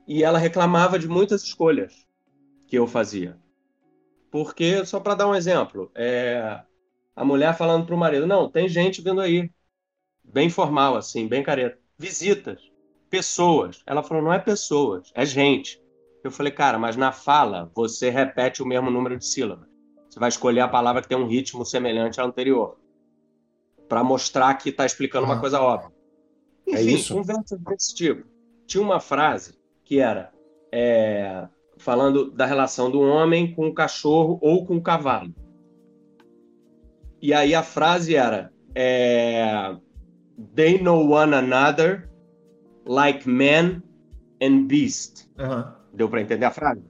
e 0.07 0.23
ela 0.23 0.37
reclamava 0.37 0.99
de 0.99 1.07
muitas 1.07 1.43
escolhas 1.43 2.07
que 2.67 2.77
eu 2.77 2.85
fazia. 2.87 3.37
Porque, 4.31 4.85
só 4.85 4.99
para 4.99 5.15
dar 5.15 5.27
um 5.27 5.35
exemplo, 5.35 5.91
é, 5.95 6.61
a 7.15 7.25
mulher 7.25 7.57
falando 7.57 7.85
para 7.85 7.95
o 7.95 7.97
marido: 7.97 8.27
não, 8.27 8.49
tem 8.49 8.67
gente 8.67 9.01
vindo 9.01 9.21
aí, 9.21 9.51
bem 10.23 10.49
formal, 10.49 10.95
assim, 10.95 11.27
bem 11.27 11.43
careta. 11.43 11.79
Visitas, 11.97 12.68
pessoas. 13.09 13.81
Ela 13.85 14.03
falou: 14.03 14.23
não 14.23 14.33
é 14.33 14.39
pessoas, 14.39 15.11
é 15.13 15.25
gente. 15.25 15.81
Eu 16.23 16.31
falei: 16.31 16.51
cara, 16.51 16.77
mas 16.77 16.95
na 16.95 17.11
fala 17.11 17.71
você 17.73 18.09
repete 18.09 18.61
o 18.61 18.65
mesmo 18.65 18.89
número 18.89 19.17
de 19.17 19.25
sílabas. 19.25 19.67
Você 20.09 20.19
vai 20.19 20.29
escolher 20.29 20.61
a 20.61 20.67
palavra 20.67 21.01
que 21.01 21.07
tem 21.07 21.17
um 21.17 21.27
ritmo 21.27 21.65
semelhante 21.65 22.19
ao 22.19 22.27
anterior 22.27 22.77
para 23.87 24.03
mostrar 24.03 24.53
que 24.55 24.69
está 24.69 24.85
explicando 24.85 25.25
uma 25.25 25.39
coisa 25.39 25.61
óbvia. 25.61 25.91
É 26.67 26.81
Enfim, 26.81 26.95
isso? 26.95 27.13
conversas 27.13 27.59
desse 27.59 27.95
tipo. 27.95 28.27
Tinha 28.65 28.83
uma 28.83 28.99
frase 28.99 29.57
que 29.83 29.99
era 29.99 30.31
é, 30.71 31.47
falando 31.77 32.29
da 32.31 32.45
relação 32.45 32.91
do 32.91 33.01
homem 33.01 33.53
com 33.53 33.67
o 33.67 33.73
cachorro 33.73 34.37
ou 34.41 34.65
com 34.65 34.77
o 34.77 34.81
cavalo. 34.81 35.33
E 37.21 37.33
aí 37.33 37.53
a 37.53 37.63
frase 37.63 38.15
era 38.15 38.53
é, 38.75 39.75
They 40.55 40.81
know 40.81 41.11
one 41.11 41.33
another 41.33 42.08
like 42.89 43.29
man 43.29 43.83
and 44.41 44.67
beast. 44.67 45.29
Aham. 45.37 45.75
Deu 45.93 46.09
para 46.09 46.21
entender 46.21 46.45
a 46.45 46.51
frase? 46.51 46.81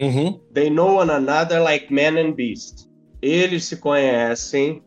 Uhum. 0.00 0.38
They 0.52 0.68
know 0.68 0.98
one 0.98 1.10
another 1.10 1.60
like 1.60 1.92
man 1.92 2.18
and 2.18 2.32
beast. 2.32 2.90
Eles 3.22 3.64
se 3.64 3.78
conhecem 3.78 4.82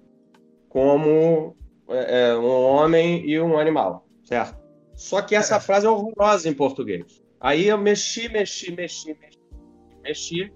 como 0.70 1.56
é, 1.90 2.30
é, 2.30 2.38
um 2.38 2.46
homem 2.46 3.28
e 3.28 3.40
um 3.40 3.58
animal, 3.58 4.08
certo? 4.24 4.58
Só 4.94 5.22
que 5.22 5.36
essa 5.36 5.60
frase 5.60 5.88
é 5.88 5.90
horrorosa 5.90 6.48
em 6.48 6.54
português. 6.54 7.24
Aí 7.40 7.68
eu 7.68 7.78
mexi, 7.78 8.30
mexi, 8.30 8.72
mexi, 8.72 9.16
mexi, 9.20 9.40
mexi, 10.04 10.54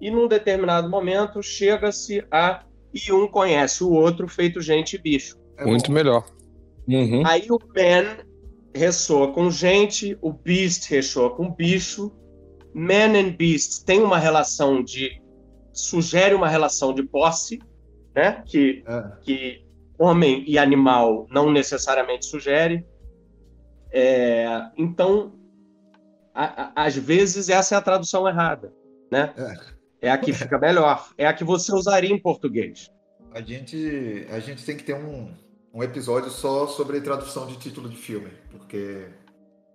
e 0.00 0.10
num 0.10 0.26
determinado 0.26 0.88
momento 0.88 1.42
chega-se 1.42 2.24
a 2.30 2.64
e 2.92 3.12
um 3.12 3.28
conhece 3.28 3.84
o 3.84 3.92
outro 3.92 4.26
feito 4.26 4.60
gente 4.60 4.96
e 4.96 4.98
bicho. 4.98 5.36
É 5.56 5.64
Muito 5.64 5.88
bom. 5.88 5.92
melhor. 5.92 6.24
Uhum. 6.88 7.22
Aí 7.24 7.46
o 7.48 7.58
man 7.76 8.24
ressoa 8.74 9.32
com 9.32 9.50
gente, 9.50 10.16
o 10.20 10.32
beast 10.32 10.88
ressoa 10.90 11.34
com 11.34 11.50
bicho. 11.52 12.12
Man 12.74 13.18
and 13.18 13.30
beast 13.36 13.84
tem 13.84 14.00
uma 14.00 14.18
relação 14.18 14.82
de. 14.82 15.20
sugere 15.72 16.34
uma 16.34 16.48
relação 16.48 16.92
de 16.92 17.02
posse, 17.04 17.58
né? 18.14 18.42
Que, 18.46 18.82
É. 18.86 19.02
que 19.22 19.64
homem 19.98 20.44
e 20.46 20.58
animal 20.58 21.26
não 21.30 21.50
necessariamente 21.50 22.26
sugere. 22.26 22.84
É, 23.92 24.46
então, 24.76 25.32
a- 26.34 26.62
a- 26.74 26.84
às 26.86 26.96
vezes 26.96 27.48
essa 27.48 27.74
é 27.74 27.78
a 27.78 27.82
tradução 27.82 28.28
errada, 28.28 28.72
né? 29.10 29.32
É 30.00 30.10
a 30.10 30.18
que 30.18 30.32
fica 30.32 30.58
melhor, 30.58 31.08
é 31.18 31.26
a 31.26 31.32
que 31.32 31.44
você 31.44 31.72
usaria 31.72 32.10
em 32.12 32.18
português. 32.20 32.90
A 33.32 33.40
gente, 33.40 34.26
a 34.30 34.40
gente 34.40 34.64
tem 34.64 34.76
que 34.76 34.82
ter 34.84 34.94
um, 34.94 35.32
um 35.72 35.82
episódio 35.82 36.30
só 36.30 36.66
sobre 36.66 37.00
tradução 37.00 37.46
de 37.46 37.56
título 37.56 37.88
de 37.88 37.96
filme, 37.96 38.30
porque 38.50 39.08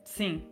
Sim. 0.04 0.44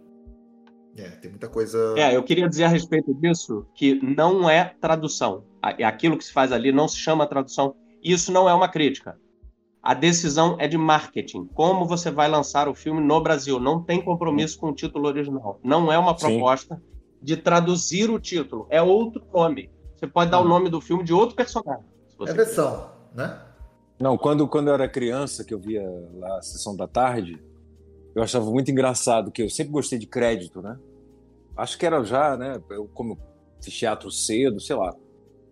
é, 0.98 1.10
tem 1.10 1.30
muita 1.30 1.48
coisa. 1.50 1.96
É, 1.98 2.16
eu 2.16 2.24
queria 2.24 2.48
dizer 2.48 2.66
a 2.66 2.70
respeito 2.70 3.14
disso 3.16 3.66
que 3.76 3.96
não 4.02 4.50
é 4.50 4.76
tradução. 4.80 5.44
É 5.78 5.84
Aquilo 5.84 6.18
que 6.18 6.24
se 6.26 6.32
faz 6.34 6.52
ali 6.52 6.72
não 6.72 6.88
se 6.88 6.98
chama 6.98 7.28
tradução. 7.28 7.76
Isso 8.02 8.32
não 8.32 8.50
é 8.50 8.54
uma 8.54 8.68
crítica. 8.68 9.18
A 9.82 9.94
decisão 9.94 10.56
é 10.60 10.68
de 10.68 10.78
marketing. 10.78 11.46
Como 11.54 11.86
você 11.86 12.10
vai 12.10 12.30
lançar 12.30 12.70
o 12.70 12.74
filme 12.74 13.02
no 13.02 13.22
Brasil? 13.22 13.60
Não 13.60 13.84
tem 13.84 14.02
compromisso 14.02 14.58
com 14.58 14.70
o 14.70 14.74
título 14.74 15.08
original. 15.08 15.60
Não 15.62 15.92
é 15.92 15.98
uma 15.98 16.18
Sim. 16.18 16.28
proposta 16.28 16.82
de 17.22 17.36
traduzir 17.36 18.10
o 18.10 18.20
título. 18.20 18.66
É 18.70 18.82
outro 18.82 19.22
nome. 19.34 19.70
Você 19.96 20.08
pode 20.08 20.32
dar 20.32 20.40
o 20.40 20.48
nome 20.48 20.70
do 20.70 20.80
filme 20.80 21.04
de 21.04 21.14
outro 21.14 21.36
personagem. 21.36 21.86
se 22.08 22.18
você 22.18 22.32
É 22.32 22.36
versão, 22.36 22.92
né? 23.14 23.42
Não, 24.04 24.18
quando, 24.18 24.46
quando 24.50 24.68
eu 24.68 24.74
era 24.74 24.86
criança, 24.86 25.46
que 25.46 25.54
eu 25.54 25.60
via 25.60 25.82
lá 26.16 26.38
a 26.38 26.42
sessão 26.42 26.76
da 26.76 26.86
tarde, 26.86 27.42
eu 28.14 28.22
achava 28.22 28.52
muito 28.52 28.70
engraçado, 28.70 29.32
que 29.32 29.42
eu 29.42 29.50
sempre 29.50 29.72
gostei 29.72 29.98
de 29.98 30.06
crédito, 30.06 30.62
né? 30.62 30.78
Acho 31.56 31.78
que 31.78 31.86
era 31.86 32.04
já, 32.04 32.36
né? 32.36 32.62
Eu, 32.70 32.86
como 32.94 33.14
eu 33.14 33.18
fiz 33.62 33.74
teatro 33.74 34.12
cedo, 34.12 34.60
sei 34.60 34.76
lá. 34.76 34.94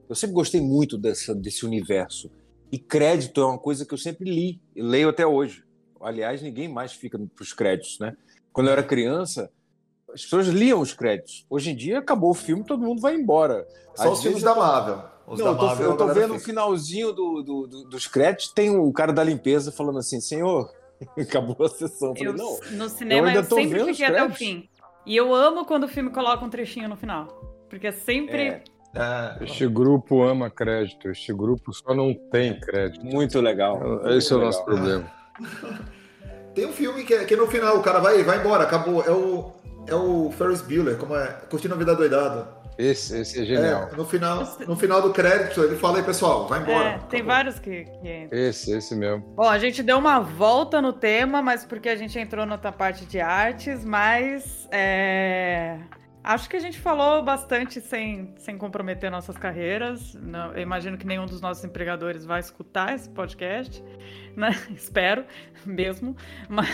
Eu 0.09 0.15
sempre 0.15 0.33
gostei 0.33 0.59
muito 0.59 0.97
dessa, 0.97 1.33
desse 1.33 1.65
universo. 1.65 2.29
E 2.69 2.77
crédito 2.77 3.39
é 3.39 3.45
uma 3.45 3.57
coisa 3.57 3.85
que 3.85 3.93
eu 3.93 3.97
sempre 3.97 4.29
li, 4.29 4.61
e 4.75 4.81
leio 4.81 5.07
até 5.07 5.25
hoje. 5.25 5.63
Aliás, 6.01 6.41
ninguém 6.41 6.67
mais 6.67 6.91
fica 6.91 7.17
para 7.17 7.43
os 7.43 7.53
créditos, 7.53 7.99
né? 7.99 8.17
Quando 8.51 8.67
eu 8.67 8.73
era 8.73 8.83
criança, 8.83 9.49
as 10.13 10.23
pessoas 10.23 10.47
liam 10.47 10.81
os 10.81 10.93
créditos. 10.93 11.45
Hoje 11.49 11.71
em 11.71 11.75
dia, 11.75 11.99
acabou 11.99 12.31
o 12.31 12.33
filme, 12.33 12.65
todo 12.65 12.83
mundo 12.83 12.99
vai 12.99 13.15
embora. 13.15 13.65
Só 13.95 14.11
Às 14.11 14.17
os 14.17 14.21
filmes 14.21 14.43
da 14.43 14.53
Marvel. 14.53 15.05
Os 15.27 15.39
não, 15.39 15.45
da 15.45 15.51
eu 15.51 15.57
tô, 15.57 15.65
Marvel, 15.65 15.89
eu 15.91 15.97
tô 15.97 16.07
vendo 16.07 16.35
o 16.35 16.39
finalzinho 16.39 17.11
do, 17.13 17.41
do- 17.41 17.67
do- 17.67 17.83
dos 17.89 18.07
créditos, 18.07 18.51
tem 18.53 18.75
o 18.77 18.91
cara 18.91 19.13
da 19.13 19.23
limpeza 19.23 19.71
falando 19.71 19.99
assim, 19.99 20.19
senhor, 20.19 20.69
acabou 21.17 21.65
a 21.65 21.69
sessão. 21.69 22.09
Eu 22.09 22.15
falei, 22.15 22.27
Eu, 22.29 22.33
não, 22.37 22.59
no 22.77 22.89
cinema 22.89 23.27
ainda 23.27 23.39
eu, 23.41 23.47
tô 23.47 23.55
sempre 23.55 23.83
fiquei 23.85 24.05
até 24.05 24.23
o 24.25 24.31
fim. 24.33 24.67
E 25.05 25.15
eu 25.15 25.33
amo 25.33 25.65
quando 25.65 25.85
o 25.85 25.87
filme 25.87 26.09
coloca 26.11 26.43
um 26.45 26.49
trechinho 26.49 26.87
no 26.89 26.95
final. 26.97 27.27
Porque 27.69 27.87
é 27.87 27.91
sempre. 27.91 28.41
É. 28.49 28.63
É, 28.93 29.43
Este 29.45 29.65
grupo 29.69 30.21
ama 30.21 30.49
crédito, 30.49 31.07
este 31.09 31.31
grupo 31.33 31.73
só 31.73 31.95
não 31.95 32.13
tem 32.13 32.59
crédito. 32.59 33.05
muito 33.05 33.39
legal. 33.39 33.79
Esse 34.09 34.33
é 34.33 34.35
o 34.35 34.39
muito 34.41 34.45
nosso 34.57 34.69
legal. 34.69 34.75
problema. 34.75 35.11
Tem 36.53 36.65
um 36.65 36.73
filme 36.73 37.05
que, 37.05 37.13
é- 37.13 37.23
que 37.23 37.33
no 37.37 37.47
final 37.47 37.77
o 37.77 37.81
cara 37.81 37.99
vai, 37.99 38.21
vai 38.23 38.37
embora, 38.39 38.65
acabou. 38.65 39.01
É 39.03 39.09
o, 39.11 39.51
é 39.87 39.95
o 39.95 40.29
Ferris 40.31 40.61
Bueller, 40.61 40.97
como 40.97 41.15
é? 41.15 41.27
Curtindo 41.49 41.73
a 41.73 41.77
Vida 41.77 41.95
Doidada. 41.95 42.49
Esse, 42.77 43.19
esse 43.19 43.41
é 43.41 43.45
genial. 43.45 43.89
É, 43.91 43.95
no 43.95 44.05
final, 44.05 44.57
no 44.67 44.75
final 44.75 45.01
do 45.01 45.11
crédito, 45.11 45.61
ele 45.61 45.75
fala 45.75 45.97
aí, 45.97 46.03
pessoal, 46.03 46.47
vai 46.47 46.61
embora. 46.61 46.89
É, 46.89 46.97
tem 47.09 47.21
vários 47.21 47.59
que, 47.59 47.83
que 47.85 48.27
Esse, 48.31 48.71
esse 48.75 48.95
mesmo. 48.95 49.21
Bom, 49.35 49.47
a 49.47 49.59
gente 49.59 49.83
deu 49.83 49.97
uma 49.97 50.19
volta 50.19 50.81
no 50.81 50.91
tema, 50.93 51.41
mas 51.41 51.63
porque 51.65 51.89
a 51.89 51.95
gente 51.95 52.17
entrou 52.17 52.45
na 52.45 52.53
outra 52.53 52.71
parte 52.71 53.05
de 53.05 53.19
artes, 53.19 53.85
mas 53.85 54.67
é, 54.71 55.77
acho 56.23 56.49
que 56.49 56.55
a 56.55 56.59
gente 56.59 56.79
falou 56.79 57.21
bastante 57.23 57.79
sem, 57.81 58.33
sem 58.37 58.57
comprometer 58.57 59.11
nossas 59.11 59.37
carreiras. 59.37 60.15
Não- 60.15 60.53
eu 60.53 60.61
imagino 60.61 60.97
que 60.97 61.05
nenhum 61.05 61.25
dos 61.25 61.41
nossos 61.41 61.63
empregadores 61.63 62.25
vai 62.25 62.39
escutar 62.39 62.95
esse 62.95 63.09
podcast, 63.09 63.83
né? 64.35 64.49
Espero 64.73 65.23
mesmo. 65.65 66.15
Mas 66.49 66.67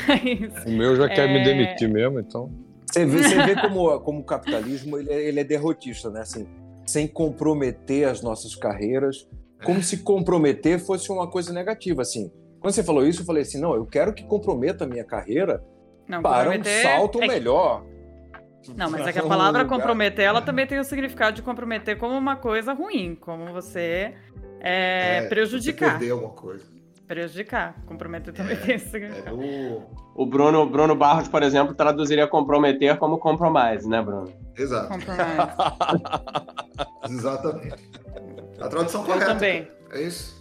O 0.66 0.70
meu 0.72 0.96
já 0.96 1.10
quer 1.10 1.28
me 1.28 1.40
É. 1.40 1.44
demitir 1.44 1.90
mesmo, 1.90 2.20
então. 2.20 2.50
Você 2.92 3.06
vê, 3.06 3.24
você 3.24 3.44
vê 3.44 3.56
como, 3.62 4.00
como 4.02 4.20
o 4.22 4.24
capitalismo 4.24 4.98
ele, 4.98 5.12
é- 5.12 5.28
ele 5.28 5.40
é 5.40 5.44
derrotista, 5.44 6.10
né? 6.10 6.22
Assim, 6.22 6.48
sem 6.86 7.08
comprometer 7.08 8.08
as 8.08 8.22
nossas 8.22 8.56
carreiras, 8.56 9.28
como 9.64 9.82
se 9.84 9.98
comprometer 9.98 10.80
fosse 10.80 11.12
uma 11.12 11.28
coisa 11.28 11.52
negativa, 11.52 12.02
assim. 12.02 12.32
Quando 12.62 12.74
você 12.74 12.84
falou 12.84 13.06
isso, 13.06 13.22
eu 13.22 13.26
falei 13.26 13.44
assim, 13.44 13.60
não, 13.60 13.76
eu 13.76 13.86
quero 13.86 14.14
que 14.14 14.24
comprometa 14.24 14.86
a 14.86 14.88
minha 14.88 15.04
carreira 15.04 15.64
não 16.08 16.22
para 16.22 16.50
um 16.50 16.64
salto 16.64 17.22
é 17.22 17.28
melhor. 17.28 17.84
Não, 18.76 18.90
mas 18.90 19.08
é 19.08 19.14
que 19.14 19.20
a 19.20 19.24
palavra 19.24 19.64
lugar. 19.64 19.78
comprometer, 19.78 20.26
ela 20.26 20.42
também 20.42 20.66
tem 20.68 20.80
o 20.80 20.84
significado 20.84 21.36
de 21.36 21.42
comprometer 21.42 21.98
como 21.98 22.18
uma 22.18 22.36
coisa 22.36 22.74
ruim, 22.74 23.16
como 23.16 23.46
você 23.54 24.14
é, 24.60 25.22
Você 25.22 25.30
prejudicar. 25.30 25.92
perder 26.00 26.12
alguma 26.12 26.32
coisa. 26.34 26.66
Prejudicar. 27.08 27.76
Comprometer 27.86 28.34
também 28.34 28.58
tem 28.58 28.76
esse 28.76 28.88
É 28.88 28.90
significado. 28.90 29.38
do... 29.38 29.84
O 30.16 30.26
Bruno, 30.26 30.66
Bruno 30.70 30.96
Barros, 30.96 31.28
por 31.28 31.44
exemplo, 31.44 31.74
traduziria 31.76 32.28
comprometer 32.28 32.98
como 32.98 33.18
compromise, 33.20 33.88
né, 33.88 34.02
Bruno? 34.02 34.34
Exato, 34.58 34.88
Compromise. 34.90 35.52
exatamente. 37.10 37.90
A 38.60 38.68
tradução 38.68 39.02
Eu 39.02 39.08
correta. 39.08 39.34
também. 39.34 39.72
É 39.92 40.02
isso. 40.02 40.36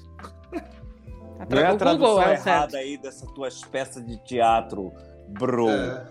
A 1.39 1.45
Não 1.49 1.59
é 1.59 1.67
a 1.67 1.77
tradução 1.77 1.99
Google 1.99 2.23
é 2.23 2.33
errada 2.33 2.41
certo. 2.41 2.77
aí 2.77 2.97
dessa 2.97 3.27
tua 3.27 3.49
peça 3.71 4.01
de 4.01 4.17
teatro, 4.25 4.91
bro. 5.29 5.69
É. 5.69 6.07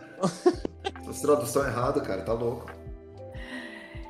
Essa 1.09 1.21
tradução 1.27 1.65
errada, 1.65 1.99
cara, 2.01 2.21
tá 2.21 2.33
louco. 2.33 2.71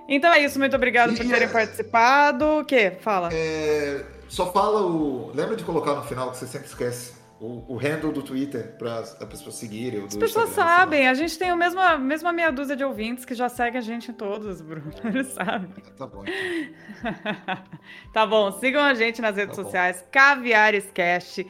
Então 0.08 0.32
é 0.34 0.40
isso, 0.40 0.60
muito 0.60 0.76
obrigado 0.76 1.16
por 1.16 1.26
E- 1.26 1.30
terem 1.30 1.48
participado. 1.50 2.60
O 2.60 2.66
quê? 2.66 2.94
Fala. 3.00 3.30
É, 3.34 4.04
só 4.28 4.52
fala 4.52 4.82
o. 4.86 5.32
Lembra 5.34 5.56
de 5.56 5.64
colocar 5.64 5.96
no 5.96 6.04
final 6.04 6.32
que 6.32 6.38
você 6.38 6.46
sempre 6.48 6.68
esquece 6.68 7.14
o, 7.40 7.74
o 7.74 7.78
handle 7.78 8.12
do 8.12 8.22
Twitter 8.22 8.76
para 8.78 9.00
as 9.00 9.14
pessoas 9.26 9.56
seguirem. 9.56 10.06
As 10.06 10.16
pessoas 10.16 10.50
Instagram, 10.50 10.70
sabem, 10.70 11.08
a 11.08 11.14
gente 11.14 11.38
tem 11.38 11.50
a 11.50 11.56
mesma, 11.56 11.98
mesma 11.98 12.32
meia 12.32 12.52
dúzia 12.52 12.76
de 12.76 12.84
ouvintes 12.84 13.26
que 13.26 13.34
já 13.36 13.50
seguem 13.50 13.78
a 13.80 13.82
gente 13.82 14.12
em 14.12 14.14
todos, 14.14 14.62
Bruno. 14.62 14.92
Eles 15.04 15.28
sabem. 15.34 15.70
Tá 15.98 16.06
bom. 16.08 16.24
então. 16.24 17.56
tá 18.14 18.26
bom, 18.26 18.52
sigam 18.54 18.84
a 18.84 18.94
gente 18.94 19.22
nas 19.22 19.36
redes 19.36 19.56
Tá 19.56 19.62
bom. 19.62 19.66
sociais, 19.68 20.04
Caviarescast, 20.12 21.46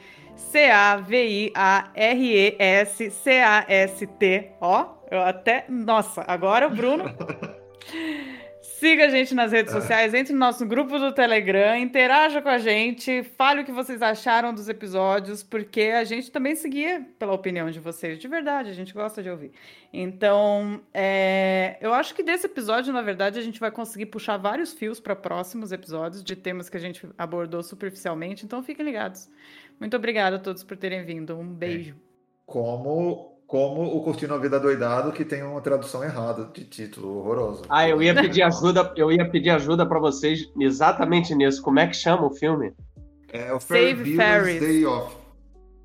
C-A-V-I-A-R-E-S-C-A-S-T, 3.16 4.52
ó, 4.60 4.86
eu 5.10 5.22
até, 5.22 5.64
nossa, 5.68 6.24
agora 6.26 6.66
o 6.66 6.70
Bruno, 6.70 7.04
Siga 8.78 9.06
a 9.06 9.08
gente 9.08 9.34
nas 9.34 9.52
redes 9.52 9.72
sociais, 9.72 10.12
entre 10.12 10.34
no 10.34 10.38
nosso 10.38 10.66
grupo 10.66 10.98
do 10.98 11.10
Telegram, 11.10 11.74
interaja 11.78 12.42
com 12.42 12.50
a 12.50 12.58
gente, 12.58 13.22
fale 13.22 13.62
o 13.62 13.64
que 13.64 13.72
vocês 13.72 14.02
acharam 14.02 14.52
dos 14.52 14.68
episódios, 14.68 15.42
porque 15.42 15.80
a 15.84 16.04
gente 16.04 16.30
também 16.30 16.54
seguia 16.54 17.08
pela 17.18 17.32
opinião 17.32 17.70
de 17.70 17.80
vocês, 17.80 18.18
de 18.18 18.28
verdade, 18.28 18.68
a 18.68 18.74
gente 18.74 18.92
gosta 18.92 19.22
de 19.22 19.30
ouvir. 19.30 19.50
Então, 19.90 20.82
é, 20.92 21.78
eu 21.80 21.94
acho 21.94 22.14
que 22.14 22.22
desse 22.22 22.44
episódio, 22.44 22.92
na 22.92 23.00
verdade, 23.00 23.38
a 23.38 23.42
gente 23.42 23.58
vai 23.58 23.70
conseguir 23.70 24.06
puxar 24.06 24.36
vários 24.36 24.74
fios 24.74 25.00
para 25.00 25.16
próximos 25.16 25.72
episódios 25.72 26.22
de 26.22 26.36
temas 26.36 26.68
que 26.68 26.76
a 26.76 26.80
gente 26.80 27.08
abordou 27.16 27.62
superficialmente, 27.62 28.44
então 28.44 28.62
fiquem 28.62 28.84
ligados. 28.84 29.26
Muito 29.80 29.96
obrigada 29.96 30.36
a 30.36 30.38
todos 30.38 30.62
por 30.62 30.76
terem 30.76 31.02
vindo. 31.02 31.34
Um 31.34 31.48
beijo. 31.48 31.96
Como 32.44 33.35
como 33.46 33.96
o 33.96 34.02
Curtindo 34.02 34.34
a 34.34 34.38
Vida 34.38 34.58
Doidado, 34.58 35.12
que 35.12 35.24
tem 35.24 35.42
uma 35.42 35.60
tradução 35.60 36.02
errada 36.02 36.50
de 36.52 36.64
título 36.64 37.18
horroroso. 37.18 37.62
Ah, 37.68 37.88
eu 37.88 38.02
ia 38.02 38.14
pedir 38.14 38.42
ajuda, 38.42 38.92
eu 38.96 39.12
ia 39.12 39.28
pedir 39.28 39.50
ajuda 39.50 39.86
para 39.86 40.00
vocês 40.00 40.50
exatamente 40.58 41.34
nisso. 41.34 41.62
Como 41.62 41.78
é 41.78 41.86
que 41.86 41.94
chama 41.94 42.26
o 42.26 42.30
filme? 42.30 42.72
É 43.32 43.52
o 43.52 43.60
Ferry 43.60 44.16
Ferris. 44.16 44.60
Day 44.60 44.84
Off. 44.84 45.16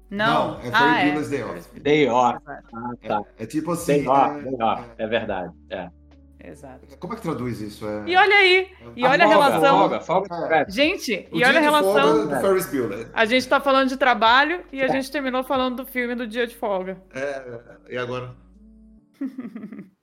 Não, 0.10 0.50
Não, 0.50 0.60
é 0.60 0.62
Ferry 0.64 0.74
ah, 0.74 1.02
é. 1.02 1.22
Day 1.22 1.44
Off. 1.44 1.80
Day 1.80 2.10
Off. 2.10 2.40
Ah, 2.48 2.92
tá. 3.08 3.24
É 3.38 3.46
tipo 3.46 3.72
assim. 3.72 3.94
Day 3.94 4.08
Off, 4.08 4.40
é- 4.40 4.44
Day 4.44 4.62
Off. 4.62 4.84
É 4.98 5.08
verdade. 5.08 5.54
É. 5.70 5.90
Exato. 6.44 6.86
é- 6.92 6.96
como 6.98 7.14
é 7.14 7.16
que 7.16 7.22
traduz 7.22 7.62
isso? 7.62 7.88
É... 7.88 8.04
E 8.08 8.16
olha 8.16 8.36
aí, 8.36 8.72
e 8.96 9.06
olha 9.06 9.26
a 9.26 9.28
relação. 9.28 9.78
Folga, 9.80 10.02
folga. 10.02 10.56
É. 10.56 10.70
Gente, 10.70 11.28
O 11.32 11.38
e 11.38 11.44
olha 11.44 11.60
a 11.60 11.62
relação. 11.62 12.28
do 12.28 12.36
Ferris 12.42 12.66
Bueller. 12.68 13.10
A 13.14 13.26
gente 13.26 13.48
tá 13.48 13.60
falando 13.60 13.90
de 13.90 13.98
trabalho 13.98 14.64
e 14.72 14.82
a 14.82 14.88
gente 14.88 15.12
terminou 15.12 15.44
falando 15.44 15.78
do 15.78 15.86
filme 15.86 16.16
do 16.16 16.26
dia 16.28 16.48
de 16.48 16.56
folga. 16.56 17.02
É, 17.14 17.60
e 17.90 17.98
agora? 17.98 18.36